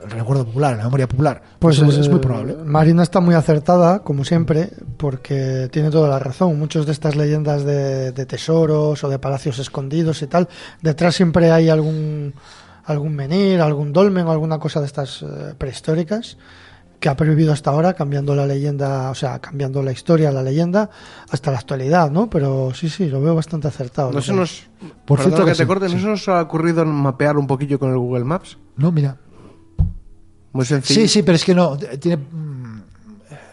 recuerdo 0.07 0.45
popular, 0.45 0.71
en 0.71 0.77
la 0.77 0.85
memoria 0.85 1.05
popular. 1.05 1.41
Pues 1.59 1.77
es, 1.77 2.07
muy 2.07 2.21
probable. 2.21 2.55
Marina 2.63 3.03
está 3.03 3.19
muy 3.19 3.35
acertada, 3.35 3.99
como 3.99 4.23
siempre, 4.23 4.69
porque 4.95 5.67
tiene 5.73 5.91
toda 5.91 6.07
la 6.07 6.19
razón. 6.19 6.57
Muchas 6.57 6.85
de 6.85 6.93
estas 6.93 7.17
leyendas 7.17 7.65
de, 7.65 8.13
de 8.13 8.25
tesoros 8.25 9.03
o 9.03 9.09
de 9.09 9.19
palacios 9.19 9.59
escondidos 9.59 10.21
y 10.21 10.27
tal, 10.27 10.47
detrás 10.81 11.15
siempre 11.15 11.51
hay 11.51 11.67
algún 11.67 12.33
algún 12.85 13.13
menir, 13.13 13.59
algún 13.59 13.91
dolmen 13.91 14.25
o 14.27 14.31
alguna 14.31 14.57
cosa 14.57 14.79
de 14.79 14.85
estas 14.85 15.23
eh, 15.23 15.53
prehistóricas 15.57 16.37
que 16.99 17.09
ha 17.09 17.15
pervivido 17.15 17.53
hasta 17.53 17.69
ahora, 17.69 17.93
cambiando 17.93 18.35
la 18.35 18.47
leyenda, 18.47 19.11
o 19.11 19.15
sea, 19.15 19.39
cambiando 19.39 19.83
la 19.83 19.91
historia, 19.91 20.31
la 20.31 20.41
leyenda, 20.41 20.89
hasta 21.29 21.51
la 21.51 21.59
actualidad, 21.59 22.09
¿no? 22.09 22.29
Pero 22.29 22.73
sí, 22.73 22.89
sí, 22.89 23.07
lo 23.07 23.21
veo 23.21 23.35
bastante 23.35 23.67
acertado. 23.67 24.09
No 24.09 24.15
lo 24.15 24.21
se 24.21 24.33
nos. 24.33 24.67
Por 25.05 25.19
cierto 25.19 25.39
que 25.39 25.51
que 25.51 25.57
te 25.57 25.63
sí, 25.63 25.67
corte, 25.67 25.85
¿no 25.85 25.91
sí. 25.91 25.99
se 25.99 26.07
nos 26.07 26.27
ha 26.27 26.41
ocurrido 26.41 26.85
mapear 26.85 27.37
un 27.37 27.45
poquillo 27.45 27.77
con 27.77 27.91
el 27.91 27.97
Google 27.97 28.23
Maps? 28.23 28.57
No, 28.77 28.91
mira. 28.91 29.17
Muy 30.53 30.65
sencillo. 30.65 31.01
Sí, 31.01 31.07
sí, 31.07 31.23
pero 31.23 31.35
es 31.35 31.45
que 31.45 31.53
no, 31.53 31.77
tiene, 31.77 32.17
mm, 32.17 32.81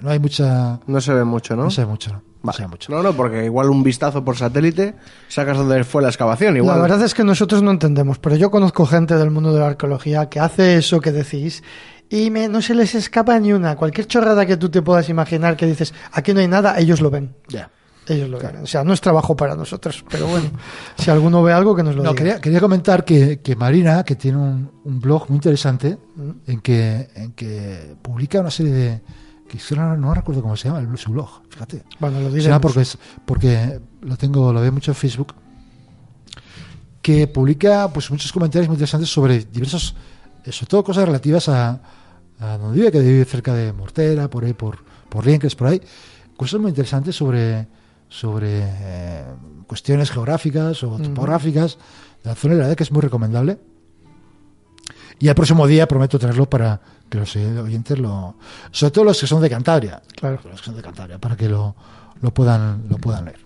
no 0.00 0.10
hay 0.10 0.18
mucha... 0.18 0.80
No 0.86 1.00
se 1.00 1.12
ve 1.12 1.24
mucho, 1.24 1.54
¿no? 1.54 1.64
No 1.64 1.70
se 1.70 1.82
ve 1.82 1.86
mucho, 1.86 2.12
no. 2.12 2.16
No 2.16 2.48
Vale. 2.48 2.56
se 2.56 2.62
ve 2.62 2.68
mucho. 2.68 2.92
No, 2.92 3.02
no, 3.02 3.12
porque 3.14 3.44
igual 3.44 3.70
un 3.70 3.82
vistazo 3.82 4.24
por 4.24 4.36
satélite 4.36 4.94
sacas 5.28 5.56
donde 5.56 5.82
fue 5.84 6.02
la 6.02 6.08
excavación. 6.08 6.56
Igual. 6.56 6.76
La 6.76 6.82
verdad 6.82 7.02
es 7.02 7.14
que 7.14 7.24
nosotros 7.24 7.62
no 7.62 7.70
entendemos, 7.70 8.18
pero 8.18 8.36
yo 8.36 8.50
conozco 8.50 8.86
gente 8.86 9.16
del 9.16 9.30
mundo 9.30 9.52
de 9.52 9.60
la 9.60 9.68
arqueología 9.68 10.28
que 10.28 10.40
hace 10.40 10.76
eso 10.76 11.00
que 11.00 11.10
decís 11.10 11.62
y 12.10 12.30
me- 12.30 12.48
no 12.48 12.60
se 12.62 12.74
les 12.74 12.94
escapa 12.94 13.38
ni 13.40 13.52
una. 13.52 13.76
Cualquier 13.76 14.06
chorrada 14.06 14.46
que 14.46 14.56
tú 14.56 14.68
te 14.68 14.82
puedas 14.82 15.08
imaginar 15.08 15.56
que 15.56 15.66
dices, 15.66 15.92
aquí 16.12 16.32
no 16.34 16.40
hay 16.40 16.48
nada, 16.48 16.78
ellos 16.78 17.00
lo 17.00 17.10
ven. 17.10 17.34
Ya. 17.48 17.70
Ellos 18.06 18.28
lo 18.28 18.38
ven. 18.38 18.56
O 18.62 18.66
sea, 18.66 18.84
no 18.84 18.92
es 18.92 19.00
trabajo 19.00 19.34
para 19.34 19.56
nosotros, 19.56 20.04
pero 20.10 20.26
bueno, 20.26 20.50
si 20.98 21.10
alguno 21.10 21.42
ve 21.42 21.52
algo 21.54 21.74
que 21.74 21.82
nos 21.82 21.94
lo 21.96 22.02
No, 22.02 22.10
diga. 22.10 22.18
quería, 22.22 22.40
quería 22.40 22.60
comentar 22.60 23.04
que, 23.04 23.40
que 23.40 23.56
Marina, 23.56 24.04
que 24.04 24.14
tiene 24.16 24.36
un, 24.38 24.70
un 24.84 25.00
blog 25.00 25.28
muy 25.30 25.36
interesante, 25.36 25.96
Mm. 26.16 26.30
en 26.46 26.60
que, 26.60 27.08
en 27.14 27.32
que 27.32 27.96
publica 28.02 28.40
una 28.40 28.50
serie 28.50 28.72
de... 28.72 29.00
que 29.48 29.56
hicieron- 29.56 29.98
no 30.00 30.12
recuerdo 30.12 30.42
cómo 30.42 30.54
se 30.56 30.68
llama 30.68 30.80
el, 30.80 30.98
su 30.98 31.12
blog, 31.12 31.28
fíjate. 31.48 31.82
Bueno, 31.98 32.20
lo 32.20 32.30
diremos. 32.30 32.60
porque, 32.60 32.80
es, 32.82 32.98
porque 33.24 33.80
lo 34.02 34.16
tengo, 34.18 34.52
lo 34.52 34.60
veo 34.60 34.70
mucho 34.70 34.90
en 34.90 34.94
Facebook, 34.96 35.34
que 37.02 37.26
publica 37.26 37.88
pues 37.92 38.10
muchos 38.10 38.32
comentarios 38.32 38.68
muy 38.68 38.74
interesantes 38.76 39.10
sobre 39.10 39.44
diversos, 39.44 39.94
sobre 40.52 40.68
todo 40.68 40.84
cosas 40.84 41.06
relativas 41.06 41.48
a, 41.48 41.80
a 42.40 42.58
donde 42.58 42.78
vive, 42.78 42.92
que 42.92 43.00
vive 43.00 43.24
cerca 43.24 43.54
de 43.54 43.72
Mortera, 43.72 44.28
por 44.28 44.44
ahí, 44.44 44.52
por, 44.52 44.78
por 45.08 45.26
Liencres, 45.26 45.54
por 45.54 45.68
ahí, 45.68 45.80
cosas 46.36 46.60
muy 46.60 46.70
interesantes 46.70 47.16
sobre, 47.16 47.66
sobre 48.08 48.60
eh, 48.62 49.24
cuestiones 49.66 50.10
geográficas 50.10 50.82
o 50.82 50.98
topográficas 50.98 51.78
de 52.22 52.30
la 52.30 52.34
zona 52.34 52.54
la 52.54 52.60
verdad 52.62 52.76
que 52.76 52.82
es 52.82 52.92
muy 52.92 53.02
recomendable. 53.02 53.58
Y 55.18 55.28
el 55.28 55.34
próximo 55.34 55.66
día 55.66 55.86
prometo 55.86 56.18
traerlo 56.18 56.50
para 56.50 56.80
que 57.08 57.18
los 57.18 57.36
oyentes 57.36 57.98
lo. 57.98 58.36
Sobre 58.72 58.90
todo 58.90 59.04
los 59.04 59.20
que 59.20 59.26
son 59.26 59.40
de 59.40 59.48
Cantabria. 59.48 60.02
Claro. 60.16 60.40
Los 60.50 60.60
que 60.60 60.66
son 60.66 60.76
de 60.76 60.82
Cantabria, 60.82 61.18
para 61.18 61.36
que 61.36 61.48
lo, 61.48 61.76
lo 62.20 62.34
puedan, 62.34 62.84
lo 62.88 62.98
puedan 62.98 63.26
leer. 63.26 63.38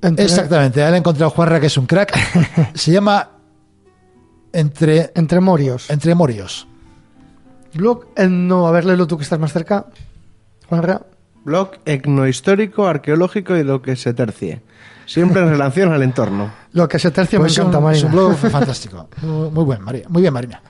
Entre, 0.00 0.24
Exactamente, 0.24 0.80
ya 0.80 0.90
le 0.90 0.96
he 0.96 0.98
encontrado 0.98 1.30
Juanra, 1.30 1.60
que 1.60 1.66
es 1.66 1.76
un 1.76 1.86
crack. 1.86 2.14
Se 2.74 2.92
llama 2.92 3.33
Entre, 4.54 5.10
entre 5.14 5.40
Morios. 5.40 5.90
Entre 5.90 6.14
Morios. 6.14 6.66
Blog, 7.74 8.06
eh, 8.16 8.28
no, 8.28 8.66
a 8.68 8.70
ver, 8.70 8.84
léelo 8.84 9.06
tú 9.06 9.16
que 9.18 9.24
estás 9.24 9.38
más 9.38 9.52
cerca. 9.52 9.86
Juanra. 10.68 11.02
Blog 11.44 11.72
etnohistórico, 11.84 12.86
arqueológico 12.86 13.56
y 13.56 13.64
lo 13.64 13.82
que 13.82 13.96
se 13.96 14.14
tercie. 14.14 14.62
Siempre 15.06 15.42
en 15.42 15.48
relación 15.50 15.92
al 15.92 16.02
entorno. 16.02 16.50
Lo 16.72 16.88
que 16.88 16.98
se 16.98 17.10
tercia 17.10 17.38
Pues 17.38 17.58
me 17.58 17.62
encanta, 17.64 17.78
un, 17.78 17.92
es 17.92 18.04
Marina. 18.04 18.22
un 18.22 18.28
blog 18.30 18.36
fantástico. 18.50 19.08
Muy, 19.22 19.50
muy 19.50 19.64
buen, 19.64 19.82
María. 19.82 20.04
Muy 20.08 20.22
bien, 20.22 20.32
Marina. 20.32 20.62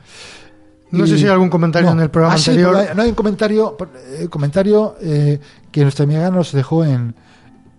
No 0.90 1.06
sé 1.06 1.18
si 1.18 1.24
hay 1.24 1.30
algún 1.30 1.50
comentario 1.50 1.90
en 1.90 2.00
el 2.00 2.08
programa 2.10 2.34
Ah, 2.34 2.38
anterior. 2.38 2.76
no 2.94 3.02
hay 3.02 3.08
un 3.08 3.14
comentario, 3.16 3.76
eh, 4.18 4.28
comentario 4.30 4.96
eh, 5.00 5.40
que 5.72 5.82
nuestra 5.82 6.04
amiga 6.04 6.30
nos 6.30 6.52
dejó 6.52 6.84
en, 6.84 7.14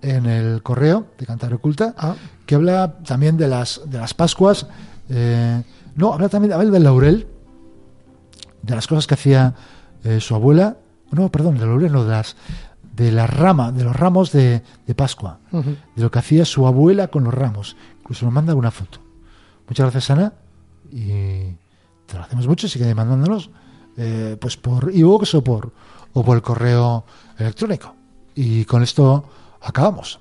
en 0.01 0.25
el 0.25 0.61
correo 0.61 1.07
de 1.17 1.25
Cantabria 1.25 1.55
Oculta, 1.55 1.93
Ah. 1.97 2.15
que 2.45 2.55
habla 2.55 2.97
también 3.07 3.37
de 3.37 3.47
las, 3.47 3.81
de 3.85 3.97
las 3.99 4.13
Pascuas. 4.13 4.67
eh, 5.09 5.63
no, 5.95 6.13
habla 6.13 6.29
también 6.29 6.53
habla 6.53 6.69
del 6.69 6.83
laurel, 6.83 7.27
de 8.61 8.75
las 8.75 8.87
cosas 8.87 9.07
que 9.07 9.13
hacía 9.13 9.55
eh, 10.03 10.19
su 10.19 10.35
abuela. 10.35 10.77
No, 11.11 11.29
perdón, 11.31 11.57
del 11.57 11.69
laurel, 11.69 11.91
no, 11.91 12.03
de 12.03 12.11
las, 12.11 12.35
de 12.95 13.11
la 13.11 13.27
rama, 13.27 13.71
de 13.71 13.83
los 13.83 13.95
ramos 13.95 14.31
de, 14.31 14.63
de 14.85 14.95
Pascua, 14.95 15.39
de 15.51 16.01
lo 16.01 16.11
que 16.11 16.19
hacía 16.19 16.45
su 16.45 16.67
abuela 16.67 17.07
con 17.07 17.23
los 17.23 17.33
ramos. 17.33 17.77
Incluso 18.01 18.25
nos 18.25 18.33
manda 18.33 18.53
una 18.55 18.71
foto. 18.71 18.99
Muchas 19.67 19.85
gracias, 19.85 20.11
Ana. 20.11 20.33
Y 20.91 21.55
te 22.05 22.15
lo 22.15 22.21
hacemos 22.21 22.47
mucho, 22.47 22.67
sigue 22.67 22.93
mandándonos 22.93 23.49
eh, 23.97 24.37
pues 24.39 24.57
por 24.57 24.93
iVoox 24.93 25.35
o 25.35 25.43
por, 25.43 25.71
o 26.13 26.23
por 26.23 26.35
el 26.35 26.41
correo 26.41 27.05
electrónico. 27.37 27.95
Y 28.35 28.65
con 28.65 28.83
esto 28.83 29.25
acabamos. 29.61 30.19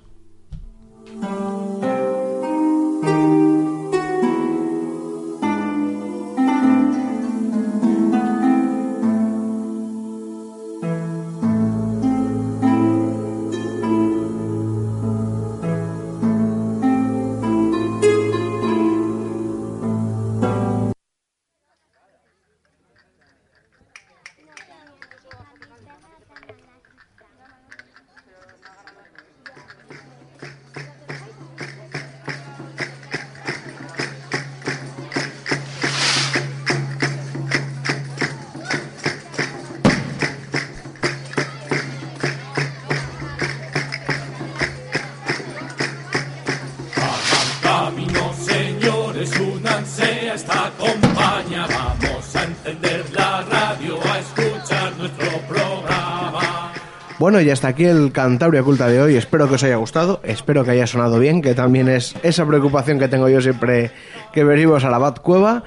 Bueno, 57.34 57.48
y 57.48 57.50
hasta 57.50 57.66
aquí 57.66 57.84
el 57.84 58.12
Cantabria 58.12 58.60
Oculta 58.60 58.86
de 58.86 59.02
hoy. 59.02 59.16
Espero 59.16 59.48
que 59.48 59.56
os 59.56 59.64
haya 59.64 59.74
gustado, 59.74 60.20
espero 60.22 60.64
que 60.64 60.70
haya 60.70 60.86
sonado 60.86 61.18
bien, 61.18 61.42
que 61.42 61.56
también 61.56 61.88
es 61.88 62.14
esa 62.22 62.46
preocupación 62.46 63.00
que 63.00 63.08
tengo 63.08 63.28
yo 63.28 63.40
siempre 63.40 63.90
que 64.32 64.44
venimos 64.44 64.84
a 64.84 64.88
la 64.88 64.98
Bat 64.98 65.18
Cueva. 65.18 65.64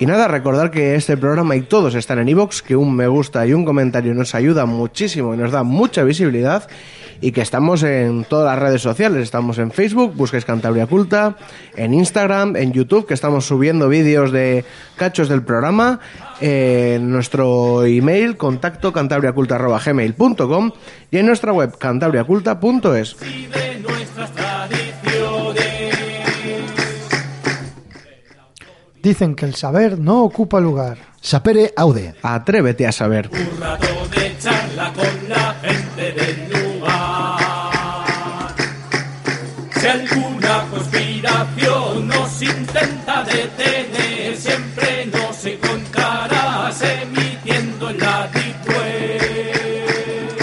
Y 0.00 0.06
nada, 0.06 0.28
recordar 0.28 0.70
que 0.70 0.94
este 0.94 1.16
programa 1.16 1.56
y 1.56 1.62
todos 1.62 1.96
están 1.96 2.20
en 2.20 2.28
iVoox, 2.28 2.62
que 2.62 2.76
un 2.76 2.94
me 2.94 3.08
gusta 3.08 3.44
y 3.44 3.52
un 3.52 3.64
comentario 3.64 4.14
nos 4.14 4.36
ayuda 4.36 4.64
muchísimo 4.64 5.34
y 5.34 5.36
nos 5.36 5.50
da 5.50 5.64
mucha 5.64 6.04
visibilidad. 6.04 6.68
Y 7.20 7.32
que 7.32 7.40
estamos 7.40 7.82
en 7.82 8.22
todas 8.22 8.46
las 8.46 8.62
redes 8.62 8.80
sociales. 8.80 9.24
Estamos 9.24 9.58
en 9.58 9.72
Facebook, 9.72 10.14
busquéis 10.14 10.44
Cantabria 10.44 10.86
Culta, 10.86 11.36
en 11.74 11.94
Instagram, 11.94 12.54
en 12.54 12.72
YouTube, 12.72 13.08
que 13.08 13.14
estamos 13.14 13.44
subiendo 13.44 13.88
vídeos 13.88 14.30
de 14.30 14.64
cachos 14.94 15.28
del 15.28 15.42
programa. 15.42 15.98
En 16.40 17.10
nuestro 17.10 17.84
email, 17.84 18.36
contacto 18.36 18.92
cantabriaculta.gmail.com 18.92 20.70
y 21.10 21.18
en 21.18 21.26
nuestra 21.26 21.52
web 21.52 21.76
cantabriaculta.es. 21.76 23.16
Dicen 29.08 29.34
que 29.34 29.46
el 29.46 29.54
saber 29.54 29.98
no 29.98 30.22
ocupa 30.22 30.60
lugar. 30.60 30.98
Sapere 31.22 31.72
Aude. 31.74 32.14
Atrévete 32.20 32.86
a 32.86 32.92
saber. 32.92 33.30
Un 33.32 33.58
rato 33.58 33.86
de 34.14 34.36
charla 34.38 34.92
con 34.92 35.28
la 35.30 35.56
gente 35.62 36.12
del 36.12 36.50
lugar. 36.52 37.38
Si 39.80 39.86
alguna 39.86 40.66
conspiración 40.70 42.06
nos 42.06 42.42
intenta 42.42 43.24
detener, 43.24 44.36
siempre 44.36 45.06
nos 45.06 45.42
encontrarás 45.46 46.82
emitiendo 46.82 47.88
en 47.88 47.98
la 48.00 48.28
deep 48.34 48.68
web. 48.68 50.36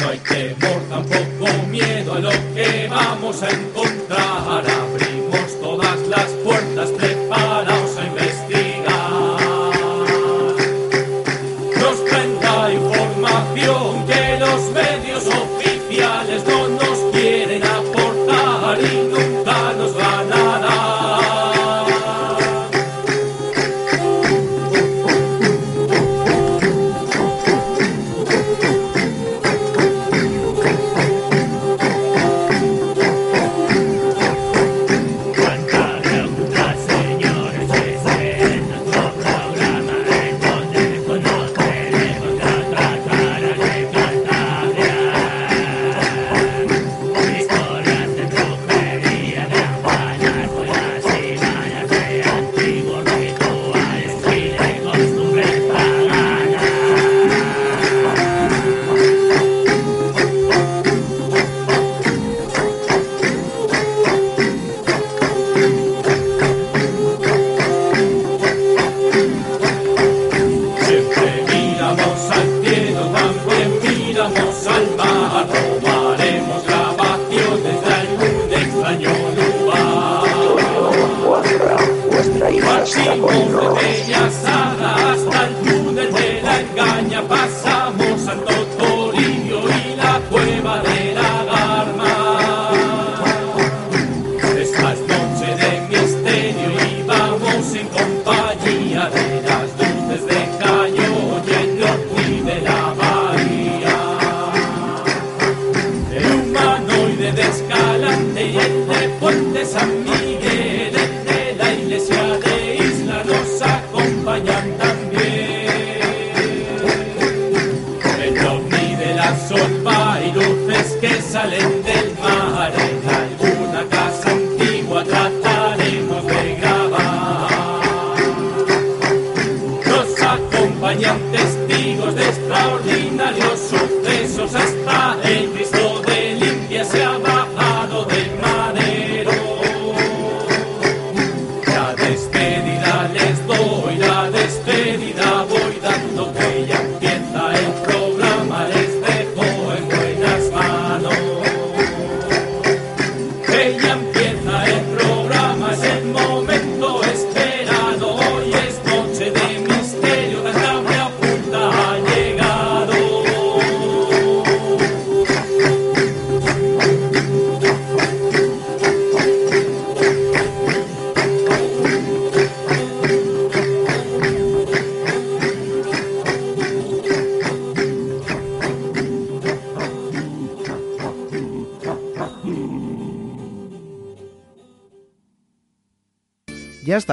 No 0.00 0.08
hay 0.08 0.18
temor, 0.18 0.82
tampoco 0.90 1.66
miedo 1.68 2.14
a 2.14 2.18
lo 2.18 2.30
que 2.56 2.88
vamos 2.90 3.40
a 3.40 3.50
encontrar. 3.50 3.75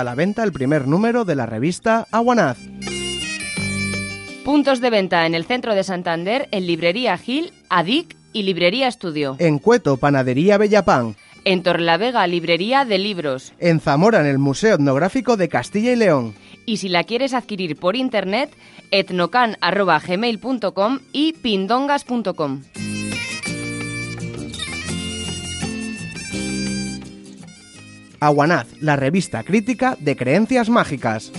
A 0.04 0.06
la 0.06 0.16
venta 0.16 0.44
el 0.44 0.52
primer 0.52 0.86
número 0.86 1.24
de 1.24 1.36
la 1.36 1.46
revista 1.46 2.08
Aguanaz. 2.12 2.58
Puntos 4.44 4.82
de 4.82 4.90
venta 4.90 5.26
en 5.26 5.34
el 5.34 5.46
centro 5.46 5.76
de 5.76 5.86
Santander, 5.86 6.50
en 6.52 6.68
Librería 6.68 7.18
Gil, 7.18 7.54
ADIC 7.70 8.18
y 8.34 8.44
Librería 8.44 8.90
Estudio. 8.90 9.38
En 9.40 9.60
Cueto, 9.60 9.96
Panadería 9.96 10.58
Bellapán. 10.58 11.16
En 11.46 11.64
Torlavega, 11.64 12.28
Librería 12.28 12.84
de 12.84 12.98
Libros. 12.98 13.54
En 13.60 13.80
Zamora, 13.80 14.20
en 14.20 14.26
el 14.26 14.40
Museo 14.40 14.76
Etnográfico 14.76 15.38
de 15.38 15.48
Castilla 15.48 15.94
y 15.94 15.96
León. 15.96 16.36
Y 16.66 16.76
si 16.78 16.90
la 16.90 17.06
quieres 17.06 17.34
adquirir 17.34 17.78
por 17.78 17.96
internet, 17.96 18.50
etnocan.gmail.com 18.92 21.00
y 21.14 21.34
pindongas.com. 21.34 22.62
Aguanaz, 28.24 28.68
la 28.80 28.96
revista 28.96 29.44
crítica 29.44 29.98
de 30.00 30.16
creencias 30.16 30.70
mágicas. 30.70 31.34